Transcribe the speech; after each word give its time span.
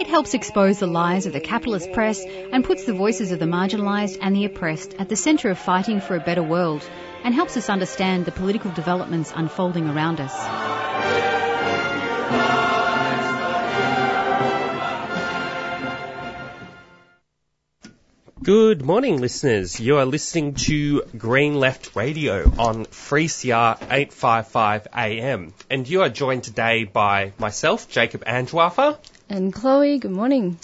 It 0.00 0.08
helps 0.08 0.34
expose 0.34 0.80
the 0.80 0.88
lies 0.88 1.26
of 1.26 1.32
the 1.32 1.40
capitalist 1.40 1.92
press 1.92 2.20
and 2.24 2.64
puts 2.64 2.84
the 2.84 2.92
voices 2.92 3.30
of 3.30 3.38
the 3.38 3.44
marginalised 3.44 4.18
and 4.20 4.34
the 4.34 4.44
oppressed 4.44 4.94
at 4.94 5.08
the 5.08 5.14
centre 5.14 5.50
of 5.50 5.58
fighting 5.58 6.00
for 6.00 6.16
a 6.16 6.20
better 6.20 6.42
world 6.42 6.82
and 7.22 7.32
helps 7.32 7.56
us 7.56 7.70
understand 7.70 8.24
the 8.24 8.32
political 8.32 8.72
developments 8.72 9.32
unfolding 9.34 9.88
around 9.88 10.20
us. 10.20 10.34
Good 18.42 18.82
morning, 18.82 19.22
listeners. 19.22 19.80
You 19.80 19.96
are 19.96 20.04
listening 20.04 20.52
to 20.66 21.04
Green 21.16 21.54
Left 21.54 21.96
Radio 21.96 22.42
on 22.58 22.84
3CR 22.84 23.76
855 23.90 24.88
AM. 24.94 25.54
And 25.70 25.88
you 25.88 26.02
are 26.02 26.10
joined 26.10 26.44
today 26.44 26.84
by 26.84 27.32
myself, 27.38 27.88
Jacob 27.88 28.22
Andrewartha. 28.24 28.98
And 29.28 29.54
Chloe, 29.54 29.98
good 29.98 30.10
morning. 30.10 30.58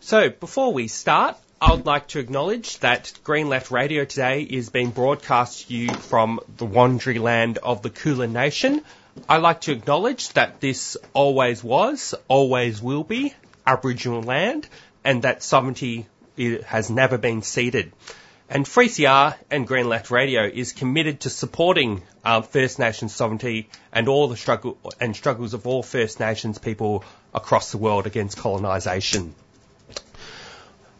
So, 0.00 0.30
before 0.30 0.72
we 0.72 0.88
start, 0.88 1.36
I 1.60 1.72
would 1.72 1.86
like 1.86 2.08
to 2.08 2.18
acknowledge 2.18 2.78
that 2.80 3.12
Green 3.22 3.48
Left 3.48 3.70
Radio 3.70 4.04
today 4.04 4.42
is 4.42 4.68
being 4.68 4.90
broadcast 4.90 5.68
to 5.68 5.74
you 5.74 5.94
from 5.94 6.40
the 6.56 6.66
Wurundjeri 6.66 7.20
land 7.20 7.58
of 7.58 7.82
the 7.82 7.90
Kulin 7.90 8.32
Nation. 8.32 8.82
I'd 9.28 9.42
like 9.42 9.60
to 9.62 9.72
acknowledge 9.72 10.30
that 10.30 10.60
this 10.60 10.96
always 11.12 11.62
was, 11.62 12.14
always 12.26 12.82
will 12.82 13.04
be 13.04 13.32
Aboriginal 13.64 14.22
land, 14.22 14.68
and 15.04 15.22
that 15.22 15.44
sovereignty 15.44 16.06
has 16.66 16.90
never 16.90 17.16
been 17.16 17.42
ceded. 17.42 17.92
And 18.50 18.64
3CR 18.64 19.36
and 19.50 19.66
Green 19.66 19.88
Left 19.90 20.10
Radio 20.10 20.44
is 20.44 20.72
committed 20.72 21.20
to 21.20 21.30
supporting 21.30 22.02
uh, 22.24 22.40
First 22.40 22.78
Nations 22.78 23.14
sovereignty 23.14 23.68
and 23.92 24.08
all 24.08 24.26
the 24.28 24.38
struggle 24.38 24.78
and 24.98 25.14
struggles 25.14 25.52
of 25.52 25.66
all 25.66 25.82
First 25.82 26.18
Nations 26.18 26.56
people 26.58 27.04
across 27.34 27.72
the 27.72 27.78
world 27.78 28.06
against 28.06 28.38
colonisation. 28.38 29.34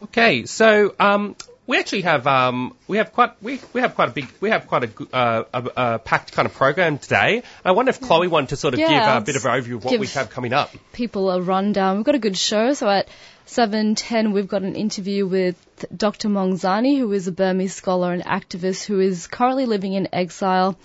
Okay, 0.02 0.44
so 0.44 0.94
um, 1.00 1.36
we 1.66 1.78
actually 1.78 2.02
have 2.02 2.26
um, 2.26 2.76
we 2.86 2.98
have 2.98 3.12
quite 3.12 3.42
we, 3.42 3.60
we 3.72 3.80
have 3.80 3.94
quite 3.94 4.08
a 4.10 4.12
big 4.12 4.28
we 4.40 4.50
have 4.50 4.66
quite 4.66 4.84
a, 4.84 5.16
uh, 5.16 5.44
a, 5.52 5.70
a 5.76 5.98
packed 5.98 6.32
kind 6.32 6.46
of 6.46 6.54
program 6.54 6.98
today. 6.98 7.42
I 7.64 7.72
wonder 7.72 7.90
if 7.90 8.00
Chloe 8.00 8.28
wanted 8.28 8.50
to 8.50 8.56
sort 8.56 8.74
of 8.74 8.80
Yeah, 8.80 8.88
give 8.88 9.22
a 9.22 9.24
bit 9.24 9.36
of 9.36 9.44
an 9.44 9.50
overview 9.52 9.76
of 9.76 9.84
what 9.84 9.98
we 9.98 10.06
have 10.08 10.30
coming 10.30 10.52
up. 10.52 10.70
People 10.92 11.30
a 11.30 11.40
rundown. 11.40 11.96
We've 11.96 12.06
got 12.06 12.14
a 12.14 12.20
good 12.20 12.36
show. 12.36 12.74
So 12.74 12.88
at 12.88 13.08
7.10 13.48 14.34
we've 14.34 14.46
got 14.46 14.60
an 14.60 14.76
interview 14.76 15.26
with 15.26 15.56
Dr. 15.96 16.28
Maung 16.28 16.58
Zarni, 16.60 16.98
who 16.98 17.10
is 17.12 17.28
a 17.28 17.32
Burmese 17.32 17.74
scholar 17.74 18.12
and 18.12 18.22
activist 18.22 18.84
who 18.84 19.00
is 19.00 19.26
currently 19.26 19.64
living 19.64 19.94
in 19.94 20.06
exile 20.12 20.78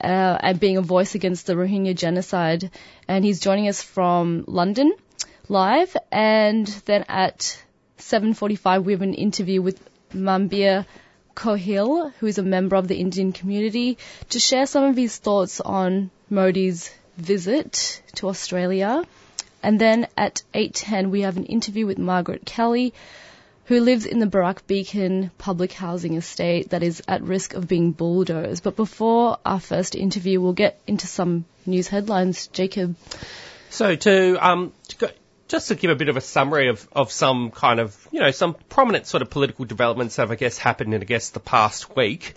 uh, 0.00 0.38
and 0.40 0.58
being 0.58 0.78
a 0.78 0.80
voice 0.82 1.14
against 1.14 1.46
the 1.46 1.52
Rohingya 1.52 1.94
genocide. 1.94 2.70
And 3.06 3.22
he's 3.22 3.38
joining 3.38 3.68
us 3.68 3.82
from 3.82 4.46
London 4.48 4.94
live. 5.50 5.94
And 6.10 6.66
then 6.86 7.04
at 7.06 7.62
7.45 7.98 8.84
we 8.84 8.92
have 8.94 9.02
an 9.02 9.12
interview 9.12 9.60
with 9.60 9.78
Manbir 10.14 10.86
Kohli, 11.36 12.14
who 12.18 12.26
is 12.26 12.38
a 12.38 12.42
member 12.42 12.76
of 12.76 12.88
the 12.88 12.96
Indian 12.96 13.32
community, 13.32 13.98
to 14.30 14.40
share 14.40 14.64
some 14.64 14.84
of 14.84 14.96
his 14.96 15.18
thoughts 15.18 15.60
on 15.60 16.10
Modi's 16.30 16.90
visit 17.18 18.00
to 18.14 18.28
Australia. 18.28 19.04
And 19.62 19.80
then 19.80 20.06
at 20.16 20.42
8.10 20.54 21.10
we 21.10 21.22
have 21.22 21.36
an 21.36 21.44
interview 21.44 21.86
with 21.86 21.98
Margaret 21.98 22.44
Kelly, 22.44 22.94
who 23.66 23.80
lives 23.80 24.06
in 24.06 24.18
the 24.18 24.26
Barak 24.26 24.66
Beacon 24.66 25.30
public 25.38 25.72
housing 25.72 26.14
estate 26.14 26.70
that 26.70 26.82
is 26.82 27.02
at 27.06 27.22
risk 27.22 27.54
of 27.54 27.68
being 27.68 27.92
bulldozed. 27.92 28.64
But 28.64 28.76
before 28.76 29.38
our 29.46 29.60
first 29.60 29.94
interview, 29.94 30.40
we'll 30.40 30.54
get 30.54 30.80
into 30.86 31.06
some 31.06 31.44
news 31.66 31.88
headlines. 31.88 32.48
Jacob. 32.48 32.96
So 33.68 33.94
to 33.94 34.36
um 34.44 34.72
to 34.88 34.96
go, 34.96 35.08
just 35.46 35.68
to 35.68 35.74
give 35.74 35.90
a 35.90 35.94
bit 35.94 36.08
of 36.08 36.16
a 36.16 36.20
summary 36.20 36.68
of, 36.68 36.88
of 36.92 37.12
some 37.12 37.50
kind 37.50 37.80
of 37.80 38.08
you 38.10 38.20
know 38.20 38.30
some 38.30 38.54
prominent 38.68 39.06
sort 39.06 39.22
of 39.22 39.30
political 39.30 39.64
developments 39.64 40.16
that 40.16 40.22
have 40.22 40.30
I 40.32 40.36
guess 40.36 40.58
happened 40.58 40.94
in 40.94 41.02
I 41.02 41.04
guess 41.04 41.30
the 41.30 41.40
past 41.40 41.94
week. 41.94 42.34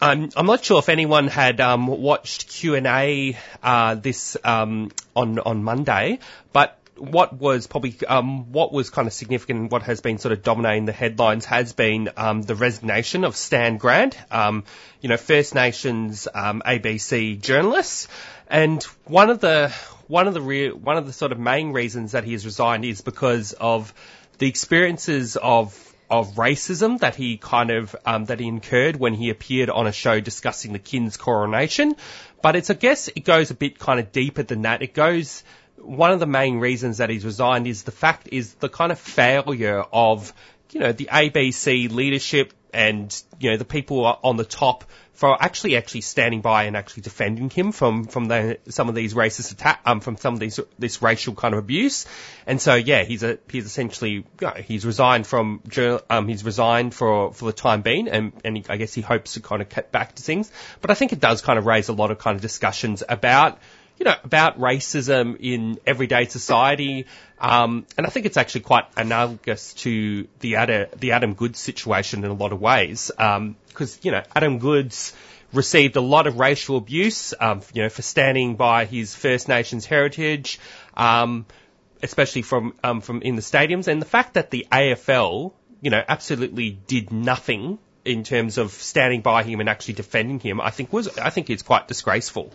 I'm 0.00 0.30
I'm 0.36 0.46
not 0.46 0.64
sure 0.64 0.78
if 0.78 0.88
anyone 0.88 1.28
had 1.28 1.60
um, 1.60 1.86
watched 1.86 2.48
Q 2.48 2.74
and 2.74 2.86
A 2.86 3.36
uh, 3.62 3.94
this 3.94 4.36
um, 4.44 4.90
on 5.14 5.38
on 5.38 5.64
Monday, 5.64 6.18
but 6.52 6.78
what 6.98 7.34
was 7.34 7.66
probably 7.66 7.96
um, 8.06 8.52
what 8.52 8.72
was 8.72 8.90
kind 8.90 9.06
of 9.06 9.12
significant 9.12 9.60
and 9.60 9.70
what 9.70 9.82
has 9.82 10.00
been 10.00 10.18
sort 10.18 10.32
of 10.32 10.42
dominating 10.42 10.86
the 10.86 10.92
headlines 10.92 11.44
has 11.46 11.72
been 11.72 12.10
um, 12.16 12.42
the 12.42 12.54
resignation 12.54 13.24
of 13.24 13.36
Stan 13.36 13.76
Grant, 13.76 14.16
um, 14.30 14.64
you 15.00 15.08
know 15.08 15.16
First 15.16 15.54
Nations 15.54 16.28
um, 16.32 16.62
ABC 16.64 17.40
journalist, 17.40 18.08
and 18.48 18.82
one 19.04 19.30
of 19.30 19.40
the 19.40 19.74
one 20.08 20.28
of 20.28 20.34
the 20.34 20.42
re- 20.42 20.72
one 20.72 20.96
of 20.96 21.06
the 21.06 21.12
sort 21.12 21.32
of 21.32 21.38
main 21.38 21.72
reasons 21.72 22.12
that 22.12 22.24
he 22.24 22.32
has 22.32 22.44
resigned 22.44 22.84
is 22.84 23.00
because 23.00 23.52
of 23.54 23.92
the 24.38 24.46
experiences 24.46 25.36
of 25.36 25.85
of 26.10 26.34
racism 26.34 27.00
that 27.00 27.14
he 27.14 27.36
kind 27.36 27.70
of 27.70 27.96
um, 28.04 28.26
that 28.26 28.40
he 28.40 28.46
incurred 28.46 28.96
when 28.96 29.14
he 29.14 29.30
appeared 29.30 29.70
on 29.70 29.86
a 29.86 29.92
show 29.92 30.20
discussing 30.20 30.72
the 30.72 30.78
king's 30.78 31.16
coronation. 31.16 31.96
But 32.42 32.56
it's 32.56 32.70
I 32.70 32.74
guess 32.74 33.08
it 33.08 33.24
goes 33.24 33.50
a 33.50 33.54
bit 33.54 33.78
kind 33.78 34.00
of 34.00 34.12
deeper 34.12 34.42
than 34.42 34.62
that. 34.62 34.82
It 34.82 34.94
goes 34.94 35.42
one 35.76 36.10
of 36.10 36.20
the 36.20 36.26
main 36.26 36.58
reasons 36.58 36.98
that 36.98 37.10
he's 37.10 37.24
resigned 37.24 37.66
is 37.66 37.82
the 37.82 37.92
fact 37.92 38.28
is 38.32 38.54
the 38.54 38.68
kind 38.68 38.92
of 38.92 38.98
failure 38.98 39.84
of 39.92 40.32
you 40.72 40.80
know 40.80 40.92
the 40.92 41.08
ABC 41.12 41.90
leadership 41.90 42.52
and 42.76 43.22
you 43.40 43.50
know 43.50 43.56
the 43.56 43.64
people 43.64 44.04
on 44.04 44.36
the 44.36 44.44
top 44.44 44.84
for 45.14 45.42
actually 45.42 45.78
actually 45.78 46.02
standing 46.02 46.42
by 46.42 46.64
and 46.64 46.76
actually 46.76 47.02
defending 47.02 47.48
him 47.48 47.72
from 47.72 48.04
from 48.04 48.26
the, 48.26 48.58
some 48.68 48.90
of 48.90 48.94
these 48.94 49.14
racist 49.14 49.50
attack 49.50 49.80
um 49.86 50.00
from 50.00 50.18
some 50.18 50.34
of 50.34 50.40
these 50.40 50.60
this 50.78 51.00
racial 51.00 51.34
kind 51.34 51.54
of 51.54 51.58
abuse. 51.58 52.06
And 52.46 52.60
so 52.60 52.74
yeah 52.74 53.04
he's 53.04 53.22
a 53.22 53.38
he's 53.50 53.64
essentially 53.64 54.10
you 54.10 54.24
know, 54.42 54.50
he's 54.50 54.84
resigned 54.84 55.26
from 55.26 55.62
um 56.10 56.28
he's 56.28 56.44
resigned 56.44 56.94
for 56.94 57.32
for 57.32 57.46
the 57.46 57.54
time 57.54 57.80
being 57.80 58.08
and 58.08 58.32
and 58.44 58.58
he, 58.58 58.64
I 58.68 58.76
guess 58.76 58.92
he 58.92 59.00
hopes 59.00 59.34
to 59.34 59.40
kind 59.40 59.62
of 59.62 59.70
cut 59.70 59.90
back 59.90 60.14
to 60.16 60.22
things. 60.22 60.52
But 60.82 60.90
I 60.90 60.94
think 60.94 61.14
it 61.14 61.20
does 61.20 61.40
kind 61.40 61.58
of 61.58 61.64
raise 61.64 61.88
a 61.88 61.94
lot 61.94 62.10
of 62.10 62.18
kind 62.18 62.36
of 62.36 62.42
discussions 62.42 63.02
about 63.08 63.58
you 63.98 64.04
know, 64.04 64.14
about 64.24 64.58
racism 64.58 65.36
in 65.40 65.78
everyday 65.86 66.26
society. 66.26 67.06
Um, 67.38 67.86
and 67.96 68.06
I 68.06 68.10
think 68.10 68.26
it's 68.26 68.36
actually 68.36 68.62
quite 68.62 68.84
analogous 68.96 69.74
to 69.74 70.28
the 70.40 70.56
Adam, 70.56 70.88
the 70.98 71.12
Adam 71.12 71.34
Goodes 71.34 71.58
situation 71.58 72.24
in 72.24 72.30
a 72.30 72.34
lot 72.34 72.52
of 72.52 72.60
ways. 72.60 73.10
Um, 73.18 73.56
cause, 73.74 73.98
you 74.02 74.10
know, 74.10 74.22
Adam 74.34 74.58
Goodes 74.58 75.14
received 75.52 75.96
a 75.96 76.00
lot 76.00 76.26
of 76.26 76.38
racial 76.38 76.76
abuse, 76.76 77.32
um, 77.40 77.62
you 77.72 77.82
know, 77.82 77.88
for 77.88 78.02
standing 78.02 78.56
by 78.56 78.84
his 78.84 79.14
First 79.14 79.48
Nations 79.48 79.86
heritage, 79.86 80.60
um, 80.96 81.46
especially 82.02 82.42
from, 82.42 82.74
um, 82.84 83.00
from 83.00 83.22
in 83.22 83.36
the 83.36 83.42
stadiums. 83.42 83.88
And 83.88 84.00
the 84.00 84.06
fact 84.06 84.34
that 84.34 84.50
the 84.50 84.66
AFL, 84.70 85.52
you 85.80 85.90
know, 85.90 86.02
absolutely 86.06 86.78
did 86.86 87.12
nothing 87.12 87.78
in 88.04 88.22
terms 88.22 88.58
of 88.58 88.70
standing 88.70 89.20
by 89.20 89.42
him 89.42 89.60
and 89.60 89.68
actually 89.68 89.94
defending 89.94 90.38
him, 90.38 90.60
I 90.60 90.70
think 90.70 90.92
was, 90.92 91.18
I 91.18 91.30
think 91.30 91.50
is 91.50 91.62
quite 91.62 91.88
disgraceful. 91.88 92.52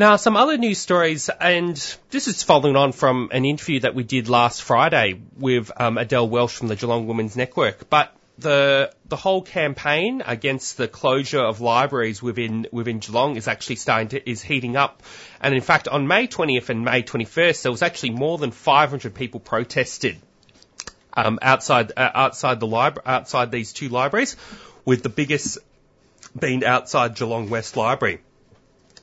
Now, 0.00 0.16
some 0.16 0.34
other 0.34 0.56
news 0.56 0.78
stories, 0.78 1.28
and 1.28 1.76
this 2.08 2.26
is 2.26 2.42
following 2.42 2.74
on 2.74 2.92
from 2.92 3.28
an 3.32 3.44
interview 3.44 3.80
that 3.80 3.94
we 3.94 4.02
did 4.02 4.30
last 4.30 4.62
Friday 4.62 5.20
with 5.36 5.70
um, 5.76 5.98
Adele 5.98 6.26
Welsh 6.26 6.56
from 6.56 6.68
the 6.68 6.76
Geelong 6.76 7.06
Women's 7.06 7.36
Network. 7.36 7.90
But 7.90 8.10
the 8.38 8.94
the 9.04 9.16
whole 9.16 9.42
campaign 9.42 10.22
against 10.24 10.78
the 10.78 10.88
closure 10.88 11.42
of 11.42 11.60
libraries 11.60 12.22
within 12.22 12.66
within 12.72 13.00
Geelong 13.00 13.36
is 13.36 13.46
actually 13.46 13.76
starting 13.76 14.08
to 14.08 14.30
is 14.30 14.40
heating 14.40 14.74
up. 14.74 15.02
And 15.38 15.54
in 15.54 15.60
fact, 15.60 15.86
on 15.86 16.08
May 16.08 16.28
20th 16.28 16.70
and 16.70 16.82
May 16.82 17.02
21st, 17.02 17.60
there 17.60 17.70
was 17.70 17.82
actually 17.82 18.12
more 18.12 18.38
than 18.38 18.52
500 18.52 19.14
people 19.14 19.38
protested 19.38 20.16
um, 21.12 21.38
outside 21.42 21.92
uh, 21.94 22.10
outside 22.14 22.58
the 22.58 22.66
libra- 22.66 23.02
outside 23.04 23.52
these 23.52 23.74
two 23.74 23.90
libraries, 23.90 24.38
with 24.86 25.02
the 25.02 25.10
biggest 25.10 25.58
being 26.38 26.64
outside 26.64 27.16
Geelong 27.16 27.50
West 27.50 27.76
Library. 27.76 28.20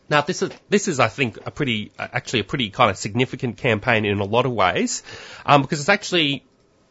Now, 0.10 0.22
this 0.22 0.42
is 0.42 0.52
this 0.70 0.88
is, 0.88 1.00
I 1.00 1.08
think, 1.08 1.38
a 1.46 1.52
pretty 1.52 1.92
actually 2.00 2.42
a 2.42 2.44
pretty 2.44 2.70
kind 2.70 2.90
of 2.90 2.98
significant 2.98 3.58
campaign 3.58 4.06
in 4.06 4.20
a 4.20 4.24
lot 4.24 4.46
of 4.46 4.54
ways, 4.54 5.04
um, 5.46 5.62
because 5.62 5.80
it's 5.80 5.90
actually 5.90 6.46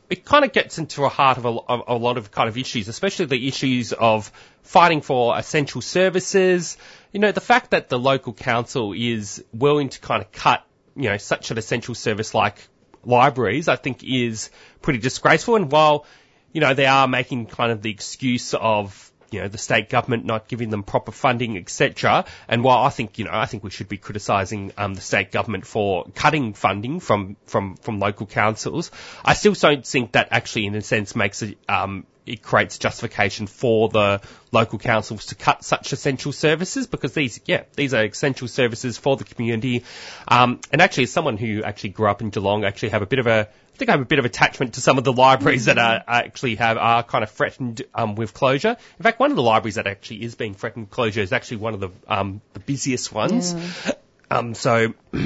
it 0.09 0.25
kind 0.25 0.45
of 0.45 0.53
gets 0.53 0.79
into 0.79 1.01
the 1.01 1.09
heart 1.09 1.39
of 1.39 1.45
a, 1.47 1.49
of 1.49 1.83
a 1.89 1.95
lot 1.95 2.19
of 2.19 2.31
kind 2.31 2.49
of 2.49 2.57
issues, 2.57 2.89
especially 2.89 3.27
the 3.27 3.49
issues 3.49 3.93
of 3.93 4.31
fighting 4.63 5.01
for 5.01 5.37
essential 5.37 5.81
services. 5.81 6.77
You 7.13 7.21
know, 7.21 7.33
the 7.33 7.41
fact 7.41 7.71
that 7.71 7.89
the 7.89 7.99
local 7.99 8.33
council 8.33 8.93
is 8.93 9.43
willing 9.53 9.89
to 9.89 10.01
kind 10.01 10.23
of 10.23 10.31
cut, 10.31 10.65
you 10.95 11.09
know, 11.09 11.17
such 11.17 11.51
an 11.51 11.59
essential 11.59 11.95
service 11.95 12.35
like 12.35 12.57
libraries, 13.05 13.69
I 13.69 13.77
think 13.77 14.05
is 14.05 14.51
pretty 14.83 14.99
disgraceful. 14.99 15.57
And 15.57 15.73
while 15.73 16.07
you 16.57 16.61
know, 16.61 16.73
they 16.73 16.87
are 16.87 17.07
making 17.07 17.45
kind 17.45 17.71
of 17.71 17.83
the 17.83 17.91
excuse 17.91 18.55
of 18.55 19.13
you 19.37 19.43
know, 19.43 19.49
the 19.49 19.59
state 19.59 19.91
government 19.91 20.25
not 20.25 20.49
giving 20.49 20.71
them 20.71 20.83
proper 20.83 21.13
funding, 21.13 21.59
etc. 21.59 22.25
And 22.49 22.65
while 22.65 22.79
I 22.79 22.89
think, 22.89 23.19
you 23.19 23.27
know, 23.27 23.33
I 23.35 23.45
think 23.45 23.63
we 23.63 23.71
should 23.71 23.89
be 23.89 23.99
criticising 23.99 24.73
um, 24.79 24.95
the 24.95 25.03
state 25.03 25.31
government 25.31 25.67
for 25.67 26.07
cutting 26.15 26.55
funding 26.55 27.01
from 27.01 27.37
from 27.45 27.77
from 27.77 28.01
local 28.01 28.27
councils, 28.27 28.91
I 29.23 29.35
still 29.35 29.53
don't 29.53 29.87
think 29.87 30.13
that 30.13 30.29
actually, 30.31 30.65
in 30.65 30.75
a 30.75 30.81
sense, 30.81 31.15
makes 31.15 31.43
it 31.43 31.59
um, 31.69 32.07
it 32.25 32.43
creates 32.43 32.79
justification 32.79 33.47
for 33.47 33.91
the 33.91 34.23
local 34.53 34.79
councils 34.79 35.27
to 35.27 35.35
cut 35.35 35.63
such 35.63 35.93
essential 35.93 36.33
services 36.33 36.87
because 36.87 37.13
these, 37.13 37.41
yeah, 37.45 37.65
these 37.75 37.95
are 37.95 38.05
essential 38.05 38.49
services 38.49 38.99
for 38.99 39.17
the 39.17 39.25
community. 39.25 39.85
Um, 40.27 40.61
and 40.73 40.83
actually, 40.83 41.05
as 41.05 41.13
someone 41.13 41.37
who 41.37 41.63
actually 41.63 41.91
grew 41.91 42.09
up 42.09 42.23
in 42.23 42.31
Geelong, 42.31 42.65
actually 42.65 42.89
have 42.89 43.03
a 43.03 43.07
bit 43.07 43.21
of 43.21 43.27
a 43.27 43.49
I 43.77 43.79
think 43.79 43.91
I 43.91 43.93
have 43.93 44.01
a 44.01 44.07
bit 44.07 44.19
of 44.19 44.25
attachment 44.25 44.75
to 44.75 44.81
some 44.81 44.97
of 44.97 45.05
the 45.05 45.13
libraries 45.13 45.67
that 45.67 45.77
are 45.77 46.03
actually 46.09 46.55
have 46.55 46.79
are 46.79 47.03
kind 47.03 47.23
of 47.23 47.31
threatened 47.31 47.83
um, 47.95 48.15
with 48.15 48.33
closure. 48.33 48.71
In 48.99 49.03
fact, 49.03 49.21
one 49.21 49.31
of 49.31 49.37
the 49.37 49.43
libraries 49.43 49.75
that 49.75 49.87
actually 49.87 50.25
is 50.25 50.35
being 50.35 50.55
threatened 50.55 50.87
with 50.87 50.91
closure 50.93 51.21
is 51.21 51.31
actually 51.31 51.59
one 51.59 51.75
of 51.75 51.81
the 51.81 51.91
um, 52.09 52.41
the 52.55 52.61
busiest 52.61 53.13
ones. 53.13 53.55
Yeah. 53.55 53.93
Um, 54.31 54.55
so. 54.55 54.95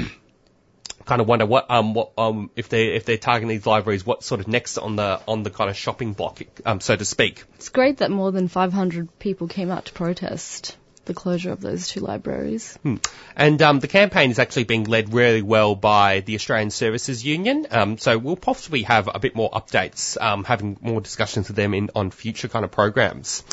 kind 1.03 1.19
of 1.19 1.27
wonder 1.27 1.47
what 1.47 1.65
um 1.71 1.95
what 1.95 2.11
um 2.19 2.51
if 2.55 2.69
they 2.69 2.89
if 2.89 3.05
they're 3.05 3.17
targeting 3.17 3.49
these 3.49 3.65
libraries 3.65 4.05
what 4.05 4.23
sort 4.23 4.39
of 4.39 4.47
next 4.47 4.77
on 4.77 4.95
the 4.95 5.19
on 5.27 5.41
the 5.41 5.49
kind 5.49 5.67
of 5.67 5.75
shopping 5.75 6.13
block 6.13 6.39
um 6.63 6.79
so 6.79 6.95
to 6.95 7.03
speak. 7.03 7.43
It's 7.55 7.69
great 7.69 7.97
that 7.97 8.11
more 8.11 8.31
than 8.31 8.47
500 8.47 9.17
people 9.17 9.47
came 9.47 9.71
out 9.71 9.85
to 9.85 9.93
protest 9.93 10.77
the 11.05 11.13
closure 11.13 11.51
of 11.51 11.61
those 11.61 11.87
two 11.87 11.99
libraries. 11.99 12.77
Hmm. 12.83 12.97
And 13.35 13.61
um, 13.61 13.79
the 13.79 13.87
campaign 13.87 14.31
is 14.31 14.39
actually 14.39 14.65
being 14.65 14.83
led 14.83 15.13
really 15.13 15.41
well 15.41 15.75
by 15.75 16.21
the 16.21 16.35
Australian 16.35 16.69
Services 16.69 17.25
Union. 17.25 17.67
Um, 17.71 17.97
so 17.97 18.17
we'll 18.17 18.35
possibly 18.35 18.83
have 18.83 19.09
a 19.13 19.19
bit 19.19 19.35
more 19.35 19.49
updates, 19.51 20.21
um, 20.21 20.43
having 20.43 20.77
more 20.81 21.01
discussions 21.01 21.47
with 21.47 21.55
them 21.55 21.73
in 21.73 21.89
on 21.95 22.11
future 22.11 22.47
kind 22.47 22.65
of 22.65 22.71
programs. 22.71 23.43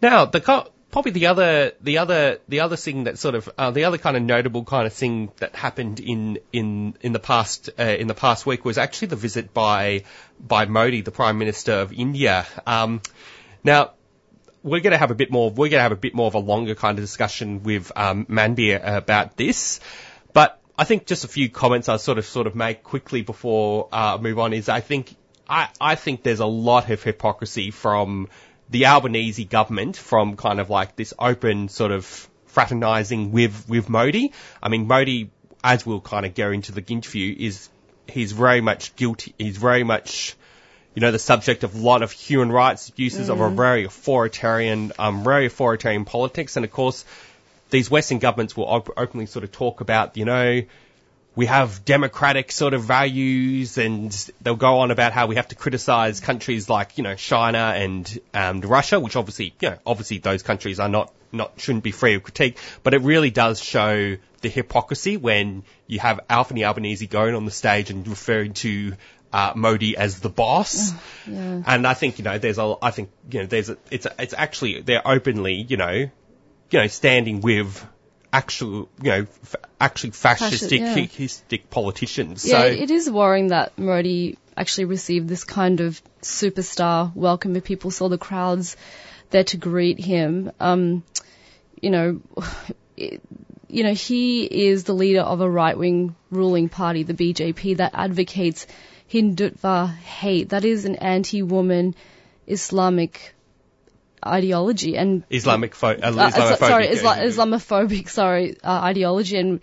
Now, 0.00 0.24
the 0.24 0.40
co- 0.40 0.68
probably 0.92 1.12
the 1.12 1.26
other 1.26 1.72
the 1.80 1.98
other 1.98 2.38
the 2.48 2.60
other 2.60 2.76
thing 2.76 3.04
that 3.04 3.18
sort 3.18 3.34
of 3.34 3.50
uh, 3.58 3.70
the 3.70 3.84
other 3.84 3.98
kind 3.98 4.16
of 4.16 4.22
notable 4.22 4.64
kind 4.64 4.86
of 4.86 4.92
thing 4.92 5.32
that 5.38 5.56
happened 5.56 5.98
in 6.00 6.38
in 6.52 6.94
in 7.00 7.12
the 7.12 7.18
past 7.18 7.70
uh, 7.78 7.82
in 7.82 8.06
the 8.06 8.14
past 8.14 8.46
week 8.46 8.64
was 8.64 8.78
actually 8.78 9.08
the 9.08 9.16
visit 9.16 9.52
by 9.52 10.04
by 10.38 10.66
Modi, 10.66 11.00
the 11.00 11.10
Prime 11.10 11.38
Minister 11.38 11.72
of 11.72 11.92
India. 11.92 12.46
Um, 12.66 13.00
now 13.64 13.92
we're 14.62 14.80
going 14.80 14.92
to 14.92 14.98
have 14.98 15.10
a 15.10 15.14
bit 15.14 15.30
more. 15.30 15.50
We're 15.50 15.68
going 15.68 15.78
to 15.78 15.82
have 15.82 15.92
a 15.92 15.96
bit 15.96 16.14
more 16.14 16.26
of 16.26 16.34
a 16.34 16.38
longer 16.38 16.74
kind 16.74 16.98
of 16.98 17.02
discussion 17.02 17.62
with 17.62 17.90
um, 17.96 18.26
Manbir 18.26 18.80
about 18.96 19.36
this, 19.36 19.80
but 20.32 20.60
I 20.78 20.84
think 20.84 21.06
just 21.06 21.24
a 21.24 21.28
few 21.28 21.48
comments 21.48 21.88
I'll 21.88 21.98
sort 21.98 22.18
of 22.18 22.26
sort 22.26 22.46
of 22.46 22.54
make 22.54 22.82
quickly 22.82 23.22
before 23.22 23.88
uh, 23.92 24.18
move 24.20 24.38
on 24.38 24.52
is 24.52 24.68
I 24.68 24.80
think 24.80 25.14
I, 25.48 25.68
I 25.80 25.94
think 25.96 26.22
there's 26.22 26.40
a 26.40 26.46
lot 26.46 26.90
of 26.90 27.02
hypocrisy 27.02 27.70
from 27.70 28.28
the 28.70 28.86
Albanese 28.86 29.44
government 29.44 29.96
from 29.96 30.36
kind 30.36 30.60
of 30.60 30.70
like 30.70 30.96
this 30.96 31.12
open 31.18 31.68
sort 31.68 31.90
of 31.90 32.28
fraternizing 32.46 33.32
with 33.32 33.68
with 33.68 33.88
Modi. 33.88 34.32
I 34.62 34.68
mean 34.68 34.86
Modi, 34.86 35.30
as 35.62 35.84
we'll 35.84 36.00
kind 36.00 36.24
of 36.24 36.34
go 36.34 36.50
into 36.50 36.72
the 36.72 36.82
interview, 36.86 37.34
is 37.38 37.68
he's 38.08 38.32
very 38.32 38.60
much 38.60 38.96
guilty. 38.96 39.34
He's 39.38 39.58
very 39.58 39.84
much 39.84 40.36
you 40.94 41.00
know, 41.00 41.10
the 41.10 41.18
subject 41.18 41.64
of 41.64 41.74
a 41.74 41.78
lot 41.78 42.02
of 42.02 42.12
human 42.12 42.52
rights 42.52 42.88
abuses 42.88 43.28
mm. 43.28 43.32
of 43.32 43.40
a 43.40 43.48
mm. 43.48 43.56
very 43.56 43.84
authoritarian, 43.84 44.92
um, 44.98 45.24
very 45.24 45.46
authoritarian 45.46 46.04
politics. 46.04 46.56
And 46.56 46.64
of 46.64 46.70
course, 46.70 47.04
these 47.70 47.90
Western 47.90 48.18
governments 48.18 48.56
will 48.56 48.66
op- 48.66 48.90
openly 48.96 49.26
sort 49.26 49.44
of 49.44 49.52
talk 49.52 49.80
about, 49.80 50.16
you 50.16 50.24
know, 50.24 50.62
we 51.34 51.46
have 51.46 51.84
democratic 51.86 52.52
sort 52.52 52.74
of 52.74 52.82
values 52.82 53.78
and 53.78 54.12
they'll 54.42 54.54
go 54.54 54.80
on 54.80 54.90
about 54.90 55.12
how 55.12 55.26
we 55.26 55.36
have 55.36 55.48
to 55.48 55.54
criticize 55.54 56.20
countries 56.20 56.68
like, 56.68 56.98
you 56.98 57.04
know, 57.04 57.14
China 57.14 57.72
and, 57.74 58.20
um, 58.34 58.60
Russia, 58.60 59.00
which 59.00 59.16
obviously, 59.16 59.54
you 59.60 59.70
know, 59.70 59.78
obviously 59.86 60.18
those 60.18 60.42
countries 60.42 60.78
are 60.78 60.90
not, 60.90 61.10
not, 61.32 61.58
shouldn't 61.58 61.84
be 61.84 61.90
free 61.90 62.14
of 62.14 62.22
critique, 62.22 62.58
but 62.82 62.92
it 62.92 63.00
really 63.00 63.30
does 63.30 63.62
show 63.62 64.18
the 64.42 64.48
hypocrisy 64.50 65.16
when 65.16 65.62
you 65.86 66.00
have 66.00 66.20
Anthony 66.28 66.64
Albanese 66.64 67.06
going 67.06 67.34
on 67.34 67.46
the 67.46 67.50
stage 67.50 67.88
and 67.88 68.06
referring 68.06 68.52
to 68.54 68.92
uh, 69.32 69.52
Modi 69.56 69.96
as 69.96 70.20
the 70.20 70.28
boss. 70.28 70.92
Yeah. 71.26 71.62
And 71.66 71.86
I 71.86 71.94
think, 71.94 72.18
you 72.18 72.24
know, 72.24 72.38
there's 72.38 72.58
a, 72.58 72.74
I 72.82 72.90
think, 72.90 73.10
you 73.30 73.40
know, 73.40 73.46
there's 73.46 73.70
a, 73.70 73.78
it's, 73.90 74.06
a, 74.06 74.14
it's 74.18 74.34
actually, 74.34 74.80
they're 74.82 75.06
openly, 75.06 75.54
you 75.54 75.76
know, 75.76 75.92
you 75.92 76.78
know, 76.78 76.86
standing 76.86 77.40
with 77.40 77.84
actual, 78.32 78.88
you 79.02 79.10
know, 79.10 79.26
f- 79.42 79.56
actually 79.80 80.10
fascistic, 80.10 80.80
Fascist, 80.80 81.44
yeah. 81.50 81.58
politicians. 81.70 82.46
Yeah, 82.46 82.62
so, 82.62 82.66
it 82.66 82.90
is 82.90 83.10
worrying 83.10 83.48
that 83.48 83.78
Modi 83.78 84.38
actually 84.56 84.86
received 84.86 85.28
this 85.28 85.44
kind 85.44 85.80
of 85.80 86.02
superstar 86.20 87.14
welcome. 87.14 87.56
If 87.56 87.64
people 87.64 87.90
saw 87.90 88.08
the 88.08 88.18
crowds 88.18 88.76
there 89.30 89.44
to 89.44 89.56
greet 89.56 89.98
him, 89.98 90.52
um, 90.60 91.04
you 91.80 91.90
know, 91.90 92.20
it, 92.96 93.22
you 93.68 93.82
know, 93.84 93.94
he 93.94 94.44
is 94.44 94.84
the 94.84 94.92
leader 94.92 95.22
of 95.22 95.40
a 95.40 95.48
right-wing 95.48 96.14
ruling 96.30 96.68
party, 96.68 97.04
the 97.04 97.14
BJP, 97.14 97.78
that 97.78 97.92
advocates 97.94 98.66
Hindutva 99.12 99.94
hate. 99.94 100.48
That 100.50 100.64
is 100.64 100.84
an 100.84 100.96
anti-woman 100.96 101.94
Islamic 102.46 103.34
ideology 104.24 104.96
and 104.96 105.24
Islamic 105.30 105.74
uh, 105.82 105.96
uh, 105.96 106.56
sorry 106.56 106.88
Isla- 106.88 107.16
Islamophobic 107.16 108.08
sorry 108.18 108.56
uh, 108.62 108.70
ideology 108.70 109.36
and 109.36 109.60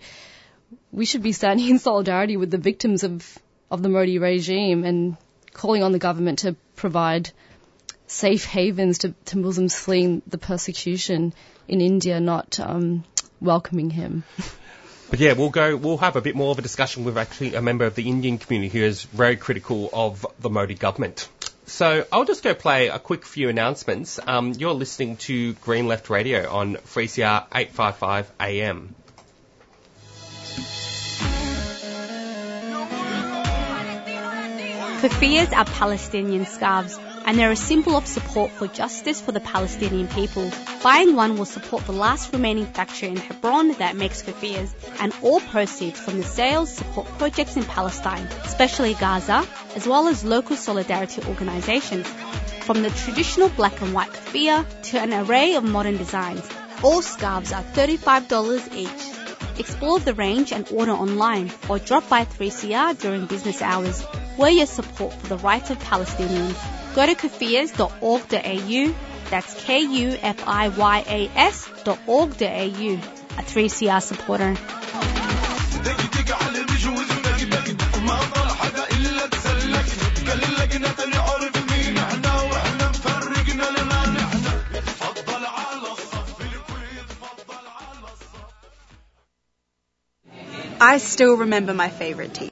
we 0.92 1.06
should 1.06 1.22
be 1.22 1.32
standing 1.32 1.68
in 1.68 1.78
solidarity 1.86 2.36
with 2.36 2.50
the 2.50 2.58
victims 2.58 3.02
of 3.02 3.38
of 3.70 3.82
the 3.82 3.88
Modi 3.88 4.18
regime 4.18 4.84
and 4.84 5.16
calling 5.54 5.82
on 5.82 5.92
the 5.92 5.98
government 5.98 6.40
to 6.40 6.56
provide 6.76 7.30
safe 8.06 8.44
havens 8.44 8.98
to, 8.98 9.14
to 9.26 9.38
Muslims 9.38 9.74
fleeing 9.74 10.22
the 10.26 10.38
persecution 10.38 11.32
in 11.68 11.80
India, 11.80 12.18
not 12.20 12.58
um, 12.58 13.04
welcoming 13.40 13.90
him. 13.90 14.24
But 15.10 15.18
yeah, 15.18 15.32
we'll 15.32 15.50
go. 15.50 15.76
We'll 15.76 15.98
have 15.98 16.14
a 16.14 16.20
bit 16.20 16.36
more 16.36 16.52
of 16.52 16.58
a 16.60 16.62
discussion 16.62 17.04
with 17.04 17.18
actually 17.18 17.56
a 17.56 17.62
member 17.62 17.84
of 17.84 17.96
the 17.96 18.08
Indian 18.08 18.38
community 18.38 18.78
who 18.78 18.84
is 18.84 19.02
very 19.02 19.36
critical 19.36 19.90
of 19.92 20.24
the 20.38 20.48
Modi 20.48 20.74
government. 20.74 21.28
So 21.66 22.06
I'll 22.12 22.24
just 22.24 22.44
go 22.44 22.54
play 22.54 22.88
a 22.88 22.98
quick 23.00 23.24
few 23.24 23.48
announcements. 23.48 24.20
Um, 24.24 24.52
you're 24.52 24.74
listening 24.74 25.16
to 25.18 25.54
Green 25.54 25.88
Left 25.88 26.10
Radio 26.10 26.48
on 26.48 26.76
3CR 26.76 27.46
855 27.52 28.30
AM. 28.40 28.94
Kufiyas 35.00 35.52
are 35.52 35.64
Palestinian 35.64 36.44
scarves 36.44 36.98
and 37.30 37.38
they're 37.38 37.52
a 37.52 37.54
symbol 37.54 37.96
of 37.96 38.08
support 38.08 38.50
for 38.50 38.66
justice 38.66 39.20
for 39.20 39.30
the 39.30 39.38
Palestinian 39.38 40.08
people. 40.08 40.50
Buying 40.82 41.14
one 41.14 41.38
will 41.38 41.44
support 41.44 41.86
the 41.86 41.92
last 41.92 42.32
remaining 42.32 42.66
factory 42.66 43.06
in 43.08 43.18
Hebron 43.18 43.68
that 43.74 43.94
makes 43.94 44.20
kufiyas, 44.20 44.74
and 44.98 45.14
all 45.22 45.38
proceeds 45.38 46.00
from 46.00 46.16
the 46.16 46.24
sales 46.24 46.72
support 46.72 47.06
projects 47.18 47.56
in 47.56 47.62
Palestine, 47.62 48.26
especially 48.42 48.94
Gaza, 48.94 49.46
as 49.76 49.86
well 49.86 50.08
as 50.08 50.24
local 50.24 50.56
solidarity 50.56 51.22
organizations. 51.28 52.08
From 52.66 52.82
the 52.82 52.90
traditional 52.90 53.48
black 53.50 53.80
and 53.80 53.94
white 53.94 54.10
kufiya 54.10 54.66
to 54.90 54.98
an 54.98 55.14
array 55.14 55.54
of 55.54 55.62
modern 55.62 55.98
designs, 55.98 56.44
all 56.82 57.00
scarves 57.00 57.52
are 57.52 57.62
$35 57.62 58.74
each. 58.74 59.60
Explore 59.60 60.00
the 60.00 60.14
range 60.14 60.52
and 60.52 60.68
order 60.72 60.90
online 60.90 61.52
or 61.68 61.78
drop 61.78 62.08
by 62.08 62.24
3CR 62.24 62.98
during 62.98 63.26
business 63.26 63.62
hours. 63.62 64.04
We're 64.36 64.48
your 64.48 64.66
support 64.66 65.12
for 65.12 65.28
the 65.28 65.38
rights 65.38 65.70
of 65.70 65.78
Palestinians. 65.78 66.79
Go 66.94 67.06
to 67.06 67.14
kufiyas.org.au, 67.14 68.94
that's 69.30 69.64
K-U-F-I-Y-A-S 69.64 71.68
dot 71.84 71.98
org.au, 72.06 72.46
a 72.46 73.42
3CR 73.42 74.02
supporter. 74.02 74.56
I 90.82 90.96
still 90.98 91.36
remember 91.36 91.74
my 91.74 91.90
favorite 91.90 92.32
tea. 92.34 92.50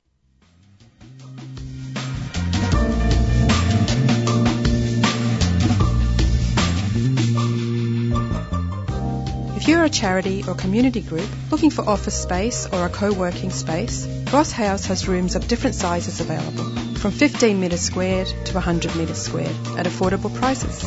If 9.69 9.73
you're 9.73 9.85
a 9.85 9.91
charity 9.91 10.43
or 10.49 10.55
community 10.55 11.03
group 11.03 11.29
looking 11.51 11.69
for 11.69 11.87
office 11.87 12.23
space 12.23 12.67
or 12.73 12.87
a 12.87 12.89
co-working 12.89 13.51
space, 13.51 14.07
Ross 14.33 14.51
House 14.51 14.87
has 14.87 15.07
rooms 15.07 15.37
of 15.37 15.47
different 15.47 15.77
sizes 15.77 16.21
available, 16.21 16.65
from 16.95 17.11
15 17.11 17.61
metres 17.61 17.83
squared 17.83 18.29
to 18.47 18.55
100 18.55 18.97
metres 18.97 19.21
squared, 19.21 19.55
at 19.77 19.85
affordable 19.85 20.35
prices. 20.35 20.83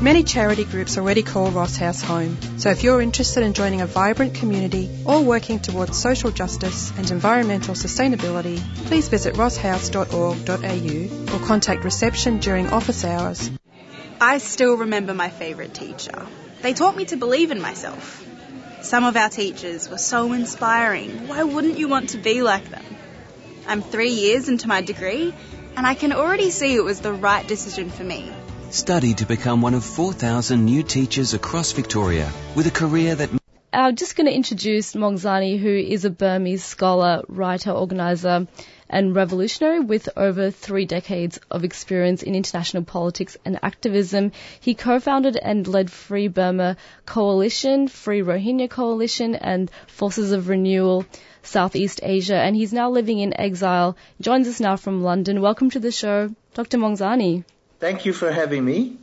Many 0.00 0.22
charity 0.22 0.62
groups 0.62 0.96
already 0.96 1.24
call 1.24 1.50
Ross 1.50 1.76
House 1.76 2.00
home, 2.00 2.36
so 2.58 2.70
if 2.70 2.84
you're 2.84 3.02
interested 3.02 3.42
in 3.42 3.54
joining 3.54 3.80
a 3.80 3.88
vibrant 3.88 4.34
community 4.34 4.88
or 5.04 5.20
working 5.20 5.58
towards 5.58 5.98
social 5.98 6.30
justice 6.30 6.92
and 6.96 7.10
environmental 7.10 7.74
sustainability, 7.74 8.60
please 8.86 9.08
visit 9.08 9.34
rosshouse.org.au 9.34 11.34
or 11.34 11.40
contact 11.44 11.82
reception 11.82 12.38
during 12.38 12.68
office 12.68 13.04
hours. 13.04 13.50
I 14.20 14.38
still 14.38 14.76
remember 14.76 15.12
my 15.12 15.28
favourite 15.28 15.74
teacher. 15.74 16.24
They 16.62 16.74
taught 16.74 16.96
me 16.96 17.04
to 17.06 17.16
believe 17.16 17.50
in 17.50 17.60
myself. 17.60 18.24
Some 18.82 19.02
of 19.02 19.16
our 19.16 19.28
teachers 19.28 19.88
were 19.88 19.98
so 19.98 20.32
inspiring. 20.32 21.26
Why 21.26 21.42
wouldn't 21.42 21.76
you 21.76 21.88
want 21.88 22.10
to 22.10 22.18
be 22.18 22.42
like 22.42 22.70
them? 22.70 22.84
I'm 23.66 23.82
three 23.82 24.10
years 24.10 24.48
into 24.48 24.68
my 24.68 24.80
degree, 24.80 25.34
and 25.76 25.84
I 25.84 25.94
can 25.94 26.12
already 26.12 26.50
see 26.52 26.74
it 26.74 26.84
was 26.84 27.00
the 27.00 27.12
right 27.12 27.44
decision 27.46 27.90
for 27.90 28.04
me. 28.04 28.30
Study 28.70 29.14
to 29.14 29.26
become 29.26 29.60
one 29.60 29.74
of 29.74 29.84
4,000 29.84 30.64
new 30.64 30.84
teachers 30.84 31.34
across 31.34 31.72
Victoria 31.72 32.30
with 32.54 32.68
a 32.68 32.70
career 32.70 33.16
that 33.16 33.30
I'm 33.72 33.96
just 33.96 34.14
going 34.16 34.26
to 34.26 34.34
introduce 34.34 34.94
Maung 34.94 35.18
Zarni, 35.18 35.58
who 35.58 35.70
is 35.70 36.04
a 36.04 36.10
Burmese 36.10 36.64
scholar, 36.64 37.22
writer, 37.26 37.70
organizer, 37.70 38.46
and 38.92 39.16
revolutionary 39.16 39.80
with 39.80 40.08
over 40.16 40.50
three 40.50 40.84
decades 40.84 41.40
of 41.50 41.64
experience 41.64 42.22
in 42.22 42.34
international 42.34 42.84
politics 42.84 43.36
and 43.44 43.58
activism. 43.62 44.32
He 44.60 44.74
co-founded 44.74 45.36
and 45.36 45.66
led 45.66 45.90
Free 45.90 46.28
Burma 46.28 46.76
Coalition, 47.06 47.88
Free 47.88 48.20
Rohingya 48.20 48.68
Coalition, 48.68 49.34
and 49.34 49.70
Forces 49.88 50.30
of 50.30 50.48
Renewal 50.48 51.06
Southeast 51.42 52.00
Asia, 52.02 52.36
and 52.36 52.54
he's 52.54 52.72
now 52.72 52.90
living 52.90 53.18
in 53.18 53.38
exile. 53.40 53.96
He 54.18 54.24
joins 54.24 54.46
us 54.46 54.60
now 54.60 54.76
from 54.76 55.02
London. 55.02 55.40
Welcome 55.40 55.70
to 55.70 55.80
the 55.80 55.90
show, 55.90 56.30
Dr. 56.54 56.78
Maung 56.78 56.96
Zarni. 56.96 57.44
Thank 57.80 58.04
you 58.04 58.12
for 58.12 58.30
having 58.30 58.64
me. 58.64 58.98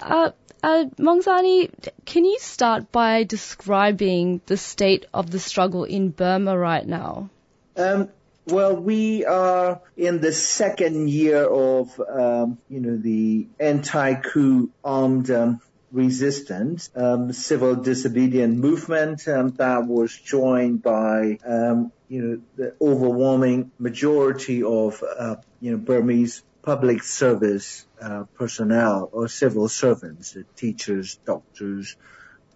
Uh, 0.00 0.30
uh, 0.62 0.84
Maung 0.98 1.22
Zarni, 1.22 1.70
can 2.06 2.24
you 2.24 2.38
start 2.38 2.92
by 2.92 3.24
describing 3.24 4.40
the 4.46 4.56
state 4.56 5.04
of 5.12 5.30
the 5.30 5.38
struggle 5.38 5.84
in 5.84 6.10
Burma 6.10 6.56
right 6.56 6.86
now? 6.86 7.28
Um, 7.76 8.08
well, 8.46 8.76
we 8.76 9.24
are 9.24 9.80
in 9.96 10.20
the 10.20 10.32
second 10.32 11.08
year 11.08 11.44
of, 11.44 12.00
um, 12.00 12.58
you 12.68 12.80
know, 12.80 12.96
the 12.96 13.46
anti-coup 13.58 14.70
armed 14.82 15.30
um, 15.30 15.60
resistance, 15.92 16.90
um, 16.94 17.32
civil 17.32 17.76
disobedience 17.76 18.56
movement 18.56 19.26
um, 19.28 19.50
that 19.50 19.86
was 19.86 20.16
joined 20.16 20.82
by, 20.82 21.38
um, 21.44 21.92
you 22.08 22.22
know, 22.22 22.40
the 22.56 22.74
overwhelming 22.80 23.70
majority 23.78 24.62
of, 24.62 25.02
uh, 25.02 25.36
you 25.60 25.72
know, 25.72 25.78
Burmese 25.78 26.42
public 26.62 27.02
service 27.02 27.86
uh, 28.00 28.24
personnel 28.34 29.08
or 29.12 29.28
civil 29.28 29.68
servants, 29.68 30.36
teachers, 30.56 31.18
doctors, 31.24 31.96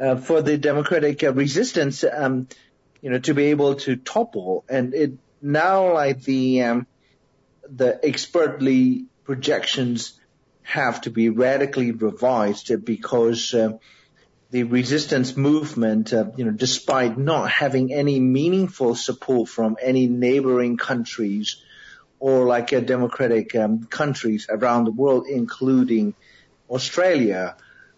uh, 0.00 0.16
for 0.16 0.40
the 0.40 0.56
democratic 0.56 1.20
resistance, 1.20 2.02
um, 2.02 2.48
you 3.02 3.10
know, 3.10 3.18
to 3.18 3.34
be 3.34 3.50
able 3.50 3.74
to 3.74 3.96
topple. 3.96 4.64
And 4.66 4.94
it 4.94 5.12
now, 5.42 5.92
like 5.92 6.22
the 6.22 6.62
um, 6.62 6.86
the 7.68 8.00
expertly 8.02 9.04
projections 9.24 10.18
have 10.62 11.02
to 11.02 11.10
be 11.10 11.28
radically 11.28 11.92
revised 11.92 12.72
because 12.86 13.52
uh, 13.52 13.72
the 14.50 14.62
resistance 14.62 15.36
movement, 15.36 16.14
uh, 16.14 16.30
you 16.34 16.46
know, 16.46 16.52
despite 16.52 17.18
not 17.18 17.50
having 17.50 17.92
any 17.92 18.20
meaningful 18.20 18.94
support 18.94 19.50
from 19.50 19.76
any 19.82 20.06
neighboring 20.06 20.78
countries 20.78 21.62
or 22.20 22.46
like 22.46 22.72
uh, 22.72 22.80
democratic 22.80 23.54
um, 23.54 23.84
countries 23.84 24.46
around 24.48 24.84
the 24.84 24.92
world, 24.92 25.26
including 25.28 26.14
Australia, 26.68 27.56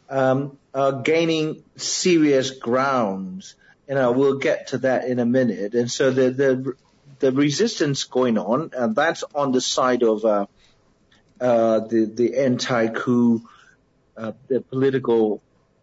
um, 0.08 0.58
are 0.74 1.02
gaining 1.02 1.62
serious 1.76 2.50
grounds. 2.50 3.54
And 3.88 4.16
we'll 4.16 4.38
get 4.38 4.68
to 4.68 4.78
that 4.78 5.08
in 5.08 5.18
a 5.18 5.26
minute. 5.26 5.74
And 5.74 5.90
so 5.90 6.12
the 6.12 6.30
the 6.30 6.74
the 7.18 7.32
resistance 7.32 8.04
going 8.04 8.38
on, 8.38 8.70
and 8.72 8.94
that's 8.94 9.24
on 9.34 9.52
the 9.52 9.60
side 9.60 10.02
of 10.02 10.24
uh, 10.24 10.46
uh, 11.40 11.80
the 11.80 12.04
the 12.04 12.38
anti-coup, 12.38 13.42
uh, 14.16 14.32
the 14.48 14.60
political 14.60 15.42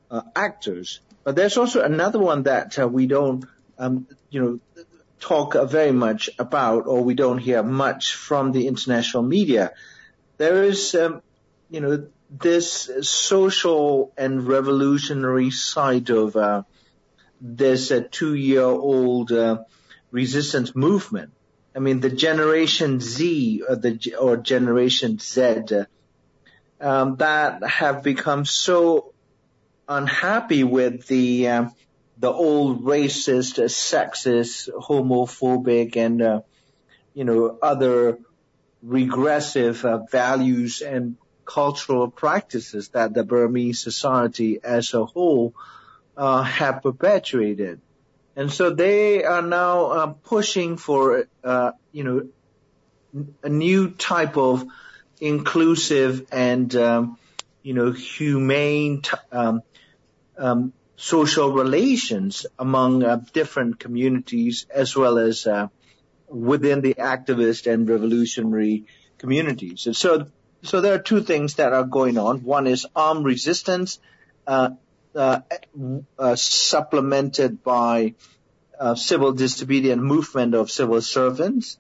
uh, 0.10 0.22
actors. 0.36 1.02
But 1.24 1.36
there's 1.36 1.58
also 1.58 1.82
another 1.82 2.20
one 2.20 2.44
that 2.44 2.80
uh, 2.80 2.88
we 2.88 3.08
don't, 3.08 3.44
um, 3.78 4.08
you 4.30 4.42
know, 4.42 4.84
talk 5.20 5.56
very 5.70 5.92
much 5.92 6.30
about 6.40 6.88
or 6.88 7.04
we 7.04 7.16
don't 7.16 7.40
hear 7.40 7.64
much 7.64 8.16
from 8.16 8.52
the 8.52 8.68
international 8.68 9.24
media. 9.24 9.74
There 10.38 10.64
is, 10.64 10.96
um, 10.96 11.22
you 11.70 11.82
know, 11.82 12.08
this 12.30 12.90
social 13.02 14.14
and 14.18 14.48
revolutionary 14.48 15.52
side 15.52 16.10
of 16.10 16.36
uh, 16.36 16.64
this 17.40 17.92
uh, 17.92 18.04
two-year-old 18.10 19.32
uh, 19.32 19.64
resistance 20.12 20.76
movement. 20.76 21.32
I 21.76 21.80
mean, 21.80 22.00
the 22.00 22.10
Generation 22.10 23.00
Z 23.00 23.64
or 23.68 23.76
the 23.76 24.16
or 24.20 24.38
Generation 24.38 25.20
Z 25.20 25.86
um, 26.82 27.16
that 27.18 27.64
have 27.64 28.04
become 28.04 28.46
so 28.46 29.14
unhappy 29.88 30.64
with 30.64 31.08
the 31.08 31.48
um, 31.50 31.74
the 32.18 32.32
old 32.32 32.84
racist, 32.84 33.64
sexist, 33.64 34.70
homophobic, 34.70 35.96
and 35.98 36.22
uh, 36.22 36.42
you 37.14 37.24
know 37.24 37.58
other 37.62 38.20
regressive 38.82 39.86
uh, 39.86 40.00
values 40.12 40.82
and 40.82 41.18
cultural 41.48 42.12
practices 42.12 42.90
that 42.90 43.14
the 43.14 43.24
Burmese 43.24 43.82
society 43.82 44.60
as 44.64 44.94
a 44.94 45.06
whole 45.06 45.54
uh, 46.16 46.44
have 46.44 46.84
perpetuated. 46.84 47.82
And 48.36 48.52
so 48.52 48.70
they 48.70 49.24
are 49.24 49.42
now 49.42 49.86
uh, 49.86 50.08
pushing 50.08 50.78
for, 50.78 51.26
uh, 51.44 51.72
you 51.92 52.04
know, 52.04 52.28
a 53.42 53.50
new 53.50 53.90
type 53.92 54.38
of 54.38 54.66
inclusive 55.20 56.28
and, 56.32 56.76
um, 56.76 57.18
you 57.64 57.74
know, 57.74 57.92
humane 57.92 59.02
t- 59.02 59.12
um, 59.32 59.62
um, 60.38 60.74
social 60.98 61.52
relations 61.52 62.46
among 62.60 63.04
uh, 63.04 63.22
different 63.34 63.80
communities 63.80 64.68
as 64.70 64.96
well 64.96 65.18
as 65.18 65.48
uh, 65.48 65.68
within 66.28 66.82
the 66.82 66.96
activist 66.96 67.72
and 67.72 67.90
revolutionary 67.90 68.86
communities. 69.18 69.88
And 69.88 69.96
so, 69.96 70.28
so 70.64 70.82
there 70.82 70.94
are 70.94 71.00
two 71.00 71.22
things 71.22 71.56
that 71.56 71.74
are 71.74 71.84
going 71.84 72.18
on. 72.18 72.44
One 72.44 72.68
is 72.68 72.86
armed 72.96 73.26
resistance, 73.26 74.00
uh, 74.46 74.72
uh, 75.16 75.42
uh 76.18 76.36
supplemented 76.36 77.64
by 77.64 78.16
uh, 78.80 78.96
civil 78.96 79.34
disobedience 79.34 80.02
movement 80.02 80.54
of 80.54 80.70
civil 80.70 81.02
servants. 81.02 81.78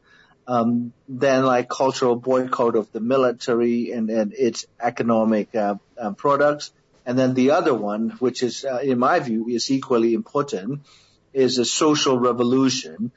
Um, 0.47 0.93
then 1.09 1.43
like 1.43 1.67
cultural 1.67 2.15
boycott 2.15 2.77
of 2.77 2.89
the 2.93 3.01
military 3.01 3.91
and, 3.91 4.09
and 4.09 4.33
its 4.33 4.65
economic 4.79 5.53
uh, 5.53 5.75
products 6.15 6.71
and 7.07 7.17
then 7.17 7.33
the 7.33 7.51
other 7.51 7.73
one, 7.73 8.09
which 8.19 8.43
is, 8.43 8.65
uh, 8.65 8.79
in 8.83 8.99
my 8.99 9.19
view, 9.19 9.47
is 9.47 9.71
equally 9.71 10.13
important, 10.13 10.81
is 11.33 11.57
a 11.57 11.63
social 11.63 12.19
revolution 12.19 13.11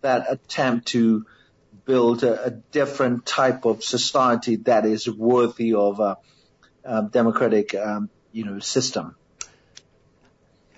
that 0.00 0.26
attempt 0.28 0.88
to 0.88 1.24
build 1.86 2.24
a, 2.24 2.46
a 2.46 2.50
different 2.50 3.24
type 3.24 3.64
of 3.64 3.82
society 3.82 4.56
that 4.56 4.84
is 4.84 5.08
worthy 5.08 5.72
of 5.72 6.00
a, 6.00 6.18
a 6.84 7.04
democratic, 7.04 7.74
um, 7.74 8.10
you 8.32 8.44
know, 8.44 8.58
system. 8.58 9.16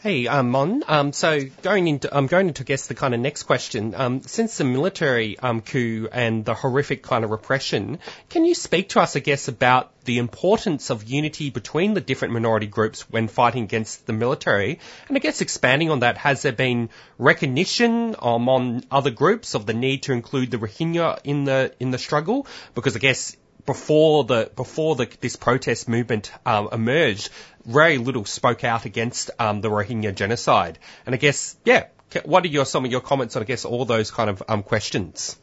Hey, 0.00 0.28
um, 0.28 0.50
Mon. 0.50 0.84
Um, 0.86 1.12
so 1.12 1.40
going 1.62 1.88
into, 1.88 2.16
I'm 2.16 2.28
going 2.28 2.46
into, 2.46 2.62
I 2.62 2.66
guess, 2.66 2.86
the 2.86 2.94
kind 2.94 3.14
of 3.14 3.20
next 3.20 3.42
question. 3.42 3.96
Um, 3.96 4.20
since 4.20 4.56
the 4.56 4.62
military 4.62 5.36
um, 5.40 5.60
coup 5.60 6.08
and 6.12 6.44
the 6.44 6.54
horrific 6.54 7.02
kind 7.02 7.24
of 7.24 7.32
repression, 7.32 7.98
can 8.28 8.44
you 8.44 8.54
speak 8.54 8.90
to 8.90 9.00
us, 9.00 9.16
I 9.16 9.18
guess, 9.18 9.48
about 9.48 9.90
the 10.04 10.18
importance 10.18 10.90
of 10.90 11.02
unity 11.02 11.50
between 11.50 11.94
the 11.94 12.00
different 12.00 12.32
minority 12.34 12.68
groups 12.68 13.10
when 13.10 13.26
fighting 13.26 13.64
against 13.64 14.06
the 14.06 14.12
military? 14.12 14.78
And 15.08 15.16
I 15.16 15.20
guess 15.20 15.40
expanding 15.40 15.90
on 15.90 15.98
that, 16.00 16.16
has 16.16 16.42
there 16.42 16.52
been 16.52 16.90
recognition 17.18 18.14
on 18.14 18.84
other 18.92 19.10
groups 19.10 19.56
of 19.56 19.66
the 19.66 19.74
need 19.74 20.04
to 20.04 20.12
include 20.12 20.52
the 20.52 20.58
Rohingya 20.58 21.22
in 21.24 21.42
the 21.42 21.74
in 21.80 21.90
the 21.90 21.98
struggle? 21.98 22.46
Because 22.76 22.94
I 22.94 23.00
guess 23.00 23.36
before 23.68 24.24
the 24.24 24.50
before 24.56 24.96
the, 24.96 25.06
this 25.20 25.36
protest 25.36 25.88
movement 25.88 26.32
um, 26.46 26.70
emerged, 26.72 27.28
very 27.66 27.98
little 27.98 28.24
spoke 28.24 28.64
out 28.64 28.86
against 28.86 29.30
um, 29.38 29.60
the 29.60 29.68
Rohingya 29.68 30.14
genocide. 30.14 30.78
And 31.04 31.14
I 31.14 31.18
guess, 31.18 31.54
yeah, 31.66 31.88
what 32.24 32.44
are 32.44 32.48
your 32.48 32.64
some 32.64 32.86
of 32.86 32.90
your 32.90 33.02
comments 33.02 33.36
on 33.36 33.42
I 33.42 33.44
guess 33.44 33.66
all 33.66 33.84
those 33.84 34.10
kind 34.10 34.30
of 34.30 34.42
um, 34.48 34.62
questions? 34.62 35.36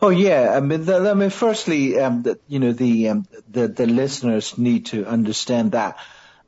Oh 0.00 0.10
yeah, 0.10 0.54
I 0.56 0.60
mean, 0.60 0.84
the, 0.84 1.10
I 1.10 1.14
mean, 1.14 1.30
firstly, 1.30 1.98
um, 1.98 2.22
the, 2.22 2.38
you 2.46 2.60
know, 2.60 2.72
the, 2.72 3.08
um, 3.08 3.26
the 3.50 3.66
the 3.66 3.86
listeners 3.86 4.56
need 4.56 4.86
to 4.86 5.04
understand 5.04 5.72
that 5.72 5.98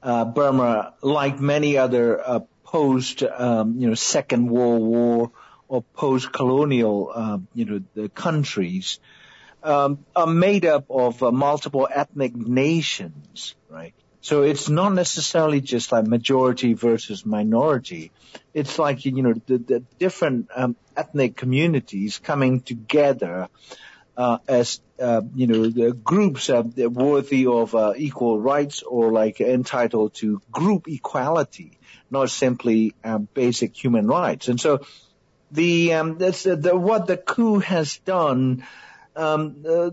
uh, 0.05 0.25
Burma, 0.25 0.95
like 1.03 1.41
many 1.41 1.77
other 1.77 2.21
uh, 2.21 2.41
post, 2.63 3.25
um, 3.25 3.81
you 3.81 3.89
know, 3.89 3.95
Second 3.97 4.49
World 4.49 4.83
War 4.83 5.33
or 5.67 5.83
post-colonial, 5.83 7.11
uh, 7.13 7.39
you 7.55 7.65
know, 7.65 7.81
the 7.95 8.09
countries, 8.09 9.01
um, 9.63 10.05
are 10.15 10.27
made 10.27 10.65
up 10.65 10.87
of 10.91 11.23
uh, 11.23 11.31
multiple 11.31 11.89
ethnic 11.91 12.35
nations, 12.35 13.55
right? 13.69 13.95
So 14.23 14.43
it's 14.43 14.69
not 14.69 14.93
necessarily 14.93 15.61
just 15.61 15.93
like 15.93 16.07
majority 16.07 16.75
versus 16.75 17.25
minority. 17.25 18.13
It's 18.53 18.79
like, 18.79 19.05
you 19.07 19.23
know, 19.23 19.35
the, 19.47 19.59
the 19.59 19.81
different 19.99 20.51
um, 20.55 20.77
ethnic 20.95 21.37
communities 21.37 22.19
coming 22.19 22.61
together 22.61 23.49
uh, 24.17 24.39
as, 24.47 24.81
uh, 25.01 25.23
you 25.35 25.47
know, 25.47 25.67
the 25.71 25.93
groups 25.93 26.51
uh, 26.51 26.63
worthy 26.63 27.47
of 27.47 27.75
uh, 27.75 27.95
equal 27.97 28.39
rights 28.39 28.83
or 28.83 29.11
like 29.11 29.41
entitled 29.41 30.13
to 30.15 30.43
group 30.51 30.87
equality, 30.89 31.79
not 32.11 32.29
simply 32.29 32.95
um, 33.03 33.27
basic 33.33 33.75
human 33.75 34.07
rights. 34.07 34.49
And 34.49 34.61
so 34.61 34.85
the, 35.51 35.95
um, 35.95 36.19
that's, 36.19 36.43
the, 36.43 36.77
what 36.77 37.07
the 37.07 37.17
coup 37.17 37.61
has 37.61 37.97
done 38.05 38.67
um, 39.21 39.65
uh, 39.69 39.91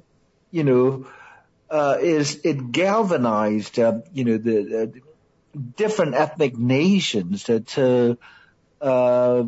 you 0.52 0.64
know, 0.64 1.08
uh, 1.70 1.98
is 2.00 2.40
it 2.44 2.72
galvanized, 2.72 3.78
uh, 3.80 4.00
you 4.14 4.24
know, 4.24 4.38
the 4.38 4.84
uh, 4.84 5.60
different 5.76 6.16
ethnic 6.16 6.58
nations 6.58 7.44
to, 7.44 7.60
to 7.60 8.18
uh, 8.82 9.44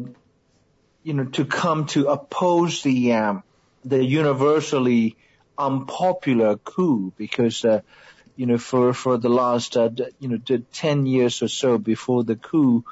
you 1.04 1.14
know, 1.14 1.26
to 1.26 1.46
come 1.46 1.86
to 1.88 2.08
oppose 2.08 2.84
the 2.84 3.14
um, 3.14 3.44
the 3.86 4.04
universally 4.04 5.16
unpopular 5.58 6.58
coup 6.58 7.14
because. 7.18 7.64
Uh, 7.64 7.82
you 8.36 8.46
know, 8.46 8.58
for, 8.58 8.94
for 8.94 9.18
the 9.18 9.28
last, 9.28 9.76
uh, 9.76 9.90
you 10.18 10.30
know, 10.30 10.38
10 10.72 11.06
years 11.06 11.42
or 11.42 11.50
so 11.50 11.78
before 11.78 12.24
the 12.24 12.38
coup, 12.38 12.86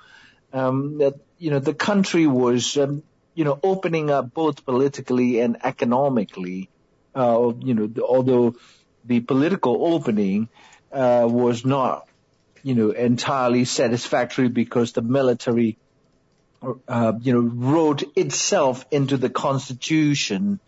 um, 0.51 0.97
that, 0.97 1.13
you 1.37 1.51
know, 1.51 1.59
the 1.59 1.73
country 1.73 2.27
was, 2.27 2.75
um, 2.75 3.01
you 3.33 3.45
know, 3.45 3.57
opening 3.63 4.09
up 4.09 4.33
both 4.33 4.65
politically 4.65 5.39
and 5.39 5.55
economically. 5.63 6.69
Uh, 7.17 7.51
you 7.61 7.73
know, 7.73 7.89
although 8.03 8.55
the 9.03 9.21
political 9.21 9.93
opening 9.93 10.49
uh, 10.91 11.27
was 11.27 11.65
not, 11.65 12.07
you 12.61 12.75
know, 12.75 12.91
entirely 12.91 13.65
satisfactory 13.65 14.49
because 14.49 14.91
the 14.91 15.01
military, 15.01 15.79
uh, 16.87 17.13
you 17.19 17.33
know, 17.33 17.39
wrote 17.39 18.03
itself 18.15 18.85
into 18.91 19.17
the 19.17 19.31
constitution, 19.31 20.59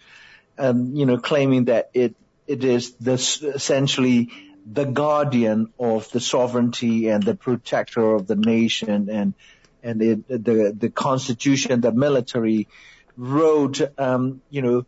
um, 0.57 0.95
you 0.95 1.05
know, 1.05 1.19
claiming 1.19 1.65
that 1.65 1.91
it 1.93 2.15
it 2.47 2.63
is 2.63 2.93
the 2.95 3.13
essentially 3.13 4.29
the 4.65 4.85
guardian 4.85 5.71
of 5.77 6.09
the 6.09 6.19
sovereignty 6.19 7.09
and 7.09 7.21
the 7.21 7.35
protector 7.35 8.15
of 8.15 8.25
the 8.25 8.35
nation 8.35 9.07
and 9.11 9.35
and 9.83 10.01
it, 10.01 10.27
the 10.27 10.75
the 10.75 10.89
constitution, 10.89 11.79
the 11.81 11.91
military 11.91 12.67
wrote, 13.15 13.81
um, 13.99 14.41
you 14.49 14.63
know, 14.63 14.85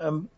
um, 0.00 0.30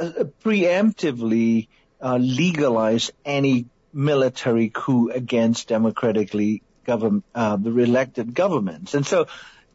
preemptively 0.00 1.68
uh, 2.00 2.16
legalize 2.16 3.10
any 3.24 3.66
military 3.92 4.70
coup 4.70 5.10
against 5.10 5.68
democratically 5.68 6.62
uh, 6.88 7.56
the 7.56 7.78
elected 7.78 8.34
governments. 8.34 8.94
And 8.94 9.06
so, 9.06 9.26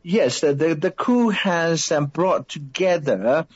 yes, 0.04 0.42
the, 0.42 0.94
coup 0.96 1.30
has 1.30 1.92
um, 1.92 2.08
brought 2.08 2.50
together 2.50 3.48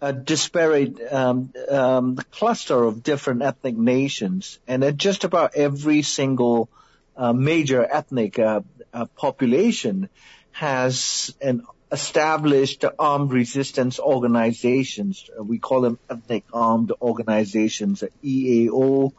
a 0.00 0.12
disparate 0.12 1.00
um, 1.12 1.52
um, 1.68 2.16
cluster 2.30 2.82
of 2.82 3.02
different 3.02 3.42
ethnic 3.42 3.76
nations, 3.76 4.58
and 4.66 4.82
at 4.82 4.96
just 4.96 5.24
about 5.24 5.54
every 5.54 6.02
single 6.02 6.68
uh, 7.16 7.32
major 7.32 7.84
ethnic 7.84 8.38
uh, 8.38 8.62
uh, 8.92 9.06
population 9.16 10.08
has 10.50 11.34
an 11.40 11.62
established 11.92 12.84
armed 12.98 13.32
resistance 13.32 14.00
organizations. 14.00 15.28
We 15.38 15.58
call 15.58 15.82
them 15.82 15.98
ethnic 16.08 16.44
armed 16.52 16.90
organizations, 17.02 18.02
EAO, 18.24 19.12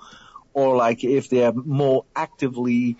or 0.53 0.75
like 0.75 1.03
if 1.03 1.29
they 1.29 1.45
are 1.45 1.53
more 1.53 2.05
actively 2.15 2.97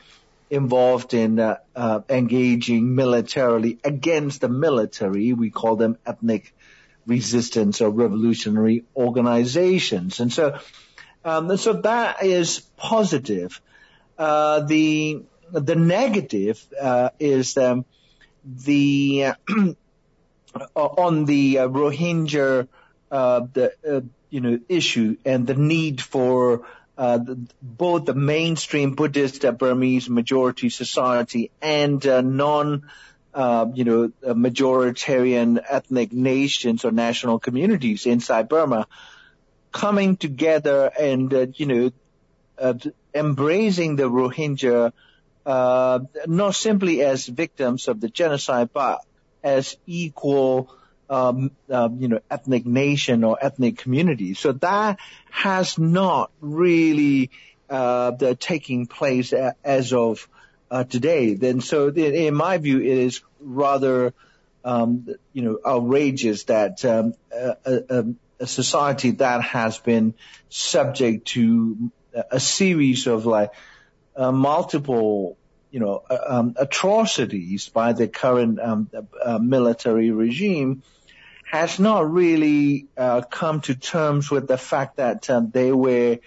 involved 0.51 1.15
in 1.15 1.39
uh, 1.39 1.57
uh, 1.75 2.01
engaging 2.07 2.93
militarily 2.93 3.79
against 3.83 4.41
the 4.41 4.49
military, 4.49 5.33
we 5.33 5.49
call 5.49 5.75
them 5.75 5.97
ethnic 6.05 6.53
resistance 7.07 7.81
or 7.81 7.89
revolutionary 7.89 8.86
organizations. 8.95 10.19
And 10.19 10.31
so, 10.31 10.59
um, 11.25 11.57
so 11.57 11.73
that 11.73 12.23
is 12.23 12.59
positive. 12.77 13.59
Uh, 14.17 14.59
the 14.62 15.23
the 15.51 15.75
negative 15.75 16.63
uh, 16.79 17.09
is 17.19 17.57
um, 17.57 17.86
the 18.45 19.25
uh, 19.25 19.34
on 20.75 21.25
the 21.25 21.60
uh, 21.60 21.67
Rohingya 21.67 22.67
uh, 23.12 23.41
the 23.53 23.73
uh, 23.88 24.01
you 24.29 24.41
know 24.41 24.60
issue 24.69 25.17
and 25.25 25.47
the 25.47 25.56
need 25.56 26.01
for 26.01 26.65
uh, 26.97 27.17
the, 27.17 27.39
both 27.62 28.06
the 28.06 28.13
mainstream 28.13 28.95
Buddhist 28.95 29.45
uh, 29.45 29.51
Burmese 29.51 30.10
majority 30.10 30.69
society 30.69 31.51
and 31.62 32.03
non 32.03 32.84
you 33.36 33.84
know 33.84 34.12
majoritarian 34.23 35.63
ethnic 35.67 36.12
nations 36.13 36.86
or 36.86 36.91
national 36.91 37.39
communities 37.39 38.06
inside 38.06 38.49
Burma 38.49 38.88
coming 39.71 40.17
together 40.17 40.91
and 40.99 41.53
you 41.56 41.65
know 41.65 42.82
embracing 43.15 43.95
the 43.95 44.03
Rohingya 44.03 44.91
uh, 45.45 45.99
not 46.25 46.56
simply 46.56 47.01
as 47.01 47.25
victims 47.27 47.88
of 47.88 47.99
the 47.99 48.10
genocide, 48.10 48.69
but 48.73 49.01
as 49.43 49.75
equal, 49.86 50.73
um, 51.10 51.51
uh, 51.69 51.89
you 51.97 52.08
know, 52.08 52.19
ethnic 52.32 52.65
nation 52.65 53.23
or 53.23 53.38
ethnic 53.41 53.77
community. 53.77 54.34
So 54.34 54.53
that 54.53 54.99
has 55.29 55.77
not 55.77 56.32
really 56.39 57.29
uh, 57.69 58.12
the 58.12 58.36
taking 58.36 58.88
place 58.88 59.34
as 59.63 59.93
of 59.93 60.27
uh, 60.71 60.84
today. 60.86 61.34
Then, 61.34 61.62
so 61.62 61.89
in 61.89 62.34
my 62.34 62.58
view, 62.58 62.79
it 62.79 62.86
is 62.86 63.21
rather, 63.39 64.13
um, 64.63 65.08
you 65.34 65.41
know, 65.41 65.60
outrageous 65.65 66.45
that 66.45 66.84
um, 66.86 67.13
a, 67.32 67.56
a, 68.39 68.47
society 68.47 69.12
that 69.12 69.41
has 69.41 69.77
been 69.77 70.13
subject 70.49 71.27
to 71.29 71.91
a 72.32 72.39
series 72.39 73.08
of 73.08 73.25
like 73.25 73.51
uh, 74.15 74.32
multiple, 74.32 75.38
you 75.71 75.80
know, 75.80 76.04
uh, 76.10 76.17
um, 76.28 76.56
atrocities 76.58 77.69
by 77.69 77.93
the 77.93 78.08
current 78.08 78.60
um, 78.60 78.89
uh, 79.23 79.39
military 79.39 80.12
regime 80.12 80.84
has 81.45 81.80
not 81.80 82.12
really 82.12 82.88
uh, 82.97 83.21
come 83.21 83.62
to 83.62 83.76
terms 83.76 84.32
with 84.32 84.47
the 84.47 84.58
fact 84.58 84.97
that 84.97 85.30
um, 85.30 85.52
they 85.52 85.71
were 85.71 86.17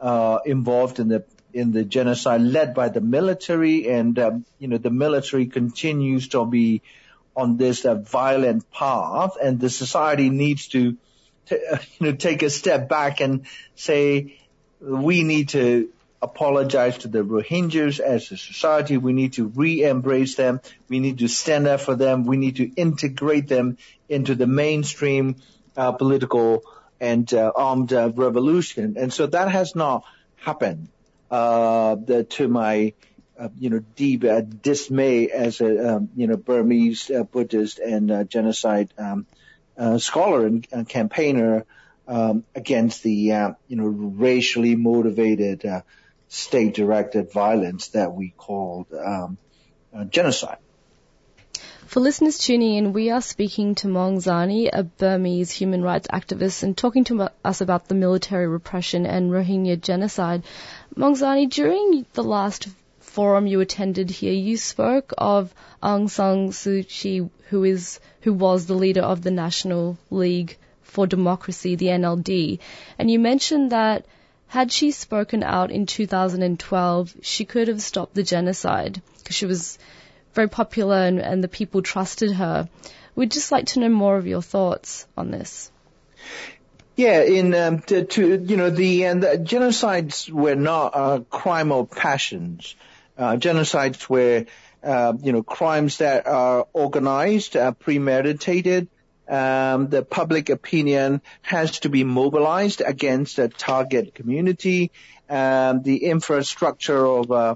uh, 0.00 0.38
involved 0.46 0.98
in 0.98 1.08
the 1.08 1.24
in 1.52 1.72
the 1.72 1.84
genocide 1.84 2.40
led 2.40 2.74
by 2.74 2.88
the 2.88 3.00
military, 3.00 3.88
and 3.88 4.18
um, 4.18 4.44
you 4.58 4.68
know 4.68 4.78
the 4.78 4.90
military 4.90 5.46
continues 5.46 6.28
to 6.28 6.46
be 6.46 6.82
on 7.36 7.56
this 7.56 7.84
uh, 7.84 7.94
violent 7.94 8.70
path, 8.70 9.36
and 9.42 9.60
the 9.60 9.70
society 9.70 10.30
needs 10.30 10.68
to, 10.68 10.96
to 11.46 11.80
you 11.98 12.06
know 12.06 12.12
take 12.12 12.42
a 12.42 12.50
step 12.50 12.88
back 12.88 13.20
and 13.20 13.46
say 13.74 14.38
we 14.80 15.22
need 15.22 15.50
to 15.50 15.90
apologize 16.22 16.98
to 16.98 17.08
the 17.08 17.22
Rohingyas 17.24 17.98
as 17.98 18.30
a 18.30 18.36
society. 18.36 18.96
We 18.96 19.12
need 19.12 19.34
to 19.34 19.46
re-embrace 19.46 20.34
them. 20.34 20.60
We 20.88 21.00
need 21.00 21.18
to 21.18 21.28
stand 21.28 21.66
up 21.66 21.80
for 21.80 21.94
them. 21.94 22.26
We 22.26 22.36
need 22.36 22.56
to 22.56 22.68
integrate 22.68 23.48
them 23.48 23.78
into 24.08 24.34
the 24.34 24.46
mainstream 24.46 25.36
uh, 25.76 25.92
political 25.92 26.62
and 27.00 27.32
uh, 27.32 27.52
armed 27.54 27.92
uh, 27.92 28.10
revolution. 28.14 28.96
And 28.98 29.12
so 29.12 29.26
that 29.26 29.50
has 29.50 29.74
not 29.74 30.04
happened. 30.36 30.88
Uh, 31.30 31.94
the, 31.94 32.24
to 32.24 32.48
my 32.48 32.92
uh, 33.38 33.48
you 33.56 33.70
know 33.70 33.78
deep 33.94 34.24
uh, 34.24 34.40
dismay 34.40 35.28
as 35.28 35.60
a 35.60 35.94
um, 35.94 36.10
you 36.16 36.26
know 36.26 36.36
Burmese 36.36 37.08
Buddhist 37.30 37.78
and 37.78 38.28
genocide 38.28 38.92
um, 38.98 39.26
scholar 39.98 40.44
and, 40.44 40.88
campaigner 40.88 41.64
um, 42.08 42.44
against 42.56 43.04
the 43.04 43.12
you 43.12 43.76
know 43.76 43.86
racially 43.86 44.74
motivated 44.74 45.64
state-directed 46.30 47.32
violence 47.32 47.88
that 47.88 48.14
we 48.14 48.32
called 48.36 48.86
um, 48.94 49.36
genocide. 50.10 50.58
For 51.86 51.98
listeners 51.98 52.38
tuning 52.38 52.76
in, 52.76 52.92
we 52.92 53.10
are 53.10 53.20
speaking 53.20 53.74
to 53.76 53.88
Maung 53.88 54.18
Zarni, 54.18 54.70
a 54.72 54.84
Burmese 54.84 55.50
human 55.50 55.82
rights 55.82 56.06
activist, 56.06 56.62
and 56.62 56.76
talking 56.76 57.02
to 57.04 57.32
us 57.44 57.60
about 57.60 57.88
the 57.88 57.96
military 57.96 58.46
repression 58.46 59.06
and 59.06 59.32
Rohingya 59.32 59.80
genocide. 59.80 60.44
Maung 60.94 61.16
Zarni, 61.16 61.50
during 61.50 62.06
the 62.12 62.22
last 62.22 62.68
forum 63.00 63.48
you 63.48 63.58
attended 63.58 64.08
here, 64.08 64.32
you 64.32 64.56
spoke 64.56 65.12
of 65.18 65.52
Aung 65.82 66.08
San 66.08 66.50
Suu 66.50 66.86
Kyi, 66.86 67.28
who 67.48 67.64
is 67.64 67.98
who 68.20 68.32
was 68.32 68.66
the 68.66 68.74
leader 68.74 69.02
of 69.02 69.22
the 69.22 69.32
National 69.32 69.98
League 70.10 70.56
for 70.82 71.08
Democracy, 71.08 71.74
the 71.74 71.86
NLD, 71.86 72.60
and 73.00 73.10
you 73.10 73.18
mentioned 73.18 73.72
that 73.72 74.06
had 74.50 74.72
she 74.72 74.90
spoken 74.90 75.44
out 75.44 75.70
in 75.70 75.86
2012, 75.86 77.14
she 77.22 77.44
could 77.44 77.68
have 77.68 77.80
stopped 77.80 78.14
the 78.14 78.24
genocide 78.24 79.00
because 79.18 79.36
she 79.36 79.46
was 79.46 79.78
very 80.34 80.48
popular 80.48 80.96
and, 80.96 81.20
and 81.20 81.42
the 81.42 81.46
people 81.46 81.82
trusted 81.82 82.32
her. 82.32 82.68
We'd 83.14 83.30
just 83.30 83.52
like 83.52 83.66
to 83.66 83.78
know 83.78 83.88
more 83.88 84.16
of 84.16 84.26
your 84.26 84.42
thoughts 84.42 85.06
on 85.16 85.30
this. 85.30 85.70
Yeah, 86.96 87.22
in 87.22 87.54
um, 87.54 87.78
to, 87.82 88.04
to, 88.04 88.44
you 88.44 88.56
know 88.56 88.70
the, 88.70 89.04
and 89.04 89.22
the 89.22 89.38
genocides 89.38 90.28
were 90.28 90.56
not 90.56 90.94
a 90.96 91.24
crime 91.30 91.70
of 91.70 91.92
passions. 91.92 92.74
Uh, 93.16 93.36
genocides 93.36 94.08
were 94.08 94.46
uh, 94.82 95.12
you 95.22 95.30
know 95.30 95.44
crimes 95.44 95.98
that 95.98 96.26
are 96.26 96.66
organized, 96.72 97.56
uh, 97.56 97.70
premeditated. 97.70 98.88
Um, 99.30 99.88
the 99.88 100.02
public 100.02 100.50
opinion 100.50 101.22
has 101.42 101.80
to 101.80 101.88
be 101.88 102.02
mobilized 102.02 102.82
against 102.84 103.38
a 103.38 103.48
target 103.48 104.14
community. 104.14 104.90
Um, 105.28 105.82
the 105.82 106.04
infrastructure 106.04 107.06
of 107.06 107.30
uh, 107.30 107.54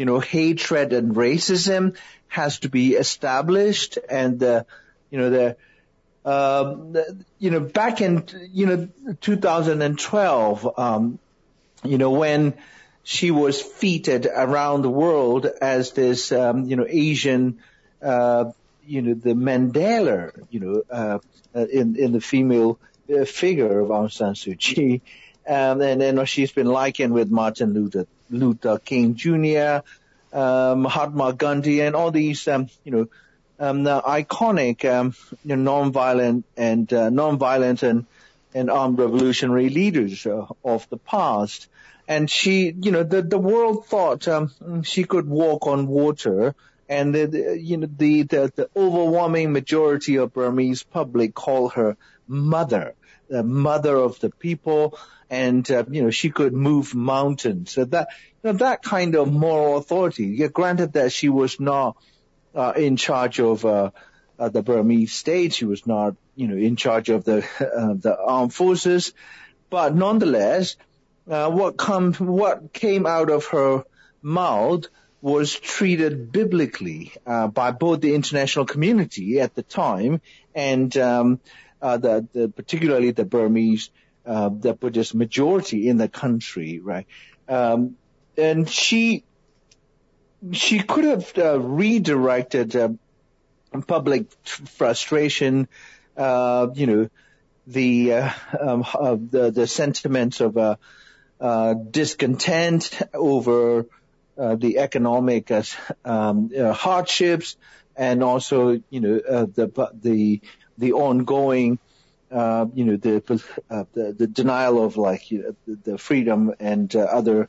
you 0.00 0.06
know, 0.06 0.18
hatred 0.18 0.94
and 0.94 1.14
racism 1.14 1.94
has 2.28 2.60
to 2.60 2.70
be 2.70 2.94
established 2.94 3.98
and, 4.08 4.42
uh, 4.42 4.64
you 5.10 5.18
know, 5.18 5.28
the, 5.28 5.56
uh, 6.24 6.74
you 7.38 7.50
know, 7.50 7.60
back 7.60 8.00
in, 8.00 8.24
you 8.50 8.64
know, 8.64 8.88
2012, 9.20 10.78
um, 10.78 11.18
you 11.84 11.98
know, 11.98 12.12
when 12.12 12.54
she 13.02 13.30
was 13.30 13.60
feted 13.60 14.24
around 14.24 14.80
the 14.80 14.88
world 14.88 15.44
as 15.60 15.92
this, 15.92 16.32
um, 16.32 16.64
you 16.64 16.76
know, 16.76 16.86
Asian, 16.88 17.58
uh, 18.00 18.52
you 18.86 19.02
know, 19.02 19.14
the 19.14 19.34
Mandela, 19.34 20.32
you 20.50 20.60
know, 20.60 20.82
uh, 20.90 21.18
in, 21.54 21.96
in 21.96 22.12
the 22.12 22.20
female 22.20 22.78
uh, 23.12 23.24
figure 23.24 23.80
of 23.80 23.88
Aung 23.88 24.10
San 24.10 24.34
Suu 24.34 24.58
Kyi. 24.58 25.02
Um, 25.46 25.80
and 25.80 26.00
then 26.00 26.24
she's 26.26 26.52
been 26.52 26.66
likened 26.66 27.12
with 27.12 27.30
Martin 27.30 27.72
Luther 27.72 28.06
Luther 28.30 28.78
King 28.78 29.16
Jr., 29.16 29.80
uh, 30.32 30.74
Mahatma 30.76 31.32
Gandhi, 31.32 31.80
and 31.80 31.96
all 31.96 32.10
these, 32.10 32.46
um, 32.46 32.68
you 32.84 32.92
know, 32.92 33.08
um, 33.58 33.82
the 33.82 34.00
iconic, 34.00 34.84
um, 34.84 35.14
you 35.44 35.56
know, 35.56 35.62
non-violent 35.62 36.44
and 36.56 36.92
uh, 36.92 37.10
non-violent 37.10 37.82
and 37.82 38.06
and 38.54 38.70
armed 38.70 38.98
revolutionary 38.98 39.68
leaders 39.68 40.26
uh, 40.26 40.46
of 40.64 40.88
the 40.88 40.96
past. 40.96 41.68
And 42.08 42.28
she, 42.28 42.74
you 42.80 42.90
know, 42.90 43.02
the 43.02 43.22
the 43.22 43.38
world 43.38 43.86
thought 43.86 44.26
um, 44.28 44.82
she 44.82 45.04
could 45.04 45.28
walk 45.28 45.66
on 45.66 45.86
water, 45.86 46.54
and 46.90 47.14
the, 47.14 47.56
you 47.58 47.76
know 47.76 47.88
the, 47.96 48.24
the 48.24 48.52
the 48.54 48.68
overwhelming 48.76 49.52
majority 49.52 50.16
of 50.16 50.34
Burmese 50.34 50.82
public 50.82 51.34
call 51.34 51.68
her 51.70 51.96
mother, 52.26 52.94
the 53.28 53.44
mother 53.44 53.96
of 53.96 54.18
the 54.18 54.30
people 54.30 54.98
and 55.30 55.70
uh, 55.70 55.84
you 55.88 56.02
know 56.02 56.10
she 56.10 56.30
could 56.30 56.52
move 56.52 56.94
mountains. 56.94 57.70
So 57.72 57.84
that 57.84 58.08
you 58.42 58.52
know 58.52 58.58
that 58.58 58.82
kind 58.82 59.14
of 59.14 59.32
moral 59.32 59.78
authority. 59.78 60.26
Yeah, 60.26 60.48
granted 60.48 60.94
that 60.94 61.12
she 61.12 61.28
was 61.28 61.60
not 61.60 61.96
uh, 62.54 62.72
in 62.76 62.96
charge 62.96 63.38
of 63.38 63.64
uh, 63.64 63.90
uh, 64.38 64.48
the 64.48 64.62
Burmese 64.62 65.12
state, 65.12 65.54
she 65.54 65.66
was 65.66 65.86
not 65.86 66.16
you 66.34 66.48
know 66.48 66.56
in 66.56 66.74
charge 66.74 67.08
of 67.08 67.24
the 67.24 67.38
uh, 67.60 67.94
the 67.94 68.16
armed 68.20 68.52
forces, 68.52 69.12
but 69.70 69.94
nonetheless, 69.94 70.76
uh, 71.30 71.48
what 71.50 71.76
come 71.76 72.12
what 72.14 72.72
came 72.72 73.06
out 73.06 73.30
of 73.30 73.46
her 73.46 73.84
mouth 74.22 74.86
was 75.22 75.54
treated 75.54 76.32
biblically 76.32 77.12
uh, 77.26 77.46
by 77.48 77.72
both 77.72 78.00
the 78.00 78.14
international 78.14 78.64
community 78.64 79.40
at 79.40 79.54
the 79.54 79.62
time 79.62 80.20
and 80.54 80.96
um, 80.96 81.40
uh, 81.82 81.96
the, 81.98 82.26
the 82.32 82.48
particularly 82.48 83.10
the 83.10 83.24
Burmese 83.24 83.90
uh, 84.24 84.50
the 84.50 84.74
Buddhist 84.74 85.14
majority 85.14 85.88
in 85.88 85.96
the 85.96 86.08
country, 86.08 86.78
right? 86.78 87.06
Um, 87.48 87.96
and 88.36 88.68
she 88.68 89.24
she 90.52 90.80
could 90.80 91.04
have 91.04 91.36
uh, 91.36 91.58
redirected 91.58 92.76
uh, 92.76 92.90
public 93.86 94.26
frustration, 94.44 95.68
uh, 96.16 96.68
you 96.74 96.86
know, 96.86 97.08
the 97.66 98.12
um, 98.12 98.84
the 99.30 99.50
the 99.52 99.66
sentiments 99.66 100.40
of 100.40 100.78
discontent 101.90 103.02
over 103.14 103.86
uh, 104.40 104.56
the 104.56 104.78
economic 104.78 105.50
uh, 105.50 105.62
um, 106.04 106.50
uh, 106.58 106.72
hardships, 106.72 107.56
and 107.94 108.22
also 108.24 108.80
you 108.88 109.00
know 109.00 109.18
the 109.44 109.90
the 110.00 110.40
the 110.78 110.92
ongoing 110.94 111.78
uh, 112.30 112.66
you 112.74 112.84
know, 112.84 112.96
the, 112.96 113.42
uh, 113.68 113.84
the, 113.92 114.12
the 114.16 114.26
denial 114.26 114.82
of 114.82 114.96
like 114.96 115.30
you 115.30 115.56
know, 115.66 115.76
the, 115.84 115.98
freedom 115.98 116.54
and 116.60 116.94
uh, 116.94 117.00
other 117.00 117.48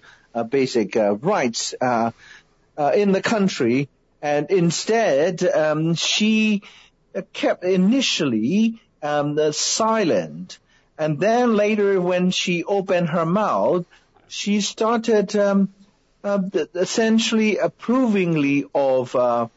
basic 0.49 0.95
rights 0.95 1.73
in 1.79 3.11
the 3.11 3.21
country, 3.23 3.89
and 4.21 4.49
instead 4.49 5.43
um, 5.43 5.93
she 5.93 6.63
kept 7.31 7.63
initially 7.63 8.81
um, 9.03 9.37
silent, 9.53 10.57
and 10.97 11.19
then 11.19 11.55
later 11.55 12.01
when 12.01 12.31
she 12.31 12.63
opened 12.63 13.09
her 13.09 13.25
mouth, 13.25 13.85
she 14.27 14.61
started 14.61 15.35
um, 15.35 15.69
essentially 16.23 17.57
approvingly 17.57 18.65
of. 18.73 19.15
Uh, 19.15 19.47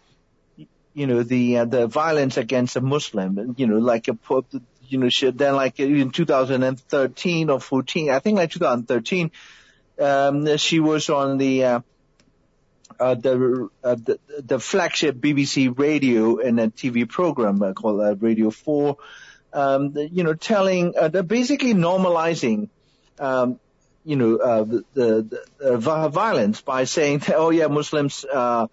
you 0.96 1.09
know 1.09 1.24
the 1.24 1.59
uh, 1.59 1.64
the 1.64 1.88
violence 1.88 2.37
against 2.37 2.77
a 2.77 2.81
Muslim, 2.81 3.57
you 3.59 3.66
know, 3.66 3.79
like 3.79 4.07
a 4.07 4.16
you 4.88 4.98
know, 4.98 5.09
then 5.33 5.57
like 5.57 5.81
in 5.81 6.11
2013 6.11 7.50
or 7.50 7.61
14, 7.61 8.11
I 8.11 8.18
think 8.18 8.37
like 8.37 8.50
2013, 8.50 9.31
um, 10.00 10.57
she 10.57 10.81
was 10.81 11.11
on 11.11 11.38
the, 11.38 11.64
uh, 11.64 11.81
uh, 12.98 13.14
the, 13.14 13.68
uh, 13.83 13.94
the, 13.96 14.18
the 14.40 14.61
flagship 14.61 15.16
BBC 15.16 15.77
radio 15.77 16.38
and 16.38 16.61
a 16.61 16.68
TV 16.68 17.09
program 17.09 17.62
uh, 17.62 17.72
called 17.72 18.00
uh, 18.00 18.14
Radio 18.16 18.50
4, 18.50 18.96
um, 19.53 19.94
you 19.96 20.24
know, 20.24 20.35
telling, 20.35 20.94
uh, 20.96 21.09
basically 21.09 21.74
normalizing, 21.74 22.68
um, 23.18 23.59
you 24.04 24.16
know, 24.16 24.36
uh, 24.36 24.64
the, 24.64 24.84
the, 24.94 25.44
the 25.58 25.76
violence 25.78 26.60
by 26.60 26.84
saying, 26.84 27.18
that, 27.20 27.36
oh 27.36 27.50
yeah, 27.50 27.68
Muslims, 27.68 28.24
uh, 28.24 28.66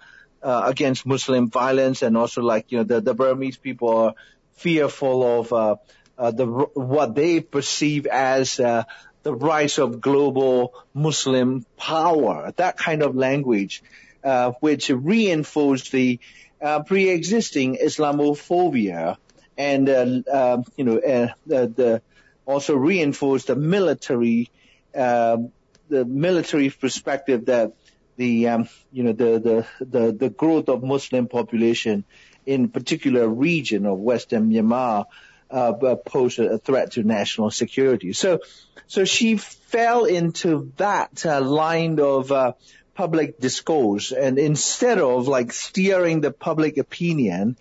uh, 0.43 0.63
against 0.65 1.05
Muslim 1.05 1.49
violence 1.49 2.01
and 2.01 2.17
also 2.17 2.41
like, 2.41 2.71
you 2.71 2.79
know, 2.79 2.83
the, 2.83 3.01
the 3.01 3.13
Burmese 3.13 3.57
people 3.57 3.89
are 3.89 4.13
fearful 4.53 5.39
of, 5.39 5.53
uh, 5.53 5.75
uh, 6.21 6.29
the 6.29 6.45
what 6.45 7.15
they 7.15 7.39
perceive 7.39 8.05
as 8.05 8.59
uh, 8.59 8.83
the 9.23 9.33
rise 9.33 9.79
of 9.79 10.01
global 10.01 10.73
Muslim 10.93 11.65
power. 11.77 12.53
That 12.57 12.77
kind 12.77 13.01
of 13.01 13.15
language, 13.15 13.81
uh, 14.23 14.51
which 14.59 14.89
reinforced 14.89 15.91
the 15.91 16.19
uh, 16.61 16.83
pre-existing 16.83 17.77
Islamophobia, 17.83 19.17
and 19.57 19.89
uh, 19.89 20.21
uh, 20.31 20.63
you 20.77 20.83
know, 20.83 20.99
the, 20.99 21.33
the, 21.47 22.01
also 22.45 22.75
reinforced 22.75 23.47
the 23.47 23.55
military, 23.55 24.51
the 24.93 26.05
military 26.05 26.69
perspective 26.69 27.45
that 27.45 27.73
the 28.17 28.47
um, 28.49 28.69
you 28.91 29.03
know 29.03 29.13
the, 29.13 29.39
the 29.39 29.85
the 29.85 30.11
the 30.11 30.29
growth 30.29 30.69
of 30.69 30.83
Muslim 30.83 31.27
population 31.27 32.03
in 32.45 32.69
particular 32.69 33.27
region 33.27 33.85
of 33.85 33.99
Western 33.99 34.49
Myanmar 34.49 35.05
uh, 35.51 35.95
pose 36.05 36.39
a 36.39 36.57
threat 36.57 36.93
to 36.93 37.03
national 37.03 37.51
security. 37.51 38.13
So, 38.13 38.39
so 38.87 39.05
she 39.05 39.37
fell 39.37 40.05
into 40.05 40.71
that 40.77 41.25
uh, 41.25 41.41
line 41.41 41.99
of 41.99 42.31
uh, 42.31 42.53
public 42.95 43.39
discourse, 43.39 44.11
and 44.11 44.39
instead 44.39 44.99
of 44.99 45.27
like 45.27 45.51
steering 45.51 46.21
the 46.21 46.31
public 46.31 46.77
opinion 46.77 47.57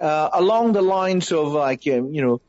uh, 0.00 0.30
along 0.32 0.72
the 0.72 0.82
lines 0.82 1.32
of 1.32 1.52
like 1.52 1.86
um, 1.86 2.12
you 2.12 2.22
know 2.22 2.40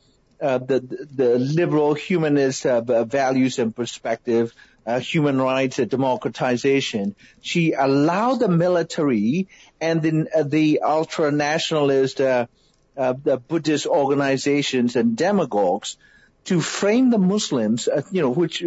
uh, 0.41 0.57
the 0.57 0.79
the 1.13 1.37
liberal 1.37 1.93
humanist 1.93 2.65
uh, 2.65 2.81
values 3.03 3.59
and 3.59 3.75
perspective, 3.75 4.53
uh, 4.85 4.99
human 4.99 5.39
rights 5.39 5.77
and 5.77 5.89
democratization. 5.89 7.15
She 7.41 7.73
allowed 7.73 8.39
the 8.39 8.47
military 8.47 9.47
and 9.79 10.01
the, 10.01 10.27
uh, 10.35 10.43
the 10.43 10.81
ultra 10.81 11.31
nationalist 11.31 12.19
uh, 12.19 12.47
the 12.95 13.37
Buddhist 13.47 13.85
organizations 13.85 14.95
and 14.95 15.15
demagogues 15.15 15.97
to 16.45 16.59
frame 16.59 17.09
the 17.09 17.17
Muslims, 17.19 17.87
you 18.11 18.21
know, 18.21 18.31
which 18.31 18.63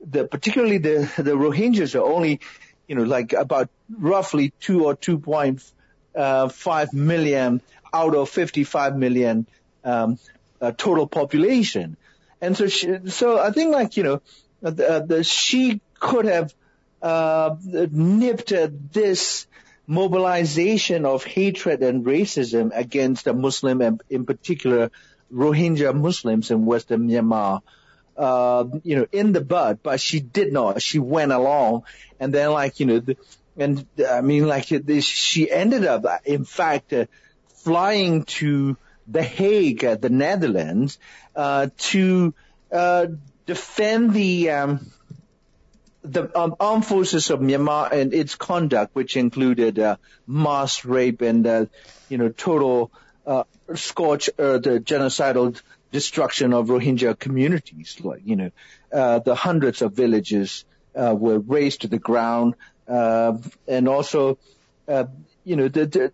the 0.00 0.24
particularly 0.24 0.78
the 0.78 1.10
the 1.18 1.32
Rohingyas 1.32 1.94
are 1.94 2.04
only, 2.04 2.40
you 2.88 2.94
know, 2.94 3.04
like 3.04 3.34
about 3.34 3.68
roughly 3.90 4.54
two 4.60 4.86
or 4.86 4.94
two 4.94 5.18
point 5.18 5.62
five 6.14 6.92
million 6.94 7.60
out 7.92 8.14
of 8.14 8.28
55 8.28 8.96
million 8.96 9.46
um, 9.84 10.18
uh, 10.60 10.72
total 10.72 11.06
population. 11.06 11.96
And 12.40 12.56
so, 12.56 12.68
she, 12.68 13.08
so 13.08 13.38
I 13.38 13.50
think 13.50 13.72
like 13.72 13.96
you 13.96 14.02
know, 14.02 14.22
the, 14.62 15.04
the, 15.06 15.24
she 15.24 15.80
could 15.98 16.24
have 16.24 16.54
uh, 17.02 17.56
nipped 17.62 18.52
at 18.52 18.92
this 18.92 19.46
mobilization 19.86 21.04
of 21.04 21.24
hatred 21.24 21.82
and 21.82 22.04
racism 22.04 22.70
against 22.74 23.24
the 23.24 23.34
Muslim 23.34 23.80
and 23.80 24.02
in 24.08 24.24
particular 24.24 24.90
Rohingya 25.32 25.94
Muslims 25.94 26.50
in 26.50 26.64
Western 26.64 27.08
Myanmar. 27.08 27.62
Uh, 28.16 28.64
you 28.82 28.96
know, 28.96 29.06
in 29.12 29.32
the 29.32 29.40
bud, 29.40 29.78
but 29.82 29.98
she 29.98 30.20
did 30.20 30.52
not. 30.52 30.82
She 30.82 30.98
went 30.98 31.32
along, 31.32 31.84
and 32.18 32.34
then 32.34 32.52
like 32.52 32.78
you 32.78 32.84
know, 32.84 32.98
the, 32.98 33.16
and 33.56 33.86
I 34.06 34.20
mean 34.20 34.46
like 34.46 34.66
she 35.00 35.50
ended 35.50 35.86
up, 35.86 36.04
in 36.26 36.44
fact, 36.44 36.92
uh, 36.92 37.06
flying 37.54 38.24
to 38.24 38.76
the 39.10 39.22
Hague, 39.22 39.84
uh, 39.84 39.96
the 39.96 40.10
Netherlands, 40.10 40.98
uh, 41.34 41.68
to 41.78 42.34
uh, 42.72 43.06
defend 43.46 44.12
the 44.12 44.50
um, 44.50 44.90
the 46.02 46.30
um, 46.38 46.54
armed 46.58 46.86
forces 46.86 47.30
of 47.30 47.40
Myanmar 47.40 47.92
and 47.92 48.14
its 48.14 48.34
conduct, 48.34 48.94
which 48.94 49.16
included 49.16 49.78
uh, 49.78 49.96
mass 50.26 50.84
rape 50.84 51.20
and 51.20 51.46
uh, 51.46 51.66
you 52.08 52.18
know 52.18 52.28
total 52.28 52.90
uh, 53.26 53.44
scorch 53.74 54.30
earth, 54.38 54.66
uh, 54.66 54.78
genocidal 54.78 55.60
destruction 55.92 56.52
of 56.52 56.68
Rohingya 56.68 57.18
communities. 57.18 57.98
Like 58.02 58.22
you 58.24 58.36
know, 58.36 58.50
uh, 58.92 59.18
the 59.18 59.34
hundreds 59.34 59.82
of 59.82 59.92
villages 59.92 60.64
uh, 60.94 61.14
were 61.18 61.38
razed 61.38 61.82
to 61.82 61.88
the 61.88 61.98
ground, 61.98 62.54
uh, 62.88 63.36
and 63.68 63.88
also, 63.88 64.38
uh, 64.88 65.04
you 65.44 65.56
know, 65.56 65.68
the, 65.68 65.86
the 65.86 66.12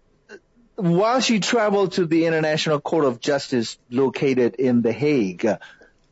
while 0.76 1.20
she 1.20 1.40
traveled 1.40 1.92
to 1.92 2.06
the 2.06 2.26
International 2.26 2.80
Court 2.80 3.04
of 3.04 3.20
Justice 3.20 3.78
located 3.90 4.56
in 4.56 4.82
The 4.82 4.92
Hague, 4.92 5.48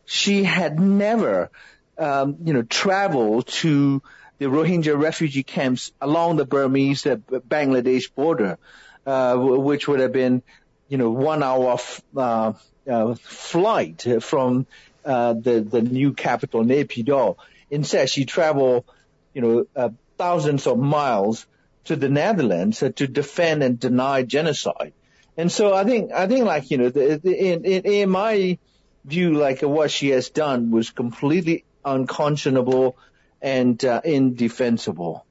she 0.07 0.43
had 0.43 0.81
never 0.81 1.51
um, 1.99 2.37
you 2.45 2.53
know, 2.53 2.63
traveled 2.63 3.47
to 3.47 4.03
the 4.39 4.47
Rohingya 4.47 5.01
refugee 5.01 5.43
camps 5.43 5.93
along 6.01 6.37
the 6.37 6.45
Burmese 6.45 7.07
uh, 7.07 7.17
Bangladesh 7.17 8.13
border, 8.15 8.59
uh, 9.07 9.37
which 9.37 9.87
would 9.87 10.01
have 10.01 10.13
been, 10.13 10.43
you 10.89 10.99
know, 10.99 11.11
one 11.11 11.43
hour 11.43 11.79
uh, 12.17 12.53
uh, 12.91 13.15
flight 13.15 14.05
from 14.21 14.67
uh, 15.05 15.35
the 15.35 15.61
the 15.61 15.83
new 15.83 16.15
capital 16.15 16.65
Naypyidaw. 16.65 17.37
Instead, 17.71 18.11
she 18.11 18.25
traveled, 18.25 18.85
you 19.35 19.43
know, 19.43 19.67
uh, 19.77 19.91
thousands 20.19 20.67
of 20.67 20.79
miles 20.79 21.47
to 21.85 21.97
the 21.97 22.09
Netherlands 22.09 22.79
to 22.81 23.07
defend 23.07 23.63
and 23.63 23.79
deny 23.79 24.23
genocide. 24.23 24.93
And 25.37 25.51
so 25.51 25.75
I 25.75 25.85
think 25.85 26.13
I 26.13 26.27
think 26.27 26.45
like 26.45 26.71
you 26.71 26.79
know, 26.79 26.89
the, 26.91 27.21
the, 27.23 27.35
in, 27.35 27.65
in 27.65 27.83
in 27.85 28.11
my 28.11 28.59
view, 29.05 29.35
like 29.35 29.63
what 29.63 29.91
she 29.91 30.11
has 30.11 30.31
done 30.31 30.71
was 30.71 30.91
completely 30.91 31.65
unconscionable 31.85 32.97
and 33.43 33.85
uh, 33.85 34.01
indefensible. 34.05 35.27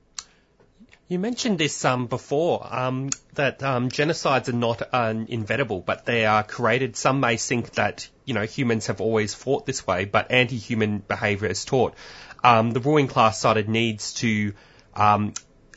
You 1.08 1.20
mentioned 1.20 1.58
this 1.58 1.84
um, 1.86 2.08
before 2.08 2.66
um, 2.70 3.10
that 3.34 3.62
um, 3.62 3.90
genocides 3.90 4.50
are 4.50 4.54
not 4.54 4.82
uh, 4.94 5.14
inevitable, 5.28 5.82
but 5.82 6.06
they 6.06 6.26
are 6.26 6.44
created. 6.44 6.96
Some 6.96 7.20
may 7.20 7.38
think 7.38 7.72
that 7.72 8.10
you 8.26 8.34
know 8.34 8.44
humans 8.44 8.88
have 8.88 9.00
always 9.00 9.34
fought 9.34 9.66
this 9.66 9.86
way, 9.88 10.06
but 10.06 10.32
anti-human 10.32 11.00
behaviour 11.00 11.48
is 11.50 11.66
taught. 11.66 11.94
Um, 12.44 12.72
the 12.72 12.80
ruling 12.80 13.08
class 13.08 13.40
side 13.40 13.70
needs 13.70 14.14
to 14.16 14.54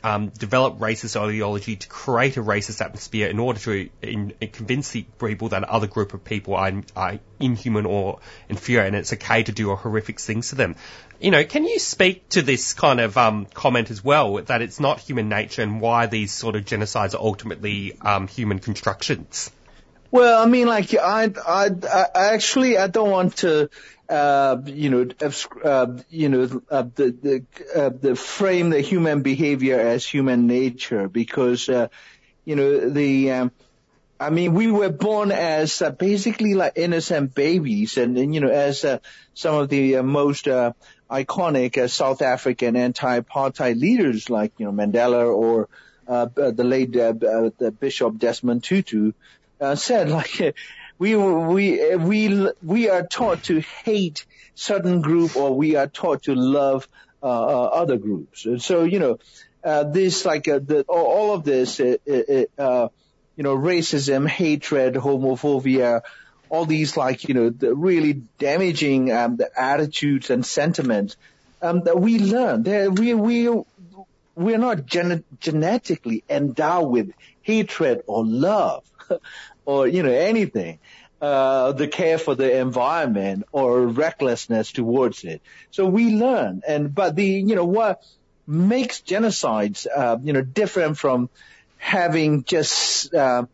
um, 0.03 0.29
develop 0.29 0.79
racist 0.79 1.19
ideology 1.19 1.75
to 1.75 1.87
create 1.87 2.37
a 2.37 2.43
racist 2.43 2.81
atmosphere 2.81 3.27
in 3.27 3.39
order 3.39 3.59
to 3.59 3.89
in, 4.01 4.33
in 4.39 4.49
convince 4.49 4.91
the 4.91 5.03
people 5.19 5.49
that 5.49 5.63
other 5.63 5.87
group 5.87 6.13
of 6.13 6.23
people 6.23 6.55
are, 6.55 6.71
are 6.95 7.19
inhuman 7.39 7.85
or 7.85 8.19
inferior, 8.49 8.85
and 8.85 8.95
it's 8.95 9.13
okay 9.13 9.43
to 9.43 9.51
do 9.51 9.75
horrific 9.75 10.19
things 10.19 10.49
to 10.49 10.55
them. 10.55 10.75
You 11.19 11.31
know, 11.31 11.43
can 11.43 11.63
you 11.63 11.79
speak 11.79 12.29
to 12.29 12.41
this 12.41 12.73
kind 12.73 12.99
of 12.99 13.17
um, 13.17 13.47
comment 13.47 13.89
as 13.89 14.03
well 14.03 14.35
that 14.35 14.61
it's 14.61 14.79
not 14.79 14.99
human 14.99 15.29
nature 15.29 15.63
and 15.63 15.81
why 15.81 16.05
these 16.05 16.31
sort 16.31 16.55
of 16.55 16.65
genocides 16.65 17.15
are 17.15 17.21
ultimately 17.21 17.97
um, 17.99 18.27
human 18.27 18.59
constructions? 18.59 19.51
Well, 20.11 20.41
I 20.41 20.45
mean, 20.45 20.67
like 20.67 20.93
I, 20.95 21.31
I, 21.45 21.69
I 22.15 22.33
actually 22.33 22.77
I 22.77 22.87
don't 22.87 23.11
want 23.11 23.37
to 23.37 23.69
uh, 24.09 24.61
you 24.65 24.89
know, 24.89 25.07
uh, 25.63 25.87
you 26.09 26.29
know, 26.29 26.61
uh, 26.71 26.83
the 26.95 27.11
the 27.11 27.45
uh, 27.75 27.89
the 27.89 28.15
frame 28.15 28.69
the 28.69 28.79
human 28.81 29.21
behavior 29.21 29.79
as 29.79 30.05
human 30.05 30.47
nature 30.47 31.09
because, 31.09 31.67
uh, 31.67 31.89
you 32.45 32.55
know, 32.55 32.89
the, 32.89 33.31
um, 33.31 33.51
I 34.19 34.29
mean, 34.29 34.53
we 34.53 34.71
were 34.71 34.89
born 34.89 35.31
as 35.31 35.81
uh, 35.81 35.91
basically 35.91 36.53
like 36.53 36.73
innocent 36.77 37.35
babies, 37.35 37.97
and, 37.97 38.17
and 38.17 38.33
you 38.33 38.39
know, 38.39 38.47
as 38.49 38.85
uh, 38.85 38.99
some 39.33 39.55
of 39.55 39.67
the 39.67 39.97
uh, 39.97 40.03
most 40.03 40.47
uh, 40.47 40.71
iconic 41.11 41.77
uh, 41.77 41.87
South 41.89 42.21
African 42.21 42.77
anti-apartheid 42.77 43.77
leaders, 43.77 44.29
like 44.29 44.53
you 44.57 44.65
know 44.65 44.71
Mandela 44.71 45.27
or 45.35 45.67
uh, 46.07 46.27
the 46.35 46.63
late 46.63 46.95
uh, 46.95 47.09
uh, 47.09 47.49
the 47.57 47.75
Bishop 47.77 48.17
Desmond 48.17 48.63
Tutu, 48.63 49.11
uh, 49.59 49.75
said, 49.75 50.09
like 50.19 50.55
we 50.99 51.15
we 51.15 51.95
we 51.95 52.49
we 52.63 52.89
are 52.89 53.05
taught 53.05 53.43
to 53.43 53.59
hate 53.83 54.25
certain 54.55 55.01
group 55.01 55.35
or 55.35 55.55
we 55.55 55.75
are 55.75 55.87
taught 55.87 56.23
to 56.23 56.35
love 56.35 56.87
uh, 57.21 57.25
uh 57.25 57.63
other 57.73 57.97
groups. 57.97 58.45
And 58.45 58.61
so 58.61 58.83
you 58.83 58.99
know, 58.99 59.19
uh, 59.63 59.83
this 59.83 60.25
like 60.25 60.47
uh, 60.47 60.59
the, 60.59 60.83
all 60.87 61.33
of 61.33 61.43
this, 61.43 61.79
uh, 61.79 61.97
uh, 62.57 62.87
you 63.35 63.43
know, 63.43 63.55
racism, 63.55 64.27
hatred, 64.27 64.95
homophobia, 64.95 66.01
all 66.49 66.65
these 66.65 66.95
like 66.95 67.27
you 67.27 67.33
know 67.33 67.49
the 67.49 67.75
really 67.75 68.13
damaging 68.39 69.11
um, 69.11 69.35
the 69.35 69.49
attitudes 69.59 70.29
and 70.29 70.45
sentiments 70.45 71.17
um, 71.61 71.83
that 71.83 71.99
we 71.99 72.19
learn. 72.19 72.63
That 72.63 72.97
we 72.97 73.13
we 73.13 73.49
we're 74.35 74.57
not 74.57 74.85
gen- 74.85 75.23
genetically 75.39 76.23
endowed 76.29 76.89
with 76.89 77.11
hatred 77.41 78.03
or 78.07 78.25
love. 78.25 78.83
or, 79.65 79.87
you 79.87 80.03
know, 80.03 80.11
anything, 80.11 80.79
uh, 81.21 81.71
the 81.71 81.87
care 81.87 82.17
for 82.17 82.35
the 82.35 82.59
environment 82.59 83.45
or 83.51 83.87
recklessness 83.87 84.71
towards 84.71 85.23
it. 85.23 85.41
So 85.71 85.85
we 85.87 86.11
learn. 86.11 86.61
And, 86.67 86.93
but 86.93 87.15
the, 87.15 87.25
you 87.25 87.55
know, 87.55 87.65
what 87.65 88.03
makes 88.45 89.01
genocides, 89.01 89.87
uh, 89.93 90.17
you 90.23 90.33
know, 90.33 90.41
different 90.41 90.97
from 90.97 91.29
having 91.77 92.43
just, 92.43 93.13
uh, 93.13 93.45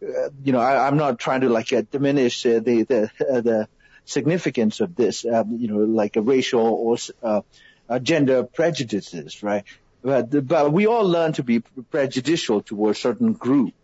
you 0.00 0.52
know, 0.52 0.60
I, 0.60 0.88
am 0.88 0.96
not 0.96 1.18
trying 1.18 1.40
to 1.42 1.48
like 1.48 1.72
uh, 1.72 1.82
diminish 1.90 2.46
uh, 2.46 2.60
the, 2.60 2.84
the, 2.84 3.10
uh, 3.20 3.40
the 3.40 3.68
significance 4.04 4.80
of 4.80 4.94
this, 4.94 5.24
you 5.24 5.68
know, 5.68 5.78
like 5.78 6.16
a 6.16 6.22
racial 6.22 6.60
or, 6.60 6.96
uh, 7.22 7.98
gender 7.98 8.44
prejudices, 8.44 9.42
right? 9.42 9.64
But, 10.02 10.46
but 10.46 10.72
we 10.72 10.86
all 10.86 11.06
learn 11.06 11.32
to 11.34 11.42
be 11.42 11.60
prejudicial 11.60 12.62
towards 12.62 13.00
certain 13.00 13.32
group 13.32 13.74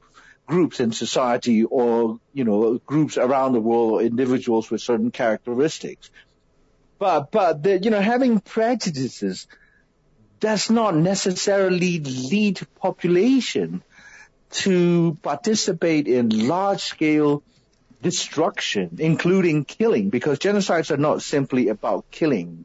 groups 0.46 0.80
in 0.80 0.92
society 0.92 1.64
or, 1.64 2.20
you 2.33 2.44
know, 2.44 2.78
groups 2.78 3.16
around 3.16 3.52
the 3.52 3.61
world 3.61 3.92
or 3.92 4.02
individuals 4.02 4.70
with 4.70 4.80
certain 4.80 5.11
characteristics. 5.11 6.11
But, 6.98 7.30
but, 7.30 7.62
the, 7.62 7.78
you 7.78 7.90
know, 7.90 8.00
having 8.00 8.40
prejudices 8.40 9.46
does 10.40 10.70
not 10.70 10.94
necessarily 10.94 11.98
lead 12.00 12.61
population 12.76 13.83
to 14.50 15.18
participate 15.22 16.07
in 16.07 16.46
large 16.46 16.83
scale 16.83 17.42
destruction, 18.02 18.96
including 18.98 19.64
killing, 19.64 20.11
because 20.11 20.38
genocides 20.38 20.90
are 20.90 20.98
not 20.98 21.22
simply 21.22 21.68
about 21.68 22.11
killing, 22.11 22.64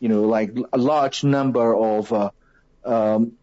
you 0.00 0.08
know, 0.08 0.22
like 0.22 0.56
a 0.72 0.78
large 0.78 1.22
number 1.22 1.74
of, 1.76 2.12
uh, 2.12 2.30
um, 2.84 3.37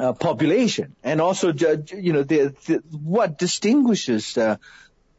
uh, 0.00 0.12
population, 0.12 0.94
and 1.02 1.20
also 1.20 1.52
you 1.52 2.12
know 2.12 2.22
the, 2.22 2.54
the, 2.66 2.82
what 2.90 3.38
distinguishes 3.38 4.36
uh, 4.36 4.56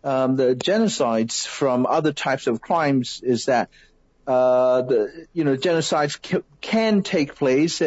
um, 0.04 0.36
the 0.36 0.56
genocides 0.56 1.46
from 1.46 1.86
other 1.86 2.14
types 2.14 2.48
of 2.48 2.62
crimes 2.62 3.22
is 3.24 3.46
that 3.46 3.70
uh, 4.28 4.82
the 4.84 5.28
you 5.34 5.44
know 5.44 5.56
genocides 5.56 6.44
can 6.62 7.04
take 7.04 7.36
place 7.36 7.82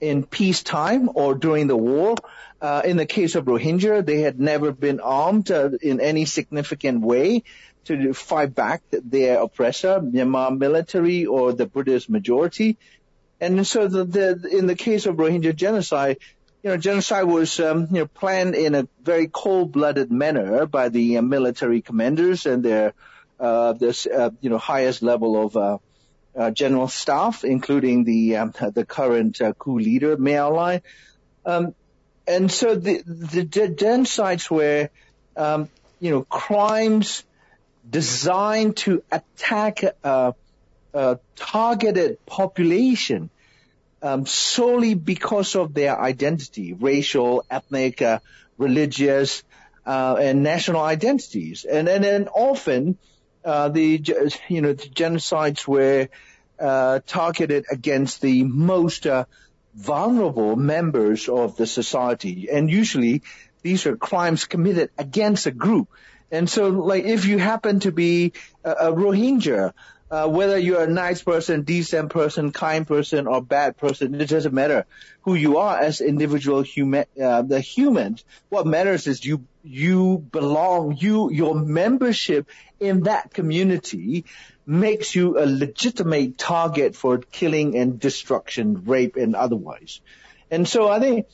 in 0.00 0.24
peacetime 0.24 1.10
or 1.14 1.34
during 1.34 1.66
the 1.66 1.76
war. 1.76 2.14
Uh, 2.60 2.82
in 2.84 2.96
the 2.96 3.06
case 3.06 3.34
of 3.34 3.44
Rohingya, 3.44 4.04
they 4.04 4.20
had 4.20 4.40
never 4.40 4.72
been 4.72 5.00
armed 5.00 5.50
uh, 5.50 5.70
in 5.82 6.00
any 6.00 6.24
significant 6.24 7.02
way 7.02 7.42
to 7.84 8.12
fight 8.12 8.54
back 8.54 8.82
their 8.90 9.40
oppressor, 9.40 10.00
Myanmar 10.00 10.56
military 10.56 11.26
or 11.26 11.52
the 11.52 11.66
British 11.66 12.08
majority. 12.08 12.78
And 13.40 13.66
so 13.66 13.86
the, 13.86 14.04
the, 14.04 14.48
in 14.58 14.66
the 14.66 14.74
case 14.74 15.06
of 15.06 15.16
Rohingya 15.16 15.54
genocide, 15.54 16.18
you 16.66 16.72
know, 16.72 16.78
genocide 16.78 17.26
was, 17.26 17.60
um, 17.60 17.86
you 17.92 18.00
know, 18.00 18.06
planned 18.06 18.56
in 18.56 18.74
a 18.74 18.88
very 19.00 19.28
cold-blooded 19.28 20.10
manner 20.10 20.66
by 20.66 20.88
the 20.88 21.18
uh, 21.18 21.22
military 21.22 21.80
commanders 21.80 22.44
and 22.44 22.64
their, 22.64 22.92
uh, 23.38 23.72
this, 23.74 24.04
uh, 24.04 24.30
you 24.40 24.50
know, 24.50 24.58
highest 24.58 25.00
level 25.00 25.40
of, 25.40 25.56
uh, 25.56 25.78
uh, 26.36 26.50
general 26.50 26.88
staff, 26.88 27.44
including 27.44 28.02
the, 28.02 28.38
um, 28.38 28.52
the 28.74 28.84
current 28.84 29.40
uh, 29.40 29.52
coup 29.52 29.78
leader, 29.78 30.16
Aung 30.16 30.82
Um, 31.44 31.72
and 32.26 32.50
so 32.50 32.74
the, 32.74 33.00
the, 33.06 33.42
the 33.44 33.68
genocides 33.68 34.50
were, 34.50 34.90
um, 35.36 35.68
you 36.00 36.10
know, 36.10 36.24
crimes 36.24 37.22
designed 37.88 38.76
to 38.78 39.04
attack 39.12 39.84
a, 40.02 40.34
a 40.92 41.20
targeted 41.36 42.26
population 42.26 43.30
um, 44.02 44.26
solely 44.26 44.94
because 44.94 45.56
of 45.56 45.74
their 45.74 45.98
identity, 45.98 46.72
racial, 46.72 47.44
ethnic, 47.50 48.02
uh, 48.02 48.18
religious, 48.58 49.42
uh, 49.86 50.16
and 50.20 50.42
national 50.42 50.80
identities. 50.82 51.64
And, 51.64 51.88
and 51.88 52.04
then 52.04 52.28
often, 52.28 52.98
uh, 53.44 53.68
the, 53.68 54.02
you 54.48 54.60
know, 54.60 54.72
the 54.72 54.88
genocides 54.88 55.66
were, 55.66 56.08
uh, 56.58 57.00
targeted 57.06 57.66
against 57.70 58.20
the 58.20 58.44
most, 58.44 59.06
uh, 59.06 59.24
vulnerable 59.74 60.56
members 60.56 61.28
of 61.28 61.56
the 61.56 61.66
society. 61.66 62.48
And 62.50 62.70
usually 62.70 63.22
these 63.62 63.86
are 63.86 63.96
crimes 63.96 64.46
committed 64.46 64.90
against 64.96 65.46
a 65.46 65.50
group. 65.50 65.88
And 66.30 66.50
so, 66.50 66.68
like, 66.68 67.04
if 67.04 67.26
you 67.26 67.38
happen 67.38 67.80
to 67.80 67.92
be 67.92 68.32
a, 68.64 68.70
a 68.70 68.92
Rohingya, 68.92 69.72
uh, 70.10 70.28
whether 70.28 70.56
you're 70.56 70.84
a 70.84 70.90
nice 70.90 71.22
person, 71.22 71.62
decent 71.62 72.10
person, 72.10 72.52
kind 72.52 72.86
person, 72.86 73.26
or 73.26 73.42
bad 73.42 73.76
person, 73.76 74.14
it 74.20 74.28
doesn't 74.28 74.54
matter 74.54 74.86
who 75.22 75.34
you 75.34 75.58
are 75.58 75.78
as 75.78 76.00
individual 76.00 76.62
human, 76.62 77.06
uh, 77.20 77.42
the 77.42 77.60
humans. 77.60 78.24
What 78.48 78.66
matters 78.66 79.06
is 79.08 79.24
you, 79.24 79.44
you 79.64 80.18
belong, 80.18 80.96
you, 80.96 81.30
your 81.32 81.56
membership 81.56 82.48
in 82.78 83.04
that 83.04 83.34
community 83.34 84.24
makes 84.64 85.14
you 85.14 85.38
a 85.38 85.46
legitimate 85.46 86.38
target 86.38 86.94
for 86.94 87.18
killing 87.18 87.76
and 87.76 87.98
destruction, 87.98 88.84
rape 88.84 89.16
and 89.16 89.34
otherwise. 89.34 90.00
And 90.50 90.68
so 90.68 90.88
I 90.88 91.00
think 91.00 91.26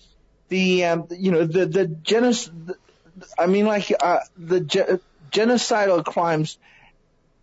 the, 0.48 0.87
um, 0.87 1.08
you 1.11 1.30
know, 1.30 1.44
the, 1.44 1.66
the 1.66 1.87
genocide, 1.87 2.54
I 3.38 3.46
mean, 3.46 3.66
like, 3.66 3.92
uh, 4.00 4.20
the 4.37 4.61
ge- 4.61 5.00
genocidal 5.30 6.04
crimes 6.04 6.58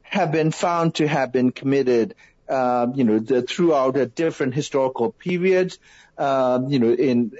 have 0.09 0.31
been 0.31 0.51
found 0.51 0.95
to 0.95 1.07
have 1.07 1.31
been 1.31 1.51
committed, 1.51 2.15
uh, 2.47 2.87
you 2.93 3.03
know, 3.03 3.19
the, 3.19 3.43
throughout 3.43 3.95
a 3.95 4.05
different 4.05 4.55
historical 4.55 5.11
periods. 5.11 5.79
Uh, 6.17 6.59
you 6.67 6.79
know, 6.79 6.91
in 6.91 7.31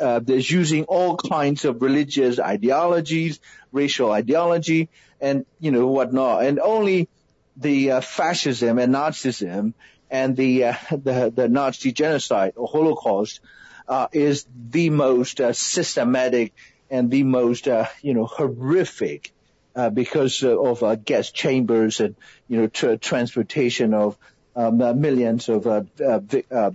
uh, 0.00 0.18
there's 0.18 0.50
using 0.50 0.84
all 0.84 1.16
kinds 1.16 1.64
of 1.64 1.80
religious 1.82 2.40
ideologies, 2.40 3.38
racial 3.70 4.10
ideology, 4.10 4.88
and 5.20 5.46
you 5.60 5.70
know 5.70 5.86
whatnot, 5.86 6.44
and 6.44 6.58
only 6.58 7.08
the 7.56 7.92
uh, 7.92 8.00
fascism 8.00 8.78
and 8.78 8.92
Nazism 8.92 9.74
and 10.10 10.36
the, 10.36 10.64
uh, 10.64 10.74
the 10.90 11.32
the 11.34 11.48
Nazi 11.48 11.92
genocide 11.92 12.54
or 12.56 12.66
Holocaust 12.66 13.40
uh, 13.86 14.08
is 14.12 14.46
the 14.70 14.90
most 14.90 15.40
uh, 15.40 15.52
systematic 15.52 16.54
and 16.90 17.10
the 17.10 17.22
most 17.22 17.68
uh, 17.68 17.86
you 18.02 18.14
know 18.14 18.26
horrific 18.26 19.32
uh, 19.76 19.90
because 19.90 20.42
of 20.42 20.82
uh, 20.82 20.94
gas 20.94 21.30
chambers 21.30 22.00
and 22.00 22.14
you 22.48 22.60
know 22.60 22.66
tra- 22.66 22.98
transportation 22.98 23.94
of 23.94 24.18
um, 24.56 24.80
uh, 24.80 24.92
millions 24.92 25.48
of 25.48 25.66
uh, 25.66 25.82
uh, 26.04 26.20
uh, 26.50 26.70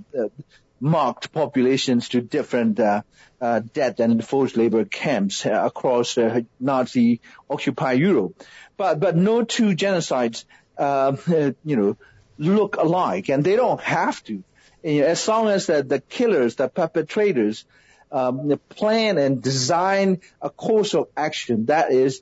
marked 0.80 1.32
populations 1.32 2.10
to 2.10 2.22
different 2.22 2.80
uh, 2.80 3.02
uh, 3.42 3.62
death 3.74 4.00
and 4.00 4.24
forced 4.26 4.58
labor 4.58 4.86
camps 4.86 5.46
uh, 5.46 5.52
across 5.66 6.18
uh, 6.18 6.42
Nazi 6.60 7.22
occupied 7.50 8.00
Europe. 8.00 8.44
But 8.78 9.00
but 9.00 9.16
no 9.16 9.44
two 9.44 9.76
genocides, 9.76 10.46
uh, 10.78 11.16
you 11.64 11.76
know, 11.76 11.98
look 12.38 12.78
alike, 12.78 13.30
and 13.30 13.44
they 13.44 13.56
don't 13.56 13.82
have 13.82 14.24
to. 14.26 14.44
As 14.84 15.28
long 15.28 15.50
as 15.50 15.66
the, 15.66 15.84
the 15.84 16.00
killers, 16.00 16.56
the 16.56 16.70
perpetrators, 16.70 17.66
um, 18.12 18.60
plan 18.70 19.18
and 19.18 19.42
design 19.42 20.22
a 20.42 20.50
course 20.50 20.96
of 20.96 21.10
action 21.16 21.66
that 21.66 21.92
is 21.92 22.22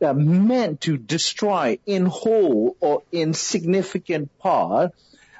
meant 0.00 0.82
to 0.82 0.96
destroy 0.96 1.78
in 1.86 2.06
whole 2.06 2.76
or 2.80 3.02
in 3.12 3.34
significant 3.34 4.36
part 4.38 4.92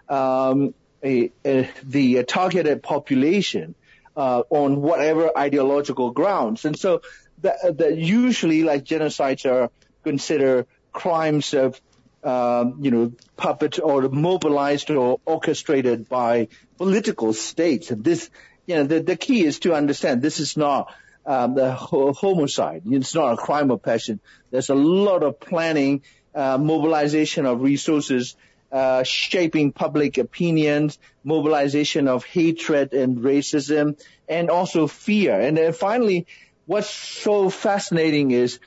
um, 0.08 0.74
a, 1.04 1.30
a, 1.44 1.70
the 1.84 2.24
targeted 2.24 2.82
population 2.82 3.74
uh, 4.16 4.42
on 4.50 4.80
whatever 4.82 5.36
ideological 5.36 6.10
grounds. 6.10 6.64
And 6.64 6.78
so 6.78 7.02
that, 7.42 7.78
that 7.78 7.96
usually 7.96 8.62
like 8.64 8.84
genocides 8.84 9.50
are 9.50 9.70
considered 10.04 10.66
crimes 10.92 11.54
of 11.54 11.80
um, 12.22 12.78
you 12.80 12.90
know, 12.90 13.12
puppet 13.36 13.78
or 13.82 14.02
mobilized 14.02 14.90
or 14.90 15.20
orchestrated 15.24 16.08
by 16.08 16.48
political 16.76 17.32
states. 17.32 17.90
And 17.90 18.04
this, 18.04 18.28
you 18.66 18.76
know, 18.76 18.84
the, 18.84 19.00
the 19.00 19.16
key 19.16 19.44
is 19.44 19.60
to 19.60 19.74
understand 19.74 20.20
this 20.20 20.38
is 20.38 20.56
not 20.56 20.92
um, 21.30 21.54
the 21.54 21.72
homicide. 21.72 22.82
It's 22.86 23.14
not 23.14 23.34
a 23.34 23.36
crime 23.36 23.70
of 23.70 23.82
passion. 23.82 24.18
There's 24.50 24.68
a 24.68 24.74
lot 24.74 25.22
of 25.22 25.38
planning, 25.38 26.02
uh, 26.34 26.58
mobilization 26.58 27.46
of 27.46 27.60
resources, 27.60 28.34
uh, 28.72 29.04
shaping 29.04 29.70
public 29.70 30.18
opinions, 30.18 30.98
mobilization 31.22 32.08
of 32.08 32.24
hatred 32.24 32.94
and 32.94 33.18
racism, 33.18 33.96
and 34.28 34.50
also 34.50 34.88
fear. 34.88 35.40
And 35.40 35.56
then 35.56 35.72
finally, 35.72 36.26
what's 36.66 36.90
so 36.90 37.48
fascinating 37.48 38.32
is 38.32 38.58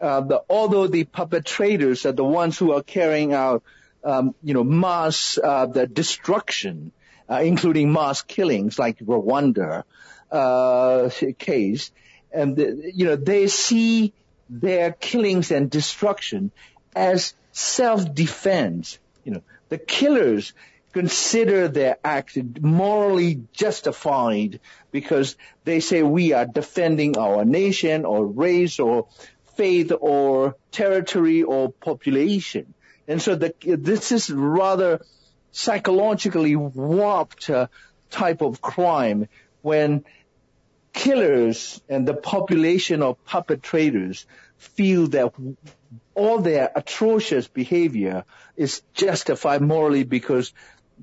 uh, 0.00 0.22
the, 0.22 0.42
although 0.48 0.86
the 0.86 1.04
perpetrators 1.04 2.06
are 2.06 2.12
the 2.12 2.24
ones 2.24 2.56
who 2.56 2.72
are 2.72 2.82
carrying 2.82 3.34
out, 3.34 3.62
um, 4.04 4.34
you 4.42 4.54
know, 4.54 4.64
mass 4.64 5.38
uh, 5.42 5.66
the 5.66 5.86
destruction, 5.86 6.92
uh, 7.28 7.42
including 7.42 7.92
mass 7.92 8.22
killings 8.22 8.78
like 8.78 9.00
Rwanda 9.00 9.84
uh, 10.30 11.10
case, 11.38 11.90
and 12.36 12.56
the, 12.56 12.92
you 12.94 13.06
know 13.06 13.16
they 13.16 13.48
see 13.48 14.12
their 14.48 14.92
killings 14.92 15.50
and 15.50 15.70
destruction 15.70 16.50
as 16.94 17.34
self-defense. 17.52 18.98
You 19.24 19.32
know, 19.32 19.42
the 19.68 19.78
killers 19.78 20.52
consider 20.92 21.68
their 21.68 21.98
act 22.04 22.38
morally 22.60 23.42
justified 23.52 24.60
because 24.92 25.36
they 25.64 25.80
say 25.80 26.02
we 26.02 26.32
are 26.32 26.46
defending 26.46 27.18
our 27.18 27.44
nation 27.44 28.04
or 28.04 28.24
race 28.24 28.78
or 28.78 29.08
faith 29.56 29.92
or 29.98 30.56
territory 30.70 31.42
or 31.42 31.72
population. 31.72 32.72
And 33.08 33.20
so 33.20 33.34
the, 33.34 33.54
this 33.62 34.12
is 34.12 34.30
rather 34.30 35.00
psychologically 35.52 36.56
warped 36.56 37.50
uh, 37.50 37.66
type 38.10 38.42
of 38.42 38.60
crime 38.60 39.28
when 39.62 40.04
killers 40.96 41.80
and 41.90 42.08
the 42.08 42.14
population 42.14 43.02
of 43.02 43.22
perpetrators 43.26 44.26
feel 44.56 45.06
that 45.08 45.34
all 46.14 46.38
their 46.38 46.72
atrocious 46.74 47.46
behavior 47.46 48.24
is 48.56 48.80
justified 48.94 49.60
morally 49.60 50.04
because 50.04 50.54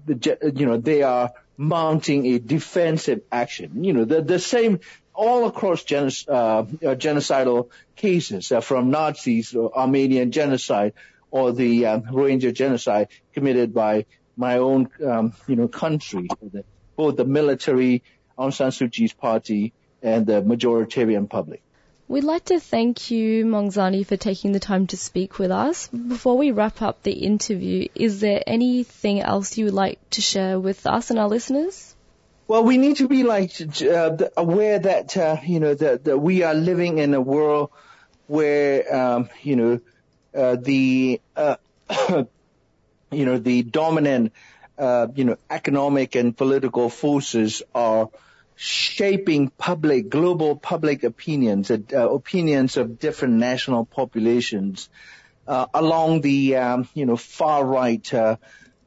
the, 0.06 0.53
you 0.56 0.65
know 0.65 0.77
they 0.77 1.03
are 1.03 1.32
mounting 1.56 2.25
a 2.25 2.39
defensive 2.39 3.21
action. 3.32 3.84
You 3.84 3.93
know 3.93 4.06
the 4.06 4.23
the 4.23 4.39
same 4.39 4.79
all 5.13 5.45
across 5.45 5.84
uh, 5.91 6.01
uh, 6.34 6.65
genocidal 7.06 7.69
cases 7.95 8.51
uh, 8.51 8.62
from 8.62 8.89
Nazis 8.89 9.53
or 9.53 9.77
Armenian 9.77 10.32
genocide 10.32 10.93
or 11.29 11.51
the 11.51 11.86
um, 11.86 12.01
Rohingya 12.01 12.51
genocide 12.51 13.10
committed 13.32 13.75
by 13.75 14.08
my 14.36 14.58
own 14.58 14.89
um, 15.06 15.34
you 15.47 15.56
know 15.56 15.68
country, 15.68 16.28
both 16.95 17.15
the 17.15 17.26
military, 17.26 18.01
Aung 18.39 18.51
San 18.51 18.72
Suu 18.72 18.91
Kyi's 18.91 19.13
party, 19.13 19.72
and 20.04 20.26
the 20.28 20.41
majoritarian 20.41 21.30
public. 21.30 21.62
We'd 22.08 22.26
like 22.26 22.45
to 22.45 22.60
thank 22.60 23.10
you, 23.10 23.45
Maung 23.45 24.06
for 24.06 24.18
taking 24.18 24.51
the 24.51 24.60
time 24.60 24.88
to 24.88 24.97
speak 24.97 25.39
with 25.39 25.51
us. 25.51 25.88
Before 25.88 26.38
we 26.38 26.51
wrap 26.51 26.82
up 26.82 27.01
the 27.01 27.14
interview, 27.14 27.88
is 27.95 28.20
there 28.20 28.43
anything 28.45 29.22
else 29.22 29.58
you 29.58 29.66
would 29.66 29.74
like 29.74 29.99
to 30.12 30.22
share 30.22 30.60
with 30.60 30.86
us 30.86 31.10
and 31.10 31.18
our 31.18 31.30
listeners? 31.30 31.95
Well, 32.45 32.66
we 32.66 32.78
need 32.78 32.97
to 32.97 33.08
be 33.08 33.24
like 33.24 33.54
uh, 33.82 34.18
aware 34.36 34.80
that 34.80 35.16
uh, 35.16 35.38
you 35.45 35.62
know 35.62 35.74
that, 35.74 36.04
that 36.04 36.18
we 36.18 36.43
are 36.43 36.54
living 36.54 36.97
in 36.97 37.14
a 37.14 37.22
world 37.22 37.72
where 38.28 38.93
um, 38.93 39.30
you 39.41 39.56
know 39.56 39.80
uh, 40.36 40.58
the 40.58 41.22
uh, 41.38 41.56
you 43.12 43.26
know 43.26 43.38
the 43.38 43.64
dominant 43.64 44.34
uh, 44.78 45.08
you 45.16 45.24
know 45.24 45.38
economic 45.49 46.16
and 46.16 46.36
political 46.36 46.89
forces 46.89 47.64
are 47.74 48.10
shaping 48.56 49.49
public 49.49 50.10
global 50.10 50.56
public 50.56 51.04
opinions 51.04 51.72
uh, 51.72 51.78
opinions 51.93 52.78
of 52.78 52.99
different 52.99 53.36
national 53.36 53.86
populations 53.86 54.89
uh, 55.47 55.66
along 55.74 56.22
the 56.22 56.56
um, 56.56 56.88
you 56.93 57.06
know 57.06 57.18
far 57.18 57.66
right 57.66 58.14
uh, 58.14 58.38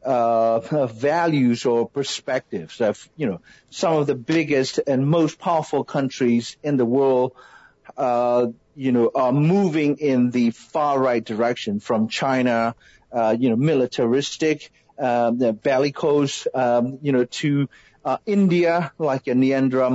uh, 0.05 0.87
values 0.87 1.67
or 1.67 1.89
perspectives 1.89 2.81
of 2.81 3.09
you 3.17 3.27
know 3.27 3.41
some 3.71 3.95
of 3.95 4.07
the 4.07 4.15
biggest 4.15 4.81
and 4.87 5.07
most 5.07 5.39
powerful 5.39 5.85
countries 5.85 6.57
in 6.63 6.77
the 6.77 6.87
world 6.87 7.33
uh, 7.97 8.47
you 8.75 8.93
know 8.93 9.11
are 9.15 9.33
moving 9.33 9.99
in 9.99 10.31
the 10.31 10.51
far 10.51 10.99
right 10.99 11.25
direction 11.25 11.81
from 11.81 12.09
China 12.09 12.75
uh, 13.13 13.37
you 13.39 13.51
know 13.51 13.57
militaristic 13.57 14.71
um, 14.99 15.37
bellicose 15.37 16.47
um, 16.55 16.99
you 17.03 17.13
know 17.13 17.25
to 17.25 17.69
uh, 18.07 18.19
India 18.25 18.93
like 18.99 19.25
Narendra 19.25 19.91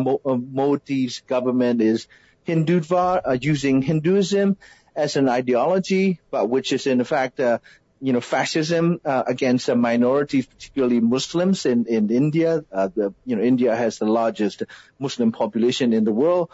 Modi's 0.52 1.22
government 1.22 1.82
is 1.82 2.08
Hindutva 2.46 3.22
uh, 3.26 3.38
using 3.40 3.82
Hinduism 3.82 4.58
as 4.94 5.16
an 5.16 5.30
ideology, 5.30 6.20
but 6.30 6.50
which 6.50 6.74
is 6.74 6.88
in 6.88 7.02
fact, 7.06 7.40
uh, 7.40 7.60
you 8.02 8.12
know, 8.12 8.20
fascism 8.20 9.00
uh, 9.06 9.24
against 9.26 9.70
uh, 9.70 9.76
minorities, 9.76 10.46
particularly 10.46 11.00
Muslims 11.00 11.66
in 11.66 11.86
in 11.86 12.12
India. 12.12 12.66
Uh, 12.70 12.90
the 12.94 13.14
you 13.26 13.38
know 13.38 13.44
India 13.44 13.74
has 13.76 13.98
the 13.98 14.06
largest 14.06 14.64
Muslim 15.00 15.32
population 15.32 15.94
in 15.94 16.04
the 16.04 16.12
world. 16.12 16.50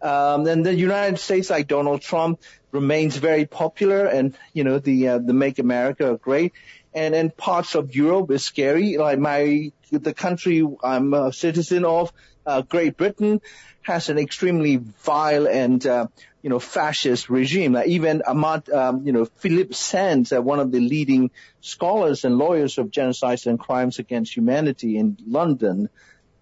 Um, 0.00 0.46
and 0.48 0.66
the 0.66 0.74
United 0.74 1.18
States, 1.18 1.50
like 1.50 1.68
Donald 1.68 2.00
Trump, 2.00 2.40
remains 2.72 3.16
very 3.16 3.44
popular, 3.46 4.06
and 4.06 4.34
you 4.52 4.64
know 4.64 4.78
the 4.78 5.08
uh, 5.08 5.18
the 5.18 5.34
Make 5.34 5.58
America 5.58 6.18
Great. 6.20 6.54
And 6.94 7.14
in 7.14 7.30
parts 7.30 7.74
of 7.74 7.94
Europe 7.94 8.30
is 8.30 8.44
scary. 8.44 8.96
Like 8.98 9.18
my 9.18 9.72
the 9.90 10.14
country 10.14 10.66
I'm 10.82 11.14
a 11.14 11.32
citizen 11.32 11.84
of, 11.84 12.12
uh, 12.46 12.62
Great 12.62 12.96
Britain, 12.96 13.40
has 13.82 14.08
an 14.08 14.18
extremely 14.18 14.76
vile 14.76 15.46
and 15.46 15.84
uh, 15.86 16.06
you 16.42 16.50
know, 16.50 16.58
fascist 16.58 17.30
regime. 17.30 17.72
Like 17.72 17.88
even 17.88 18.22
Ahmad, 18.26 18.68
um, 18.68 19.06
you 19.06 19.12
know, 19.12 19.24
Philip 19.24 19.74
Sands, 19.74 20.32
uh, 20.32 20.42
one 20.42 20.58
of 20.58 20.72
the 20.72 20.80
leading 20.80 21.30
scholars 21.60 22.24
and 22.24 22.36
lawyers 22.36 22.78
of 22.78 22.90
genocides 22.90 23.46
and 23.46 23.58
crimes 23.58 23.98
against 23.98 24.36
humanity 24.36 24.96
in 24.98 25.16
London, 25.26 25.88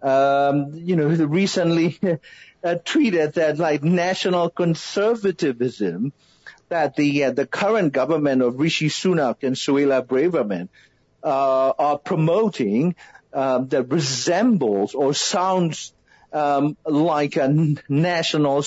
um, 0.02 0.72
you 0.74 0.96
know, 0.96 1.06
recently 1.06 1.98
uh, 2.64 2.76
tweeted 2.84 3.34
that 3.34 3.58
like 3.58 3.84
national 3.84 4.48
conservatism 4.48 6.12
that 6.70 6.96
the 6.96 7.24
uh, 7.24 7.30
the 7.32 7.46
current 7.46 7.92
government 7.92 8.42
of 8.42 8.58
Rishi 8.58 8.88
Sunak 8.88 9.42
and 9.42 9.54
Suella 9.54 10.04
Braverman 10.04 10.68
uh, 11.22 11.72
are 11.78 11.98
promoting 11.98 12.94
um, 13.32 13.68
that 13.68 13.90
resembles 13.90 14.94
or 14.94 15.12
sounds 15.12 15.92
um, 16.32 16.76
like 16.86 17.36
a 17.36 17.74
national 17.88 18.64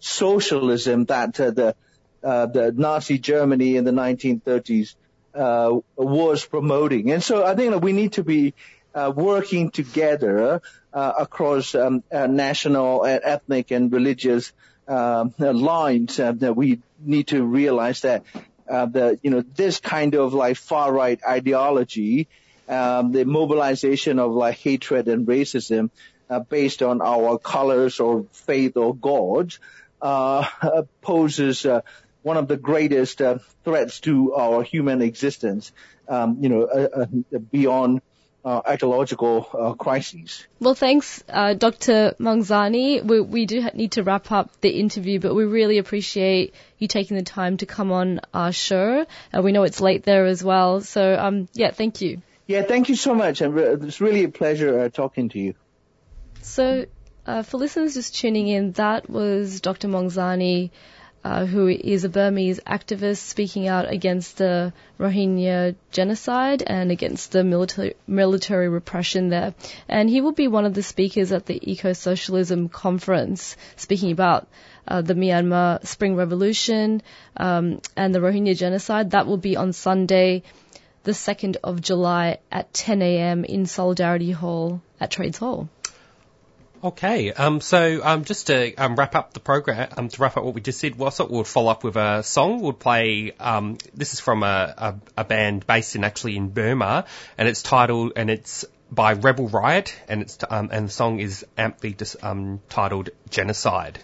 socialism 0.00 1.06
that 1.06 1.40
uh, 1.40 1.50
the 1.50 1.76
uh, 2.22 2.46
the 2.46 2.72
Nazi 2.72 3.18
Germany 3.18 3.76
in 3.76 3.84
the 3.84 3.92
1930s 3.92 4.94
uh, 5.34 5.78
was 5.96 6.44
promoting. 6.44 7.10
And 7.10 7.22
so 7.22 7.44
I 7.44 7.54
think 7.54 7.72
that 7.72 7.82
we 7.82 7.92
need 7.92 8.14
to 8.14 8.24
be 8.24 8.54
uh, 8.94 9.12
working 9.14 9.70
together 9.70 10.62
across 10.92 11.74
um, 11.74 12.04
national, 12.12 13.04
ethnic, 13.04 13.72
and 13.72 13.92
religious 13.92 14.52
um, 14.88 15.34
lines. 15.38 16.16
that 16.16 16.54
we 16.56 16.80
need 17.00 17.28
to 17.28 17.42
realize 17.42 18.02
that 18.02 18.24
the 18.66 19.18
you 19.22 19.30
know 19.30 19.42
this 19.54 19.80
kind 19.80 20.14
of 20.14 20.34
like 20.34 20.56
far 20.56 20.92
right 20.92 21.20
ideology, 21.26 22.28
um, 22.68 23.12
the 23.12 23.24
mobilization 23.24 24.18
of 24.18 24.32
like 24.32 24.56
hatred 24.58 25.08
and 25.08 25.26
racism 25.26 25.90
uh, 26.30 26.40
based 26.40 26.82
on 26.82 27.00
our 27.00 27.38
colors 27.38 28.00
or 28.00 28.26
faith 28.32 28.76
or 28.76 28.94
God 28.94 29.54
uh, 30.00 30.46
poses 31.02 31.64
uh, 31.66 31.80
one 32.22 32.36
of 32.36 32.48
the 32.48 32.56
greatest 32.56 33.20
uh, 33.20 33.38
threats 33.64 34.00
to 34.00 34.34
our 34.34 34.62
human 34.62 35.02
existence, 35.02 35.72
um, 36.08 36.38
you 36.40 36.48
know, 36.48 36.62
uh, 36.62 37.06
uh, 37.34 37.38
beyond 37.38 38.00
uh, 38.44 38.60
ecological 38.68 39.48
uh, 39.52 39.72
crises. 39.72 40.46
Well, 40.60 40.74
thanks, 40.74 41.24
uh, 41.28 41.54
Dr. 41.54 42.14
Maung 42.18 42.44
Zarni. 42.44 43.02
We, 43.02 43.20
we 43.20 43.46
do 43.46 43.68
need 43.74 43.92
to 43.92 44.02
wrap 44.02 44.30
up 44.30 44.60
the 44.60 44.70
interview, 44.70 45.18
but 45.18 45.34
we 45.34 45.44
really 45.44 45.78
appreciate 45.78 46.54
you 46.78 46.86
taking 46.86 47.16
the 47.16 47.22
time 47.22 47.56
to 47.58 47.66
come 47.66 47.90
on 47.90 48.20
our 48.34 48.52
show. 48.52 49.06
Uh, 49.32 49.42
we 49.42 49.52
know 49.52 49.62
it's 49.62 49.80
late 49.80 50.02
there 50.02 50.26
as 50.26 50.44
well, 50.44 50.80
so 50.82 51.16
um, 51.18 51.48
yeah, 51.54 51.70
thank 51.70 52.00
you. 52.00 52.20
Yeah, 52.46 52.62
thank 52.62 52.90
you 52.90 52.96
so 52.96 53.14
much, 53.14 53.40
and 53.40 53.58
it's 53.58 54.00
really 54.02 54.24
a 54.24 54.28
pleasure 54.28 54.90
talking 54.90 55.30
to 55.30 55.38
you. 55.38 55.54
So, 56.42 56.84
uh, 57.26 57.42
for 57.42 57.56
listeners 57.56 57.94
just 57.94 58.14
tuning 58.14 58.48
in, 58.48 58.72
that 58.72 59.08
was 59.08 59.62
Dr. 59.62 59.88
Maung 59.88 60.10
Zarni, 60.10 60.70
uh, 61.24 61.46
who 61.46 61.68
is 61.68 62.04
a 62.04 62.08
Burmese 62.08 62.60
activist 62.66 63.16
speaking 63.16 63.66
out 63.66 63.90
against 63.90 64.36
the 64.36 64.72
Rohingya 65.00 65.74
genocide 65.90 66.62
and 66.62 66.90
against 66.92 67.32
the 67.32 67.42
military, 67.42 67.94
military 68.06 68.68
repression 68.68 69.30
there. 69.30 69.54
And 69.88 70.10
he 70.10 70.20
will 70.20 70.32
be 70.32 70.48
one 70.48 70.66
of 70.66 70.74
the 70.74 70.82
speakers 70.82 71.32
at 71.32 71.46
the 71.46 71.58
Eco 71.70 71.94
Socialism 71.94 72.68
Conference, 72.68 73.56
speaking 73.76 74.12
about 74.12 74.46
uh, 74.86 75.00
the 75.00 75.14
Myanmar 75.14 75.84
Spring 75.86 76.14
Revolution 76.14 77.02
um, 77.38 77.80
and 77.96 78.14
the 78.14 78.20
Rohingya 78.20 78.56
genocide. 78.56 79.12
That 79.12 79.26
will 79.26 79.38
be 79.38 79.56
on 79.56 79.72
Sunday, 79.72 80.42
the 81.04 81.12
2nd 81.12 81.56
of 81.64 81.80
July 81.80 82.38
at 82.52 82.72
10 82.74 83.00
a.m. 83.00 83.44
in 83.44 83.64
Solidarity 83.64 84.30
Hall 84.30 84.82
at 85.00 85.10
Trades 85.10 85.38
Hall. 85.38 85.70
Okay, 86.84 87.32
um, 87.32 87.62
so 87.62 88.04
um, 88.04 88.24
just 88.24 88.48
to 88.48 88.74
um, 88.74 88.94
wrap 88.94 89.14
up 89.14 89.32
the 89.32 89.40
program, 89.40 89.88
um, 89.96 90.08
to 90.10 90.20
wrap 90.20 90.36
up 90.36 90.44
what 90.44 90.52
we 90.52 90.60
just 90.60 90.78
said, 90.78 90.96
will 90.96 91.10
follow 91.44 91.70
up 91.70 91.82
with 91.82 91.96
a 91.96 92.22
song. 92.22 92.60
We'll 92.60 92.74
play. 92.74 93.32
Um, 93.40 93.78
this 93.94 94.12
is 94.12 94.20
from 94.20 94.42
a, 94.42 94.74
a, 95.16 95.22
a 95.22 95.24
band 95.24 95.66
based 95.66 95.96
in 95.96 96.04
actually 96.04 96.36
in 96.36 96.50
Burma, 96.50 97.06
and 97.38 97.48
it's 97.48 97.62
titled 97.62 98.12
and 98.16 98.28
it's 98.28 98.66
by 98.90 99.14
Rebel 99.14 99.48
Riot, 99.48 99.98
and 100.10 100.20
it's 100.20 100.36
um, 100.50 100.68
and 100.70 100.88
the 100.88 100.92
song 100.92 101.20
is 101.20 101.46
amply 101.56 101.94
dis, 101.94 102.18
um, 102.22 102.60
titled 102.68 103.08
Genocide. 103.30 103.98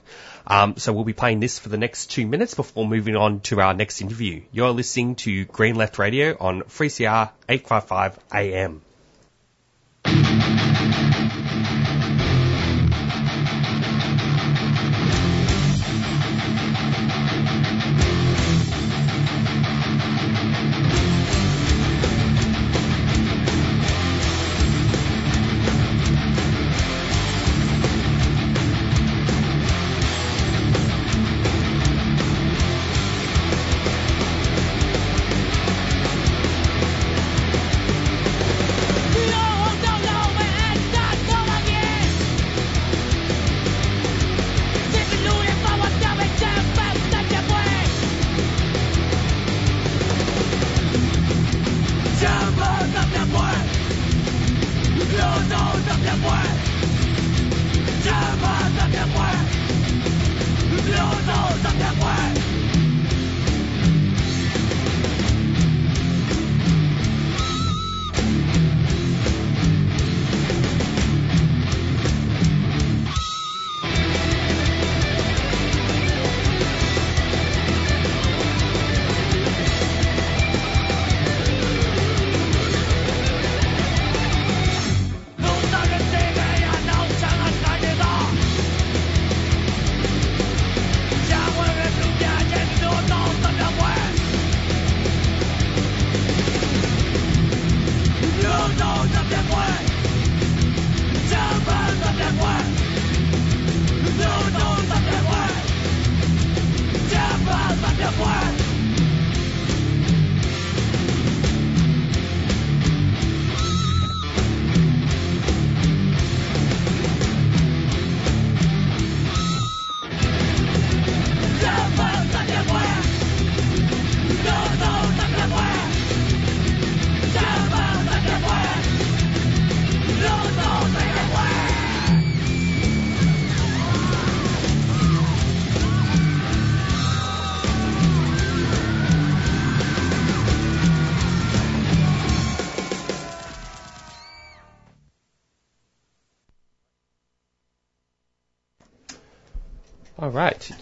Um, 0.47 0.79
so 0.79 0.95
we'll 0.95 1.05
be 1.05 1.13
playing 1.13 1.41
this 1.41 1.59
for 1.59 1.69
the 1.69 1.77
next 1.77 2.07
two 2.07 2.27
minutes 2.27 2.55
before 2.55 2.89
moving 2.89 3.15
on 3.15 3.41
to 3.41 3.61
our 3.61 3.75
next 3.75 4.01
interview. 4.01 4.41
You're 4.53 4.71
listening 4.71 5.17
to 5.17 5.45
Green 5.45 5.75
Left 5.75 5.99
Radio 5.99 6.35
on 6.41 6.63
3CR 6.63 7.31
855 7.47 8.19
AM. 8.33 8.81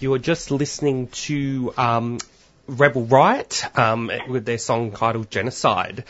You 0.01 0.15
are 0.15 0.19
just 0.19 0.51
listening 0.51 1.09
to 1.09 1.73
um, 1.77 2.19
Rebel 2.67 3.05
Riot 3.05 3.65
um, 3.79 4.11
with 4.29 4.45
their 4.45 4.59
song 4.59 4.93
titled 4.93 5.31
Genocide. 5.31 6.05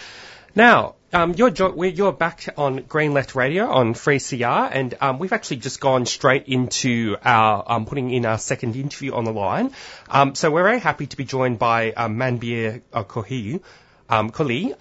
Now, 0.55 0.95
um, 1.13 1.35
you're, 1.35 1.51
jo- 1.51 1.83
you're 1.83 2.13
back 2.13 2.49
on 2.57 2.83
Green 2.83 3.13
Left 3.15 3.35
Radio 3.35 3.69
on 3.71 3.95
3CR, 3.95 4.71
and 4.73 4.95
um, 5.01 5.19
we've 5.19 5.33
actually 5.33 5.59
just 5.59 5.81
gone 5.81 6.07
straight 6.07 6.49
into 6.49 7.17
our 7.25 7.65
um, 7.67 7.87
putting 7.87 8.11
in 8.11 8.27
our 8.27 8.39
second 8.39 8.75
interview 8.75 9.13
on 9.13 9.25
the 9.25 9.33
line. 9.33 9.73
Um, 10.09 10.35
so 10.35 10.51
we're 10.51 10.65
very 10.65 10.81
happy 10.81 11.07
to 11.07 11.17
be 11.17 11.25
joined 11.25 11.59
by 11.59 11.93
um, 11.93 12.17
Manbir 12.17 12.83
Kohli, 12.93 13.61
um, 14.09 14.31
Kohli, 14.31 14.75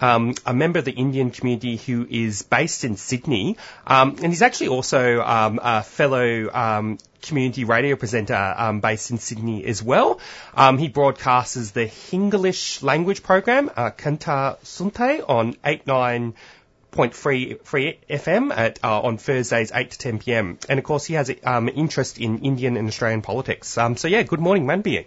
a 0.46 0.54
member 0.54 0.78
of 0.78 0.84
the 0.84 0.92
Indian 0.92 1.30
community 1.30 1.76
who 1.76 2.06
is 2.08 2.42
based 2.42 2.84
in 2.84 2.96
Sydney, 2.96 3.56
and 3.86 4.18
he's 4.18 4.42
actually 4.42 4.68
also 4.68 5.22
a 5.24 5.82
fellow 5.82 6.96
community 7.22 7.64
radio 7.64 7.96
presenter 7.96 8.54
um, 8.56 8.80
based 8.80 9.10
in 9.10 9.18
Sydney 9.18 9.64
as 9.64 9.82
well. 9.82 10.20
Um, 10.54 10.78
he 10.78 10.88
broadcasts 10.88 11.72
the 11.72 11.86
Hinglish 11.86 12.82
language 12.82 13.22
program, 13.22 13.70
uh, 13.76 13.90
Kanta 13.90 14.58
Sunte, 14.60 15.28
on 15.28 15.52
89.3 15.54 17.98
FM 18.08 18.56
at, 18.56 18.78
uh, 18.82 19.00
on 19.00 19.18
Thursdays 19.18 19.72
8 19.74 19.90
to 19.90 19.98
10 19.98 20.18
p.m. 20.20 20.58
And 20.68 20.78
of 20.78 20.84
course, 20.84 21.04
he 21.04 21.14
has 21.14 21.30
um, 21.44 21.68
interest 21.68 22.18
in 22.18 22.38
Indian 22.40 22.76
and 22.76 22.88
Australian 22.88 23.22
politics. 23.22 23.78
Um, 23.78 23.96
so 23.96 24.08
yeah, 24.08 24.22
good 24.22 24.40
morning, 24.40 24.66
Manbir. 24.66 25.06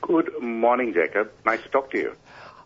Good 0.00 0.42
morning, 0.42 0.94
Jacob. 0.94 1.30
Nice 1.44 1.62
to 1.62 1.68
talk 1.68 1.90
to 1.92 1.98
you. 1.98 2.16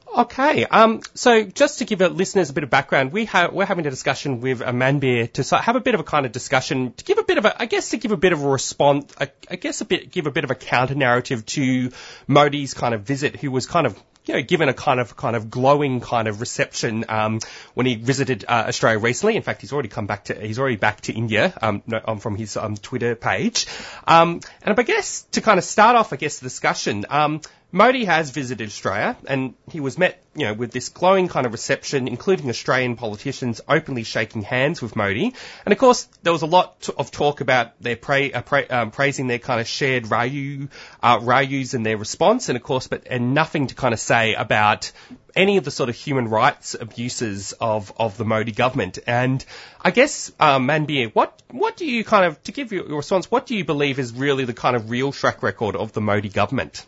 Okay, 0.09 0.65
um, 0.65 1.03
so 1.15 1.43
just 1.43 1.81
to 1.81 1.85
give 1.85 2.01
our 2.01 2.09
listeners 2.09 2.49
a 2.49 2.53
bit 2.53 2.65
of 2.65 2.71
background, 2.71 3.13
we 3.13 3.25
ha- 3.25 3.51
we're 3.53 3.67
having 3.67 3.87
a 3.87 3.91
discussion 3.91 4.41
with 4.41 4.61
a 4.61 4.73
Manbir 4.73 5.31
to 5.35 5.45
so- 5.45 5.57
have 5.57 5.77
a 5.77 5.81
bit 5.81 5.95
of 5.95 6.01
a 6.01 6.05
kind 6.05 6.25
of 6.25 6.33
discussion 6.33 6.93
to 6.95 7.05
give 7.05 7.19
a 7.19 7.23
bit 7.23 7.39
of 7.39 7.45
a, 7.45 7.61
I 7.61 7.67
guess 7.67 7.91
to 7.91 7.99
give 7.99 8.13
a 8.13 8.17
bit 8.17 8.33
of 8.33 8.43
a 8.43 8.49
response, 8.49 9.13
I, 9.21 9.31
I 9.51 9.57
guess 9.57 9.81
a 9.81 9.85
bit, 9.85 10.11
give 10.11 10.27
a 10.27 10.31
bit 10.31 10.45
of 10.45 10.51
a 10.51 10.55
counter 10.55 10.95
narrative 10.95 11.45
to 11.47 11.91
Modi's 12.27 12.73
kind 12.73 12.95
of 12.95 13.03
visit, 13.03 13.37
who 13.37 13.51
was 13.51 13.67
kind 13.67 13.87
of 13.87 14.01
you 14.27 14.35
know, 14.35 14.43
given 14.43 14.69
a 14.69 14.75
kind 14.75 15.01
of 15.01 15.17
kind 15.17 15.37
of 15.37 15.51
glowing 15.51 16.01
kind 16.01 16.29
of 16.29 16.41
reception 16.41 17.05
um, 17.09 17.41
when 17.75 17.87
he 17.87 17.95
visited 17.95 18.45
uh, 18.49 18.65
Australia 18.69 18.99
recently. 18.99 19.37
In 19.37 19.43
fact, 19.43 19.61
he's 19.61 19.73
already 19.73 19.89
come 19.89 20.07
back 20.07 20.25
to 20.25 20.35
he's 20.35 20.59
already 20.59 20.77
back 20.77 21.01
to 21.03 21.13
India 21.13 21.55
um, 21.63 21.83
no, 21.87 22.01
um, 22.05 22.19
from 22.19 22.37
his 22.37 22.57
um, 22.57 22.77
Twitter 22.77 23.15
page. 23.15 23.67
Um, 24.07 24.41
and 24.63 24.79
I 24.79 24.83
guess 24.83 25.23
to 25.33 25.41
kind 25.41 25.59
of 25.59 25.65
start 25.65 25.97
off, 25.97 26.13
I 26.13 26.17
guess 26.17 26.41
the 26.41 26.47
discussion. 26.47 27.07
Um, 27.09 27.41
Modi 27.77 28.07
has 28.07 28.31
visited 28.31 28.69
Australia 28.69 29.19
and 29.27 29.53
he 29.71 29.81
was 29.81 29.99
met, 29.99 30.25
you 30.35 30.47
know, 30.47 30.55
with 30.55 30.73
this 30.73 30.89
glowing 30.89 31.29
kind 31.29 31.45
of 31.45 31.53
reception, 31.53 32.09
including 32.09 32.49
Australian 32.49 32.97
politicians 32.97 33.61
openly 33.69 34.03
shaking 34.03 34.41
hands 34.41 34.81
with 34.81 34.97
Modi. 34.97 35.35
And 35.67 35.73
of 35.73 35.79
course, 35.79 36.09
there 36.23 36.33
was 36.33 36.41
a 36.41 36.47
lot 36.47 36.89
of 36.97 37.11
talk 37.11 37.43
about 37.43 37.79
their 37.83 37.97
pra- 37.97 38.31
uh, 38.31 38.41
pra- 38.41 38.67
um, 38.71 38.93
praising 38.93 39.27
their 39.27 39.39
kind 39.39 39.61
of 39.61 39.69
shared 39.69 40.05
Rayu, 40.05 40.71
uh, 41.03 41.19
Rayus 41.19 41.75
and 41.75 41.85
their 41.85 41.99
response. 41.99 42.49
And 42.49 42.57
of 42.57 42.63
course, 42.63 42.87
but, 42.87 43.09
and 43.11 43.35
nothing 43.35 43.67
to 43.67 43.75
kind 43.75 43.93
of 43.93 44.01
say 44.01 44.33
about 44.33 44.91
any 45.35 45.59
of 45.59 45.65
the 45.65 45.71
sort 45.71 45.91
of 45.91 45.97
human 45.97 46.29
rights 46.29 46.75
abuses 46.81 47.53
of, 47.61 47.93
of 47.99 48.17
the 48.17 48.25
Modi 48.25 48.53
government. 48.53 49.01
And 49.07 49.45
I 49.83 49.91
guess, 49.91 50.33
um, 50.41 50.67
Manbir, 50.67 51.15
what, 51.15 51.43
what 51.51 51.77
do 51.77 51.85
you 51.85 52.05
kind 52.05 52.25
of, 52.25 52.43
to 52.45 52.53
give 52.53 52.73
your, 52.73 52.89
your 52.89 52.97
response, 52.97 53.31
what 53.31 53.45
do 53.45 53.55
you 53.55 53.67
believe 53.67 53.99
is 53.99 54.15
really 54.15 54.47
the 54.47 54.55
kind 54.55 54.77
of 54.77 54.89
real 54.89 55.13
track 55.13 55.43
record 55.43 55.77
of 55.77 55.93
the 55.93 56.01
Modi 56.01 56.31
government? 56.31 56.87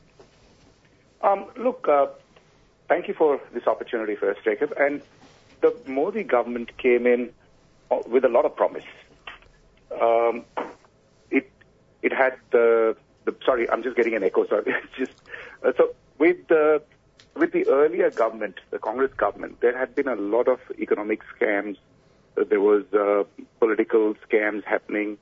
Um, 1.20 1.46
look, 1.56 1.86
uh, 1.88 2.06
thank 2.88 3.08
you 3.08 3.14
for 3.14 3.40
this 3.52 3.66
opportunity 3.66 4.16
first, 4.16 4.44
Jacob. 4.44 4.72
And 4.78 5.02
the 5.60 5.74
Modi 5.86 6.22
government 6.22 6.76
came 6.78 7.06
in 7.06 7.30
uh, 7.90 7.98
with 8.06 8.24
a 8.24 8.28
lot 8.28 8.44
of 8.44 8.54
promise. 8.54 8.84
Um, 10.00 10.44
it 11.30 11.50
it 12.02 12.12
had 12.12 12.34
the, 12.50 12.96
the 13.24 13.34
sorry, 13.44 13.68
I'm 13.68 13.82
just 13.82 13.96
getting 13.96 14.14
an 14.14 14.22
echo. 14.22 14.46
Sorry, 14.46 14.72
just 14.98 15.12
uh, 15.64 15.72
so 15.76 15.94
with 16.18 16.46
the 16.48 16.82
with 17.34 17.52
the 17.52 17.66
earlier 17.68 18.10
government, 18.10 18.56
the 18.70 18.78
Congress 18.78 19.12
government, 19.16 19.60
there 19.60 19.76
had 19.76 19.94
been 19.94 20.08
a 20.08 20.16
lot 20.16 20.48
of 20.48 20.60
economic 20.78 21.20
scams. 21.34 21.76
There 22.36 22.60
was 22.60 22.84
uh, 22.92 23.24
political 23.58 24.14
scams 24.28 24.64
happening, 24.64 25.18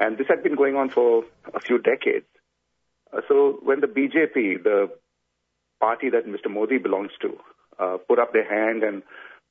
and 0.00 0.18
this 0.18 0.26
had 0.26 0.42
been 0.42 0.56
going 0.56 0.74
on 0.76 0.88
for 0.88 1.24
a 1.54 1.60
few 1.60 1.78
decades. 1.78 2.26
Uh, 3.12 3.20
so 3.28 3.60
when 3.62 3.80
the 3.80 3.86
BJP, 3.86 4.64
the 4.64 4.90
party 5.80 6.10
that 6.10 6.26
Mr. 6.26 6.50
Modi 6.50 6.78
belongs 6.78 7.12
to, 7.20 7.38
uh, 7.78 7.96
put 8.08 8.18
up 8.18 8.32
their 8.32 8.48
hand 8.48 8.82
and 8.82 9.02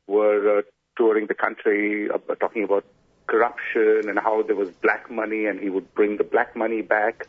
were 0.07 0.59
uh, 0.59 0.61
touring 0.97 1.27
the 1.27 1.33
country, 1.33 2.09
uh, 2.09 2.17
talking 2.35 2.63
about 2.63 2.85
corruption 3.27 4.03
and 4.07 4.19
how 4.19 4.41
there 4.41 4.55
was 4.55 4.69
black 4.81 5.11
money 5.11 5.45
and 5.45 5.59
he 5.59 5.69
would 5.69 5.93
bring 5.93 6.17
the 6.17 6.23
black 6.23 6.55
money 6.55 6.81
back, 6.81 7.27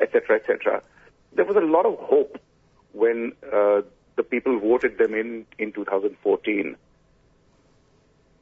etc., 0.00 0.36
etc. 0.36 0.82
There 1.34 1.44
was 1.44 1.56
a 1.56 1.60
lot 1.60 1.86
of 1.86 1.98
hope 1.98 2.38
when 2.92 3.32
uh, 3.52 3.82
the 4.16 4.22
people 4.22 4.58
voted 4.58 4.98
them 4.98 5.14
in 5.14 5.46
in 5.58 5.72
2014. 5.72 6.76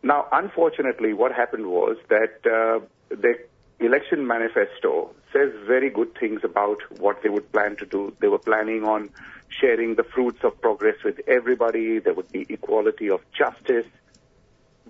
Now, 0.02 0.26
unfortunately, 0.32 1.12
what 1.14 1.32
happened 1.32 1.66
was 1.66 1.96
that 2.08 2.34
uh, 2.44 2.84
the 3.08 3.34
election 3.80 4.26
manifesto 4.26 5.14
says 5.32 5.52
very 5.66 5.90
good 5.90 6.14
things 6.18 6.40
about 6.44 6.78
what 6.98 7.22
they 7.22 7.28
would 7.28 7.50
plan 7.52 7.76
to 7.76 7.86
do. 7.86 8.14
They 8.20 8.28
were 8.28 8.38
planning 8.38 8.84
on 8.84 9.10
sharing 9.48 9.94
the 9.94 10.04
fruits 10.04 10.42
of 10.42 10.60
progress 10.60 10.96
with 11.04 11.20
everybody. 11.26 11.98
There 11.98 12.14
would 12.14 12.30
be 12.30 12.46
equality 12.48 13.10
of 13.10 13.20
justice. 13.32 13.86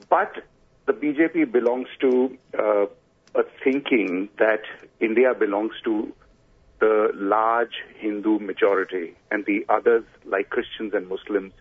But 0.08 0.44
the 0.86 0.92
BJP 0.92 1.50
belongs 1.52 1.88
to 2.00 2.36
uh, 2.58 2.86
a 3.34 3.44
thinking 3.62 4.28
that 4.38 4.62
India 5.00 5.34
belongs 5.34 5.72
to 5.84 6.12
the 6.80 7.10
large 7.14 7.82
Hindu 7.96 8.38
majority, 8.40 9.16
and 9.30 9.44
the 9.46 9.64
others, 9.68 10.04
like 10.24 10.50
Christians 10.50 10.92
and 10.92 11.08
Muslims, 11.08 11.52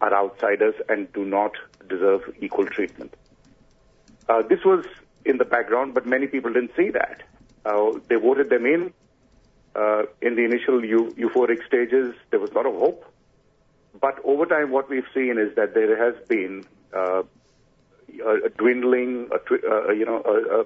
are 0.00 0.12
outsiders 0.12 0.74
and 0.88 1.12
do 1.12 1.24
not 1.24 1.52
deserve 1.88 2.22
equal 2.40 2.66
treatment. 2.66 3.14
Uh, 4.28 4.42
this 4.42 4.64
was 4.64 4.84
in 5.24 5.38
the 5.38 5.44
background, 5.44 5.94
but 5.94 6.06
many 6.06 6.26
people 6.26 6.52
didn't 6.52 6.72
see 6.76 6.90
that. 6.90 7.22
Uh, 7.64 7.92
they 8.08 8.16
voted 8.16 8.50
them 8.50 8.66
in. 8.66 8.92
Uh, 9.74 10.02
in 10.20 10.36
the 10.36 10.44
initial 10.44 10.84
eu- 10.84 11.12
euphoric 11.14 11.66
stages, 11.66 12.14
there 12.30 12.38
was 12.38 12.50
a 12.50 12.54
lot 12.54 12.66
of 12.66 12.74
hope. 12.74 13.04
But 14.00 14.18
over 14.24 14.44
time, 14.46 14.70
what 14.70 14.90
we've 14.90 15.06
seen 15.14 15.38
is 15.38 15.54
that 15.56 15.74
there 15.74 15.96
has 15.96 16.14
been 16.28 16.64
uh, 16.94 17.22
a, 18.20 18.48
dwindling, 18.58 19.28
a 19.32 19.38
twi- 19.38 19.66
uh, 19.66 19.92
you 19.92 20.04
know, 20.04 20.22
a, 20.24 20.60
a, 20.60 20.64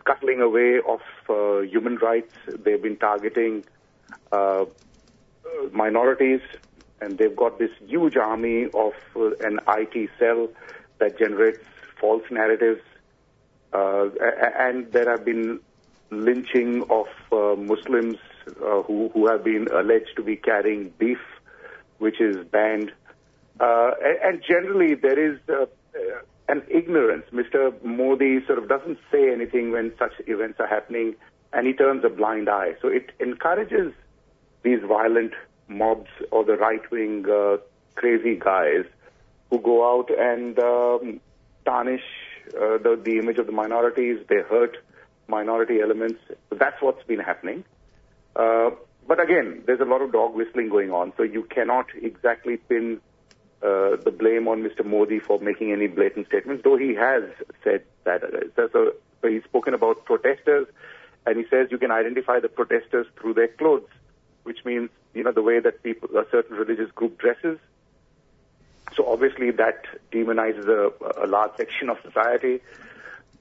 scuttling 0.00 0.40
away 0.40 0.78
of 0.78 1.00
uh, 1.28 1.60
human 1.60 1.96
rights. 1.96 2.32
They've 2.46 2.80
been 2.80 2.96
targeting 2.96 3.64
uh, 4.32 4.64
minorities, 5.72 6.40
and 7.00 7.18
they've 7.18 7.36
got 7.36 7.58
this 7.58 7.70
huge 7.86 8.16
army 8.16 8.66
of 8.72 8.94
an 9.40 9.60
IT 9.68 10.10
cell 10.18 10.48
that 10.98 11.18
generates 11.18 11.64
false 12.00 12.24
narratives. 12.30 12.80
And 13.72 14.92
there 14.92 15.10
have 15.10 15.24
been 15.24 15.60
lynching 16.10 16.82
of 16.90 17.06
uh, 17.32 17.60
Muslims 17.60 18.16
uh, 18.48 18.82
who, 18.82 19.10
who 19.14 19.28
have 19.28 19.44
been 19.44 19.68
alleged 19.72 20.10
to 20.16 20.22
be 20.22 20.36
carrying 20.36 20.90
beef, 20.98 21.20
which 21.98 22.20
is 22.20 22.44
banned. 22.46 22.92
Uh, 23.60 23.90
and, 24.24 24.42
generally, 24.46 24.94
there 24.94 25.18
is 25.18 25.38
an 26.48 26.62
ignorance. 26.68 27.24
Mr. 27.32 27.72
Modi 27.84 28.44
sort 28.46 28.58
of 28.58 28.68
doesn't 28.68 28.98
say 29.12 29.32
anything 29.32 29.70
when 29.70 29.92
such 29.98 30.12
events 30.26 30.58
are 30.58 30.66
happening, 30.66 31.14
and 31.52 31.66
he 31.66 31.72
turns 31.72 32.04
a 32.04 32.08
blind 32.08 32.48
eye. 32.48 32.74
So 32.82 32.88
it 32.88 33.10
encourages 33.20 33.92
these 34.62 34.80
violent 34.86 35.32
mobs 35.68 36.10
or 36.30 36.44
the 36.44 36.56
right-wing 36.56 37.26
uh, 37.30 37.58
crazy 37.94 38.36
guys 38.36 38.84
who 39.50 39.58
go 39.60 39.98
out 39.98 40.10
and 40.18 40.58
um, 40.58 41.20
tarnish 41.64 42.02
uh, 42.54 42.78
the, 42.78 43.00
the 43.02 43.18
image 43.18 43.38
of 43.38 43.46
the 43.46 43.52
minorities. 43.52 44.18
They 44.28 44.42
hurt 44.48 44.76
minority 45.28 45.80
elements. 45.80 46.20
That's 46.50 46.80
what's 46.80 47.04
been 47.04 47.20
happening. 47.20 47.64
Uh, 48.36 48.70
but 49.06 49.22
again, 49.22 49.62
there's 49.66 49.80
a 49.80 49.84
lot 49.84 50.02
of 50.02 50.12
dog 50.12 50.34
whistling 50.34 50.68
going 50.68 50.92
on, 50.92 51.12
so 51.16 51.22
you 51.22 51.42
cannot 51.44 51.86
exactly 52.00 52.56
pin 52.56 53.00
uh, 53.62 53.96
the 54.04 54.14
blame 54.16 54.48
on 54.48 54.62
Mr. 54.62 54.84
Modi 54.84 55.18
for 55.18 55.38
making 55.40 55.72
any 55.72 55.86
blatant 55.86 56.26
statements, 56.26 56.62
though 56.64 56.76
he 56.76 56.94
has 56.94 57.24
said 57.62 57.82
that. 58.04 58.22
So, 58.56 58.92
he's 59.22 59.44
spoken 59.44 59.74
about 59.74 60.04
protesters, 60.04 60.66
and 61.26 61.36
he 61.36 61.44
says 61.50 61.68
you 61.70 61.78
can 61.78 61.90
identify 61.90 62.40
the 62.40 62.48
protesters 62.48 63.06
through 63.20 63.34
their 63.34 63.48
clothes, 63.48 63.88
which 64.44 64.64
means, 64.64 64.90
you 65.12 65.24
know, 65.24 65.32
the 65.32 65.42
way 65.42 65.60
that 65.60 65.82
people, 65.82 66.08
a 66.16 66.24
certain 66.30 66.56
religious 66.56 66.90
group 66.92 67.18
dresses. 67.18 67.58
So 69.00 69.10
obviously 69.10 69.50
that 69.52 69.86
demonizes 70.12 70.68
a, 70.68 71.24
a 71.24 71.26
large 71.26 71.56
section 71.56 71.88
of 71.88 71.96
society. 72.02 72.60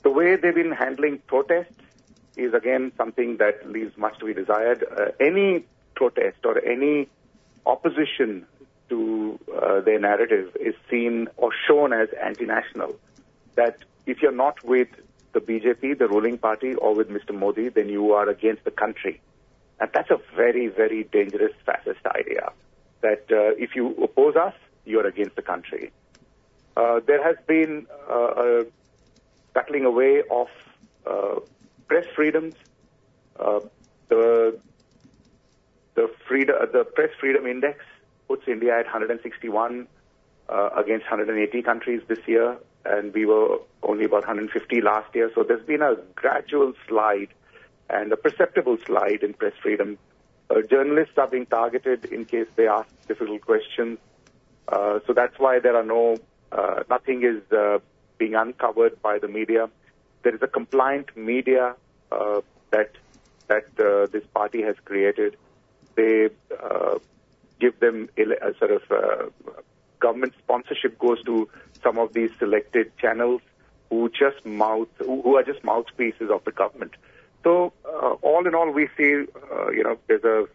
The 0.04 0.10
way 0.10 0.38
they've 0.38 0.56
been 0.56 0.72
handling 0.72 1.18
protests 1.28 1.76
is 2.38 2.54
again 2.54 2.94
something 2.96 3.36
that 3.38 3.70
leaves 3.70 3.98
much 3.98 4.18
to 4.20 4.26
be 4.26 4.34
desired. 4.34 4.86
Uh, 4.90 5.08
any 5.20 5.66
protest 5.96 6.46
or 6.46 6.64
any 6.64 7.10
opposition 7.66 8.46
to 8.88 9.38
uh, 9.54 9.82
their 9.82 10.00
narrative 10.00 10.56
is 10.62 10.76
seen 10.90 11.28
or 11.36 11.52
shown 11.68 11.92
as 11.92 12.08
anti-national. 12.24 12.96
That 13.56 13.84
if 14.06 14.22
you're 14.22 14.32
not 14.32 14.64
with 14.64 14.88
the 15.34 15.42
BJP, 15.42 15.98
the 15.98 16.08
ruling 16.08 16.38
party, 16.38 16.74
or 16.76 16.96
with 16.96 17.10
Mr. 17.10 17.38
Modi, 17.38 17.68
then 17.68 17.90
you 17.90 18.14
are 18.14 18.30
against 18.30 18.64
the 18.64 18.72
country. 18.72 19.20
And 19.82 19.90
that's 19.94 20.10
a 20.10 20.22
very, 20.38 20.68
very 20.68 21.04
dangerous 21.04 21.52
fascist 21.66 22.06
idea 22.06 22.54
that 23.02 23.26
uh, 23.30 23.56
if 23.58 23.76
you 23.76 23.94
oppose 24.02 24.38
us, 24.38 24.54
you're 24.90 25.08
against 25.08 25.36
the 25.36 25.42
country. 25.42 25.92
Uh, 26.76 27.00
there 27.06 27.24
has 27.24 27.36
been 27.48 27.86
uh, 28.10 28.14
a 28.14 28.66
cutting 29.54 29.86
away 29.86 30.24
of 30.32 30.48
uh, 31.06 31.40
press 31.88 32.06
freedoms. 32.16 32.56
Uh, 33.40 33.60
the 34.10 34.60
the 35.96 36.10
freedom, 36.28 36.56
the 36.72 36.84
press 36.84 37.10
freedom 37.20 37.46
index 37.46 37.84
puts 38.28 38.48
India 38.48 38.78
at 38.80 38.86
161 38.86 39.88
uh, 40.48 40.70
against 40.78 41.06
180 41.06 41.62
countries 41.62 42.02
this 42.08 42.20
year, 42.28 42.58
and 42.86 43.14
we 43.14 43.26
were 43.26 43.60
only 43.84 44.06
about 44.06 44.22
150 44.22 44.82
last 44.82 45.14
year. 45.14 45.32
So 45.36 45.44
there's 45.44 45.66
been 45.66 45.82
a 45.82 45.96
gradual 46.16 46.74
slide 46.88 47.30
and 47.90 48.12
a 48.12 48.18
perceptible 48.18 48.78
slide 48.86 49.24
in 49.24 49.34
press 49.34 49.54
freedom. 49.62 49.98
Uh, 50.50 50.62
journalists 50.62 51.18
are 51.18 51.28
being 51.28 51.46
targeted 51.46 52.06
in 52.06 52.26
case 52.26 52.48
they 52.56 52.68
ask 52.68 52.88
difficult 53.08 53.42
questions. 53.42 53.98
Uh, 54.72 55.00
so 55.08 55.14
that's 55.14 55.38
why 55.40 55.60
there 55.60 55.76
are 55.76 55.84
no, 55.84 56.18
uh, 56.52 56.84
nothing 56.90 57.24
is 57.24 57.42
uh, 57.52 57.80
being 58.18 58.36
uncovered 58.36 59.02
by 59.02 59.18
the 59.18 59.28
media. 59.28 59.70
There 60.24 60.36
is 60.36 60.42
a 60.42 60.48
compliant 60.48 61.16
media 61.16 61.76
that 62.72 62.92
that 63.48 64.12
this 64.12 64.24
party 64.34 64.62
has 64.62 64.76
created. 64.86 65.38
They 65.96 66.30
give 67.60 67.80
them 67.80 68.10
a 68.18 68.54
sort 68.60 68.72
of 68.72 69.32
government 70.00 70.34
sponsorship 70.40 70.98
goes 71.00 71.24
to 71.24 71.50
some 71.82 71.98
of 71.98 72.14
these 72.14 72.32
selected 72.40 72.96
channels 72.98 73.42
who 73.90 74.10
just 74.10 74.46
mouth 74.46 74.88
who 75.00 75.36
are 75.36 75.44
just 75.44 75.64
mouthpieces 75.64 76.30
of 76.30 76.44
the 76.46 76.52
government. 76.52 76.94
So 77.44 77.74
uh, 77.86 78.16
all 78.22 78.46
in 78.46 78.54
all, 78.54 78.72
we 78.72 78.90
see 78.98 79.26
uh, 79.52 79.70
you 79.70 79.84
know 79.84 79.98
there's 80.08 80.24
a 80.24 80.48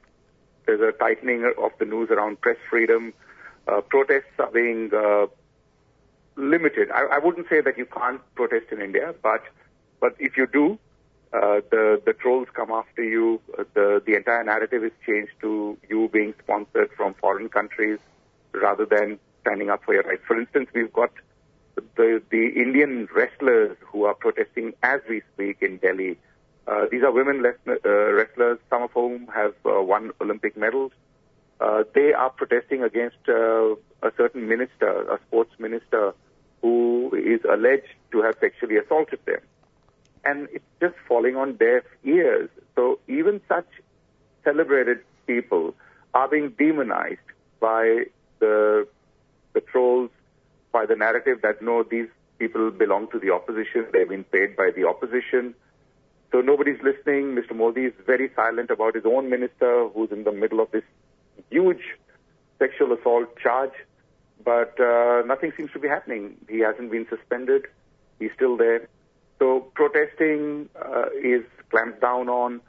there's 0.67 0.81
a 0.81 0.93
tightening 0.93 1.53
of 1.59 1.73
the 1.79 1.85
news 1.85 2.11
around 2.11 2.41
press 2.41 2.57
freedom. 2.71 3.12
Uh, 3.67 3.81
protests 3.81 4.39
are 4.39 4.51
being 4.51 4.91
uh, 4.95 5.27
limited. 6.37 6.91
I, 6.91 7.17
I 7.17 7.19
wouldn't 7.19 7.49
say 7.49 7.61
that 7.61 7.79
you 7.79 7.87
can't 7.87 8.21
protest 8.35 8.67
in 8.73 8.81
India, 8.83 9.15
but 9.23 9.43
but 10.01 10.15
if 10.19 10.37
you 10.37 10.47
do, 10.47 10.79
uh, 11.33 11.61
the 11.71 12.01
the 12.05 12.12
trolls 12.12 12.49
come 12.55 12.71
after 12.71 13.03
you. 13.03 13.41
Uh, 13.59 13.65
the 13.75 14.03
the 14.07 14.15
entire 14.15 14.45
narrative 14.45 14.85
is 14.85 14.93
changed 15.07 15.33
to 15.41 15.77
you 15.89 16.09
being 16.12 16.35
sponsored 16.43 16.91
from 16.97 17.15
foreign 17.15 17.49
countries 17.49 17.99
rather 18.53 18.85
than 18.85 19.19
standing 19.41 19.71
up 19.71 19.83
for 19.85 19.95
your 19.95 20.03
rights. 20.03 20.23
For 20.27 20.39
instance, 20.39 20.69
we've 20.75 20.93
got 20.93 21.11
the 21.97 22.23
the 22.31 22.47
Indian 22.49 23.09
wrestlers 23.15 23.77
who 23.81 24.05
are 24.05 24.15
protesting 24.15 24.75
as 24.83 25.01
we 25.09 25.23
speak 25.35 25.59
in 25.62 25.79
Delhi. 25.79 26.19
Uh, 26.67 26.87
these 26.91 27.03
are 27.03 27.12
women 27.12 27.43
wrestlers, 27.43 28.59
some 28.71 28.83
of 28.83 28.91
whom 28.93 29.27
have 29.35 29.55
won 29.65 30.12
Olympic 30.21 30.57
medals. 30.57 30.93
Uh, 31.65 31.83
they 31.95 32.12
are 32.12 32.29
protesting 32.29 32.83
against 32.83 33.17
uh, 33.27 33.73
a 34.03 34.12
certain 34.19 34.47
minister, 34.47 35.11
a 35.11 35.19
sports 35.27 35.53
minister, 35.59 36.12
who 36.61 37.11
is 37.15 37.41
alleged 37.51 37.95
to 38.12 38.21
have 38.21 38.35
sexually 38.39 38.77
assaulted 38.77 39.19
them. 39.25 39.41
And 40.27 40.49
it's 40.53 40.65
just 40.79 40.95
falling 41.09 41.37
on 41.37 41.57
deaf 41.57 41.85
ears. 42.05 42.51
So 42.77 42.99
even 43.09 43.41
such 43.49 43.67
celebrated 44.45 44.99
people 45.27 45.75
are 46.12 46.29
being 46.29 46.51
demonized 46.51 47.29
by 47.61 48.05
the, 48.41 48.87
the 49.55 49.62
trolls, 49.62 50.11
by 50.71 50.85
the 50.85 50.97
narrative 50.97 51.41
that 51.43 51.62
no, 51.62 51.83
these 51.83 52.09
people 52.39 52.71
belong 52.73 53.11
to 53.12 53.19
the 53.19 53.31
opposition, 53.31 53.87
they've 53.91 54.09
been 54.09 54.25
paid 54.25 54.55
by 54.55 54.71
the 54.77 54.87
opposition. 54.87 55.55
So 56.31 56.43
nobody's 56.43 56.83
listening. 56.83 57.35
Mr. 57.35 57.57
Modi 57.57 57.87
is 57.87 57.95
very 58.05 58.31
silent 58.37 58.71
about 58.71 58.97
his 58.97 59.05
own 59.07 59.31
minister 59.31 59.89
who's 59.95 60.11
in 60.12 60.25
the 60.25 60.33
middle 60.33 60.61
of 60.61 60.71
this 60.71 60.85
huge 61.51 61.82
sexual 62.59 62.93
assault 62.93 63.37
charge, 63.39 63.72
but 64.45 64.78
uh, 64.80 65.22
nothing 65.26 65.53
seems 65.57 65.70
to 65.72 65.78
be 65.78 65.89
happening. 65.89 66.37
He 66.49 66.61
hasn't 66.61 66.91
been 66.91 67.07
suspended. 67.09 67.66
He's 68.18 68.30
still 68.35 68.57
there. 68.57 68.89
So 69.39 69.66
protesting 69.74 70.68
uh, 70.80 71.07
is 71.22 71.45
clamped 71.70 72.01
down 72.01 72.28
on. 72.28 72.61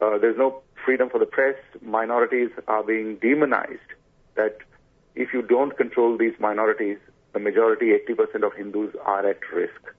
Uh, 0.00 0.18
there's 0.18 0.36
no 0.36 0.62
freedom 0.84 1.08
for 1.08 1.18
the 1.18 1.26
press. 1.26 1.56
Minorities 1.82 2.50
are 2.66 2.82
being 2.82 3.16
demonized. 3.16 3.90
That 4.34 4.58
if 5.14 5.32
you 5.32 5.42
don't 5.42 5.76
control 5.76 6.18
these 6.18 6.34
minorities, 6.40 6.98
the 7.32 7.38
majority, 7.38 7.92
80% 8.08 8.44
of 8.44 8.52
Hindus, 8.54 8.94
are 9.04 9.28
at 9.28 9.38
risk. 9.52 9.94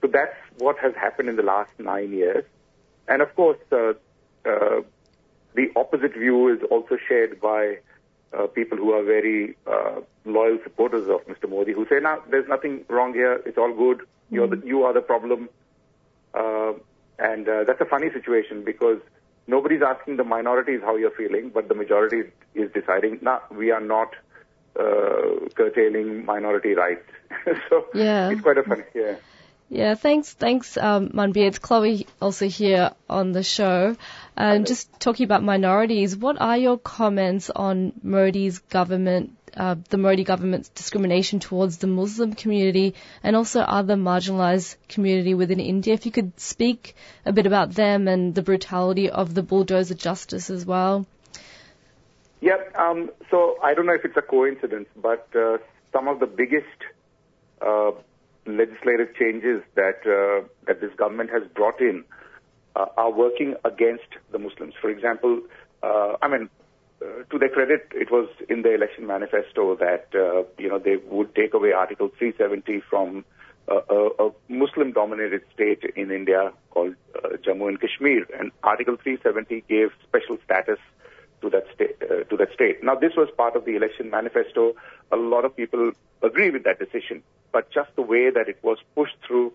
So 0.00 0.08
that's 0.12 0.36
what 0.58 0.78
has 0.78 0.94
happened 0.94 1.28
in 1.28 1.36
the 1.36 1.42
last 1.42 1.72
nine 1.78 2.12
years. 2.12 2.44
And 3.08 3.22
of 3.22 3.34
course, 3.34 3.58
uh, 3.72 3.92
uh, 4.44 4.82
the 5.56 5.72
opposite 5.74 6.14
view 6.14 6.48
is 6.48 6.60
also 6.70 6.96
shared 7.08 7.40
by 7.40 7.78
uh, 8.36 8.46
people 8.46 8.76
who 8.78 8.92
are 8.92 9.02
very 9.02 9.56
uh, 9.66 10.00
loyal 10.24 10.58
supporters 10.62 11.08
of 11.08 11.26
Mr. 11.26 11.48
Modi, 11.48 11.72
who 11.72 11.86
say, 11.88 11.98
"Now, 12.00 12.22
there's 12.30 12.48
nothing 12.48 12.84
wrong 12.88 13.14
here. 13.14 13.42
It's 13.46 13.58
all 13.58 13.72
good. 13.72 14.02
You're 14.30 14.48
the, 14.48 14.62
you 14.64 14.82
are 14.84 14.92
the 14.92 15.00
problem." 15.00 15.48
Uh, 16.34 16.74
and 17.18 17.48
uh, 17.48 17.64
that's 17.64 17.80
a 17.80 17.86
funny 17.86 18.10
situation 18.12 18.62
because 18.64 19.00
nobody's 19.46 19.82
asking 19.82 20.18
the 20.18 20.24
minorities 20.24 20.80
how 20.82 20.96
you're 20.96 21.16
feeling, 21.22 21.48
but 21.48 21.68
the 21.68 21.74
majority 21.74 22.24
is 22.54 22.70
deciding, 22.72 23.18
"Nah, 23.22 23.40
we 23.50 23.70
are 23.70 23.80
not 23.80 24.14
uh, 24.78 25.48
curtailing 25.54 26.26
minority 26.26 26.74
rights." 26.74 27.08
so 27.70 27.86
yeah. 27.94 28.28
it's 28.30 28.42
quite 28.42 28.58
a 28.58 28.62
funny, 28.62 28.84
yeah. 28.94 29.16
Yeah, 29.68 29.96
thanks, 29.96 30.32
thanks, 30.32 30.76
um, 30.76 31.08
Manbir. 31.08 31.48
It's 31.48 31.58
Chloe 31.58 32.06
also 32.22 32.48
here 32.48 32.92
on 33.10 33.32
the 33.32 33.42
show. 33.42 33.96
And 34.36 34.66
just 34.66 35.00
talking 35.00 35.24
about 35.24 35.42
minorities, 35.42 36.16
what 36.16 36.40
are 36.40 36.56
your 36.56 36.78
comments 36.78 37.50
on 37.50 37.92
Modi's 38.02 38.60
government, 38.60 39.36
uh, 39.56 39.74
the 39.88 39.98
Modi 39.98 40.22
government's 40.22 40.68
discrimination 40.68 41.40
towards 41.40 41.78
the 41.78 41.88
Muslim 41.88 42.34
community 42.34 42.94
and 43.24 43.34
also 43.34 43.60
other 43.60 43.96
marginalized 43.96 44.76
community 44.88 45.34
within 45.34 45.58
India? 45.58 45.94
If 45.94 46.06
you 46.06 46.12
could 46.12 46.38
speak 46.38 46.94
a 47.24 47.32
bit 47.32 47.46
about 47.46 47.72
them 47.72 48.06
and 48.06 48.34
the 48.34 48.42
brutality 48.42 49.10
of 49.10 49.34
the 49.34 49.42
bulldozer 49.42 49.94
justice 49.94 50.48
as 50.48 50.64
well. 50.64 51.06
Yep. 52.40 52.76
Um, 52.76 53.10
so 53.30 53.58
I 53.60 53.74
don't 53.74 53.86
know 53.86 53.94
if 53.94 54.04
it's 54.04 54.16
a 54.16 54.22
coincidence, 54.22 54.88
but 54.94 55.26
uh, 55.34 55.58
some 55.92 56.06
of 56.06 56.20
the 56.20 56.26
biggest 56.26 56.66
uh, 57.60 57.92
legislative 58.46 59.14
changes 59.16 59.62
that 59.74 60.00
uh, 60.06 60.46
that 60.66 60.80
this 60.80 60.94
government 60.96 61.30
has 61.30 61.42
brought 61.54 61.80
in 61.80 62.04
uh, 62.74 62.86
are 62.96 63.10
working 63.10 63.54
against 63.64 64.08
the 64.32 64.38
Muslims. 64.38 64.74
For 64.80 64.90
example, 64.90 65.40
uh, 65.82 66.16
I 66.22 66.28
mean, 66.28 66.48
uh, 67.02 67.24
to 67.30 67.38
their 67.38 67.48
credit, 67.48 67.88
it 67.92 68.10
was 68.10 68.28
in 68.48 68.62
the 68.62 68.74
election 68.74 69.06
manifesto 69.06 69.76
that 69.76 70.08
uh, 70.14 70.44
you 70.58 70.68
know 70.68 70.78
they 70.78 70.96
would 70.96 71.34
take 71.34 71.54
away 71.54 71.72
Article 71.72 72.10
370 72.18 72.82
from 72.88 73.24
uh, 73.68 73.80
a, 73.90 74.26
a 74.26 74.30
Muslim-dominated 74.48 75.42
state 75.52 75.82
in 75.96 76.10
India 76.10 76.52
called 76.70 76.94
Jammu 77.44 77.68
and 77.68 77.80
Kashmir, 77.80 78.26
and 78.38 78.52
Article 78.62 78.96
370 79.02 79.64
gave 79.68 79.90
special 80.06 80.38
status 80.44 80.78
to 81.46 81.50
that 81.50 81.66
state. 81.74 81.98
to 82.00 82.36
that 82.36 82.52
state. 82.52 82.82
Now, 82.82 82.94
this 82.94 83.12
was 83.16 83.28
part 83.36 83.56
of 83.56 83.64
the 83.64 83.76
election 83.76 84.10
manifesto. 84.10 84.74
A 85.12 85.16
lot 85.16 85.44
of 85.44 85.56
people 85.56 85.92
agree 86.22 86.50
with 86.50 86.64
that 86.64 86.78
decision 86.78 87.22
but 87.56 87.70
just 87.70 87.88
the 87.96 88.02
way 88.02 88.28
that 88.28 88.50
it 88.50 88.58
was 88.62 88.76
pushed 88.94 89.16
through, 89.26 89.50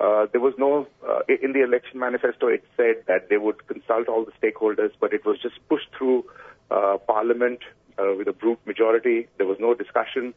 uh, 0.00 0.24
there 0.32 0.40
was 0.40 0.54
no, 0.56 0.86
uh, 1.06 1.20
in 1.28 1.52
the 1.52 1.62
election 1.62 2.00
manifesto, 2.00 2.48
it 2.48 2.64
said 2.74 3.04
that 3.06 3.28
they 3.28 3.36
would 3.36 3.66
consult 3.66 4.08
all 4.08 4.24
the 4.24 4.32
stakeholders, 4.40 4.92
but 4.98 5.12
it 5.12 5.26
was 5.26 5.38
just 5.42 5.56
pushed 5.68 5.90
through 5.96 6.24
uh, 6.70 6.96
Parliament 7.06 7.58
uh, 7.98 8.14
with 8.16 8.28
a 8.28 8.32
brute 8.32 8.58
majority. 8.64 9.28
There 9.36 9.46
was 9.46 9.58
no 9.60 9.74
discussion. 9.74 10.32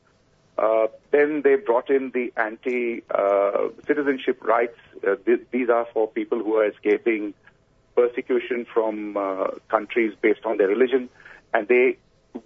Uh, 0.57 0.87
then 1.11 1.43
they 1.45 1.55
brought 1.55 1.89
in 1.89 2.11
the 2.11 2.33
anti-citizenship 2.35 4.39
uh, 4.43 4.45
rights. 4.45 4.77
Th- 5.25 5.47
these 5.51 5.69
are 5.69 5.87
for 5.93 6.09
people 6.09 6.39
who 6.39 6.57
are 6.57 6.65
escaping 6.65 7.33
persecution 7.97 8.65
from 8.73 8.93
countries 9.75 10.13
based 10.21 10.45
on 10.45 10.57
their 10.57 10.71
religion, 10.75 11.09
and 11.53 11.67
they 11.67 11.97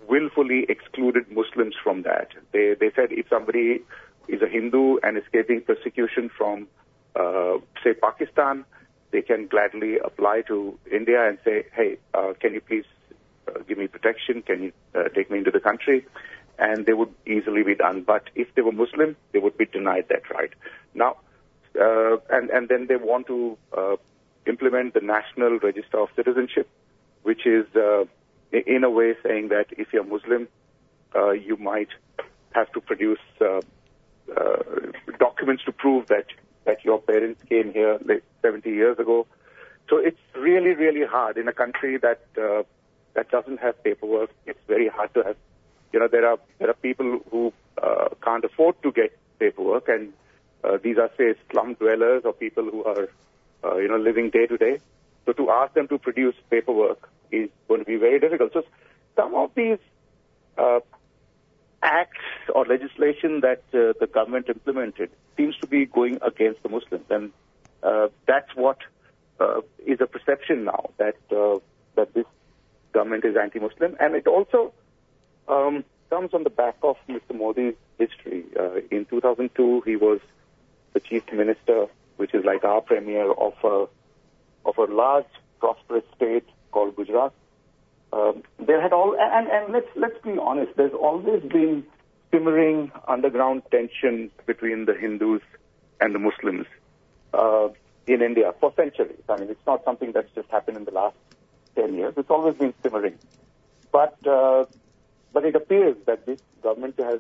willfully 0.08 0.66
excluded 0.76 1.26
Muslims 1.40 1.76
from 1.84 1.98
that. 2.10 2.30
They 2.54 2.76
they 2.82 2.92
said 2.98 3.10
if 3.12 3.26
somebody 3.36 3.68
is 4.28 4.42
a 4.42 4.48
Hindu 4.48 4.98
and 5.04 5.18
escaping 5.18 5.62
persecution 5.62 6.30
from, 6.38 6.68
uh, 7.16 7.56
say, 7.84 7.94
Pakistan, 7.94 8.66
they 9.12 9.22
can 9.22 9.48
gladly 9.48 9.98
apply 10.00 10.42
to 10.48 10.78
India 10.92 11.28
and 11.28 11.38
say, 11.44 11.66
hey, 11.74 11.98
uh, 12.14 12.34
can 12.40 12.54
you 12.54 12.62
please 12.62 12.86
uh, 13.48 13.60
give 13.68 13.78
me 13.78 13.88
protection? 13.88 14.42
Can 14.42 14.64
you 14.64 14.72
uh, 14.96 15.10
take 15.10 15.30
me 15.30 15.40
into 15.40 15.52
the 15.52 15.60
country? 15.60 16.06
And 16.58 16.86
they 16.86 16.94
would 16.94 17.14
easily 17.26 17.64
be 17.64 17.76
done. 17.76 18.04
But 18.04 18.30
if 18.36 18.48
they 18.56 18.62
were 18.62 18.72
Muslim, 18.72 19.18
they 19.34 19.40
would 19.40 19.58
be 19.58 19.66
denied 19.66 20.06
that 20.10 20.30
right. 20.30 20.52
Now, 20.94 21.18
uh, 21.80 22.18
and, 22.30 22.50
and 22.50 22.70
then 22.70 22.88
they 22.88 22.96
want 22.96 23.28
to 23.28 23.58
uh, 23.76 23.96
implement 24.54 24.94
the 24.94 25.06
National 25.18 25.54
Register 25.60 26.00
of 26.04 26.10
Citizenship, 26.16 26.68
which 27.24 27.44
is 27.46 27.66
in 28.52 28.84
a 28.84 28.90
way 28.90 29.10
saying 29.24 29.50
that 29.56 29.68
if 29.82 29.88
you're 29.94 30.10
Muslim, 30.16 30.48
you 31.50 31.58
might 31.72 31.92
have 32.52 32.70
to 32.74 32.82
produce 32.82 33.26
uh, 33.40 33.62
documents 35.20 35.64
to 35.66 35.72
prove 35.72 36.08
that 36.08 36.28
that 36.66 36.86
your 36.86 37.00
parents 37.02 37.42
came 37.50 37.74
here 37.74 38.00
70 38.42 38.70
years 38.70 39.00
ago. 39.00 39.26
So 39.90 39.98
it's 39.98 40.20
really, 40.36 40.74
really 40.74 41.06
hard 41.06 41.38
in 41.38 41.48
a 41.48 41.54
country 41.54 41.98
that 41.98 42.22
uh, 42.38 42.64
that 43.16 43.30
doesn't 43.30 43.60
have 43.60 43.84
paperwork. 43.84 44.30
It's 44.46 44.64
very 44.68 44.88
hard 44.88 45.14
to 45.16 45.24
have. 45.24 45.36
You 45.92 46.00
know, 46.00 46.08
there 46.08 46.26
are 46.26 46.38
there 46.60 46.70
are 46.70 46.80
people 46.90 47.20
who 47.32 47.52
uh, 47.82 48.10
can't 48.24 48.46
afford 48.46 48.82
to 48.84 48.92
get 48.92 49.18
paperwork, 49.40 49.90
and 49.90 50.14
uh, 50.64 50.78
these 50.82 50.98
are 50.98 51.10
say 51.18 51.34
slum 51.52 51.74
dwellers 51.74 52.22
or 52.26 52.34
people 52.34 52.64
who 52.64 52.84
are 52.84 53.10
uh, 53.64 53.78
you 53.78 53.88
know 53.88 53.98
living 53.98 54.30
day 54.30 54.46
to 54.48 54.58
day. 54.58 54.80
So 55.26 55.34
to 55.34 55.50
ask 55.50 55.74
them 55.74 55.88
to 55.90 55.98
produce 55.98 56.36
paperwork 56.50 57.10
is 57.32 57.50
going 57.68 57.82
to 57.82 57.86
be 57.86 57.96
very 57.96 58.20
difficult. 58.20 58.54
So 58.54 58.64
some 59.16 59.36
of 59.36 59.52
these 59.56 59.78
uh, 60.58 60.80
acts 61.84 62.20
or 62.54 62.66
legislation 62.66 63.42
that 63.42 63.64
uh, 63.74 63.94
the 64.00 64.10
government 64.12 64.50
implemented 64.50 65.10
seems 65.38 65.56
to 65.58 65.68
be 65.68 65.86
going 65.86 66.20
against 66.22 66.64
the 66.64 66.70
Muslims, 66.70 67.06
and 67.10 67.32
uh, 67.84 68.08
that's 68.28 68.54
what 68.56 68.78
uh, 69.40 69.62
is 69.86 70.00
a 70.02 70.08
perception 70.08 70.66
now 70.66 70.90
that 70.98 71.16
uh, 71.32 71.60
that 71.96 72.14
this 72.14 72.26
government 72.94 73.26
is 73.26 73.36
anti-Muslim, 73.36 73.96
and 74.00 74.16
it 74.16 74.28
also 74.28 74.74
um, 75.48 75.84
comes 76.10 76.34
on 76.34 76.44
the 76.44 76.50
back 76.50 76.76
of 76.84 76.98
Mr. 77.10 77.36
Modi's 77.36 77.76
history. 77.98 78.44
Uh, 78.60 78.82
in 78.92 79.06
2002, 79.06 79.82
he 79.86 79.96
was 79.96 80.20
the 80.94 81.00
chief 81.00 81.24
minister, 81.32 81.88
which 82.18 82.34
is 82.34 82.44
like 82.46 82.64
our 82.64 82.82
premier 82.82 83.32
of 83.32 83.54
a 83.64 83.86
of 84.66 84.78
a 84.78 84.94
large, 84.94 85.26
prosperous 85.60 86.04
state 86.16 86.48
called 86.72 86.96
Gujarat. 86.96 87.34
Um, 88.14 88.44
there 88.60 88.82
had 88.82 88.94
all, 88.94 89.16
and, 89.20 89.48
and 89.48 89.74
let's 89.74 89.88
let's 89.96 90.22
be 90.24 90.38
honest. 90.38 90.76
There's 90.76 90.94
always 90.94 91.42
been 91.44 91.86
simmering 92.32 92.92
underground 93.08 93.64
tension 93.72 94.32
between 94.46 94.86
the 94.86 94.94
Hindus 94.94 95.42
and 96.00 96.14
the 96.14 96.20
Muslims 96.20 96.66
uh, 97.34 97.70
in 98.08 98.22
India 98.22 98.54
for 98.60 98.74
centuries. 98.76 99.24
I 99.30 99.38
mean, 99.38 99.50
it's 99.50 99.66
not 99.66 99.84
something 99.86 100.12
that's 100.12 100.32
just 100.36 100.50
happened 100.50 100.78
in 100.78 100.86
the 100.86 100.92
last 100.92 101.16
ten 101.76 101.94
years. 101.96 102.14
It's 102.18 102.30
always 102.30 102.56
been 102.56 102.74
simmering, 102.84 103.18
but 103.92 104.16
uh, 104.28 104.66
but 105.34 105.46
it 105.46 105.56
appears 105.56 105.96
that 106.06 106.26
this 106.26 106.40
government 106.62 106.96
has 107.00 107.20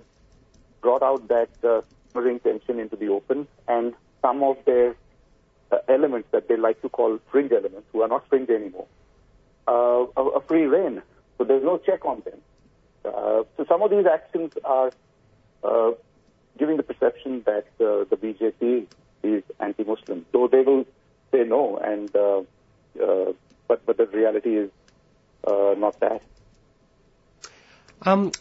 brought 0.81 1.03
out 1.03 1.27
that 1.29 1.49
uh, 1.63 1.81
simmering 2.11 2.39
tension 2.39 2.79
into 2.79 2.97
the 2.97 3.07
open, 3.07 3.47
and 3.67 3.93
some 4.21 4.43
of 4.43 4.57
their 4.65 4.95
uh, 5.71 5.77
elements 5.87 6.27
that 6.31 6.47
they 6.47 6.57
like 6.57 6.81
to 6.81 6.89
call 6.89 7.19
fringe 7.31 7.51
elements, 7.51 7.87
who 7.91 8.01
are 8.01 8.07
not 8.07 8.27
fringe 8.29 8.49
anymore, 8.49 8.87
uh, 9.67 10.05
a, 10.17 10.21
a 10.21 10.41
free 10.41 10.63
reign. 10.63 11.01
So 11.37 11.43
there's 11.43 11.63
no 11.63 11.77
check 11.77 12.05
on 12.05 12.21
them. 12.25 12.39
Uh, 13.03 13.43
so 13.57 13.65
some 13.67 13.81
of 13.81 13.89
these 13.89 14.05
actions 14.05 14.51
are 14.63 14.91
uh, 15.63 15.91
giving 16.57 16.77
the 16.77 16.83
perception 16.83 17.43
that 17.45 17.65
uh, 17.79 18.05
the 18.09 18.17
BJP 18.21 18.85
is 19.23 19.43
anti-Muslim. 19.59 20.25
So 20.31 20.47
they 20.47 20.61
will 20.61 20.85
say 21.31 21.43
no, 21.43 21.77
and 21.77 22.15
uh, 22.15 22.41
uh, 23.01 23.33
but 23.67 23.85
but 23.85 23.97
the 23.97 24.05
reality 24.07 24.57
is 24.57 24.69
uh, 25.45 25.75
not 25.77 25.99
that. 25.99 26.21
Um, 28.03 28.31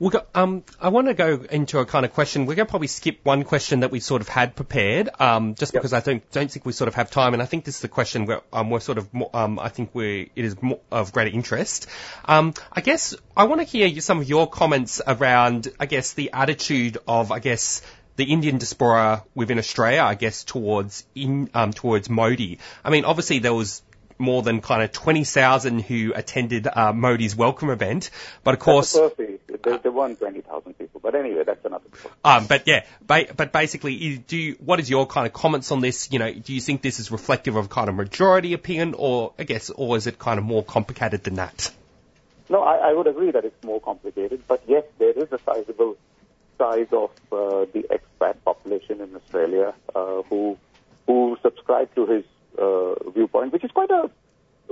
we 0.00 0.10
got, 0.10 0.28
um, 0.34 0.62
I 0.80 0.90
want 0.90 1.08
to 1.08 1.14
go 1.14 1.44
into 1.50 1.78
a 1.78 1.86
kind 1.86 2.04
of 2.04 2.12
question. 2.12 2.46
We're 2.46 2.54
going 2.54 2.66
to 2.66 2.70
probably 2.70 2.86
skip 2.88 3.18
one 3.24 3.42
question 3.42 3.80
that 3.80 3.90
we 3.90 3.98
sort 4.00 4.22
of 4.22 4.28
had 4.28 4.54
prepared, 4.54 5.08
um, 5.18 5.54
just 5.56 5.74
Yep. 5.74 5.82
because 5.82 5.92
I 5.92 6.00
don't 6.00 6.30
don't 6.30 6.50
think 6.50 6.64
we 6.64 6.72
sort 6.72 6.88
of 6.88 6.94
have 6.94 7.10
time, 7.10 7.34
and 7.34 7.42
I 7.42 7.46
think 7.46 7.64
this 7.64 7.76
is 7.76 7.80
the 7.80 7.88
question 7.88 8.26
where 8.26 8.42
um, 8.52 8.70
we're 8.70 8.80
sort 8.80 8.98
of 8.98 9.12
more, 9.12 9.30
um, 9.34 9.58
I 9.58 9.70
think 9.70 9.90
we 9.94 10.30
it 10.36 10.44
is 10.44 10.62
more 10.62 10.78
of 10.92 11.12
greater 11.12 11.34
interest. 11.34 11.88
Um, 12.24 12.54
I 12.72 12.80
guess 12.80 13.16
I 13.36 13.44
want 13.44 13.60
to 13.60 13.64
hear 13.66 14.00
some 14.00 14.20
of 14.20 14.28
your 14.28 14.48
comments 14.48 15.00
around, 15.04 15.68
I 15.80 15.86
guess, 15.86 16.12
the 16.12 16.30
attitude 16.32 16.98
of, 17.06 17.32
I 17.32 17.40
guess. 17.40 17.82
The 18.18 18.32
Indian 18.32 18.58
diaspora 18.58 19.22
within 19.36 19.60
Australia, 19.60 20.02
I 20.02 20.16
guess, 20.16 20.42
towards 20.42 21.04
in 21.14 21.50
um, 21.54 21.72
towards 21.72 22.10
Modi. 22.10 22.58
I 22.84 22.90
mean, 22.90 23.04
obviously 23.04 23.38
there 23.38 23.54
was 23.54 23.80
more 24.18 24.42
than 24.42 24.60
kind 24.60 24.82
of 24.82 24.92
20,000 24.92 25.80
who 25.80 26.12
attended 26.14 26.66
uh, 26.66 26.92
Modi's 26.92 27.36
welcome 27.36 27.70
event, 27.70 28.10
but 28.44 28.54
of 28.54 28.60
course. 28.60 28.92
There, 28.92 29.92
weren't 29.92 30.18
20,000 30.18 30.78
people, 30.78 31.00
but 31.02 31.14
anyway, 31.14 31.44
that's 31.44 31.64
another 31.64 31.84
um, 32.24 32.46
but 32.46 32.64
yeah, 32.66 32.84
ba- 33.00 33.26
but 33.36 33.52
basically, 33.52 34.18
do 34.18 34.36
you, 34.36 34.56
what 34.64 34.80
is 34.80 34.90
your 34.90 35.06
kind 35.06 35.26
of 35.26 35.32
comments 35.32 35.72
on 35.72 35.80
this? 35.80 36.10
You 36.12 36.18
know, 36.18 36.32
do 36.32 36.52
you 36.52 36.60
think 36.60 36.82
this 36.82 37.00
is 37.00 37.10
reflective 37.10 37.56
of 37.56 37.68
kind 37.68 37.88
of 37.88 37.94
majority 37.94 38.52
opinion, 38.52 38.94
or 38.96 39.32
I 39.38 39.44
guess, 39.44 39.70
or 39.70 39.96
is 39.96 40.06
it 40.06 40.18
kind 40.18 40.38
of 40.38 40.44
more 40.44 40.64
complicated 40.64 41.24
than 41.24 41.34
that? 41.34 41.70
No, 42.48 42.62
I, 42.62 42.90
I 42.90 42.92
would 42.92 43.06
agree 43.06 43.30
that 43.30 43.44
it's 43.44 43.62
more 43.64 43.80
complicated, 43.80 44.42
but 44.48 44.62
yes, 44.66 44.84
there 44.98 45.12
is 45.12 45.30
a 45.32 45.38
sizable 45.44 45.96
size 46.56 46.88
of 46.92 47.10
uh, 47.30 47.66
the 47.72 47.86
expat 47.90 48.36
population 48.44 49.00
in 49.00 49.14
Australia 49.14 49.74
uh, 49.94 50.22
who 50.22 50.58
who 51.06 51.38
subscribe 51.42 51.94
to 51.94 52.06
his 52.06 52.24
viewpoint, 53.14 53.52
which 53.52 53.64
is 53.64 53.70
quite 53.70 53.90
a 53.90 54.10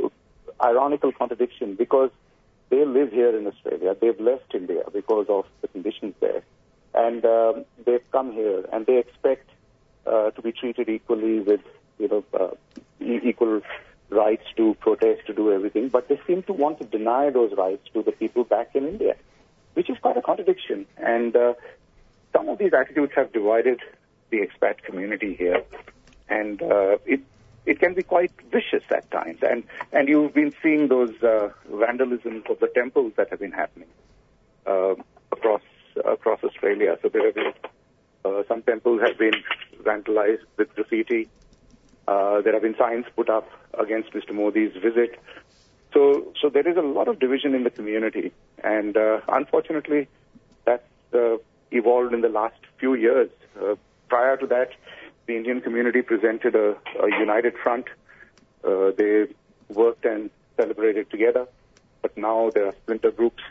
uh, 0.03 0.09
ironical 0.63 1.13
contradiction 1.13 1.75
because 1.75 2.11
they 2.71 2.85
live 2.85 3.13
here 3.13 3.37
in 3.37 3.47
Australia. 3.47 3.95
They've 4.01 4.19
left 4.21 4.55
India 4.55 4.83
because 4.93 5.27
of 5.29 5.47
the 5.61 5.69
conditions 5.69 6.15
there, 6.21 6.43
and 6.95 7.25
um, 7.25 7.65
they've 7.85 8.11
come 8.11 8.33
here 8.33 8.65
and 8.73 8.87
they 8.87 8.99
expect 8.99 9.49
uh, 10.07 10.31
to 10.31 10.43
be 10.43 10.53
treated 10.53 10.89
equally 10.89 11.41
with 11.41 11.61
you 11.99 12.09
know 12.09 12.25
uh, 12.39 12.55
equal 13.01 13.61
rights 14.09 14.45
to 14.57 14.75
protest, 14.81 15.27
to 15.27 15.35
do 15.35 15.53
everything, 15.53 15.89
but 15.89 16.09
they 16.09 16.21
seem 16.27 16.43
to 16.45 16.53
want 16.53 16.79
to 16.79 16.85
deny 16.85 17.31
those 17.31 17.53
rights 17.57 17.89
to 17.93 18.03
the 18.03 18.13
people 18.13 18.45
back 18.45 18.71
in 18.75 18.87
India, 18.87 19.17
which 19.75 19.91
is 19.91 19.99
quite 19.99 20.17
a 20.17 20.23
contradiction. 20.23 20.87
And 20.97 21.35
uh, 21.35 21.55
some 22.33 22.49
of 22.49 22.59
these 22.59 22.73
attitudes 22.73 23.13
have 23.17 23.33
divided 23.33 23.81
the 24.31 24.39
expat 24.39 24.83
community 24.83 25.35
here, 25.35 25.63
and 26.29 26.63
uh, 26.63 26.99
it 27.05 27.21
it 27.67 27.81
can 27.81 27.95
be 27.95 28.03
quite 28.03 28.33
vicious 28.51 28.85
at 28.91 29.11
times. 29.11 29.39
And 29.43 29.65
and 29.93 30.09
you've 30.09 30.35
been 30.35 30.55
seeing 30.63 30.89
those 30.89 31.15
uh, 31.23 31.51
vandalisms 31.71 32.49
of 32.49 32.61
the 32.61 32.71
temples 32.75 33.13
that 33.17 33.31
have 33.31 33.41
been 33.41 33.53
happening 33.53 33.89
uh, 34.67 34.95
across 35.33 35.63
across 36.05 36.43
Australia. 36.43 36.99
So 37.03 37.09
there 37.09 37.27
have 37.27 37.35
been 37.35 37.53
uh, 38.25 38.43
some 38.49 38.63
temples 38.63 39.01
have 39.03 39.19
been 39.19 39.35
vandalized 39.83 40.45
with 40.57 40.75
graffiti. 40.75 41.29
Uh, 42.09 42.41
there 42.41 42.53
have 42.53 42.63
been 42.63 42.77
signs 42.77 43.05
put 43.15 43.29
up 43.29 43.49
against 43.79 44.13
Mr. 44.13 44.33
Modi's 44.33 44.73
visit. 44.75 45.19
So, 45.93 46.33
so 46.41 46.49
there 46.49 46.69
is 46.69 46.77
a 46.77 46.83
lot 46.83 47.09
of 47.09 47.19
division 47.19 47.55
in 47.55 47.65
the 47.65 47.71
community, 47.71 48.33
and 48.63 48.97
uh, 48.97 49.21
unfortunately, 49.29 50.09
that's 50.65 50.87
uh, 51.15 51.37
evolved 51.71 52.13
in 52.13 52.21
the 52.21 52.29
last 52.29 52.59
few 52.79 52.95
years. 52.95 53.31
Uh, 53.61 53.77
prior 54.09 54.37
to 54.37 54.47
that, 54.49 54.71
the 55.27 55.37
Indian 55.37 55.61
community 55.61 56.03
presented 56.03 56.55
a, 56.55 56.77
a 57.03 57.09
united 57.19 57.55
front. 57.63 57.87
Uh, 58.65 58.91
they 58.97 59.27
worked 59.69 60.05
and 60.05 60.31
celebrated 60.57 61.11
together, 61.11 61.47
but 62.03 62.17
now 62.17 62.51
there 62.55 62.67
are 62.67 62.75
splinter 62.83 63.11
groups, 63.11 63.43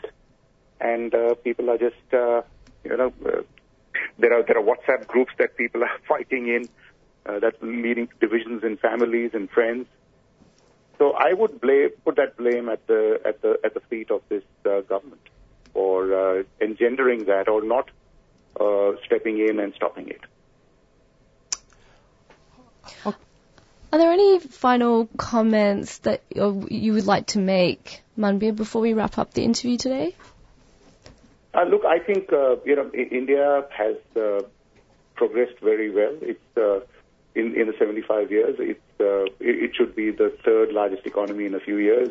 and 0.80 1.14
uh, 1.14 1.34
people 1.36 1.70
are 1.70 1.78
just, 1.78 2.14
uh, 2.14 2.42
you 2.84 2.96
know, 2.96 3.12
uh, 3.24 3.42
there 4.18 4.32
are 4.38 4.42
there 4.42 4.58
are 4.58 4.62
WhatsApp 4.62 5.06
groups 5.06 5.32
that 5.38 5.56
people 5.56 5.82
are 5.82 5.98
fighting 6.08 6.48
in, 6.48 6.68
uh, 7.26 7.38
that's 7.38 7.56
leading 7.62 8.08
divisions 8.20 8.62
in 8.64 8.76
families 8.76 9.30
and 9.34 9.50
friends. 9.50 9.86
So 10.98 11.12
I 11.12 11.34
would 11.34 11.60
blame, 11.60 11.90
put 12.04 12.16
that 12.16 12.36
blame 12.36 12.68
at 12.68 12.86
the 12.86 13.20
at 13.24 13.42
the 13.42 13.58
at 13.64 13.74
the 13.74 13.80
feet 13.80 14.10
of 14.10 14.22
this 14.28 14.44
uh, 14.64 14.80
government 14.80 15.20
for 15.72 16.14
uh, 16.14 16.42
engendering 16.60 17.26
that 17.26 17.48
or 17.48 17.62
not 17.62 17.90
uh, 18.58 18.92
stepping 19.04 19.38
in 19.38 19.60
and 19.60 19.74
stopping 19.74 20.08
it. 20.08 20.20
Are 23.92 23.98
there 23.98 24.12
any 24.12 24.40
final 24.40 25.08
comments 25.16 25.98
that 25.98 26.22
you 26.30 26.92
would 26.92 27.06
like 27.06 27.28
to 27.28 27.38
make, 27.38 28.02
Manbir, 28.18 28.54
before 28.54 28.82
we 28.82 28.92
wrap 28.92 29.16
up 29.16 29.32
the 29.32 29.44
interview 29.44 29.78
today? 29.78 30.14
Uh, 31.56 31.64
look, 31.64 31.86
I 31.86 31.98
think 32.00 32.30
uh, 32.32 32.56
you 32.66 32.76
know 32.76 32.90
India 32.92 33.64
has 33.70 33.96
uh, 34.14 34.42
progressed 35.14 35.58
very 35.60 35.90
well. 35.90 36.14
It's 36.20 36.56
uh, 36.56 36.80
in 37.34 37.54
in 37.58 37.68
the 37.68 37.74
75 37.78 38.30
years. 38.30 38.60
Uh, 38.60 38.64
it, 38.68 38.78
it 39.40 39.70
should 39.74 39.96
be 39.96 40.10
the 40.10 40.36
third 40.44 40.72
largest 40.72 41.06
economy 41.06 41.46
in 41.46 41.54
a 41.54 41.60
few 41.60 41.78
years. 41.78 42.10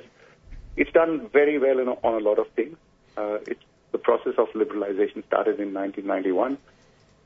It's 0.75 0.91
done 0.91 1.29
very 1.31 1.59
well 1.59 1.77
in, 1.79 1.89
on 1.89 2.21
a 2.21 2.23
lot 2.25 2.39
of 2.39 2.47
things. 2.55 2.75
Uh, 3.15 3.37
it's 3.45 3.63
the 3.91 3.99
process 3.99 4.33
of 4.39 4.47
liberalization 4.55 5.23
started 5.27 5.59
in 5.59 5.73
1991, 5.73 6.57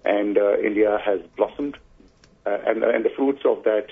and 0.03 0.37
India 0.37 0.99
has 1.03 1.21
blossomed, 1.37 1.77
and 2.65 2.83
and 2.83 3.05
the 3.05 3.09
fruits 3.09 3.41
of 3.45 3.63
that 3.63 3.87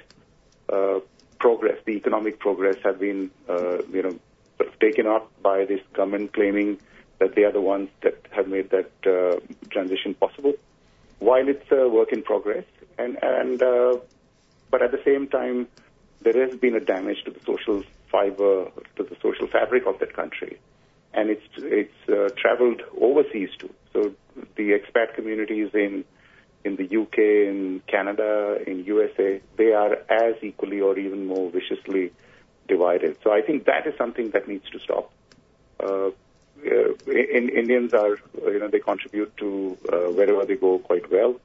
uh, 0.72 1.00
progress, 1.40 1.78
the 1.86 1.94
economic 1.94 2.40
progress, 2.40 2.78
have 2.84 3.00
been 3.00 3.32
uh, 3.50 3.78
you 3.92 4.04
know 4.04 4.20
sort 4.58 4.70
of 4.74 4.80
taken 4.80 5.08
up 5.08 5.32
by 5.42 5.66
this 5.66 5.82
government 5.94 6.34
claiming 6.34 6.80
that 7.20 7.36
they 7.36 7.44
are 7.44 7.52
the 7.52 7.62
ones 7.62 7.90
that 8.02 8.18
have 8.32 8.48
made 8.48 8.70
that 8.70 8.92
uh, 9.06 9.40
transition 9.70 10.14
possible. 10.14 10.54
While 11.20 11.48
it's 11.48 11.72
a 11.72 11.88
work 11.90 12.12
in 12.12 12.22
progress, 12.24 12.66
and 12.98 13.18
and 13.22 13.62
uh, 13.62 13.98
but 14.70 14.82
at 14.82 14.92
the 14.92 15.02
same 15.04 15.28
time, 15.28 15.68
there 16.22 16.48
has 16.48 16.58
been 16.58 16.76
a 16.76 16.80
damage 16.80 17.24
to 17.26 17.32
the 17.32 17.40
social 17.46 17.84
fiber, 18.12 18.72
to 18.96 19.04
the 19.04 19.16
social 19.22 19.48
fabric 19.48 19.86
of 19.86 20.00
that 20.00 20.14
country, 20.14 20.60
and 21.14 21.30
it's 21.30 21.48
it's 21.58 22.10
uh, 22.10 22.30
traveled 22.38 22.82
overseas 23.00 23.50
too. 23.60 23.74
So 23.94 24.14
the 24.56 24.78
expat 24.78 25.16
communities 25.16 25.72
in 25.74 26.04
in 26.64 26.76
the 26.76 26.84
UK, 26.84 27.18
in 27.18 27.82
Canada, 27.88 28.58
in 28.66 28.84
USA, 28.86 29.42
they 29.58 29.74
are 29.74 29.94
as 30.10 30.36
equally 30.42 30.82
or 30.82 30.98
even 30.98 31.26
more 31.26 31.50
viciously 31.50 32.12
divided. 32.68 33.18
So 33.24 33.32
I 33.32 33.42
think 33.42 33.66
that 33.66 33.88
is 33.88 33.96
something 33.98 34.32
that 34.32 34.48
needs 34.48 34.70
to 34.72 34.80
stop. 34.80 35.12
Uh, 35.80 36.10
uh, 36.66 36.94
in, 37.08 37.50
Indians 37.50 37.94
are, 37.94 38.18
you 38.46 38.60
know, 38.60 38.68
they 38.68 38.80
contribute 38.80 39.36
to 39.38 39.78
uh, 39.92 40.12
wherever 40.12 40.46
they 40.46 40.56
go 40.56 40.80
quite 40.80 41.10
well, 41.12 41.40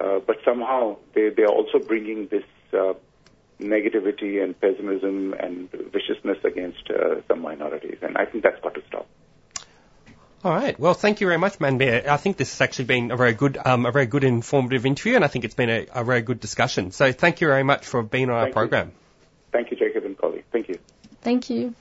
uh, 0.00 0.20
but 0.20 0.36
somehow 0.44 0.96
they 1.14 1.30
they 1.30 1.42
are 1.42 1.52
also 1.52 1.78
bringing 1.78 2.28
this 2.28 2.44
uh, 2.72 2.94
negativity 3.60 4.42
and 4.42 4.58
pessimism 4.60 5.34
and 5.34 5.70
viciousness 5.70 6.38
against 6.44 6.88
uh, 6.90 7.20
some 7.26 7.40
minorities, 7.40 7.98
and 8.02 8.16
I 8.16 8.24
think 8.24 8.44
that's 8.44 8.60
got 8.62 8.74
to 8.74 8.82
stop. 8.86 9.08
All 10.46 10.54
right. 10.54 10.78
Well, 10.78 10.94
thank 10.94 11.20
you 11.20 11.26
very 11.26 11.38
much, 11.38 11.58
Manbir. 11.58 12.06
I 12.06 12.18
think 12.18 12.36
this 12.36 12.52
has 12.52 12.60
actually 12.60 12.84
been 12.84 13.10
a 13.10 13.16
very 13.16 13.34
good, 13.34 13.58
um, 13.64 13.84
a 13.84 13.90
very 13.90 14.06
good 14.06 14.22
informative 14.22 14.86
interview, 14.86 15.16
and 15.16 15.24
I 15.24 15.26
think 15.26 15.44
it's 15.44 15.56
been 15.56 15.70
a, 15.70 15.86
a, 15.92 16.04
very 16.04 16.22
good 16.22 16.38
discussion. 16.38 16.92
So, 16.92 17.10
thank 17.10 17.40
you 17.40 17.48
very 17.48 17.64
much 17.64 17.84
for 17.84 18.00
being 18.04 18.30
on 18.30 18.36
thank 18.44 18.54
our 18.56 18.60
program. 18.60 18.92
Thank 19.50 19.72
you, 19.72 19.76
Jacob 19.76 20.04
and 20.04 20.16
Collie. 20.16 20.44
Thank 20.52 20.68
you. 20.68 20.78
Thank 21.22 21.50
you. 21.50 21.74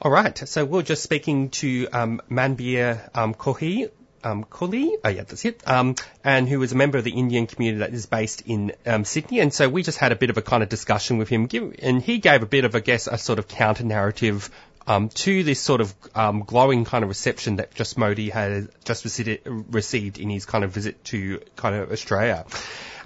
All 0.00 0.12
right. 0.12 0.38
So 0.38 0.64
we're 0.64 0.82
just 0.82 1.02
speaking 1.02 1.50
to 1.62 1.88
um, 1.92 2.22
Manbir 2.30 3.10
um, 3.12 3.34
Kohi, 3.34 3.90
um, 4.22 4.44
Kohli, 4.44 4.92
oh 5.04 5.08
yeah, 5.08 5.24
that's 5.24 5.44
it, 5.44 5.60
um, 5.66 5.96
and 6.22 6.48
who 6.48 6.62
is 6.62 6.70
a 6.70 6.76
member 6.76 6.98
of 6.98 7.02
the 7.02 7.10
Indian 7.10 7.48
community 7.48 7.80
that 7.80 7.92
is 7.92 8.06
based 8.06 8.42
in 8.46 8.70
um, 8.86 9.04
Sydney. 9.04 9.40
And 9.40 9.52
so 9.52 9.68
we 9.68 9.82
just 9.82 9.98
had 9.98 10.12
a 10.12 10.16
bit 10.16 10.30
of 10.30 10.36
a 10.36 10.42
kind 10.42 10.62
of 10.62 10.68
discussion 10.68 11.18
with 11.18 11.28
him, 11.28 11.46
give, 11.46 11.74
and 11.82 12.00
he 12.00 12.18
gave 12.18 12.44
a 12.44 12.46
bit 12.46 12.64
of, 12.64 12.76
I 12.76 12.80
guess, 12.80 13.08
a 13.08 13.18
sort 13.18 13.40
of 13.40 13.48
counter 13.48 13.82
narrative 13.82 14.50
um, 14.88 15.10
to 15.10 15.44
this 15.44 15.60
sort 15.60 15.82
of 15.82 15.94
um, 16.14 16.40
glowing 16.40 16.84
kind 16.84 17.04
of 17.04 17.08
reception 17.08 17.56
that 17.56 17.74
just 17.74 17.98
Modi 17.98 18.30
has 18.30 18.68
just 18.84 19.04
received 19.04 20.18
in 20.18 20.30
his 20.30 20.46
kind 20.46 20.64
of 20.64 20.70
visit 20.70 21.04
to 21.04 21.40
kind 21.56 21.76
of 21.76 21.92
Australia. 21.92 22.46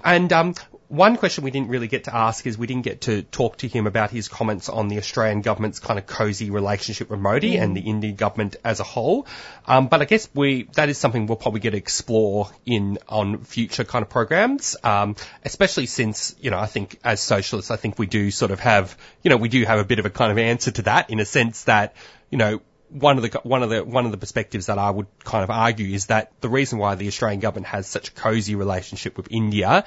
And 0.03 0.31
um, 0.31 0.55
one 0.87 1.17
question 1.17 1.43
we 1.43 1.51
didn't 1.51 1.69
really 1.69 1.87
get 1.87 2.05
to 2.05 2.15
ask 2.15 2.45
is 2.45 2.57
we 2.57 2.67
didn't 2.67 2.83
get 2.83 3.01
to 3.01 3.23
talk 3.23 3.57
to 3.57 3.67
him 3.67 3.87
about 3.87 4.11
his 4.11 4.27
comments 4.27 4.69
on 4.69 4.87
the 4.87 4.97
Australian 4.97 5.41
government's 5.41 5.79
kind 5.79 5.97
of 5.97 6.05
cosy 6.05 6.51
relationship 6.51 7.09
with 7.09 7.19
Modi 7.19 7.55
mm. 7.55 7.61
and 7.61 7.75
the 7.75 7.81
Indian 7.81 8.15
government 8.15 8.55
as 8.63 8.79
a 8.79 8.83
whole. 8.83 9.25
Um, 9.65 9.87
but 9.87 10.01
I 10.01 10.05
guess 10.05 10.29
we 10.33 10.63
that 10.73 10.89
is 10.89 10.97
something 10.97 11.25
we'll 11.25 11.37
probably 11.37 11.61
get 11.61 11.71
to 11.71 11.77
explore 11.77 12.49
in 12.65 12.99
on 13.07 13.43
future 13.43 13.83
kind 13.83 14.03
of 14.03 14.09
programs, 14.09 14.75
um, 14.83 15.15
especially 15.43 15.85
since 15.85 16.35
you 16.39 16.51
know 16.51 16.59
I 16.59 16.67
think 16.67 16.99
as 17.03 17.21
socialists 17.21 17.71
I 17.71 17.77
think 17.77 17.97
we 17.97 18.05
do 18.05 18.31
sort 18.31 18.51
of 18.51 18.59
have 18.59 18.97
you 19.23 19.29
know 19.29 19.37
we 19.37 19.49
do 19.49 19.63
have 19.65 19.79
a 19.79 19.85
bit 19.85 19.99
of 19.99 20.05
a 20.05 20.09
kind 20.09 20.31
of 20.31 20.37
answer 20.37 20.71
to 20.71 20.81
that 20.83 21.09
in 21.09 21.19
a 21.19 21.25
sense 21.25 21.63
that 21.63 21.95
you 22.29 22.37
know 22.37 22.61
one 22.93 23.17
of 23.17 23.23
the 23.23 23.39
one 23.43 23.63
of 23.63 23.69
the 23.69 23.83
one 23.83 24.05
of 24.05 24.11
the 24.11 24.17
perspectives 24.17 24.67
that 24.67 24.77
I 24.77 24.89
would 24.89 25.07
kind 25.23 25.43
of 25.43 25.49
argue 25.49 25.93
is 25.93 26.07
that 26.07 26.31
the 26.41 26.49
reason 26.49 26.77
why 26.77 26.95
the 26.95 27.07
Australian 27.07 27.39
government 27.39 27.67
has 27.67 27.87
such 27.87 28.09
a 28.09 28.11
cosy 28.11 28.55
relationship 28.55 29.17
with 29.17 29.29
India 29.31 29.85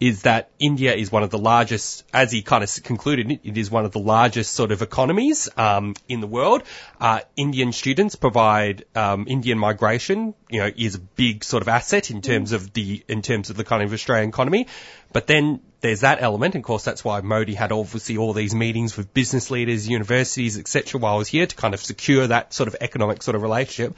is 0.00 0.22
that 0.22 0.50
India 0.58 0.94
is 0.94 1.10
one 1.10 1.22
of 1.22 1.30
the 1.30 1.38
largest, 1.38 2.04
as 2.12 2.30
he 2.30 2.42
kind 2.42 2.62
of 2.62 2.82
concluded, 2.84 3.40
it 3.42 3.58
is 3.58 3.70
one 3.70 3.84
of 3.84 3.92
the 3.92 3.98
largest 3.98 4.52
sort 4.52 4.70
of 4.70 4.82
economies 4.82 5.48
um, 5.56 5.94
in 6.08 6.20
the 6.20 6.26
world. 6.26 6.62
Uh, 7.00 7.20
Indian 7.36 7.72
students 7.72 8.14
provide 8.14 8.84
um, 8.94 9.26
Indian 9.28 9.58
migration, 9.58 10.34
you 10.48 10.60
know, 10.60 10.70
is 10.76 10.94
a 10.94 11.00
big 11.00 11.42
sort 11.42 11.62
of 11.62 11.68
asset 11.68 12.10
in 12.10 12.22
terms 12.22 12.52
of 12.52 12.72
the 12.72 13.04
in 13.08 13.22
terms 13.22 13.50
of 13.50 13.56
the 13.56 13.64
kind 13.64 13.82
of 13.82 13.92
Australian 13.92 14.28
economy. 14.28 14.66
But 15.12 15.26
then 15.26 15.60
there's 15.80 16.00
that 16.00 16.22
element, 16.22 16.54
and 16.54 16.62
of 16.62 16.66
course 16.66 16.84
that's 16.84 17.04
why 17.04 17.20
Modi 17.20 17.54
had 17.54 17.72
obviously 17.72 18.18
all 18.18 18.32
these 18.32 18.54
meetings 18.54 18.96
with 18.96 19.14
business 19.14 19.50
leaders, 19.50 19.88
universities, 19.88 20.58
etc. 20.58 21.00
while 21.00 21.14
I 21.14 21.18
was 21.18 21.28
here 21.28 21.46
to 21.46 21.56
kind 21.56 21.74
of 21.74 21.80
secure 21.80 22.26
that 22.26 22.52
sort 22.52 22.68
of 22.68 22.76
economic 22.80 23.22
sort 23.22 23.34
of 23.34 23.42
relationship. 23.42 23.96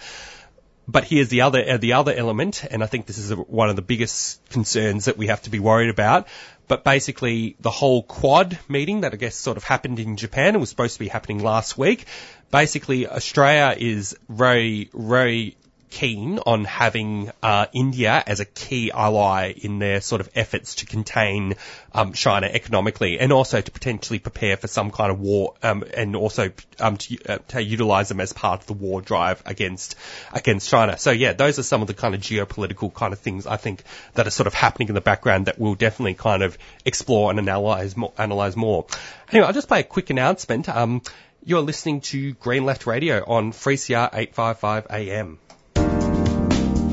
But 0.91 1.05
here's 1.05 1.29
the 1.29 1.43
other 1.43 1.63
uh, 1.75 1.77
the 1.77 1.93
other 1.93 2.13
element, 2.13 2.65
and 2.69 2.83
I 2.83 2.87
think 2.87 3.07
this 3.07 3.19
is 3.19 3.31
a, 3.31 3.37
one 3.37 3.71
of 3.71 3.77
the 3.77 3.83
biggest 3.83 4.49
concerns 4.51 5.05
that 5.05 5.17
we 5.17 5.29
have 5.29 5.43
to 5.43 5.51
be 5.51 5.61
worried 5.61 5.91
about. 5.91 6.27
But 6.67 6.83
basically, 6.85 7.57
the 7.61 7.71
whole 7.71 8.03
Quad 8.03 8.59
meeting 8.69 9.03
that 9.03 9.13
I 9.13 9.17
guess 9.17 9.37
sort 9.37 9.57
of 9.57 9.65
happened 9.65 10.01
in 10.01 10.17
Japan 10.17 10.49
and 10.49 10.61
was 10.61 10.69
supposed 10.69 10.95
to 10.95 11.01
be 11.01 11.09
happening 11.09 11.43
last 11.43 11.79
week. 11.79 12.07
Basically, 12.51 13.07
Australia 13.07 13.77
is 13.79 14.17
very, 14.29 14.91
very 14.93 15.57
keen 15.91 16.39
on 16.39 16.65
having 16.65 17.31
uh, 17.43 17.67
India 17.73 18.23
as 18.27 18.41
a 18.41 18.45
key 18.45 18.91
ally 18.93 19.53
in 19.57 19.79
their 19.79 20.01
sort 20.01 20.21
of 20.21 20.31
efforts 20.35 20.77
to 20.77 20.87
contain 20.87 21.57
um, 21.93 22.13
China 22.13 22.47
economically, 22.47 23.19
and 23.19 23.33
also 23.33 23.61
to 23.61 23.71
potentially 23.71 24.19
prepare 24.19 24.57
for 24.57 24.69
some 24.69 24.91
kind 24.91 25.11
of 25.11 25.21
war, 25.21 25.55
um, 25.63 25.85
and 25.95 26.17
also 26.17 26.53
um, 26.79 26.97
to, 26.97 27.19
uh, 27.29 27.39
to 27.49 27.63
utilize 27.63 28.09
them 28.09 28.21
as 28.21 28.33
part 28.33 28.61
of 28.61 28.67
the 28.67 28.73
war 28.73 29.01
drive 29.03 29.43
against 29.45 29.97
against 30.33 30.71
China. 30.71 30.97
So 30.97 31.11
yeah, 31.11 31.33
those 31.33 31.59
are 31.59 31.65
some 31.65 31.83
of 31.83 31.89
the 31.89 31.95
kind 31.95 32.15
of 32.15 32.21
geopolitical 32.21 32.95
kind 32.95 33.13
of 33.13 33.19
things 33.19 33.47
I 33.47 33.57
think 33.57 33.83
that 34.15 34.27
are 34.27 34.31
sort 34.31 34.47
of 34.47 34.55
happening 34.55 34.89
in 34.89 34.95
the 34.95 35.01
background 35.01 35.47
that 35.47 35.59
we'll 35.59 35.75
definitely 35.75 36.15
kind 36.15 36.43
of 36.43 36.57
explore 36.85 37.31
and 37.31 37.39
analyze 37.39 37.97
more. 37.97 38.13
Analyze 38.17 38.57
more. 38.57 38.87
Anyway, 39.31 39.47
I'll 39.47 39.53
just 39.53 39.69
play 39.69 39.81
a 39.81 39.85
quick 39.85 40.11
announcement. 40.11 40.69
Um, 40.69 41.03
you're 41.45 41.63
listening 41.63 42.03
to 42.03 42.35
Green 42.35 42.65
Left 42.65 42.87
Radio 42.87 43.25
on 43.27 43.53
3CR 43.53 44.11
855 44.13 44.87
AM. 44.91 45.39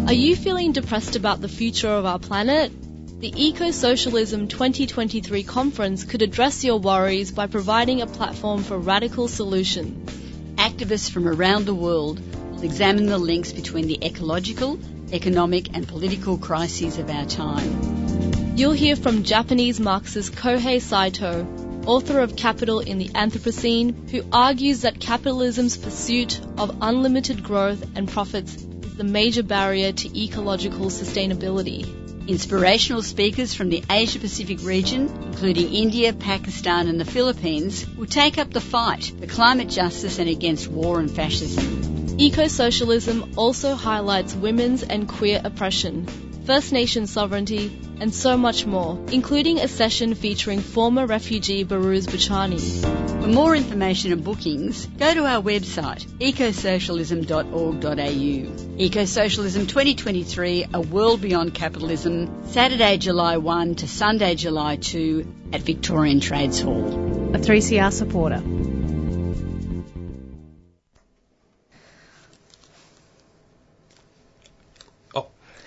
Are 0.08 0.14
you 0.14 0.38
feeling 0.38 0.72
depressed 0.72 1.18
about 1.18 1.42
the 1.42 1.50
future 1.50 1.90
of 1.90 2.06
our 2.06 2.18
planet? 2.18 2.72
The 3.20 3.34
Eco 3.36 3.72
Socialism 3.72 4.48
2023 4.48 5.44
conference 5.44 6.06
could 6.06 6.22
address 6.22 6.64
your 6.64 6.80
worries 6.80 7.32
by 7.32 7.48
providing 7.48 8.00
a 8.00 8.08
platform 8.08 8.64
for 8.64 8.78
radical 8.78 9.28
solutions. 9.28 10.10
Activists 10.56 11.12
from 11.12 11.28
around 11.28 11.66
the 11.66 11.76
world 11.76 12.22
will 12.52 12.64
examine 12.64 13.08
the 13.08 13.18
links 13.18 13.52
between 13.52 13.88
the 13.88 14.00
ecological, 14.02 14.80
economic, 15.12 15.76
and 15.76 15.86
political 15.86 16.38
crises 16.38 16.98
of 17.00 17.10
our 17.10 17.26
time. 17.26 18.56
You'll 18.56 18.72
hear 18.72 18.96
from 18.96 19.24
Japanese 19.24 19.78
Marxist 19.78 20.34
Kohei 20.34 20.82
Saito, 20.82 21.46
author 21.86 22.22
of 22.22 22.38
Capital 22.38 22.80
in 22.80 22.98
the 22.98 23.10
Anthropocene, 23.10 24.10
who 24.10 24.24
argues 24.32 24.84
that 24.84 25.02
capitalism's 25.02 25.76
pursuit 25.76 26.40
of 26.58 26.78
unlimited 26.80 27.44
growth 27.44 27.86
and 27.98 28.08
profits 28.08 28.67
the 28.98 29.04
major 29.04 29.44
barrier 29.44 29.92
to 29.92 30.20
ecological 30.20 30.88
sustainability. 30.88 31.86
Inspirational 32.28 33.04
speakers 33.04 33.54
from 33.54 33.70
the 33.70 33.84
Asia 33.90 34.20
Pacific 34.20 34.60
region, 34.64 35.08
including 35.24 35.74
India, 35.74 36.12
Pakistan, 36.14 36.88
and 36.88 37.00
the 37.00 37.06
Philippines, 37.06 37.86
will 37.96 38.08
take 38.08 38.38
up 38.38 38.52
the 38.52 38.60
fight 38.60 39.14
for 39.20 39.28
climate 39.28 39.70
justice 39.70 40.20
and 40.20 40.28
against 40.28 40.68
war 40.68 41.00
and 41.00 41.10
fascism. 41.10 42.18
Eco 42.18 42.48
socialism 42.48 43.34
also 43.38 43.76
highlights 43.76 44.34
women's 44.34 44.82
and 44.82 45.08
queer 45.08 45.40
oppression, 45.44 46.08
First 46.46 46.74
Nation 46.74 47.06
sovereignty, 47.06 47.80
and 48.00 48.14
so 48.14 48.36
much 48.36 48.66
more, 48.66 49.00
including 49.12 49.60
a 49.60 49.68
session 49.68 50.16
featuring 50.16 50.60
former 50.60 51.06
refugee 51.06 51.64
Behrouz 51.64 52.08
Boochani. 52.08 53.07
For 53.28 53.34
more 53.34 53.56
information 53.58 54.14
and 54.14 54.24
bookings, 54.24 54.86
go 54.86 55.14
to 55.14 55.26
our 55.26 55.42
website 55.42 56.06
ecosocialism.org.au. 56.20 58.78
Ecosocialism 58.78 59.68
2023, 59.68 60.68
A 60.74 60.80
World 60.80 61.20
Beyond 61.20 61.54
Capitalism, 61.54 62.46
Saturday, 62.46 62.98
July 62.98 63.36
1 63.36 63.76
to 63.76 63.86
Sunday, 63.86 64.36
July 64.36 64.78
2 64.78 65.28
at 65.52 65.60
Victorian 65.60 66.22
Trades 66.22 66.62
Hall. 66.62 66.88
A 67.36 67.38
3CR 67.38 67.92
supporter. 67.92 68.42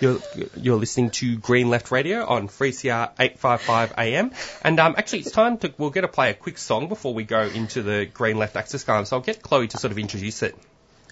You're, 0.01 0.18
you're 0.57 0.78
listening 0.78 1.11
to 1.11 1.36
Green 1.36 1.68
Left 1.68 1.90
Radio 1.90 2.24
on 2.24 2.48
3CR 2.48 3.11
855 3.18 3.94
AM. 3.98 4.32
And 4.62 4.80
um, 4.80 4.94
actually, 4.96 5.20
it's 5.20 5.30
time 5.30 5.59
to, 5.59 5.74
we're 5.76 5.90
going 5.90 6.03
to 6.03 6.09
play 6.09 6.30
a 6.30 6.34
quick 6.34 6.57
song 6.57 6.88
before 6.88 7.12
we 7.12 7.24
go 7.24 7.42
into 7.42 7.82
the 7.82 8.07
Green 8.07 8.38
Left 8.38 8.57
Access 8.57 8.82
Guide. 8.84 9.07
So 9.07 9.16
I'll 9.16 9.22
get 9.22 9.42
Chloe 9.42 9.68
to 9.68 9.78
sort 9.78 9.92
of 9.92 9.98
introduce 9.98 10.42
it. 10.42 10.57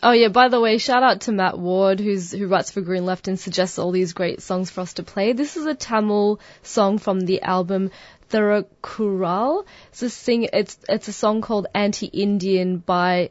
Oh 0.00 0.12
yeah, 0.12 0.28
by 0.28 0.48
the 0.48 0.60
way, 0.60 0.78
shout 0.78 1.02
out 1.02 1.22
to 1.22 1.32
Matt 1.32 1.58
Ward 1.58 1.98
who's 1.98 2.30
who 2.30 2.46
writes 2.46 2.70
for 2.70 2.80
Green 2.80 3.04
Left 3.04 3.26
and 3.26 3.38
suggests 3.38 3.80
all 3.80 3.90
these 3.90 4.12
great 4.12 4.40
songs 4.40 4.70
for 4.70 4.82
us 4.82 4.94
to 4.94 5.02
play. 5.02 5.32
This 5.32 5.56
is 5.56 5.66
a 5.66 5.74
Tamil 5.74 6.38
song 6.62 6.98
from 6.98 7.20
the 7.20 7.42
album 7.42 7.90
Therukural. 8.30 9.66
It's 9.88 10.02
a 10.02 10.10
sing 10.10 10.48
it's 10.52 10.78
it's 10.88 11.08
a 11.08 11.12
song 11.12 11.40
called 11.40 11.66
Anti 11.74 12.06
Indian 12.06 12.78
by 12.78 13.30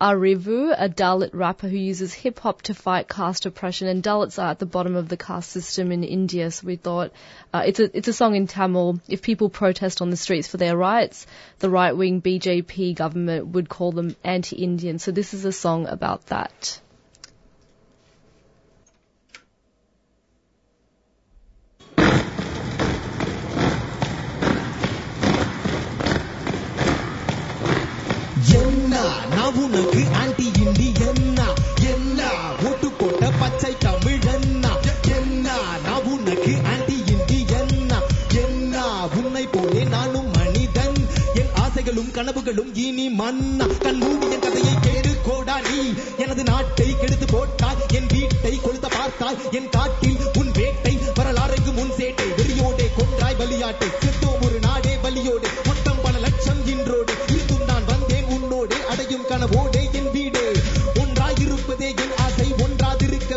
Arivu, 0.00 0.74
a 0.78 0.88
Dalit 0.88 1.30
rapper 1.34 1.68
who 1.68 1.76
uses 1.76 2.14
hip 2.14 2.38
hop 2.38 2.62
to 2.62 2.74
fight 2.74 3.06
caste 3.06 3.44
oppression, 3.44 3.86
and 3.86 4.02
Dalits 4.02 4.42
are 4.42 4.52
at 4.52 4.58
the 4.58 4.64
bottom 4.64 4.96
of 4.96 5.10
the 5.10 5.16
caste 5.18 5.50
system 5.50 5.92
in 5.92 6.04
India. 6.04 6.50
So 6.50 6.66
we 6.66 6.76
thought 6.76 7.12
uh, 7.52 7.64
it's 7.66 7.80
a 7.80 7.94
it's 7.96 8.08
a 8.08 8.14
song 8.14 8.34
in 8.34 8.46
Tamil. 8.46 8.98
If 9.08 9.20
people 9.20 9.50
protest 9.50 10.00
on 10.00 10.08
the 10.08 10.16
streets 10.16 10.48
for 10.48 10.56
their 10.56 10.74
rights, 10.74 11.26
the 11.58 11.68
right 11.68 11.94
wing 11.94 12.22
BJP 12.22 12.94
government 12.94 13.48
would 13.48 13.68
call 13.68 13.92
them 13.92 14.16
anti-Indian. 14.24 14.98
So 14.98 15.12
this 15.12 15.34
is 15.34 15.44
a 15.44 15.52
song 15.52 15.86
about 15.86 16.26
that. 16.26 16.80
உனக்கு 29.54 30.04
anti 30.14 30.50
இண்டியன்னா 30.60 31.46
என்ன? 31.90 32.30
ஓட்டு 32.62 32.90
போட்ட 32.90 33.30
பச்சை 33.30 33.76
தமிழ் 33.78 34.18
என்ன? 34.32 34.68
நான் 35.84 36.02
உனக்கு 36.02 36.56
anti 36.64 37.04
இண்டியன்னா 37.06 37.98
என்ன? 38.28 39.06
உன்னை 39.14 39.46
போலே 39.46 39.84
நானும் 39.84 40.30
மனிதன். 40.30 41.08
என் 41.34 41.50
ஆசைகளும் 41.54 42.10
கனவுகளும் 42.12 42.74
இனி 42.74 43.08
மன்னா. 43.08 43.66
கண் 43.78 43.96
மூடிய 43.96 44.38
கதையை 44.38 44.74
கேடு 44.80 45.20
கோடா 45.22 45.60
நீ. 45.60 45.92
எனது 46.18 46.44
நாட்டை 46.44 46.96
கெடுத்து 46.98 47.26
போட்டாய். 47.26 47.92
என் 47.92 48.06
வீட்டை 48.06 48.60
கொளுத்த 48.64 48.86
பார்த்தாய். 48.88 49.50
என் 49.50 49.68
காட்டில் 49.68 50.16
உன் 50.38 50.50
வேட்டை 50.50 50.98
வரலாறுக்கு 51.14 51.72
முன் 51.72 51.90
சேட்டை. 51.96 52.28
வெறியோடே 52.36 52.88
கொன்றாய் 52.98 53.38
பலியாட்டை 53.38 53.88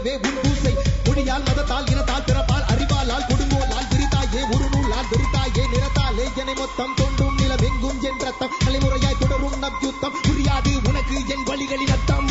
ஒன்றாதிருக்கவே 0.04 0.14
உன் 0.28 0.40
பூசை 0.44 0.74
மொழியால் 1.06 1.46
மதத்தால் 1.50 1.90
இனத்தால் 1.92 2.26
பிறப்பால் 2.28 2.66
அறிவாலால் 2.74 3.26
கொடுங்கோலால் 3.30 3.88
விரித்தாயே 3.92 4.42
ஒரு 4.56 4.66
நூலால் 4.74 5.10
வெறித்தாயே 5.12 5.64
நிறத்தாலே 5.74 6.26
என 6.42 6.54
மொத்தம் 6.62 6.96
தொண்டும் 7.00 7.38
நிலவெங்கும் 7.38 8.00
என் 8.10 8.20
ரத்தம் 8.20 8.58
தலைமுறையாய் 8.66 9.22
தொடரும் 9.24 9.58
நப்யுத்தம் 9.66 10.18
புரியாது 10.26 10.72
உனக்கு 10.90 11.16
என் 11.36 11.46
வழிகளின் 11.50 11.94
அர்த்தம். 11.96 12.28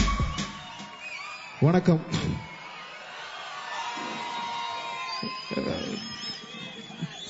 வணக்கம். 1.61 2.03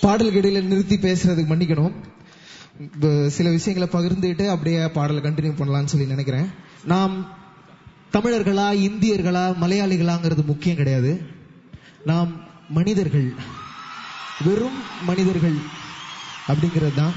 பாடலுக்கு 0.00 0.40
இடையில 0.40 0.62
நிறுத்தி 0.62 0.96
பேசுறதுக்கு 0.96 1.50
மன்னிக்கணும். 1.52 1.94
சில 3.36 3.50
விஷயங்களை 3.58 3.88
பகிர்ந்துட்டு 3.94 4.44
அப்படியே 4.54 4.80
பாடலை 4.98 5.22
கண்டினியூ 5.22 5.54
பண்ணலாம்னு 5.60 5.92
சொல்லி 5.94 6.06
நினைக்கிறேன். 6.06 6.48
நாம் 6.92 7.14
தமிழர்களா 8.14 8.66
இந்தியர்களா 8.86 9.44
மலையாளிகளாங்கிறது 9.60 10.42
முக்கியம் 10.44 10.76
கிடையாது. 10.76 11.12
நாம் 12.04 12.30
மனிதர்கள். 12.68 13.28
வெறும் 14.44 14.80
மனிதர்கள் 15.06 15.56
அப்படிங்கிறது 16.48 16.94
தான். 16.94 17.14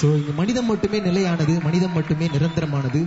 சோ 0.00 0.06
இங்க 0.18 0.32
மனிதம் 0.32 0.64
மட்டுமே 0.64 0.98
நிலையானது 1.00 1.60
மனிதம் 1.60 1.92
மட்டுமே 1.92 2.26
நிரந்தரமானது. 2.26 3.00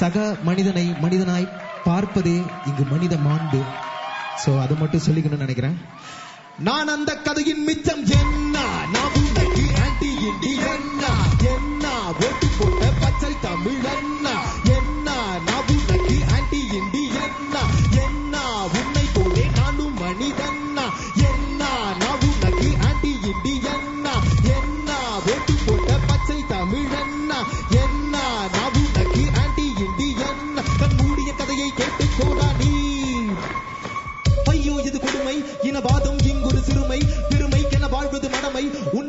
சக 0.00 0.36
மனிதனை 0.42 0.86
மனிதனாய் 1.02 1.52
பார்ப்பதே 1.84 2.36
இங்கு 2.66 2.84
மனித 2.90 3.16
மாண்பு. 3.16 3.62
சோ 4.44 4.60
அதை 4.60 4.76
மட்டும் 4.76 5.06
சொல்லிக்கணும்னு 5.06 5.46
நினைக்கிறேன். 5.46 5.78
நான் 6.58 6.88
அந்த 6.88 7.14
கதையின் 7.16 7.64
மிச்சம் 7.64 8.04
என்ன? 8.20 8.58
நான் 8.92 9.16
ஆன்டி 9.84 10.10
இண்டி 10.28 10.52
என்ன? 10.74 11.02
என்ன? 11.54 11.84
ஓட்டு 12.26 12.46
போட்ட 12.58 12.92
பச்சை 13.00 13.32
தமிழ் 13.40 13.82
என்ன? 13.96 14.28
بھائی 38.56 38.68
ان 38.92 39.08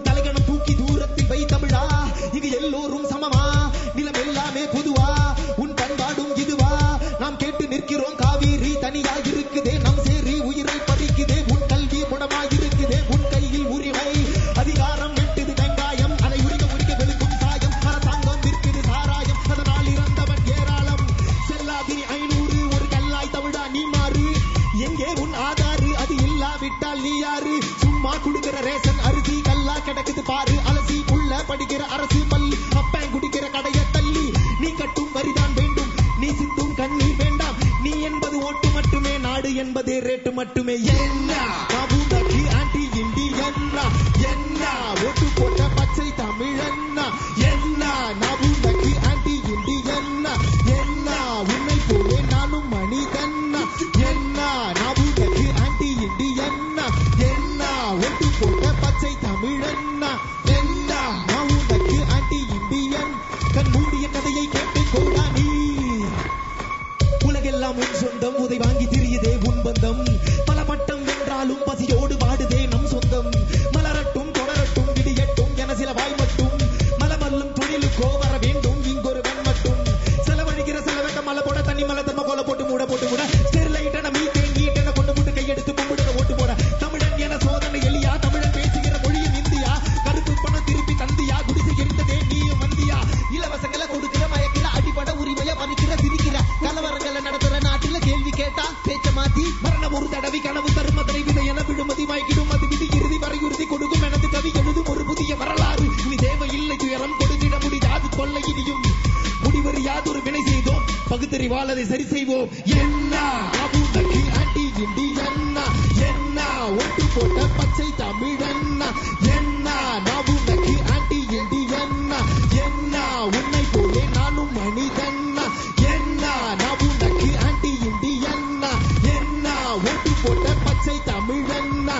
நானும் 124.66 124.66
மனிதன்னா 124.66 125.42
என்ன 125.90 126.22
நாபுதகி 126.60 127.28
அடி 127.48 127.70
இண்டி 127.88 128.12
என்ன 128.30 128.64
என்ன 129.12 129.46
ஒட்டு 129.88 130.12
போட்ட 130.22 130.54
பச்சை 130.64 130.96
தமிழ் 131.08 131.50
என்ன 131.58 131.90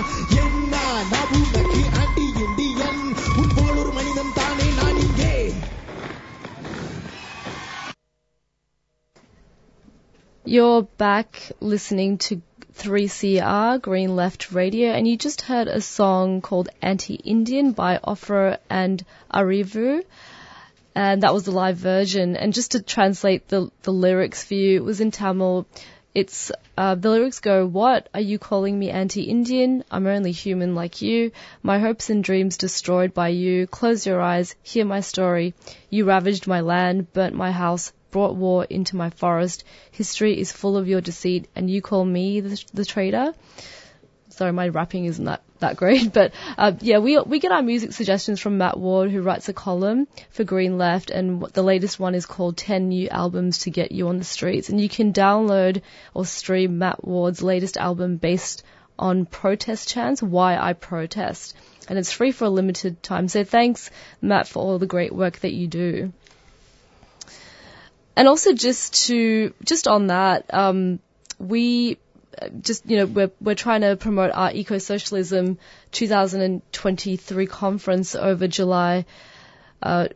என்ன 0.41 0.73
நாபுதகி 1.11 1.83
அடி 2.01 2.25
இண்டியன் 2.45 3.01
உன் 3.41 3.53
போல் 3.55 3.79
ஒரு 3.83 3.91
மனிதன் 3.99 4.33
தானே 4.39 4.67
நான் 4.79 4.99
இங்கே 5.05 5.31
You're 10.45 10.83
back 10.99 11.29
listening 11.63 12.17
to 12.25 12.33
3CR, 12.75 13.81
Green 13.81 14.15
Left 14.15 14.51
Radio, 14.51 14.89
and 14.89 15.07
you 15.07 15.15
just 15.19 15.41
heard 15.43 15.69
a 15.69 15.79
song 15.89 16.41
called 16.41 16.69
Anti-Indian 16.83 17.71
by 17.73 17.91
Ofra 18.05 18.57
and 18.81 19.05
Arivu. 19.33 19.89
And 20.98 21.22
that 21.22 21.32
was 21.32 21.44
the 21.44 21.52
live 21.52 21.76
version. 21.76 22.34
And 22.34 22.52
just 22.52 22.72
to 22.72 22.82
translate 22.82 23.46
the, 23.46 23.70
the 23.82 23.92
lyrics 23.92 24.42
for 24.42 24.54
you, 24.54 24.78
it 24.78 24.84
was 24.84 25.00
in 25.00 25.12
Tamil. 25.12 25.64
It's, 26.12 26.50
uh, 26.76 26.96
the 26.96 27.10
lyrics 27.10 27.38
go, 27.38 27.64
what? 27.64 28.08
Are 28.12 28.20
you 28.20 28.40
calling 28.40 28.76
me 28.76 28.90
anti-Indian? 28.90 29.84
I'm 29.92 30.08
only 30.08 30.32
human 30.32 30.74
like 30.74 31.00
you. 31.00 31.30
My 31.62 31.78
hopes 31.78 32.10
and 32.10 32.24
dreams 32.24 32.56
destroyed 32.56 33.14
by 33.14 33.28
you. 33.28 33.68
Close 33.68 34.06
your 34.06 34.20
eyes, 34.20 34.56
hear 34.64 34.84
my 34.84 34.98
story. 34.98 35.54
You 35.88 36.04
ravaged 36.04 36.48
my 36.48 36.62
land, 36.62 37.12
burnt 37.12 37.36
my 37.36 37.52
house, 37.52 37.92
brought 38.10 38.34
war 38.34 38.64
into 38.64 38.96
my 38.96 39.10
forest. 39.10 39.62
History 39.92 40.36
is 40.36 40.50
full 40.50 40.76
of 40.76 40.88
your 40.88 41.00
deceit, 41.00 41.46
and 41.54 41.70
you 41.70 41.80
call 41.80 42.04
me 42.04 42.40
the, 42.40 42.64
the 42.74 42.84
traitor. 42.84 43.34
Sorry, 44.30 44.52
my 44.52 44.66
rapping 44.66 45.04
isn't 45.04 45.26
that, 45.26 45.42
that 45.60 45.76
great, 45.76 46.12
but 46.12 46.32
uh, 46.56 46.72
yeah, 46.80 46.98
we 46.98 47.18
we 47.18 47.38
get 47.38 47.52
our 47.52 47.62
music 47.62 47.92
suggestions 47.92 48.40
from 48.40 48.58
Mat 48.58 48.78
Ward, 48.78 49.10
who 49.10 49.22
writes 49.22 49.48
a 49.48 49.52
column 49.52 50.08
for 50.30 50.44
Green 50.44 50.78
Left, 50.78 51.10
and 51.10 51.42
the 51.42 51.62
latest 51.62 51.98
one 51.98 52.14
is 52.14 52.26
called 52.26 52.56
10 52.56 52.88
New 52.88 53.08
Albums 53.08 53.58
to 53.58 53.70
Get 53.70 53.92
You 53.92 54.08
on 54.08 54.18
the 54.18 54.24
Streets, 54.24 54.68
and 54.68 54.80
you 54.80 54.88
can 54.88 55.12
download 55.12 55.82
or 56.14 56.24
stream 56.24 56.78
Mat 56.78 57.04
Ward's 57.04 57.42
latest 57.42 57.76
album 57.76 58.16
based 58.16 58.64
on 58.98 59.26
protest 59.26 59.88
chants, 59.88 60.22
Why 60.22 60.56
I 60.56 60.72
Protest, 60.72 61.54
and 61.88 61.98
it's 61.98 62.12
free 62.12 62.32
for 62.32 62.46
a 62.46 62.50
limited 62.50 63.02
time. 63.02 63.28
So 63.28 63.44
thanks, 63.44 63.90
Matt, 64.20 64.48
for 64.48 64.62
all 64.62 64.78
the 64.78 64.86
great 64.86 65.14
work 65.14 65.38
that 65.40 65.52
you 65.52 65.68
do. 65.68 66.12
And 68.16 68.26
also 68.26 68.52
just 68.52 69.06
to, 69.06 69.54
just 69.64 69.86
on 69.86 70.08
that, 70.08 70.52
um, 70.52 70.98
we 71.38 71.98
just, 72.60 72.86
you 72.86 72.98
know, 72.98 73.06
we're, 73.06 73.30
we're 73.40 73.54
trying 73.54 73.82
to 73.82 73.96
promote 73.96 74.30
our 74.32 74.52
eco-socialism 74.52 75.58
2023 75.92 77.46
conference 77.46 78.14
over 78.14 78.48
July, 78.48 79.06
uh, 79.82 80.08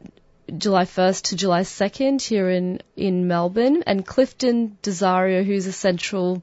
July 0.56 0.84
1st 0.84 1.22
to 1.22 1.36
July 1.36 1.62
2nd 1.62 2.22
here 2.22 2.50
in, 2.50 2.80
in 2.96 3.28
Melbourne. 3.28 3.82
And 3.86 4.06
Clifton 4.06 4.76
D'Rozario, 4.82 5.44
who's 5.44 5.66
a 5.66 5.72
central 5.72 6.42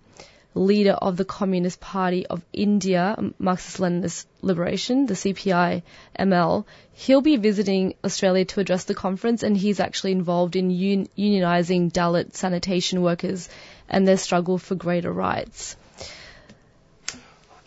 leader 0.56 0.94
of 0.94 1.16
the 1.16 1.26
Communist 1.26 1.80
Party 1.80 2.26
of 2.26 2.44
India, 2.52 3.16
Marxist-Leninist 3.38 4.26
Liberation, 4.42 5.06
the 5.06 5.14
CPI 5.14 5.84
ML, 6.18 6.66
he'll 6.94 7.22
be 7.22 7.38
visiting 7.38 7.94
Australia 8.04 8.46
to 8.46 8.60
address 8.60 8.86
the 8.86 8.96
conference 8.96 9.44
and 9.44 9.56
he's 9.56 9.80
actually 9.80 10.12
involved 10.12 10.56
in 10.56 10.72
un- 10.72 11.08
unionizing 11.18 11.92
Dalit 11.92 12.34
sanitation 12.34 13.02
workers 13.02 13.48
and 13.90 14.08
their 14.08 14.18
struggle 14.18 14.58
for 14.58 14.76
greater 14.76 15.12
rights. 15.12 15.76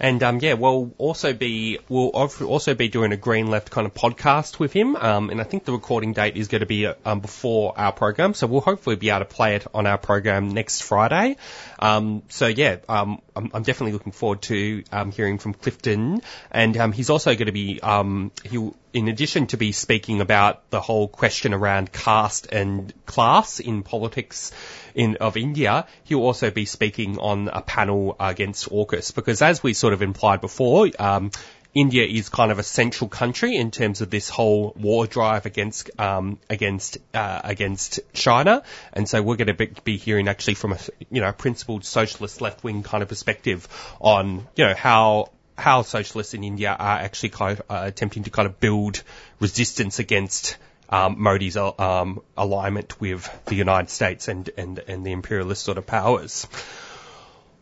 And 0.02 0.20
um, 0.24 0.40
yeah, 0.42 0.54
we'll 0.54 0.92
also 0.98 1.32
be 1.32 1.78
we'll 1.88 2.08
also 2.08 2.74
be 2.74 2.88
doing 2.88 3.12
a 3.12 3.16
Green 3.16 3.46
Left 3.46 3.70
kind 3.70 3.86
of 3.86 3.94
podcast 3.94 4.58
with 4.58 4.72
him. 4.72 4.96
Um, 4.96 5.30
and 5.30 5.40
I 5.40 5.44
think 5.44 5.64
the 5.64 5.72
recording 5.72 6.12
date 6.12 6.36
is 6.36 6.48
going 6.48 6.60
to 6.60 6.66
be 6.66 6.86
um, 6.86 7.20
before 7.20 7.78
our 7.78 7.92
program, 7.92 8.34
so 8.34 8.48
we'll 8.48 8.62
hopefully 8.62 8.96
be 8.96 9.10
able 9.10 9.20
to 9.20 9.26
play 9.26 9.54
it 9.54 9.64
on 9.72 9.86
our 9.86 9.98
program 9.98 10.48
next 10.48 10.82
Friday. 10.82 11.36
Um, 11.78 12.24
so 12.28 12.48
yeah, 12.48 12.78
um, 12.88 13.22
I'm, 13.36 13.52
I'm, 13.54 13.62
definitely 13.62 13.92
looking 13.92 14.10
forward 14.10 14.42
to 14.42 14.82
um, 14.90 15.12
hearing 15.12 15.38
from 15.38 15.54
Clifton, 15.54 16.22
and 16.50 16.76
um, 16.76 16.90
he's 16.90 17.08
also 17.08 17.34
going 17.34 17.46
to 17.46 17.52
be 17.52 17.80
um, 17.80 18.32
he 18.42 18.72
in 18.92 19.06
addition 19.06 19.46
to 19.48 19.56
be 19.56 19.70
speaking 19.70 20.20
about 20.20 20.68
the 20.70 20.80
whole 20.80 21.06
question 21.06 21.54
around 21.54 21.92
caste 21.92 22.48
and 22.50 22.92
class 23.06 23.60
in 23.60 23.84
politics 23.84 24.50
in 24.94 25.16
of 25.16 25.36
India, 25.36 25.86
he'll 26.04 26.20
also 26.20 26.50
be 26.50 26.64
speaking 26.64 27.18
on 27.18 27.48
a 27.48 27.60
panel 27.60 28.16
against 28.18 28.70
AUKUS. 28.70 29.14
Because 29.14 29.42
as 29.42 29.62
we 29.62 29.74
sort 29.74 29.92
of 29.92 30.02
implied 30.02 30.40
before, 30.40 30.88
um, 30.98 31.30
India 31.74 32.04
is 32.04 32.28
kind 32.28 32.52
of 32.52 32.58
a 32.58 32.62
central 32.62 33.08
country 33.08 33.56
in 33.56 33.70
terms 33.70 34.02
of 34.02 34.10
this 34.10 34.28
whole 34.28 34.74
war 34.76 35.06
drive 35.06 35.46
against 35.46 35.90
um, 35.98 36.38
against 36.50 36.98
uh, 37.14 37.40
against 37.44 38.00
China, 38.12 38.62
and 38.92 39.08
so 39.08 39.22
we're 39.22 39.36
going 39.36 39.56
to 39.56 39.80
be, 39.82 39.96
hearing 39.96 40.28
actually 40.28 40.54
from 40.54 40.72
a 40.72 40.78
you 41.10 41.22
know 41.22 41.32
principled 41.32 41.84
socialist 41.84 42.42
left 42.42 42.62
wing 42.62 42.82
kind 42.82 43.02
of 43.02 43.08
perspective 43.08 43.68
on 44.00 44.46
you 44.54 44.66
know 44.66 44.74
how 44.74 45.30
how 45.56 45.82
socialists 45.82 46.34
in 46.34 46.44
India 46.44 46.76
are 46.78 46.98
actually 46.98 47.30
kind 47.30 47.58
of 47.58 47.62
uh, 47.70 47.82
attempting 47.86 48.24
to 48.24 48.30
kind 48.30 48.46
of 48.46 48.60
build 48.60 49.02
resistance 49.40 49.98
against 49.98 50.56
um, 50.88 51.16
Modi's 51.18 51.56
um, 51.56 52.20
alignment 52.36 53.00
with 53.00 53.28
the 53.46 53.54
United 53.54 53.90
States 53.90 54.28
and, 54.28 54.50
and, 54.56 54.78
and 54.78 55.06
the 55.06 55.12
imperialist 55.12 55.62
sort 55.62 55.78
of 55.78 55.86
powers. 55.86 56.46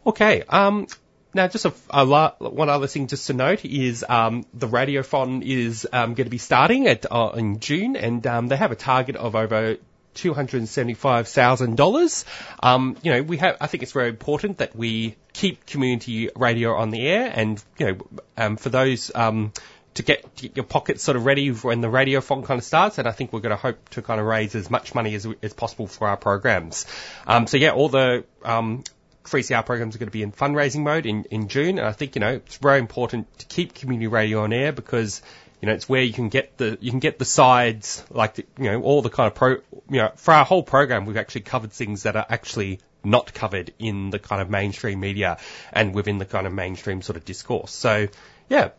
Okay, 0.06 0.42
um, 0.48 0.86
now 1.34 1.46
just 1.46 1.64
a, 1.64 1.72
a 1.90 2.04
la- 2.04 2.32
one 2.38 2.68
other 2.68 2.86
thing 2.86 3.06
just 3.06 3.26
to 3.26 3.32
note 3.32 3.64
is 3.64 4.04
um, 4.08 4.44
the 4.54 4.66
Radiothon 4.66 5.42
is 5.42 5.86
um, 5.92 6.14
going 6.14 6.26
to 6.26 6.30
be 6.30 6.38
starting 6.38 6.86
at 6.86 7.06
uh, 7.10 7.32
in 7.34 7.60
June, 7.60 7.96
and 7.96 8.26
um, 8.26 8.48
they 8.48 8.56
have 8.56 8.72
a 8.72 8.76
target 8.76 9.16
of 9.16 9.36
over 9.36 9.76
two 10.14 10.34
hundred 10.34 10.58
and 10.58 10.68
seventy-five 10.68 11.28
thousand 11.28 11.70
um, 11.70 11.76
dollars. 11.76 12.24
You 12.64 12.94
know, 13.04 13.22
we 13.22 13.36
have. 13.36 13.58
I 13.60 13.66
think 13.66 13.82
it's 13.82 13.92
very 13.92 14.08
important 14.08 14.58
that 14.58 14.74
we 14.74 15.16
keep 15.32 15.66
community 15.66 16.30
radio 16.34 16.74
on 16.74 16.90
the 16.90 17.06
air, 17.06 17.30
and 17.32 17.62
you 17.78 17.86
know, 17.86 17.98
um, 18.36 18.56
for 18.56 18.70
those 18.70 19.12
um, 19.14 19.52
to 19.94 20.02
get, 20.02 20.36
get 20.36 20.56
your 20.56 20.64
pockets 20.64 21.02
sort 21.02 21.16
of 21.16 21.26
ready 21.26 21.48
when 21.48 21.80
the 21.80 21.88
radiothon 21.88 22.44
kind 22.44 22.58
of 22.58 22.64
starts. 22.64 22.98
And 22.98 23.08
I 23.08 23.12
think 23.12 23.32
we're 23.32 23.40
going 23.40 23.50
to 23.50 23.56
hope 23.56 23.88
to 23.90 24.02
kind 24.02 24.20
of 24.20 24.26
raise 24.26 24.54
as 24.54 24.70
much 24.70 24.94
money 24.94 25.14
as, 25.14 25.26
as 25.42 25.52
possible 25.52 25.86
for 25.86 26.08
our 26.08 26.16
programs. 26.16 26.86
Um, 27.26 27.46
so 27.46 27.56
yeah, 27.56 27.70
all 27.70 27.88
the, 27.88 28.24
um, 28.44 28.84
3CR 29.24 29.64
programs 29.64 29.94
are 29.94 29.98
going 29.98 30.08
to 30.08 30.12
be 30.12 30.22
in 30.22 30.32
fundraising 30.32 30.82
mode 30.82 31.06
in, 31.06 31.24
in 31.24 31.48
June. 31.48 31.78
And 31.78 31.86
I 31.86 31.92
think, 31.92 32.16
you 32.16 32.20
know, 32.20 32.34
it's 32.34 32.56
very 32.56 32.78
important 32.78 33.38
to 33.38 33.46
keep 33.46 33.74
community 33.74 34.06
radio 34.06 34.42
on 34.42 34.52
air 34.52 34.72
because, 34.72 35.22
you 35.60 35.66
know, 35.66 35.74
it's 35.74 35.88
where 35.88 36.02
you 36.02 36.12
can 36.12 36.28
get 36.28 36.56
the, 36.56 36.78
you 36.80 36.90
can 36.90 37.00
get 37.00 37.18
the 37.18 37.24
sides, 37.24 38.04
like, 38.10 38.34
the, 38.34 38.46
you 38.58 38.64
know, 38.64 38.82
all 38.82 39.02
the 39.02 39.10
kind 39.10 39.26
of 39.26 39.34
pro, 39.34 39.50
you 39.50 39.98
know, 39.98 40.10
for 40.16 40.34
our 40.34 40.44
whole 40.44 40.62
program, 40.62 41.06
we've 41.06 41.16
actually 41.16 41.42
covered 41.42 41.72
things 41.72 42.04
that 42.04 42.16
are 42.16 42.26
actually 42.28 42.80
not 43.04 43.32
covered 43.32 43.72
in 43.78 44.10
the 44.10 44.18
kind 44.18 44.42
of 44.42 44.50
mainstream 44.50 45.00
media 45.00 45.38
and 45.72 45.94
within 45.94 46.18
the 46.18 46.24
kind 46.24 46.46
of 46.46 46.52
mainstream 46.52 47.02
sort 47.02 47.16
of 47.16 47.24
discourse. 47.24 47.72
So, 47.72 48.08
yeah. 48.48 48.70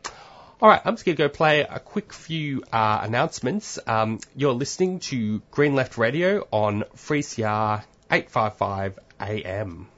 All 0.61 0.69
right, 0.69 0.81
I'm 0.85 0.93
just 0.93 1.05
going 1.05 1.15
to 1.15 1.23
go 1.23 1.27
play 1.27 1.61
a 1.61 1.79
quick 1.79 2.13
few 2.13 2.61
uh, 2.71 2.99
announcements. 3.01 3.79
Um, 3.87 4.19
you're 4.35 4.53
listening 4.53 4.99
to 4.99 5.41
Green 5.49 5.73
Left 5.73 5.97
Radio 5.97 6.47
on 6.51 6.83
3CR 6.97 7.83
855 8.11 8.99
AM. 9.21 9.90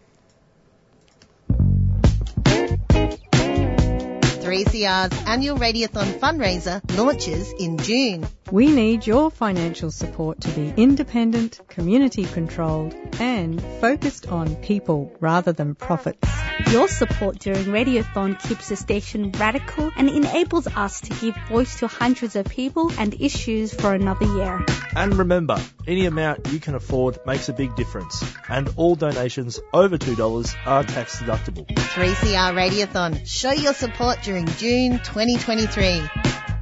3CR's 4.53 5.27
annual 5.27 5.57
Radiothon 5.57 6.19
fundraiser 6.19 6.79
launches 6.95 7.51
in 7.53 7.79
June. 7.79 8.23
We 8.51 8.67
need 8.67 9.07
your 9.07 9.31
financial 9.31 9.89
support 9.89 10.41
to 10.41 10.49
be 10.49 10.71
independent, 10.77 11.59
community 11.69 12.25
controlled, 12.25 12.93
and 13.19 13.59
focused 13.81 14.27
on 14.27 14.55
people 14.57 15.11
rather 15.19 15.53
than 15.53 15.73
profits. 15.73 16.29
Your 16.69 16.87
support 16.87 17.39
during 17.39 17.65
Radiothon 17.65 18.39
keeps 18.39 18.69
the 18.69 18.75
station 18.75 19.31
radical 19.31 19.91
and 19.95 20.07
enables 20.07 20.67
us 20.67 21.01
to 21.01 21.09
give 21.15 21.35
voice 21.49 21.79
to 21.79 21.87
hundreds 21.87 22.35
of 22.35 22.45
people 22.45 22.91
and 22.99 23.19
issues 23.19 23.73
for 23.73 23.95
another 23.95 24.25
year. 24.25 24.63
And 24.95 25.15
remember, 25.15 25.59
any 25.87 26.05
amount 26.05 26.51
you 26.51 26.59
can 26.59 26.75
afford 26.75 27.17
makes 27.25 27.49
a 27.49 27.53
big 27.53 27.75
difference, 27.75 28.23
and 28.47 28.69
all 28.75 28.93
donations 28.93 29.59
over 29.73 29.97
$2 29.97 30.55
are 30.67 30.83
tax 30.83 31.19
deductible. 31.19 31.65
3CR 31.67 32.53
Radiothon. 32.53 33.25
Show 33.27 33.51
your 33.51 33.73
support 33.73 34.19
during 34.21 34.42
June 34.57 34.99
2023. 34.99 36.01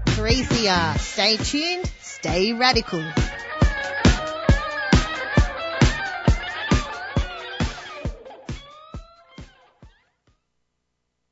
3CR. 0.06 1.00
Stay 1.00 1.38
tuned, 1.38 1.92
stay 2.02 2.54
radical. 2.54 3.04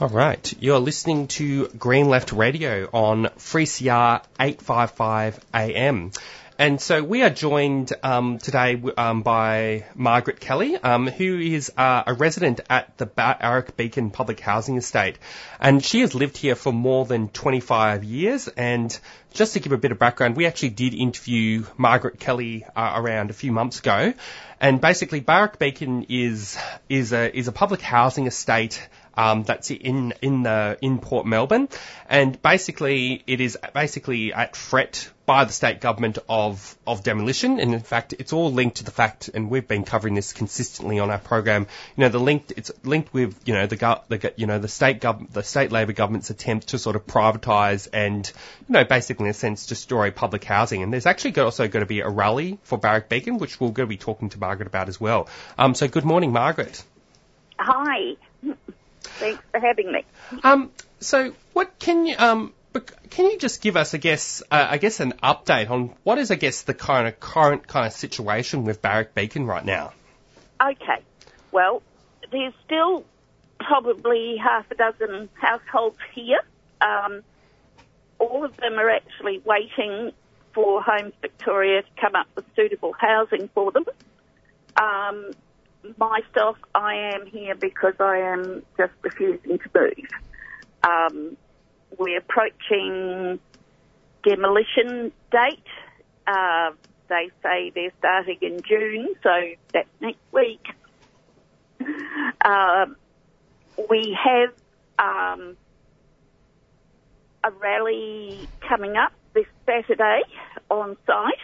All 0.00 0.08
right, 0.08 0.52
you're 0.58 0.80
listening 0.80 1.28
to 1.28 1.68
Green 1.68 2.08
Left 2.08 2.32
Radio 2.32 2.90
on 2.92 3.26
3CR 3.38 4.24
855 4.40 5.38
AM. 5.54 6.10
And 6.58 6.80
so 6.80 7.04
we 7.04 7.22
are 7.22 7.30
joined 7.30 7.92
um, 8.02 8.38
today 8.38 8.82
um, 8.96 9.22
by 9.22 9.86
Margaret 9.94 10.40
Kelly, 10.40 10.76
um, 10.76 11.06
who 11.06 11.38
is 11.38 11.70
uh, 11.76 12.02
a 12.08 12.14
resident 12.14 12.60
at 12.68 12.98
the 12.98 13.06
Barak 13.06 13.76
Beacon 13.76 14.10
Public 14.10 14.40
Housing 14.40 14.76
Estate. 14.76 15.16
And 15.60 15.84
she 15.84 16.00
has 16.00 16.12
lived 16.12 16.38
here 16.38 16.56
for 16.56 16.72
more 16.72 17.04
than 17.04 17.28
25 17.28 18.02
years. 18.02 18.48
And 18.48 18.98
just 19.32 19.52
to 19.52 19.60
give 19.60 19.70
a 19.70 19.78
bit 19.78 19.92
of 19.92 20.00
background, 20.00 20.36
we 20.36 20.46
actually 20.46 20.70
did 20.70 20.94
interview 20.94 21.66
Margaret 21.76 22.18
Kelly 22.18 22.66
uh, 22.74 22.94
around 22.96 23.30
a 23.30 23.34
few 23.34 23.52
months 23.52 23.78
ago. 23.78 24.12
And 24.60 24.80
basically, 24.80 25.20
Barak 25.20 25.58
Beacon 25.60 26.06
is 26.08 26.58
is 26.88 27.12
a 27.12 27.36
is 27.36 27.48
a 27.48 27.52
public 27.52 27.80
housing 27.80 28.26
estate 28.26 28.88
um, 29.16 29.44
that's 29.44 29.70
in 29.70 30.14
in 30.22 30.42
the 30.42 30.78
in 30.80 30.98
Port 30.98 31.26
Melbourne, 31.26 31.68
and 32.08 32.40
basically 32.40 33.22
it 33.26 33.40
is 33.40 33.58
basically 33.74 34.32
at 34.32 34.56
threat 34.56 35.10
by 35.26 35.44
the 35.44 35.52
state 35.52 35.80
government 35.80 36.18
of, 36.28 36.76
of 36.86 37.02
demolition. 37.02 37.58
And 37.58 37.72
in 37.72 37.80
fact, 37.80 38.12
it's 38.18 38.32
all 38.32 38.52
linked 38.52 38.78
to 38.78 38.84
the 38.84 38.90
fact, 38.90 39.30
and 39.32 39.48
we've 39.48 39.66
been 39.66 39.84
covering 39.84 40.14
this 40.14 40.32
consistently 40.32 40.98
on 40.98 41.10
our 41.10 41.18
program, 41.18 41.66
you 41.96 42.02
know, 42.02 42.08
the 42.10 42.18
linked, 42.18 42.52
it's 42.56 42.70
linked 42.84 43.12
with, 43.14 43.40
you 43.46 43.54
know, 43.54 43.66
the, 43.66 44.00
the 44.08 44.34
you 44.36 44.46
know, 44.46 44.58
the 44.58 44.68
state 44.68 45.00
gov- 45.00 45.30
the 45.32 45.42
state 45.42 45.72
Labor 45.72 45.92
government's 45.92 46.30
attempt 46.30 46.68
to 46.68 46.78
sort 46.78 46.96
of 46.96 47.06
privatise 47.06 47.88
and, 47.92 48.30
you 48.68 48.72
know, 48.72 48.84
basically 48.84 49.26
in 49.26 49.30
a 49.30 49.34
sense 49.34 49.66
destroy 49.66 50.10
public 50.10 50.44
housing. 50.44 50.82
And 50.82 50.92
there's 50.92 51.06
actually 51.06 51.40
also 51.40 51.68
going 51.68 51.82
to 51.82 51.86
be 51.86 52.00
a 52.00 52.08
rally 52.08 52.58
for 52.62 52.78
Barak 52.78 53.08
Beacon, 53.08 53.38
which 53.38 53.60
we're 53.60 53.68
going 53.68 53.86
to 53.88 53.90
be 53.90 53.96
talking 53.96 54.28
to 54.30 54.38
Margaret 54.38 54.66
about 54.66 54.88
as 54.88 55.00
well. 55.00 55.28
Um, 55.56 55.74
so 55.74 55.88
good 55.88 56.04
morning, 56.04 56.32
Margaret. 56.32 56.84
Hi. 57.58 58.16
Thanks 59.18 59.42
for 59.50 59.60
having 59.60 59.92
me. 59.92 60.04
Um, 60.42 60.70
so 61.00 61.32
what 61.52 61.78
can 61.78 62.06
you, 62.06 62.16
um, 62.18 62.52
can 63.10 63.26
you 63.26 63.38
just 63.38 63.62
give 63.62 63.76
us, 63.76 63.94
I 63.94 63.98
guess, 63.98 64.42
uh, 64.50 64.66
I 64.70 64.78
guess, 64.78 65.00
an 65.00 65.12
update 65.22 65.70
on 65.70 65.94
what 66.02 66.18
is, 66.18 66.30
I 66.30 66.34
guess, 66.34 66.62
the 66.62 66.74
kind 66.74 67.06
of 67.06 67.20
current 67.20 67.66
kind 67.66 67.86
of 67.86 67.92
situation 67.92 68.64
with 68.64 68.82
Barak 68.82 69.14
Beacon 69.14 69.46
right 69.46 69.64
now? 69.64 69.92
Okay. 70.60 71.02
Well, 71.52 71.82
there's 72.32 72.54
still 72.64 73.04
probably 73.60 74.36
half 74.36 74.70
a 74.70 74.74
dozen 74.74 75.28
households 75.34 75.98
here. 76.14 76.40
Um, 76.80 77.22
all 78.18 78.44
of 78.44 78.56
them 78.56 78.74
are 78.74 78.90
actually 78.90 79.40
waiting 79.44 80.12
for 80.52 80.82
Homes 80.82 81.12
Victoria 81.20 81.82
to 81.82 81.88
come 82.00 82.14
up 82.14 82.26
with 82.34 82.44
suitable 82.56 82.92
housing 82.98 83.48
for 83.54 83.72
them. 83.72 83.84
Um, 84.76 85.30
myself, 85.98 86.56
I 86.74 86.94
am 87.14 87.26
here 87.26 87.54
because 87.54 87.94
I 88.00 88.18
am 88.18 88.62
just 88.76 88.92
refusing 89.02 89.58
to 89.58 89.70
move. 89.74 89.92
Um, 90.82 91.36
we're 91.98 92.18
approaching 92.18 93.40
demolition 94.24 95.12
date. 95.30 95.66
Uh, 96.26 96.70
they 97.08 97.30
say 97.42 97.70
they're 97.74 97.92
starting 97.98 98.38
in 98.40 98.62
June, 98.66 99.08
so 99.22 99.30
that's 99.72 99.88
next 100.00 100.20
week. 100.32 100.64
Um, 102.44 102.96
we 103.90 104.16
have 104.22 104.50
um, 104.98 105.56
a 107.44 107.50
rally 107.50 108.48
coming 108.68 108.96
up 108.96 109.12
this 109.34 109.46
Saturday 109.66 110.22
on 110.70 110.96
site, 111.06 111.40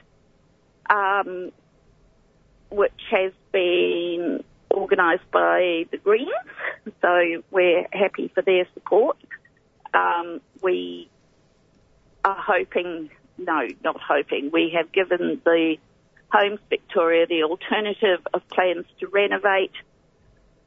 um, 0.91 1.51
which 2.71 3.01
has 3.11 3.33
been 3.53 4.45
organised 4.73 5.29
by 5.33 5.87
the 5.91 5.99
Greens, 5.99 6.31
so 7.03 7.43
we're 7.51 7.87
happy 7.93 8.31
for 8.35 8.43
their 8.43 8.67
support. 8.75 9.17
Um, 9.93 10.41
we 10.63 11.11
are 12.25 12.37
hoping, 12.39 13.11
no, 13.39 13.67
not 13.83 14.01
hoping, 14.01 14.51
we 14.53 14.73
have 14.77 14.93
given 14.93 15.41
the 15.45 15.77
Homes 16.33 16.61
Victoria 16.69 17.27
the 17.27 17.43
alternative 17.43 18.25
of 18.33 18.49
plans 18.49 18.87
to 19.01 19.09
renovate 19.09 19.73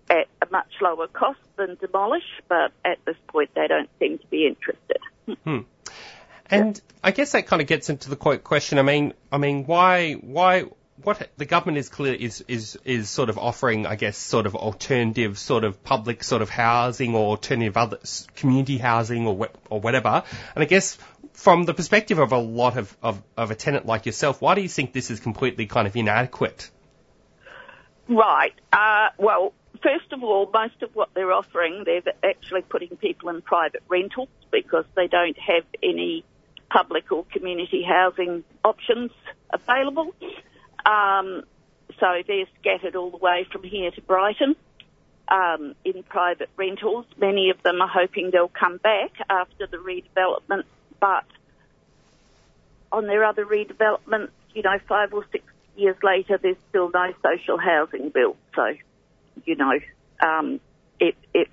at 0.10 0.28
a 0.42 0.52
much 0.52 0.72
lower 0.82 1.08
cost 1.08 1.40
than 1.56 1.76
demolish, 1.76 2.24
but 2.50 2.72
at 2.84 2.98
this 3.06 3.16
point 3.28 3.52
they 3.56 3.68
don't 3.68 3.90
seem 4.00 4.18
to 4.20 4.28
be 4.28 4.46
interested. 4.46 4.98
Hmm. 5.46 5.60
And 6.48 6.82
I 7.04 7.12
guess 7.12 7.32
that 7.32 7.48
kind 7.48 7.62
of 7.62 7.68
gets 7.68 7.90
into 7.90 8.10
the 8.10 8.18
question. 8.18 8.78
I 8.78 8.82
mean, 8.82 9.14
I 9.32 9.38
mean, 9.38 9.66
why, 9.66 10.14
why, 10.14 10.66
what 11.02 11.30
the 11.38 11.46
government 11.46 11.78
is 11.80 11.90
clear 11.90 12.14
is 12.14 12.44
is 12.48 12.78
is 12.86 13.10
sort 13.10 13.30
of 13.30 13.38
offering, 13.38 13.86
I 13.86 13.96
guess, 13.96 14.18
sort 14.18 14.46
of 14.46 14.56
alternative, 14.56 15.38
sort 15.40 15.64
of 15.64 15.84
public 15.84 16.24
sort 16.24 16.42
of 16.42 16.50
housing 16.50 17.16
or 17.16 17.28
alternative 17.28 17.78
other 17.78 18.00
community 18.36 18.78
housing 18.78 19.26
or 19.26 19.50
or 19.70 19.82
whatever. 19.82 20.24
And 20.56 20.64
I 20.64 20.66
guess 20.66 20.98
from 21.34 21.64
the 21.64 21.74
perspective 21.74 22.20
of 22.20 22.32
a 22.32 22.38
lot 22.38 22.78
of, 22.78 22.96
of 23.02 23.22
of 23.36 23.52
a 23.52 23.56
tenant 23.56 23.86
like 23.86 24.06
yourself, 24.06 24.42
why 24.42 24.56
do 24.56 24.62
you 24.62 24.70
think 24.70 24.94
this 24.94 25.10
is 25.10 25.20
completely 25.20 25.66
kind 25.66 25.88
of 25.88 25.96
inadequate? 25.96 26.70
Right. 28.08 28.54
Uh, 28.72 29.10
well, 29.18 29.54
first 29.82 30.12
of 30.12 30.24
all, 30.24 30.50
most 30.54 30.82
of 30.84 30.94
what 30.94 31.10
they're 31.14 31.32
offering, 31.32 31.84
they're 31.86 32.02
actually 32.24 32.62
putting 32.62 32.98
people 32.98 33.30
in 33.30 33.42
private 33.42 33.84
rentals 33.88 34.30
because 34.52 34.86
they 34.96 35.08
don't 35.08 35.38
have 35.40 35.64
any 35.82 36.24
public 36.70 37.12
or 37.12 37.26
community 37.26 37.84
housing 37.84 38.44
options 38.64 39.12
available. 39.52 40.14
Um, 40.86 41.44
so 42.00 42.22
they're 42.28 42.46
scattered 42.60 42.96
all 42.96 43.12
the 43.12 43.18
way 43.18 43.46
from 43.52 43.64
here 43.64 43.92
to 43.92 44.02
Brighton 44.02 44.56
um, 45.28 45.76
in 45.86 46.04
private 46.04 46.50
rentals. 46.58 47.06
Many 47.18 47.50
of 47.50 47.62
them 47.64 47.82
are 47.82 47.88
hoping 47.88 48.32
they'll 48.32 48.48
come 48.48 48.78
back 48.78 49.12
after 49.30 49.68
the 49.68 49.78
redevelopment, 49.78 50.64
but 51.00 51.26
on 52.92 53.08
their 53.08 53.24
other 53.24 53.46
redevelopments, 53.46 54.30
you 54.54 54.62
know, 54.62 54.78
five 54.88 55.14
or 55.14 55.26
six 55.32 55.44
years 55.76 55.98
later, 56.04 56.38
there's 56.38 56.58
still 56.70 56.92
no 56.94 57.14
social 57.24 57.58
housing 57.58 58.10
built. 58.10 58.38
So, 58.56 58.76
you 59.46 59.56
know, 59.56 59.80
um, 60.22 60.60
it, 61.00 61.16
it's 61.34 61.50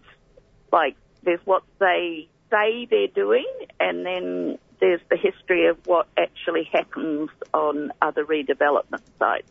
like 0.73 0.97
there's 1.23 1.40
what 1.44 1.62
they 1.78 2.28
say 2.51 2.86
they're 2.90 3.07
doing, 3.07 3.47
and 3.78 4.05
then 4.05 4.59
there's 4.81 5.01
the 5.11 5.16
history 5.16 5.66
of 5.66 5.78
what 5.86 6.07
actually 6.16 6.65
happens 6.73 7.31
on 7.52 7.93
other 8.01 8.24
redevelopment 8.24 9.02
sites. 9.19 9.51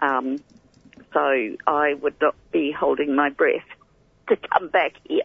Um, 0.00 0.38
so 1.12 1.56
I 1.66 1.94
would 1.94 2.20
not 2.20 2.34
be 2.52 2.72
holding 2.72 3.14
my 3.14 3.30
breath 3.30 3.64
to 4.28 4.36
come 4.36 4.68
back 4.68 4.92
here. 5.08 5.22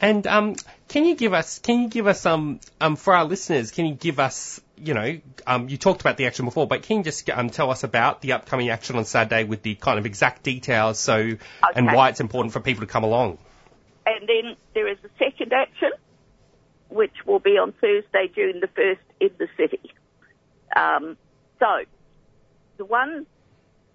And 0.00 0.26
um, 0.26 0.56
can 0.88 1.04
you 1.04 1.14
give 1.14 1.32
us, 1.32 1.60
can 1.60 1.82
you 1.82 1.88
give 1.88 2.06
us 2.06 2.26
um, 2.26 2.60
um, 2.80 2.96
for 2.96 3.14
our 3.14 3.24
listeners, 3.24 3.70
can 3.70 3.86
you 3.86 3.94
give 3.94 4.18
us, 4.18 4.60
you 4.76 4.92
know, 4.92 5.20
um, 5.46 5.68
you 5.68 5.78
talked 5.78 6.00
about 6.00 6.16
the 6.16 6.26
action 6.26 6.44
before, 6.44 6.66
but 6.66 6.82
can 6.82 6.98
you 6.98 7.04
just 7.04 7.30
um, 7.30 7.48
tell 7.48 7.70
us 7.70 7.84
about 7.84 8.20
the 8.20 8.32
upcoming 8.32 8.70
action 8.70 8.96
on 8.96 9.04
Saturday 9.04 9.44
with 9.44 9.62
the 9.62 9.76
kind 9.76 9.98
of 9.98 10.04
exact 10.04 10.42
details, 10.42 10.98
so 10.98 11.36
and 11.74 11.86
why 11.86 12.10
it's 12.10 12.20
important 12.20 12.52
for 12.52 12.60
people 12.60 12.84
to 12.84 12.92
come 12.92 13.04
along? 13.04 13.38
And 14.04 14.28
then 14.28 14.56
there 14.74 14.88
is 14.88 14.98
a 15.04 15.08
second 15.18 15.52
action, 15.52 15.92
which 16.94 17.26
will 17.26 17.40
be 17.40 17.58
on 17.58 17.72
Thursday, 17.72 18.30
June 18.32 18.60
the 18.60 18.68
1st 18.68 18.98
in 19.18 19.30
the 19.36 19.48
city. 19.56 19.92
Um, 20.76 21.16
so, 21.58 21.84
the 22.76 22.84
one 22.84 23.26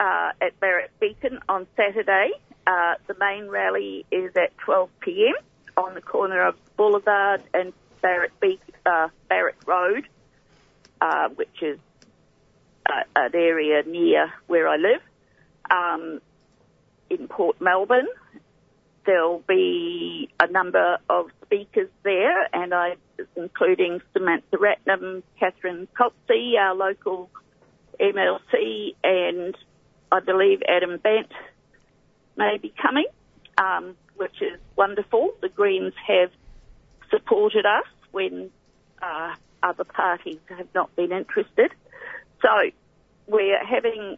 uh, 0.02 0.32
at 0.42 0.60
Barak 0.60 0.92
Beacon 1.00 1.40
on 1.48 1.66
Saturday, 1.78 2.32
uh, 2.68 2.96
the 3.08 3.16
main 3.18 3.48
rally 3.48 4.06
is 4.12 4.32
at 4.36 4.58
12 4.58 4.90
p.m. 5.00 5.36
on 5.78 5.96
the 5.96 6.02
corner 6.02 6.46
of 6.46 6.56
Boulevard 6.76 7.42
and 7.54 7.72
Barrett, 8.02 8.38
Beak, 8.42 8.60
uh, 8.86 9.08
Barak 9.30 9.66
Road, 9.66 10.06
uh, 11.00 11.30
which 11.30 11.62
is 11.62 11.80
uh, 12.86 13.04
an 13.16 13.32
area 13.34 13.82
near 13.84 14.34
where 14.48 14.68
I 14.68 14.76
live, 14.76 15.02
um, 15.72 16.20
in 17.10 17.30
Port 17.30 17.62
Melbourne. 17.62 18.08
There'll 19.06 19.44
be 19.48 20.30
a 20.40 20.48
number 20.52 20.98
of 21.10 21.32
speakers 21.50 21.90
there, 22.04 22.48
and 22.54 22.74
I, 22.74 22.96
including 23.36 24.02
Samantha 24.14 24.58
Ratnam, 24.58 25.24
Katherine 25.40 25.88
Copsey, 25.98 26.56
our 26.60 26.76
local 26.76 27.30
MLC, 28.00 28.96
and 29.04 29.58
I 30.12 30.20
believe 30.20 30.62
Adam 30.68 30.98
Bandt 30.98 31.32
may 32.38 32.58
be 32.62 32.72
coming, 32.80 33.08
um, 33.58 33.96
which 34.16 34.42
is 34.42 34.60
wonderful. 34.76 35.32
The 35.42 35.50
Greens 35.50 35.94
have 36.08 36.32
supported 37.10 37.66
us 37.66 37.88
when 38.12 38.52
uh, 39.02 39.34
other 39.64 39.84
parties 39.84 40.40
have 40.50 40.68
not 40.76 40.96
been 40.96 41.12
interested. 41.12 41.72
So 42.44 42.50
we're 43.28 43.66
having 43.66 44.18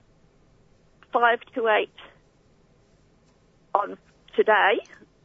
five 1.13 1.39
to 1.55 1.67
eight 1.69 1.89
on 3.73 3.97
today. 4.35 4.79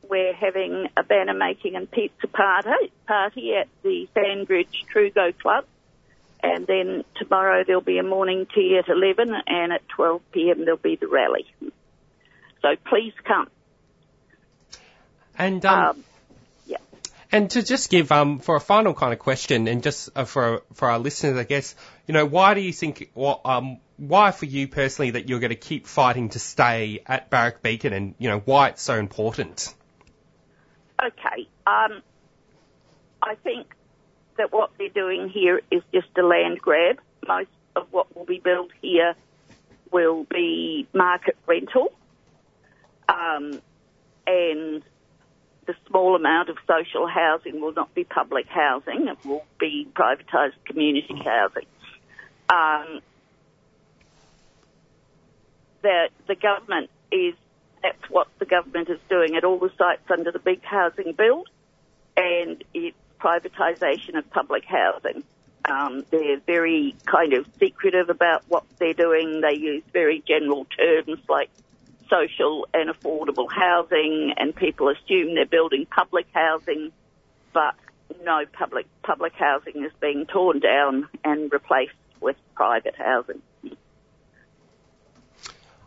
We're 0.08 0.34
having 0.34 0.88
a 0.96 1.02
banner 1.02 1.34
making 1.34 1.76
and 1.76 1.90
pizza 1.90 2.26
party, 2.28 2.92
party 3.06 3.54
at 3.54 3.68
the 3.82 4.08
Sandridge 4.14 4.84
Trugo 4.92 5.36
Club. 5.38 5.64
And 6.42 6.66
then 6.66 7.04
tomorrow 7.16 7.64
there'll 7.66 7.80
be 7.80 7.98
a 7.98 8.02
morning 8.02 8.46
tea 8.54 8.78
at 8.78 8.88
11 8.88 9.34
and 9.46 9.72
at 9.72 9.88
12 9.88 10.20
p.m. 10.32 10.64
there'll 10.64 10.76
be 10.76 10.96
the 10.96 11.08
rally. 11.08 11.46
So 12.62 12.76
please 12.84 13.14
come. 13.24 13.48
And 15.38 15.64
um, 15.64 16.04
yeah. 16.66 16.78
And 17.30 17.50
to 17.50 17.62
just 17.62 17.90
give 17.90 18.10
um 18.12 18.38
for 18.38 18.56
a 18.56 18.60
final 18.60 18.94
kind 18.94 19.12
of 19.12 19.18
question, 19.18 19.68
and 19.68 19.82
just 19.82 20.08
uh, 20.16 20.24
for 20.24 20.62
for 20.74 20.90
our 20.90 20.98
listeners, 20.98 21.36
I 21.36 21.44
guess 21.44 21.74
you 22.06 22.14
know 22.14 22.24
why 22.24 22.54
do 22.54 22.60
you 22.60 22.72
think 22.72 23.10
well, 23.14 23.40
um 23.44 23.78
why 23.96 24.30
for 24.30 24.46
you 24.46 24.68
personally 24.68 25.12
that 25.12 25.28
you're 25.28 25.40
going 25.40 25.50
to 25.50 25.56
keep 25.56 25.86
fighting 25.86 26.30
to 26.30 26.38
stay 26.38 27.00
at 27.06 27.30
Barak 27.30 27.62
Beacon, 27.62 27.92
and 27.92 28.14
you 28.18 28.28
know 28.28 28.40
why 28.40 28.68
it's 28.68 28.82
so 28.82 28.98
important? 28.98 29.74
Okay. 31.04 31.48
Um, 31.66 32.02
I 33.22 33.34
think 33.42 33.66
that 34.38 34.52
what 34.52 34.70
they're 34.78 34.88
doing 34.88 35.28
here 35.28 35.60
is 35.70 35.82
just 35.92 36.08
a 36.18 36.22
land 36.22 36.58
grab. 36.60 37.00
Most 37.26 37.50
of 37.74 37.86
what 37.90 38.14
will 38.16 38.24
be 38.24 38.38
built 38.38 38.70
here 38.80 39.14
will 39.90 40.24
be 40.24 40.86
market 40.92 41.36
rental. 41.46 41.92
Um, 43.08 43.60
and 44.26 44.82
the 45.66 45.74
small 45.88 46.16
amount 46.16 46.48
of 46.48 46.56
social 46.66 47.06
housing 47.06 47.60
will 47.60 47.72
not 47.72 47.94
be 47.94 48.04
public 48.04 48.46
housing. 48.46 49.08
It 49.08 49.18
will 49.24 49.44
be 49.58 49.88
privatised 49.94 50.54
community 50.64 51.20
housing. 51.24 51.66
Um, 52.48 53.00
the, 55.82 56.08
the 56.28 56.36
government 56.36 56.90
is, 57.10 57.34
that's 57.86 58.10
what 58.10 58.28
the 58.38 58.46
government 58.46 58.88
is 58.88 58.98
doing 59.08 59.36
at 59.36 59.44
all 59.44 59.58
the 59.58 59.70
sites 59.78 60.10
under 60.10 60.32
the 60.32 60.38
big 60.38 60.62
housing 60.64 61.12
bill, 61.12 61.44
and 62.16 62.62
it's 62.74 62.96
privatisation 63.20 64.16
of 64.16 64.28
public 64.30 64.64
housing. 64.64 65.22
Um, 65.64 66.04
they're 66.10 66.40
very 66.46 66.94
kind 67.06 67.32
of 67.32 67.46
secretive 67.58 68.08
about 68.08 68.44
what 68.48 68.64
they're 68.78 68.94
doing. 68.94 69.40
They 69.40 69.54
use 69.54 69.82
very 69.92 70.22
general 70.26 70.66
terms 70.76 71.18
like 71.28 71.50
social 72.08 72.68
and 72.72 72.90
affordable 72.90 73.50
housing, 73.50 74.34
and 74.36 74.54
people 74.54 74.88
assume 74.88 75.34
they're 75.34 75.46
building 75.46 75.86
public 75.86 76.26
housing, 76.32 76.92
but 77.52 77.74
no 78.24 78.44
public 78.52 78.86
public 79.02 79.32
housing 79.34 79.84
is 79.84 79.92
being 80.00 80.26
torn 80.26 80.60
down 80.60 81.08
and 81.24 81.52
replaced 81.52 81.94
with 82.20 82.36
private 82.54 82.94
housing. 82.96 83.42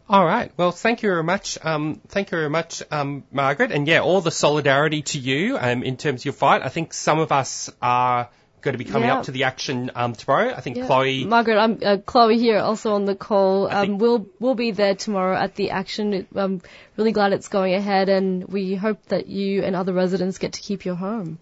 All 0.09 0.25
right. 0.25 0.51
Well, 0.57 0.71
thank 0.71 1.03
you 1.03 1.09
very 1.09 1.23
much. 1.23 1.59
Um, 1.63 2.01
thank 2.07 2.31
you 2.31 2.37
very 2.37 2.49
much, 2.49 2.81
um, 2.89 3.23
Margaret. 3.31 3.71
And 3.71 3.87
yeah, 3.87 3.99
all 3.99 4.21
the 4.21 4.31
solidarity 4.31 5.03
to 5.03 5.19
you 5.19 5.55
um, 5.59 5.83
in 5.83 5.97
terms 5.97 6.21
of 6.21 6.25
your 6.25 6.33
fight. 6.33 6.63
I 6.63 6.69
think 6.69 6.93
some 6.93 7.19
of 7.19 7.31
us 7.31 7.69
are 7.79 8.29
going 8.61 8.73
to 8.73 8.83
be 8.83 8.89
coming 8.89 9.07
Yeah. 9.07 9.17
up 9.19 9.25
to 9.25 9.31
the 9.31 9.43
action 9.43 9.91
um, 9.93 10.13
tomorrow. 10.13 10.51
I 10.51 10.61
think 10.61 10.77
Yeah. 10.77 10.87
Chloe. 10.87 11.25
Margaret, 11.25 11.59
I'm 11.59 11.77
uh, 11.85 11.97
Chloe 11.97 12.39
here, 12.39 12.57
also 12.57 12.93
on 12.95 13.05
the 13.05 13.13
call. 13.15 13.67
Um, 13.69 13.99
we'll 13.99 14.25
we'll 14.39 14.55
be 14.55 14.71
there 14.71 14.95
tomorrow 14.95 15.37
at 15.37 15.53
the 15.53 15.69
action. 15.69 16.25
I'm 16.35 16.61
really 16.97 17.11
glad 17.11 17.31
it's 17.31 17.47
going 17.47 17.75
ahead, 17.75 18.09
and 18.09 18.45
we 18.47 18.73
hope 18.73 19.05
that 19.09 19.27
you 19.27 19.61
and 19.61 19.75
other 19.75 19.93
residents 19.93 20.39
get 20.39 20.53
to 20.53 20.61
keep 20.61 20.85
your 20.85 20.95
home. 20.95 21.37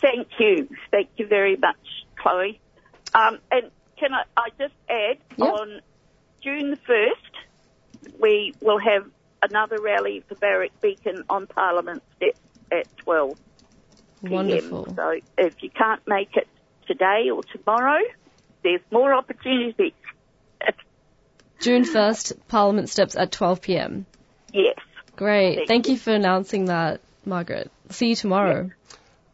Thank 0.00 0.28
you. 0.38 0.66
Thank 0.90 1.10
you 1.18 1.26
very 1.26 1.56
much, 1.56 1.76
Chloe. 2.16 2.58
Um, 3.12 3.38
and 3.52 3.70
can 3.98 4.14
I, 4.14 4.22
I 4.34 4.48
just 4.58 4.74
add, 4.88 5.18
on 5.38 5.82
June 6.42 6.70
the 6.70 6.76
1st, 6.78 7.14
we 8.20 8.54
will 8.60 8.78
have 8.78 9.06
another 9.42 9.80
rally 9.80 10.22
for 10.28 10.34
Barak 10.34 10.72
Beacon 10.80 11.24
on 11.28 11.46
Parliament 11.46 12.02
steps 12.16 12.40
at 12.70 12.96
12 12.98 13.38
p.m. 14.24 14.32
Wonderful. 14.32 14.94
So 14.96 15.18
if 15.38 15.54
you 15.62 15.70
can't 15.70 16.02
make 16.06 16.36
it 16.36 16.48
today 16.86 17.30
or 17.32 17.42
tomorrow, 17.44 18.02
there's 18.62 18.82
more 18.90 19.14
opportunity. 19.14 19.94
June 21.60 21.84
1st, 21.84 22.38
Parliament 22.48 22.88
steps 22.88 23.16
at 23.16 23.30
12 23.32 23.60
p.m. 23.60 24.06
Yes. 24.52 24.78
Great. 25.16 25.56
Thank 25.56 25.68
Thank 25.68 25.88
you 25.88 25.98
for 25.98 26.12
announcing 26.12 26.66
that, 26.66 27.00
Margaret. 27.26 27.70
See 27.90 28.08
you 28.08 28.16
tomorrow. 28.16 28.70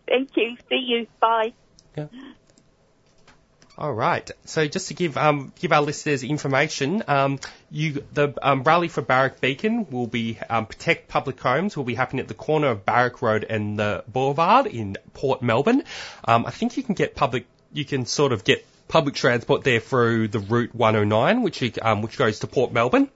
Thank 0.09 0.31
you. 0.37 0.57
See 0.69 0.85
you. 0.87 1.07
Bye. 1.21 1.53
All 3.79 3.93
right. 3.93 4.31
So 4.47 4.67
just 4.67 4.89
to 4.89 4.95
give 4.95 5.19
um, 5.19 5.53
give 5.61 5.71
our 5.71 5.83
listeners 5.83 6.23
information, 6.23 7.03
um, 7.09 7.39
you 7.71 8.05
the 8.15 8.33
um, 8.41 8.63
rally 8.63 8.89
for 8.89 9.03
Barak 9.03 9.41
Beacon 9.43 9.91
will 9.91 10.07
be 10.07 10.39
um, 10.49 10.65
protect 10.65 11.09
public 11.09 11.39
homes 11.39 11.77
will 11.77 11.85
be 11.85 11.95
happening 11.95 12.21
at 12.21 12.29
the 12.29 12.35
corner 12.35 12.69
of 12.69 12.87
Barak 12.87 13.21
Road 13.21 13.45
and 13.45 13.79
the 13.79 14.03
Boulevard 14.09 14.67
in 14.67 14.97
Port 15.13 15.43
Melbourne. 15.43 15.85
Um, 16.25 16.47
I 16.47 16.53
think 16.53 16.79
you 16.79 16.83
can 16.83 16.95
get 16.95 17.15
public 17.15 17.47
you 17.71 17.85
can 17.85 18.07
sort 18.07 18.33
of 18.33 18.45
get 18.45 18.65
public 18.89 19.15
transport 19.15 19.63
there 19.63 19.81
through 19.81 20.29
the 20.29 20.39
Route 20.39 20.75
109, 20.75 21.43
which 21.43 21.79
um, 21.83 22.01
which 22.01 22.17
goes 22.17 22.39
to 22.39 22.47
Port 22.47 22.73
Melbourne 22.73 23.11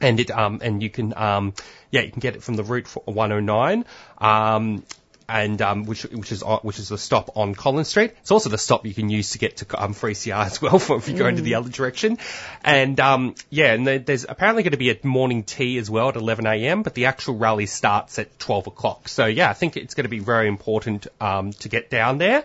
and 0.00 0.20
it 0.20 0.30
um 0.30 0.60
and 0.62 0.82
you 0.82 0.90
can 0.90 1.16
um 1.16 1.54
yeah 1.90 2.02
you 2.02 2.10
can 2.10 2.20
get 2.20 2.36
it 2.36 2.42
from 2.42 2.54
the 2.54 2.62
route 2.62 2.86
109 3.06 3.84
um 4.18 4.84
and 5.28 5.60
um 5.62 5.84
which 5.84 6.02
which 6.04 6.32
is 6.32 6.42
on- 6.42 6.60
which 6.62 6.78
is 6.78 6.88
the 6.88 6.98
stop 6.98 7.36
on 7.36 7.54
Collins 7.54 7.88
Street. 7.88 8.12
It's 8.20 8.30
also 8.30 8.48
the 8.50 8.58
stop 8.58 8.86
you 8.86 8.94
can 8.94 9.08
use 9.10 9.30
to 9.30 9.38
get 9.38 9.58
to 9.58 9.82
um 9.82 9.94
3CR 9.94 10.46
as 10.46 10.62
well 10.62 10.78
for 10.86 10.96
if 10.96 11.08
you 11.08 11.16
go 11.16 11.26
into 11.26 11.42
the 11.42 11.52
Mm. 11.52 11.58
other 11.58 11.70
direction. 11.70 12.18
And 12.64 12.98
um 13.00 13.34
yeah, 13.50 13.72
and 13.74 13.86
there's 13.86 14.24
apparently 14.28 14.62
going 14.62 14.72
to 14.72 14.76
be 14.78 14.90
a 14.90 14.98
morning 15.06 15.42
tea 15.42 15.78
as 15.78 15.90
well 15.90 16.08
at 16.10 16.16
11 16.16 16.46
a.m. 16.46 16.82
But 16.82 16.94
the 16.94 17.06
actual 17.06 17.36
rally 17.36 17.66
starts 17.66 18.18
at 18.18 18.38
12 18.38 18.68
o'clock. 18.68 19.08
So 19.08 19.26
yeah, 19.26 19.50
I 19.50 19.52
think 19.54 19.76
it's 19.76 19.94
going 19.94 20.04
to 20.04 20.10
be 20.10 20.20
very 20.20 20.48
important 20.48 21.06
um 21.20 21.52
to 21.54 21.68
get 21.68 21.90
down 21.90 22.18
there. 22.18 22.44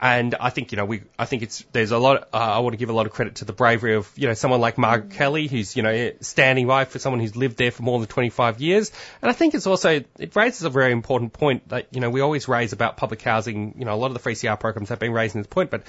And 0.00 0.36
I 0.38 0.50
think, 0.50 0.70
you 0.70 0.76
know, 0.76 0.84
we, 0.84 1.02
I 1.18 1.24
think 1.24 1.42
it's, 1.42 1.64
there's 1.72 1.90
a 1.90 1.98
lot, 1.98 2.28
uh, 2.32 2.36
I 2.36 2.60
want 2.60 2.74
to 2.74 2.76
give 2.76 2.88
a 2.88 2.92
lot 2.92 3.06
of 3.06 3.12
credit 3.12 3.36
to 3.36 3.44
the 3.44 3.52
bravery 3.52 3.94
of, 3.96 4.10
you 4.14 4.28
know, 4.28 4.34
someone 4.34 4.60
like 4.60 4.78
Margaret 4.78 5.10
Kelly, 5.10 5.48
who's, 5.48 5.76
you 5.76 5.82
know, 5.82 6.12
standing 6.20 6.68
by 6.68 6.84
for 6.84 7.00
someone 7.00 7.20
who's 7.20 7.34
lived 7.34 7.56
there 7.56 7.72
for 7.72 7.82
more 7.82 7.98
than 7.98 8.06
25 8.06 8.60
years. 8.60 8.92
And 9.20 9.28
I 9.28 9.32
think 9.32 9.54
it's 9.54 9.66
also, 9.66 10.04
it 10.18 10.36
raises 10.36 10.62
a 10.62 10.70
very 10.70 10.92
important 10.92 11.32
point 11.32 11.68
that, 11.70 11.88
you 11.90 12.00
know, 12.00 12.10
we 12.10 12.20
always 12.20 12.46
raise 12.46 12.72
about 12.72 12.96
public 12.96 13.22
housing, 13.22 13.74
you 13.76 13.84
know, 13.84 13.94
a 13.94 13.96
lot 13.96 14.12
of 14.12 14.22
the 14.22 14.30
3CR 14.30 14.60
programs 14.60 14.90
have 14.90 15.00
been 15.00 15.12
raising 15.12 15.40
this 15.40 15.48
point, 15.48 15.70
but, 15.70 15.82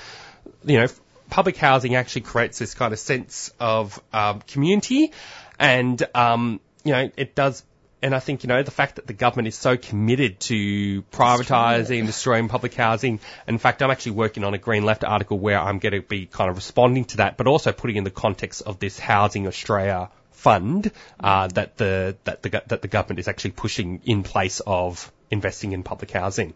you 0.65 0.79
know, 0.79 0.87
public 1.29 1.57
housing 1.57 1.93
actually 1.93 2.21
creates 2.21 2.57
this 2.57 2.73
kind 2.73 2.93
of 2.93 2.97
sense 2.97 3.53
of, 3.59 4.01
um, 4.11 4.41
community. 4.41 5.11
And, 5.59 6.01
um, 6.15 6.61
you 6.83 6.93
know, 6.93 7.11
it 7.15 7.35
does 7.35 7.63
and 8.01 8.15
I 8.15 8.19
think, 8.19 8.43
you 8.43 8.47
know, 8.47 8.63
the 8.63 8.71
fact 8.71 8.95
that 8.95 9.07
the 9.07 9.13
government 9.13 9.47
is 9.49 9.55
so 9.55 9.75
committed 9.75 10.39
to 10.41 11.01
privatising, 11.11 12.05
destroying 12.05 12.47
public 12.47 12.73
housing. 12.73 13.19
In 13.47 13.57
fact, 13.57 13.81
I'm 13.81 13.91
actually 13.91 14.13
working 14.13 14.43
on 14.43 14.53
a 14.53 14.57
Green 14.57 14.85
Left 14.85 15.03
article 15.03 15.37
where 15.37 15.59
I'm 15.59 15.79
going 15.79 15.93
to 15.93 16.01
be 16.01 16.25
kind 16.25 16.49
of 16.49 16.55
responding 16.55 17.05
to 17.05 17.17
that, 17.17 17.35
but 17.35 17.47
also 17.47 17.71
putting 17.71 17.97
in 17.97 18.03
the 18.05 18.11
context 18.11 18.61
of 18.61 18.79
this 18.79 18.97
Housing 18.99 19.47
Australia 19.47 20.09
fund 20.31 20.91
uh, 21.19 21.47
that 21.47 21.75
the 21.77 22.15
that 22.23 22.41
the 22.41 22.49
that 22.67 22.81
the 22.81 22.87
government 22.87 23.19
is 23.19 23.27
actually 23.27 23.51
pushing 23.51 24.01
in 24.05 24.23
place 24.23 24.61
of 24.65 25.11
investing 25.29 25.73
in 25.73 25.83
public 25.83 26.11
housing. 26.11 26.53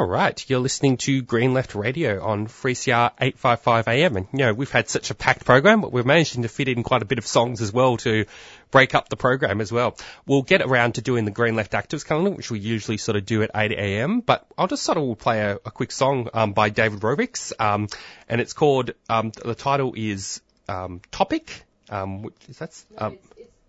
All 0.07 0.13
right, 0.13 0.49
you're 0.49 0.61
listening 0.61 0.99
to 0.99 1.21
Green 1.21 1.53
Left 1.53 1.75
Radio 1.75 2.25
on 2.25 2.47
3CR 2.47 3.11
855 3.21 3.89
AM, 3.89 4.17
and 4.17 4.29
you 4.33 4.39
know 4.39 4.55
we've 4.55 4.71
had 4.71 4.89
such 4.89 5.11
a 5.11 5.17
packed 5.17 5.45
program, 5.45 5.81
but 5.81 5.91
we're 5.91 6.05
managing 6.05 6.43
to 6.43 6.49
fit 6.49 6.69
in 6.69 6.85
quite 6.85 7.03
a 7.03 7.05
bit 7.05 7.19
of 7.19 7.27
songs 7.27 7.61
as 7.61 7.73
well 7.73 7.97
to 7.97 8.25
break 8.71 8.95
up 8.95 9.09
the 9.09 9.17
program 9.17 9.61
as 9.61 9.73
well. 9.73 9.99
We'll 10.25 10.43
get 10.43 10.63
around 10.63 10.95
to 10.95 11.03
doing 11.03 11.25
the 11.25 11.33
Green 11.33 11.57
Left 11.57 11.73
Actives 11.73 12.07
calendar, 12.07 12.31
which 12.31 12.53
we 12.53 12.61
usually 12.61 12.99
sort 12.99 13.17
of 13.17 13.27
do 13.27 13.43
at 13.43 13.51
8 13.53 13.73
AM, 13.73 14.21
but 14.21 14.47
I'll 14.57 14.69
just 14.69 14.85
sort 14.85 14.97
of 14.97 15.19
play 15.19 15.41
a, 15.41 15.55
a 15.57 15.73
quick 15.73 15.91
song 15.91 16.29
um, 16.33 16.53
by 16.53 16.69
David 16.71 17.01
Rovics, 17.01 17.53
um, 17.59 17.89
and 18.29 18.41
it's 18.41 18.53
called 18.53 18.93
um, 19.09 19.33
the 19.33 19.57
title 19.57 19.93
is 19.97 20.41
um, 20.69 21.01
Topic. 21.11 21.65
Um, 21.91 22.23
which 22.23 22.37
is 22.49 22.59
that's 22.59 22.87
um, 22.97 23.19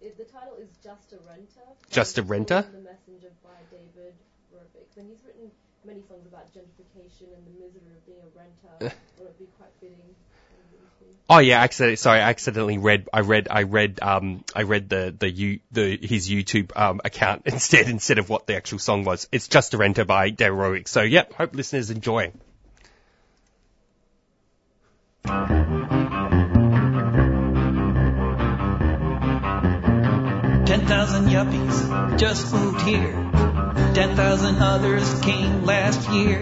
the 0.01 0.23
title 0.26 0.57
is 0.61 0.69
Just 0.84 1.14
a 1.14 1.18
Renter. 1.27 1.61
Just 1.89 2.18
a 2.19 2.22
Renter. 2.22 2.61
The 2.61 2.77
Messenger 2.77 3.31
by 3.43 3.57
David 3.72 4.14
Rovics, 4.53 4.97
and 4.97 5.09
he's 5.09 5.18
written 5.26 5.49
many 5.88 6.01
songs 6.01 6.27
about 6.27 6.53
gentrification 6.53 7.31
and 7.34 7.47
the 7.47 7.51
misery 7.64 7.95
of 7.95 8.05
being 8.05 8.19
a 8.19 8.30
renter. 8.38 8.95
Would 9.19 9.27
it 9.27 9.39
be 9.39 9.45
quite 9.57 9.72
fitting? 9.80 10.15
Oh 11.30 11.39
yeah, 11.39 11.61
accidentally. 11.61 11.95
Sorry, 11.97 12.19
I 12.19 12.30
accidentally 12.30 12.77
read. 12.77 13.09
I 13.11 13.19
read. 13.22 13.47
I 13.49 13.64
read. 13.64 13.99
Um, 14.01 14.43
I 14.55 14.64
read 14.64 14.89
the 14.89 15.15
the 15.18 15.30
you 15.30 15.59
the 15.72 15.97
his 16.01 16.30
YouTube 16.30 16.72
um 16.76 17.01
account 17.03 17.43
instead 17.45 17.88
instead 17.88 18.18
of 18.18 18.30
what 18.30 18.47
the 18.47 18.55
actual 18.55 18.80
song 18.80 19.03
was. 19.03 19.27
It's 19.31 19.47
just 19.47 19.73
a 19.73 19.77
renter 19.77 20.05
by 20.05 20.31
Daryl 20.31 20.57
Rowick. 20.57 20.88
So 20.88 21.01
yep, 21.01 21.34
hope 21.34 21.55
listeners 21.55 21.89
enjoy. 21.89 22.31
Ten 30.65 30.85
thousand 30.85 31.27
yuppies 31.27 32.19
just 32.19 32.53
moved 32.53 32.81
here. 32.81 33.27
Ten 33.98 34.15
thousand 34.15 34.60
others 34.60 35.22
came 35.22 35.64
last 35.64 36.07
year. 36.11 36.41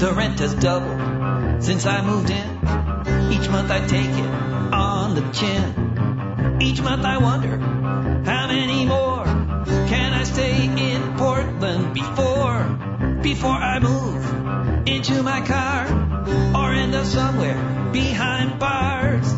The 0.00 0.12
rent 0.12 0.40
has 0.40 0.52
doubled 0.52 1.62
since 1.62 1.86
I 1.86 2.04
moved 2.04 2.28
in. 2.28 3.32
Each 3.32 3.48
month 3.48 3.70
I 3.70 3.86
take 3.86 4.10
it 4.10 4.30
on 4.74 5.14
the 5.14 5.30
chin. 5.30 6.58
Each 6.60 6.82
month 6.82 7.04
I 7.04 7.18
wonder 7.18 7.56
how 7.56 8.48
many 8.48 8.84
more 8.84 9.22
can 9.86 10.12
I 10.12 10.24
stay 10.24 10.64
in 10.64 11.16
Portland 11.16 11.94
before 11.94 12.64
before 13.22 13.60
I 13.72 13.78
move 13.78 14.88
into 14.88 15.22
my 15.22 15.42
car 15.46 15.86
or 16.52 16.72
end 16.72 16.96
up 16.96 17.06
somewhere 17.06 17.90
behind 17.92 18.58
bars. 18.58 19.32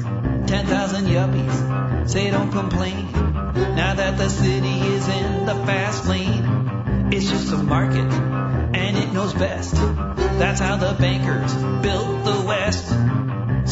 Ten 0.47 0.65
thousand 0.65 1.05
yuppies 1.05 2.09
say 2.09 2.31
don't 2.31 2.51
complain 2.51 3.13
now 3.13 3.93
that 3.93 4.17
the 4.17 4.31
city 4.31 4.79
is 4.81 5.07
in 5.09 5.45
the 5.45 5.57
fast 5.67 6.07
lane. 6.07 6.78
It's 7.11 7.31
just 7.31 7.51
a 7.53 7.57
market 7.57 8.13
and 8.13 8.99
it 8.99 9.13
knows 9.15 9.33
best. 9.33 9.75
That's 9.75 10.61
how 10.61 10.77
the 10.77 10.95
bankers 10.99 11.55
built 11.83 12.25
the 12.25 12.45
West. 12.47 12.89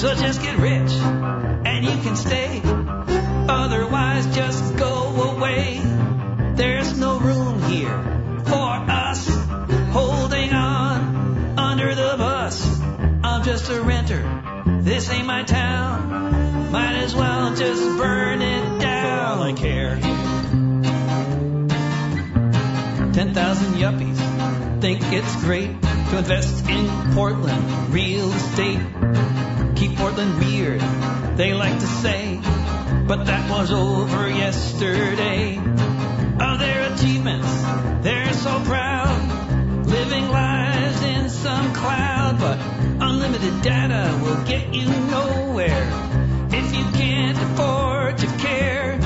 So 0.01 0.15
just 0.15 0.41
get 0.41 0.57
rich 0.59 0.91
and 0.91 1.85
you 1.85 1.91
can 2.03 2.17
stay. 2.17 2.63
Otherwise, 3.49 4.35
just 4.35 4.77
go 4.77 5.35
away. 5.35 5.81
There's 6.55 6.99
no 6.99 7.19
room 7.19 7.63
here 7.65 8.43
for 8.47 8.71
us 8.91 9.29
holding 9.93 10.53
on 10.55 11.59
under 11.59 11.95
the 11.95 12.15
bus. 12.17 12.81
I'm 13.23 13.45
just 13.45 13.69
a 13.71 13.83
renter. 13.83 14.81
This 14.81 15.11
ain't 15.11 15.27
my 15.27 15.43
town. 15.43 16.71
Might 16.73 16.97
as 16.97 17.15
well 17.15 17.55
just 17.55 17.83
burn 17.99 18.41
it 18.41 18.81
down. 18.81 19.41
I 19.41 19.53
care. 19.53 20.46
Yuppies 23.87 24.81
think 24.81 25.01
it's 25.13 25.37
great 25.45 25.71
to 26.11 26.19
invest 26.19 26.69
in 26.69 27.15
Portland 27.15 27.95
real 27.95 28.33
estate. 28.33 28.81
Keep 29.77 29.97
Portland 29.97 30.39
weird, 30.41 30.81
they 31.37 31.55
like 31.55 31.79
to 31.79 31.87
say, 31.87 32.41
but 33.07 33.27
that 33.27 33.49
was 33.49 33.71
over 33.71 34.29
yesterday. 34.29 35.59
Of 35.59 36.59
their 36.59 36.93
achievements, 36.93 37.49
they're 38.03 38.33
so 38.33 38.61
proud, 38.65 39.87
living 39.87 40.29
lives 40.31 41.03
in 41.03 41.31
some 41.31 41.73
cloud, 41.73 42.41
but 42.41 42.59
unlimited 43.01 43.63
data 43.63 44.19
will 44.21 44.43
get 44.45 44.75
you 44.75 44.89
nowhere 44.89 45.87
if 46.51 46.75
you 46.75 46.85
can't 46.99 47.39
afford 47.39 48.19
to 48.19 48.27
care. 48.39 48.99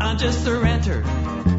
I'm 0.00 0.16
just 0.16 0.46
a 0.46 0.58
renter, 0.58 1.02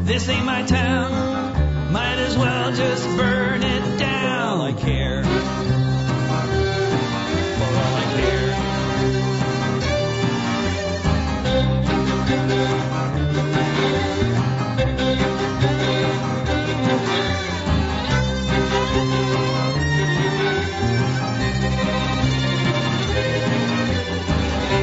this 0.04 0.28
ain't 0.28 0.44
my 0.44 0.62
town. 0.62 1.65
Might 1.90 2.18
as 2.18 2.36
well 2.36 2.72
just 2.72 3.06
burn 3.16 3.62
it 3.62 3.98
down. 3.98 4.60
I 4.60 4.72
care. 4.72 5.22
For 5.22 5.30
all 7.64 7.94
I 7.94 8.04
care. 8.16 8.52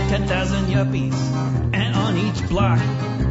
Ten 0.09 0.27
thousand 0.27 0.67
yuppies, 0.67 1.13
and 1.73 1.95
on 1.95 2.17
each 2.17 2.47
block, 2.49 2.79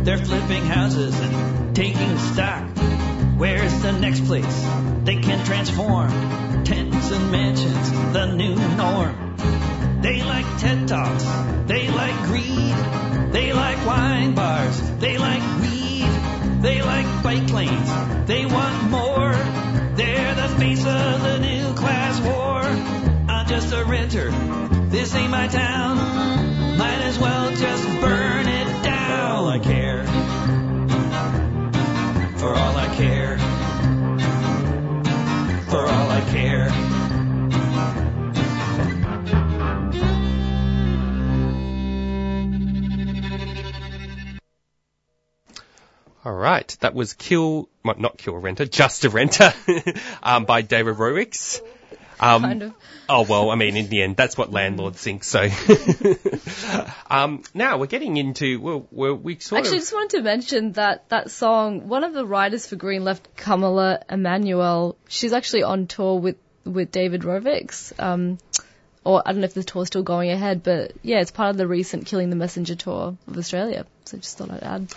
they're 0.05 0.19
flipping 0.19 0.65
houses 0.67 1.19
and 1.19 1.75
taking 1.75 2.19
stock. 2.19 2.82
Where's 3.37 3.83
the 3.83 3.93
next 3.93 4.25
place 4.27 4.67
they 5.05 5.17
can 5.17 5.45
transform? 5.45 6.11
Tents 6.65 7.11
and 7.11 7.33
mansions, 7.33 7.91
the 8.13 8.27
new 8.27 8.55
norm. 8.77 9.37
They 10.01 10.23
like 10.23 10.47
TED 10.59 10.89
Talks, 10.89 11.25
they 11.67 11.89
like 11.89 12.17
greed, 12.25 13.33
they 13.33 13.53
like 13.53 13.85
wine 13.87 14.35
bars, 14.35 14.81
they 14.99 15.19
like 15.19 15.43
weed, 15.61 16.11
they 16.61 16.83
like 16.83 17.23
bike 17.23 17.53
lanes, 17.53 18.27
they 18.27 18.47
want 18.47 18.91
more. 18.91 19.33
They're 19.97 20.35
the 20.35 20.49
face 20.59 20.85
of 20.85 21.23
the 21.23 21.39
new 21.39 21.75
class 21.75 22.21
war. 22.21 22.63
I'm 23.31 23.47
just 23.47 23.73
a 23.73 23.85
renter, 23.85 24.31
this 24.91 25.15
ain't 25.15 25.31
my 25.31 25.49
town. 25.49 25.97
Might 26.77 27.03
as 27.03 27.19
well 27.19 27.51
just 27.51 28.01
burn 28.01 28.42
All 46.25 46.33
right, 46.33 46.77
that 46.81 46.95
was 46.95 47.15
Kill, 47.15 47.69
well, 47.85 47.97
not 47.99 48.17
Kill 48.17 48.35
a 48.35 48.39
Renter, 48.39 48.65
Just 48.67 49.05
a 49.05 49.11
Renter, 49.11 49.53
um, 50.23 50.45
by 50.45 50.63
David 50.63 50.97
Rovics. 50.97 51.61
Um, 52.21 52.43
Kind 52.43 52.63
of. 52.63 52.75
Oh 53.09 53.23
well, 53.23 53.51
I 53.51 53.57
mean, 53.57 53.77
in 53.77 53.89
the 53.89 54.03
end, 54.03 54.17
that's 54.17 54.39
what 54.39 54.53
landlords 54.53 55.03
think. 55.03 55.25
So, 55.25 55.41
um, 57.11 57.43
now 57.53 57.79
we're 57.79 57.87
getting 57.87 58.17
into 58.17 58.61
well, 58.61 58.87
we're, 58.93 59.13
we 59.13 59.41
sort 59.41 59.59
Actually, 59.59 59.75
I 59.75 59.79
of 59.79 59.83
just 59.83 59.93
wanted 59.93 60.17
to 60.19 60.23
mention 60.23 60.73
that 60.73 61.09
that 61.09 61.33
song, 61.33 61.89
one 61.89 62.05
of 62.05 62.15
the 62.15 62.25
writers 62.25 62.69
for 62.69 62.77
Green 62.77 63.03
Left, 63.03 63.37
Kamala 63.37 64.05
Emanuel, 64.09 64.97
she's 65.09 65.33
actually 65.33 65.65
on 65.65 65.89
tour 65.89 66.21
with, 66.21 66.37
with 66.65 66.93
David 66.93 67.23
Rovics. 67.23 67.93
Um, 67.99 68.39
or 69.05 69.21
I 69.27 69.33
don't 69.33 69.41
know 69.41 69.47
if 69.47 69.55
the 69.55 69.65
tour's 69.65 69.89
still 69.89 70.05
going 70.05 70.31
ahead, 70.31 70.63
but 70.63 70.93
yeah, 71.03 71.21
it's 71.21 71.33
part 71.33 71.51
of 71.51 71.57
the 71.57 71.67
recent 71.67 72.07
Killing 72.07 72.31
the 72.31 72.37
Messenger 72.37 72.77
tour 72.77 73.17
of 73.27 73.37
Australia. 73.37 73.85
So 74.05 74.19
just 74.19 74.39
thought 74.39 74.53
I'd 74.53 74.63
add. 74.63 74.95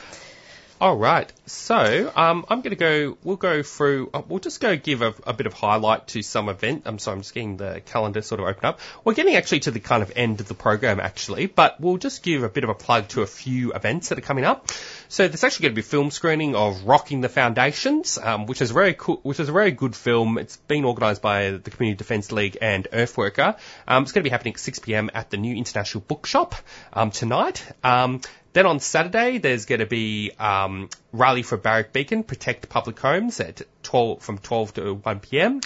All 0.81 0.97
right. 0.97 1.31
So 1.45 2.11
um, 2.17 2.45
I'm 2.49 2.59
going 2.59 2.71
to 2.71 2.75
go. 2.75 3.17
We'll 3.23 3.37
go 3.37 3.63
through. 3.63 4.09
Uh, 4.13 4.23
we'll 4.27 4.39
just 4.39 4.59
go 4.59 4.75
give 4.75 5.01
a, 5.01 5.13
a 5.25 5.33
bit 5.33 5.47
of 5.47 5.53
highlight 5.53 6.07
to 6.07 6.21
some 6.21 6.49
event. 6.49 6.83
I'm 6.85 6.99
sorry. 6.99 7.15
I'm 7.15 7.21
just 7.21 7.33
getting 7.33 7.55
the 7.55 7.81
calendar 7.85 8.21
sort 8.21 8.41
of 8.41 8.47
open 8.47 8.65
up. 8.65 8.81
We're 9.05 9.13
getting 9.13 9.35
actually 9.35 9.61
to 9.61 9.71
the 9.71 9.79
kind 9.79 10.03
of 10.03 10.11
end 10.17 10.41
of 10.41 10.49
the 10.49 10.53
program 10.53 10.99
actually, 10.99 11.45
but 11.45 11.79
we'll 11.79 11.97
just 11.97 12.23
give 12.23 12.43
a 12.43 12.49
bit 12.49 12.65
of 12.65 12.69
a 12.69 12.73
plug 12.73 13.07
to 13.09 13.21
a 13.21 13.27
few 13.27 13.71
events 13.71 14.09
that 14.09 14.17
are 14.17 14.21
coming 14.21 14.43
up. 14.43 14.69
So 15.07 15.27
there's 15.27 15.43
actually 15.43 15.63
going 15.63 15.73
to 15.73 15.75
be 15.75 15.81
film 15.81 16.11
screening 16.11 16.55
of 16.55 16.83
Rocking 16.83 17.21
the 17.21 17.29
Foundations, 17.29 18.17
um, 18.17 18.45
which 18.45 18.61
is 18.61 18.71
very 18.71 18.93
cool. 18.93 19.19
Which 19.23 19.39
is 19.39 19.49
a 19.49 19.51
very 19.51 19.71
good 19.71 19.95
film. 19.95 20.37
It's 20.37 20.57
been 20.57 20.85
organised 20.85 21.21
by 21.21 21.51
the 21.51 21.69
Community 21.69 21.97
Defence 21.97 22.31
League 22.31 22.57
and 22.61 22.87
Earthworker. 22.91 23.57
Um, 23.87 24.03
it's 24.03 24.11
going 24.11 24.23
to 24.23 24.27
be 24.27 24.31
happening 24.31 24.53
at 24.55 24.59
6 24.59 24.79
p.m. 24.79 25.09
at 25.13 25.29
the 25.29 25.37
New 25.37 25.55
International 25.55 26.03
Bookshop 26.07 26.55
um, 26.93 27.11
tonight. 27.11 27.65
Um, 27.83 28.21
then 28.53 28.65
on 28.65 28.79
Saturday, 28.79 29.37
there's 29.37 29.65
going 29.65 29.79
to 29.79 29.85
be 29.85 30.31
um, 30.39 30.89
rally 31.11 31.43
for 31.43 31.57
Barak 31.57 31.91
Beacon, 31.91 32.23
protect 32.23 32.69
public 32.69 32.99
homes 32.99 33.39
at 33.39 33.61
12 33.83 34.21
from 34.21 34.37
12 34.37 34.73
to 34.75 34.93
1 34.93 35.19
p.m. 35.19 35.59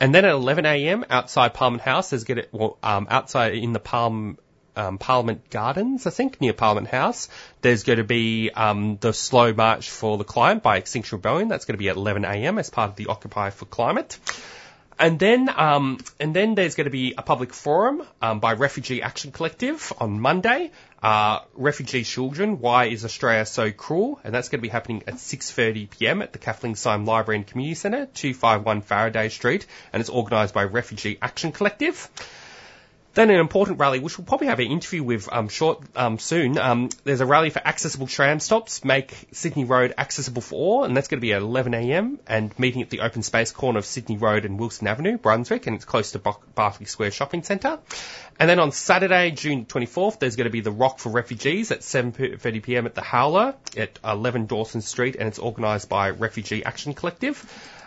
And 0.00 0.14
then 0.14 0.24
at 0.24 0.32
11 0.32 0.66
a.m. 0.66 1.04
outside 1.10 1.54
Parliament 1.54 1.82
House, 1.82 2.10
there's 2.10 2.24
going 2.24 2.38
to 2.38 2.48
well, 2.50 2.78
um, 2.82 3.06
outside 3.10 3.54
in 3.54 3.72
the 3.72 3.78
Palm 3.78 4.38
um, 4.76 4.98
Parliament 4.98 5.50
Gardens, 5.50 6.06
I 6.06 6.10
think, 6.10 6.40
near 6.40 6.52
Parliament 6.52 6.88
House. 6.88 7.28
There's 7.60 7.84
going 7.84 7.98
to 7.98 8.04
be 8.04 8.50
um, 8.50 8.96
the 9.00 9.12
slow 9.12 9.52
march 9.52 9.90
for 9.90 10.18
the 10.18 10.24
climate 10.24 10.62
by 10.62 10.76
Extinction 10.76 11.18
Rebellion. 11.18 11.48
That's 11.48 11.64
going 11.64 11.74
to 11.74 11.78
be 11.78 11.88
at 11.88 11.96
11 11.96 12.24
a.m. 12.24 12.58
as 12.58 12.70
part 12.70 12.90
of 12.90 12.96
the 12.96 13.06
Occupy 13.06 13.50
for 13.50 13.66
Climate. 13.66 14.18
And 14.98 15.18
then, 15.18 15.48
um, 15.48 15.98
and 16.20 16.34
then 16.34 16.54
there's 16.54 16.74
going 16.74 16.84
to 16.84 16.90
be 16.90 17.14
a 17.16 17.22
public 17.22 17.52
forum 17.52 18.04
um, 18.20 18.40
by 18.40 18.52
Refugee 18.52 19.02
Action 19.02 19.32
Collective 19.32 19.92
on 19.98 20.20
Monday. 20.20 20.70
Uh, 21.02 21.40
refugee 21.54 22.04
children, 22.04 22.60
why 22.60 22.84
is 22.84 23.04
Australia 23.04 23.44
so 23.44 23.72
cruel? 23.72 24.20
And 24.22 24.32
that's 24.32 24.48
going 24.48 24.60
to 24.60 24.62
be 24.62 24.68
happening 24.68 25.02
at 25.08 25.14
6:30 25.14 25.90
p.m. 25.90 26.22
at 26.22 26.32
the 26.32 26.38
Kathleen 26.38 26.76
Syme 26.76 27.04
Library 27.04 27.38
and 27.38 27.46
Community 27.46 27.74
Centre, 27.74 28.06
251 28.14 28.82
Faraday 28.82 29.28
Street, 29.28 29.66
and 29.92 30.00
it's 30.00 30.10
organised 30.10 30.54
by 30.54 30.62
Refugee 30.62 31.18
Action 31.20 31.50
Collective. 31.50 32.08
Then 33.14 33.28
an 33.28 33.40
important 33.40 33.78
rally, 33.78 33.98
which 33.98 34.16
we'll 34.16 34.26
probably 34.26 34.46
have 34.46 34.58
an 34.58 34.68
interview 34.68 35.02
with 35.02 35.28
um, 35.30 35.48
short 35.48 35.82
um, 35.96 36.18
soon. 36.18 36.56
Um, 36.56 36.88
there's 37.04 37.20
a 37.20 37.26
rally 37.26 37.50
for 37.50 37.60
accessible 37.66 38.06
tram 38.06 38.40
stops, 38.40 38.84
make 38.84 39.14
Sydney 39.32 39.64
Road 39.64 39.92
accessible 39.98 40.40
for 40.40 40.54
all, 40.54 40.84
and 40.84 40.96
that's 40.96 41.08
going 41.08 41.18
to 41.18 41.22
be 41.22 41.34
at 41.34 41.42
11 41.42 41.74
a.m. 41.74 42.18
and 42.26 42.58
meeting 42.58 42.80
at 42.80 42.88
the 42.88 43.00
open 43.00 43.22
space 43.22 43.52
corner 43.52 43.78
of 43.78 43.84
Sydney 43.84 44.16
Road 44.16 44.46
and 44.46 44.58
Wilson 44.58 44.86
Avenue, 44.86 45.18
Brunswick, 45.18 45.66
and 45.66 45.76
it's 45.76 45.84
close 45.84 46.12
to 46.12 46.20
Barkly 46.20 46.86
Square 46.86 47.10
Shopping 47.10 47.42
Centre. 47.42 47.80
And 48.40 48.48
then 48.48 48.58
on 48.58 48.72
Saturday, 48.72 49.30
June 49.30 49.66
24th, 49.66 50.18
there's 50.18 50.36
going 50.36 50.46
to 50.46 50.50
be 50.50 50.62
the 50.62 50.72
Rock 50.72 50.98
for 50.98 51.10
Refugees 51.10 51.70
at 51.70 51.80
7:30 51.80 52.62
p.m. 52.62 52.86
at 52.86 52.94
the 52.94 53.02
Howler 53.02 53.54
at 53.76 53.98
11 54.02 54.46
Dawson 54.46 54.80
Street, 54.80 55.16
and 55.18 55.28
it's 55.28 55.38
organised 55.38 55.90
by 55.90 56.10
Refugee 56.10 56.64
Action 56.64 56.94
Collective. 56.94 57.44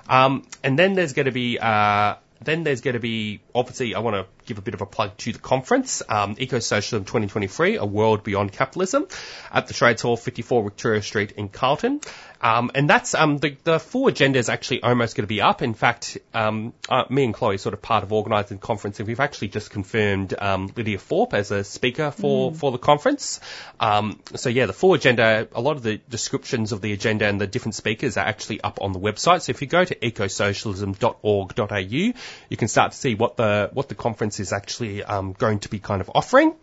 Um, 0.08 0.46
and 0.64 0.78
then 0.78 0.94
there's 0.94 1.14
going 1.14 1.26
to 1.26 1.32
be 1.32 1.58
uh, 1.58 2.16
then 2.42 2.64
there's 2.64 2.82
going 2.82 2.96
to 2.96 3.00
be, 3.00 3.42
obviously, 3.54 3.96
I 3.96 4.00
want 4.00 4.16
to 4.16 4.46
give 4.46 4.58
a 4.58 4.62
bit 4.62 4.74
of 4.74 4.82
a 4.82 4.86
plug 4.86 5.18
to 5.18 5.34
the 5.34 5.40
conference, 5.40 6.02
um, 6.10 6.36
Eco-Socialism 6.38 7.06
2023, 7.06 7.78
A 7.78 7.86
World 7.86 8.24
Beyond 8.24 8.52
Capitalism, 8.52 9.08
at 9.52 9.68
the 9.68 9.74
Trades 9.74 10.02
Hall, 10.02 10.18
54 10.18 10.64
Victoria 10.64 11.02
Street 11.02 11.32
in 11.34 11.50
Carlton. 11.50 12.02
Um, 12.46 12.70
and 12.76 12.88
that's 12.88 13.16
um, 13.16 13.40
the, 13.40 13.58
the 13.64 13.80
full 13.80 14.08
agenda 14.08 14.38
is 14.38 14.50
actually 14.50 14.84
almost 14.84 15.16
going 15.16 15.24
to 15.24 15.28
be 15.28 15.42
up. 15.42 15.64
In 15.64 15.74
fact, 15.74 16.20
um, 16.32 16.74
uh, 16.88 17.06
me 17.10 17.24
and 17.24 17.34
Chloe 17.34 17.56
are 17.56 17.58
sort 17.58 17.74
of 17.74 17.82
part 17.82 18.04
of 18.04 18.14
organising 18.14 18.58
the 18.58 18.62
conference, 18.62 19.00
and 19.00 19.08
we've 19.08 19.20
actually 19.20 19.48
just 19.48 19.72
confirmed 19.72 20.36
um, 20.38 20.72
Lydia 20.76 21.00
Thorpe 21.00 21.34
as 21.34 21.50
a 21.50 21.64
speaker 21.64 22.12
for, 22.12 22.52
Mm. 22.52 22.56
for 22.56 22.72
the 22.72 22.78
conference. 22.78 23.40
Um, 23.80 24.20
so 24.36 24.50
yeah, 24.50 24.68
the 24.68 24.74
full 24.74 24.94
agenda, 24.94 25.48
a 25.54 25.62
lot 25.62 25.76
of 25.76 25.82
the 25.82 26.00
descriptions 26.08 26.72
of 26.72 26.82
the 26.82 26.94
agenda 26.94 27.26
and 27.26 27.42
the 27.42 27.48
different 27.48 27.74
speakers 27.74 28.16
are 28.16 28.28
actually 28.28 28.62
up 28.62 28.78
on 28.80 28.94
the 28.94 29.00
website. 29.00 29.42
So 29.42 29.50
if 29.50 29.64
you 29.64 29.68
go 29.68 29.84
to 29.84 29.96
ecosocialism.org.au, 29.96 32.14
you 32.50 32.58
can 32.58 32.68
start 32.68 32.92
to 32.92 32.98
see 32.98 33.16
what 33.16 33.38
the 33.38 33.72
what 33.74 33.90
the 33.90 33.96
conference 33.96 34.40
is 34.40 34.54
actually 34.54 35.04
um, 35.04 35.34
going 35.34 35.62
to 35.62 35.70
be 35.70 35.80
kind 35.80 36.02
of 36.02 36.12
offering. 36.14 36.54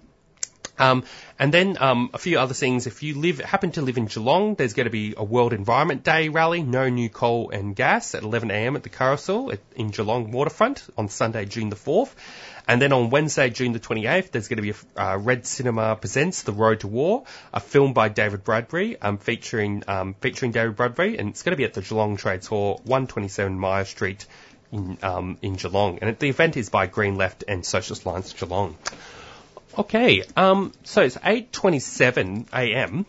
Um, 0.83 1.05
and 1.39 1.55
then 1.55 1.77
um, 1.81 2.11
a 2.13 2.19
few 2.19 2.39
other 2.39 2.55
things. 2.55 2.89
If 2.89 3.03
you 3.05 3.15
live 3.15 3.39
happen 3.39 3.71
to 3.73 3.83
live 3.83 3.99
in 3.99 4.07
Geelong, 4.07 4.57
there's 4.57 4.75
going 4.75 4.87
to 4.87 4.91
be 4.91 5.15
a 5.17 5.23
World 5.23 5.53
Environment 5.53 6.03
Day 6.03 6.29
rally, 6.29 6.63
no 6.63 6.89
new 6.89 7.09
coal 7.09 7.51
and 7.51 7.77
gas 7.77 8.17
at 8.17 8.25
11am 8.25 8.75
at 8.75 8.83
the 8.83 8.89
Carousel 8.89 9.53
at, 9.53 9.61
in 9.77 9.91
Geelong 9.91 10.33
Waterfront 10.33 10.85
on 10.99 11.09
Sunday, 11.09 11.45
June 11.45 11.69
the 11.69 11.77
4th. 11.77 12.11
And 12.67 12.83
then 12.83 12.93
on 12.93 13.11
Wednesday, 13.11 13.51
June 13.51 13.73
the 13.73 13.81
28th, 13.81 14.33
there's 14.33 14.49
going 14.49 14.57
to 14.57 14.63
be 14.63 14.75
a 14.97 15.03
uh, 15.03 15.17
Red 15.19 15.47
Cinema 15.47 15.95
presents 15.97 16.43
The 16.43 16.53
Road 16.53 16.81
to 16.81 16.89
War, 16.89 17.25
a 17.53 17.61
film 17.61 17.93
by 17.93 18.09
David 18.09 18.43
Bradbury, 18.43 19.01
um, 19.01 19.19
featuring 19.19 19.85
um, 19.87 20.15
featuring 20.15 20.53
David 20.53 20.77
Bradbury, 20.77 21.19
and 21.19 21.29
it's 21.29 21.43
going 21.43 21.53
to 21.53 21.57
be 21.57 21.65
at 21.65 21.75
the 21.75 21.83
Geelong 21.83 22.17
Trades 22.17 22.49
Hall, 22.49 22.81
127 22.85 23.59
Myer 23.59 23.85
Street 23.85 24.27
in 24.73 24.99
um, 25.03 25.39
in 25.43 25.55
Geelong. 25.55 26.01
And 26.03 26.19
the 26.19 26.29
event 26.29 26.57
is 26.57 26.71
by 26.71 26.87
Green 26.87 27.17
Left 27.17 27.45
and 27.47 27.65
Socialist 27.65 28.05
Alliance 28.05 28.33
Geelong. 28.33 28.77
Okay, 29.79 30.23
um, 30.37 30.73
so 30.85 31.03
it's 31.03 31.17
8:27 31.17 32.47
a.m. 32.53 33.07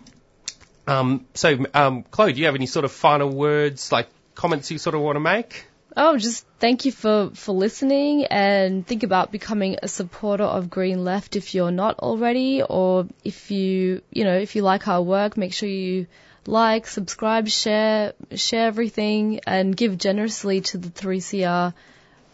Um, 0.88 1.26
so, 1.34 1.66
um, 1.74 2.04
Chloe, 2.04 2.34
do 2.34 2.40
you 2.40 2.46
have 2.46 2.56
any 2.56 2.68
sort 2.68 2.86
of 2.86 2.92
final 2.92 3.30
words, 3.30 3.92
like 3.92 4.08
comments 4.36 4.72
you 4.72 4.78
sort 4.78 4.96
of 4.96 5.02
want 5.02 5.18
to 5.18 5.20
make? 5.20 5.66
Oh, 5.96 6.18
just 6.18 6.46
thank 6.60 6.86
you 6.86 6.92
for, 6.92 7.30
for 7.36 7.52
listening 7.52 8.26
and 8.26 8.86
think 8.86 9.04
about 9.04 9.32
becoming 9.32 9.78
a 9.84 9.88
supporter 9.88 10.44
of 10.44 10.70
Green 10.70 11.04
Left 11.04 11.36
if 11.36 11.54
you're 11.54 11.72
not 11.72 12.00
already 12.00 12.64
or 12.64 13.08
if 13.24 13.52
you, 13.52 14.02
you 14.12 14.24
know, 14.24 14.36
if 14.36 14.56
you 14.56 14.64
like 14.64 14.88
our 14.88 15.04
work, 15.04 15.38
make 15.38 15.54
sure 15.54 15.70
you 15.70 16.08
like, 16.48 16.88
subscribe, 16.88 17.48
share, 17.48 18.14
share 18.34 18.68
everything 18.68 19.42
and 19.46 19.78
give 19.78 19.98
generously 20.00 20.62
to 20.62 20.80
the 20.80 20.90
3CR 20.90 21.74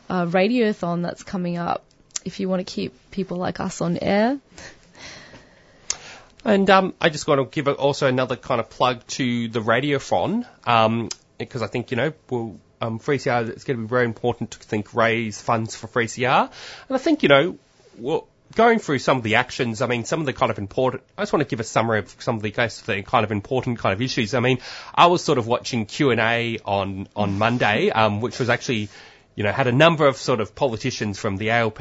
uh, 0.10 0.26
radiothon 0.26 1.02
that's 1.02 1.24
coming 1.24 1.58
up 1.58 1.84
if 2.26 2.40
you 2.40 2.50
want 2.50 2.66
to 2.66 2.72
keep 2.72 2.94
people 3.12 3.38
like 3.38 3.60
us 3.60 3.82
on 3.82 3.98
air. 3.98 4.40
And 6.46 6.70
um, 6.70 6.94
I 7.02 7.10
just 7.10 7.28
want 7.28 7.40
to 7.40 7.46
give 7.54 7.68
also 7.68 8.08
another 8.08 8.36
kind 8.36 8.62
of 8.62 8.70
plug 8.70 9.06
to 9.08 9.50
the 9.50 9.60
Radiothon, 9.60 10.48
um, 10.66 11.10
because 11.38 11.62
I 11.62 11.68
think, 11.68 11.92
you 11.92 11.98
know, 11.98 12.14
we'll, 12.30 12.60
um, 12.82 13.00
3CR, 13.00 13.50
it's 13.50 13.66
going 13.66 13.78
to 13.78 13.84
be 13.84 13.90
very 13.90 14.06
important 14.06 14.52
to 14.52 14.60
think 14.60 14.94
raise 14.94 15.42
funds 15.42 15.76
for 15.76 15.88
3CR. 15.88 16.50
And 16.88 16.96
I 16.96 16.98
think, 16.98 17.24
you 17.24 17.30
know, 17.30 17.58
well, 17.98 18.28
going 18.56 18.80
through 18.80 19.00
some 19.00 19.18
of 19.18 19.24
the 19.24 19.36
actions, 19.36 19.82
I 19.82 19.88
mean, 19.88 20.06
some 20.06 20.22
of 20.22 20.26
the 20.26 20.34
kind 20.34 20.50
of 20.50 20.58
important, 20.58 21.04
I 21.18 21.22
just 21.22 21.34
want 21.34 21.44
to 21.44 21.50
give 21.50 21.60
a 21.60 21.66
summary 21.66 22.00
of 22.00 22.16
some 22.20 22.38
of 22.38 22.42
the 22.42 22.52
kind 22.52 23.24
of 23.24 23.32
important 23.32 23.80
kind 23.80 23.94
of 23.94 24.02
issues. 24.02 24.34
I 24.34 24.40
mean, 24.40 24.60
I 24.96 25.08
was 25.08 25.24
sort 25.24 25.38
of 25.38 25.48
watching 25.48 25.86
Q&A 25.86 26.60
on, 26.66 27.08
on 27.16 27.38
Monday, 27.38 27.90
um, 27.90 28.22
which 28.22 28.40
was 28.40 28.50
actually, 28.50 28.90
you 29.40 29.46
know, 29.46 29.54
had 29.54 29.68
a 29.68 29.72
number 29.72 30.06
of 30.06 30.18
sort 30.18 30.42
of 30.42 30.54
politicians 30.54 31.18
from 31.18 31.38
the 31.38 31.52
ALP 31.52 31.80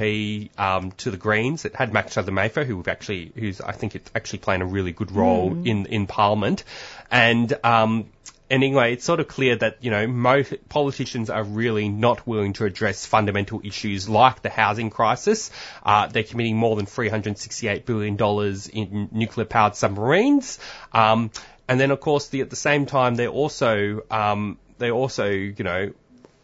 um, 0.58 0.92
to 0.92 1.10
the 1.10 1.16
Greens. 1.16 1.64
It 1.64 1.74
had 1.74 1.92
Max 1.92 2.16
Mayfair, 2.16 2.64
who 2.64 2.84
actually, 2.86 3.32
who's 3.34 3.60
I 3.60 3.72
think 3.72 3.96
it's 3.96 4.08
actually 4.14 4.38
playing 4.38 4.62
a 4.62 4.64
really 4.64 4.92
good 4.92 5.10
role 5.10 5.50
Mm. 5.50 5.66
in 5.66 5.86
in 5.86 6.06
Parliament, 6.06 6.62
and 7.10 7.52
um, 7.64 8.10
and 8.48 8.62
anyway, 8.62 8.92
it's 8.92 9.04
sort 9.04 9.18
of 9.18 9.26
clear 9.26 9.56
that 9.56 9.78
you 9.80 9.90
know 9.90 10.06
most 10.06 10.54
politicians 10.68 11.30
are 11.30 11.42
really 11.42 11.88
not 11.88 12.24
willing 12.28 12.52
to 12.54 12.64
address 12.64 13.04
fundamental 13.06 13.60
issues 13.64 14.08
like 14.08 14.40
the 14.42 14.50
housing 14.50 14.90
crisis. 14.90 15.50
Uh, 15.84 16.06
they're 16.06 16.22
committing 16.22 16.56
more 16.56 16.76
than 16.76 16.86
368 16.86 17.84
billion 17.86 18.14
dollars 18.14 18.68
in 18.68 19.08
nuclear-powered 19.10 19.74
submarines. 19.74 20.60
Um, 20.92 21.32
and 21.66 21.80
then, 21.80 21.90
of 21.90 21.98
course, 21.98 22.28
the, 22.28 22.40
at 22.40 22.50
the 22.50 22.62
same 22.70 22.86
time, 22.86 23.16
they're 23.16 23.36
also 23.42 24.02
um, 24.12 24.58
they 24.78 24.92
also 24.92 25.28
you 25.28 25.64
know 25.64 25.92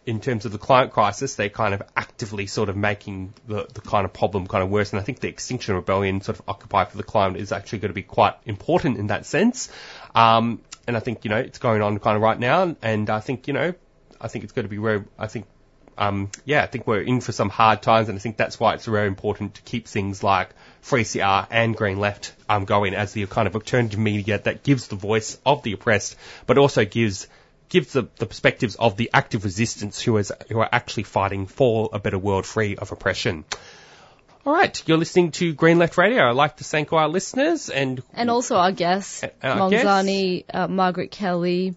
in 0.07 0.21
terms 0.21 0.45
of 0.45 0.53
the 0.53 0.59
climate 0.59 0.93
crisis, 0.93 1.35
they're 1.35 1.49
kind 1.49 1.73
of 1.73 1.83
actively 1.97 2.47
sort 2.47 2.69
of 2.69 2.77
making 2.77 3.33
the, 3.47 3.67
the 3.73 3.81
kind 3.81 4.05
of 4.05 4.13
problem 4.13 4.47
kind 4.47 4.63
of 4.63 4.71
worse. 4.71 4.93
And 4.93 5.01
I 5.01 5.03
think 5.03 5.21
the 5.21 5.29
Extinction 5.29 5.75
Rebellion 5.75 6.21
sort 6.21 6.39
of 6.39 6.49
Occupy 6.49 6.85
for 6.85 6.97
the 6.97 7.03
Climate 7.03 7.41
is 7.41 7.53
actually 7.53 7.79
going 7.79 7.91
to 7.91 7.95
be 7.95 8.03
quite 8.03 8.35
important 8.45 8.99
in 8.99 9.09
that 9.09 9.25
sense. 9.25 9.71
Um, 10.15 10.61
and 10.87 10.97
I 10.97 11.01
think, 11.01 11.25
you 11.25 11.31
know, 11.31 11.39
it's 11.39 11.59
going 11.59 11.81
on 11.81 11.99
kind 11.99 12.17
of 12.17 12.23
right 12.23 12.39
now. 12.39 12.77
And 12.83 13.09
I 13.09 13.21
think, 13.21 13.49
you 13.49 13.55
know, 13.55 13.75
I 14.21 14.29
think 14.29 14.45
it's 14.45 14.53
going 14.53 14.65
to 14.65 14.69
be 14.69 14.77
very, 14.77 15.05
I 15.19 15.27
think, 15.27 15.47
um, 15.97 16.31
yeah, 16.45 16.63
I 16.63 16.67
think 16.67 16.87
we're 16.87 17.01
in 17.01 17.21
for 17.21 17.33
some 17.33 17.49
hard 17.49 17.81
times. 17.81 18.11
And 18.11 18.17
I 18.17 18.21
think 18.21 18.37
that's 18.37 18.61
why 18.61 18.75
it's 18.75 18.85
very 18.85 19.07
important 19.07 19.55
to 19.55 19.63
keep 19.63 19.89
things 19.89 20.23
like 20.23 20.51
3CR 20.85 21.47
and 21.51 21.75
Green 21.75 21.99
Left 21.99 22.35
um, 22.49 22.67
going 22.67 22.95
as 22.95 23.13
the 23.13 23.27
kind 23.27 23.49
of 23.49 23.55
alternative 23.55 23.99
media 23.99 24.39
that 24.39 24.63
gives 24.63 24.89
the 24.89 24.97
voice 24.97 25.39
of 25.47 25.63
the 25.63 25.73
oppressed, 25.73 26.17
but 26.47 26.59
also 26.59 26.85
gives 26.85 27.27
gives 27.75 27.93
the, 27.93 28.07
the 28.19 28.27
perspectives 28.27 28.77
of 28.77 28.97
the 28.97 29.11
active 29.13 29.43
resistance 29.43 30.01
who 30.01 30.17
is 30.17 30.31
who 30.49 30.61
are 30.61 30.69
actually 30.71 31.03
fighting 31.03 31.47
for 31.47 31.91
a 31.93 31.99
better 31.99 32.17
world 32.17 32.47
free 32.47 32.77
of 32.77 32.93
oppression. 32.93 33.45
All 34.47 34.53
right, 34.53 34.81
you're 34.87 34.97
listening 34.97 35.33
to 35.33 35.53
Green 35.53 35.79
Left 35.81 35.99
Radio. 35.99 36.29
I'd 36.29 36.37
like 36.37 36.59
to 36.59 36.65
thank 36.65 36.93
our 36.93 37.09
listeners 37.09 37.71
and 37.71 38.01
And 38.13 38.31
also 38.31 38.55
our 38.55 38.71
guests, 38.71 39.25
our 39.43 39.71
guests. 39.71 39.87
Maung 39.87 40.07
Zarni, 40.07 40.45
uh, 40.55 40.69
Margaret 40.69 41.11
Kelly, 41.11 41.75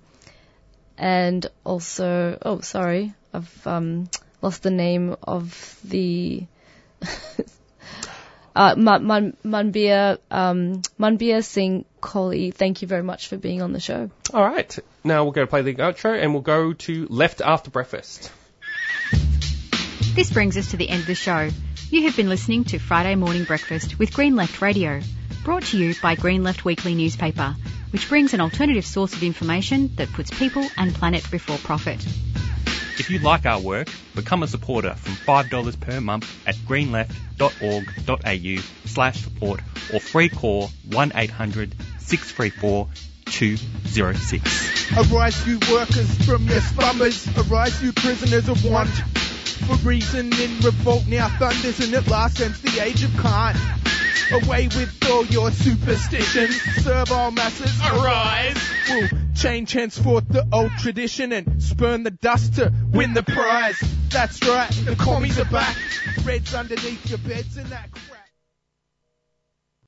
and 0.99 1.44
also, 1.64 2.38
oh, 2.44 2.60
sorry, 2.60 3.15
I've 3.34 3.65
um, 3.65 4.07
lost 4.44 4.61
the 4.61 4.69
name 4.69 5.15
of 5.24 5.80
the. 5.84 6.45
uh, 8.58 8.76
Man- 8.76 9.06
Man- 9.06 9.38
Manbir, 9.46 10.18
um, 10.32 10.82
Manbir 11.00 11.44
Singh 11.44 11.86
Kohli, 12.02 12.52
thank 12.54 12.82
you 12.82 12.88
very 12.88 13.04
much 13.04 13.28
for 13.28 13.38
being 13.38 13.62
on 13.62 13.72
the 13.72 13.80
show. 13.80 14.10
All 14.34 14.44
right, 14.44 14.78
now 15.04 15.24
we'll 15.24 15.32
go 15.32 15.42
to 15.42 15.48
play 15.48 15.62
the 15.62 15.76
outro 15.76 16.20
and 16.22 16.34
we'll 16.34 16.42
go 16.42 16.74
to 16.74 17.08
Left 17.10 17.42
After 17.42 17.70
Breakfast. 17.70 18.32
This 20.16 20.32
brings 20.32 20.58
us 20.58 20.72
to 20.72 20.78
the 20.78 20.90
end 20.90 21.02
of 21.02 21.08
the 21.08 21.16
show. 21.16 21.50
You 21.92 22.04
have 22.04 22.16
been 22.16 22.30
listening 22.30 22.64
to 22.66 22.80
Friday 22.80 23.14
Morning 23.16 23.44
Breakfast 23.44 24.00
with 24.00 24.12
Green 24.12 24.36
Left 24.36 24.60
Radio, 24.62 25.02
brought 25.44 25.64
to 25.66 25.78
you 25.78 25.94
by 26.02 26.16
Green 26.16 26.44
Left 26.44 26.66
Weekly 26.66 26.96
newspaper, 26.96 27.56
which 27.92 28.10
brings 28.10 28.34
an 28.34 28.42
alternative 28.42 28.86
source 28.86 29.14
of 29.14 29.22
information 29.22 29.92
that 29.98 30.12
puts 30.12 30.32
people 30.32 30.68
and 30.78 30.94
planet 30.96 31.30
before 31.30 31.58
profit. 31.60 32.04
If 32.99 33.11
you 33.11 33.19
like 33.19 33.45
our 33.45 33.60
work, 33.60 33.90
become 34.15 34.41
a 34.41 34.48
supporter 34.48 34.95
from 34.95 35.14
$5 35.14 35.80
per 35.80 36.02
month 36.02 36.28
at 36.48 36.56
greenleft.org.au 36.56 38.88
slash 38.88 39.24
support 39.24 39.61
or 39.94 39.99
free 39.99 40.30
call 40.30 40.72
1800 40.86 41.76
634 41.99 42.88
206. 43.26 44.98
Arise, 44.98 45.48
you 45.48 45.60
workers 45.72 46.26
from 46.26 46.48
your 46.48 46.61
slumbers. 46.61 47.28
Arise, 47.38 47.84
you 47.84 47.94
prisoners 47.94 48.49
of 48.49 48.65
want. 48.65 48.90
For 48.90 49.76
reason 49.88 50.34
in 50.34 50.60
revolt 50.61 51.06
now 51.07 51.30
thunders, 51.38 51.80
and 51.80 51.94
at 51.94 52.07
last 52.07 52.41
ends 52.41 52.60
the 52.61 52.84
age 52.84 53.03
of 53.03 53.15
Khan. 53.18 53.56
Away 54.31 54.68
with 54.68 54.94
all 55.10 55.26
your 55.26 55.52
superstitions. 55.52 56.61
Serve 56.84 57.11
all 57.11 57.31
masses. 57.31 57.80
Arise. 57.81 58.57
We'll 58.89 59.10
change 59.35 59.72
henceforth 59.72 60.27
the 60.30 60.48
old 60.52 60.72
tradition 60.80 61.31
and 61.31 61.61
spurn 61.61 62.03
the 62.03 62.11
dust 62.11 62.56
to 62.56 62.73
win 62.91 63.14
the 63.14 63.23
prize. 63.23 63.80
That's 64.10 64.45
right, 64.48 64.69
the 64.85 64.95
commies 64.95 65.39
are 65.39 65.45
back. 65.45 65.77
Reds 66.23 66.53
underneath 66.53 67.10
your 67.10 67.19
beds 67.19 67.57
and 67.57 67.68
that 67.68 67.91
crap. 67.91 68.27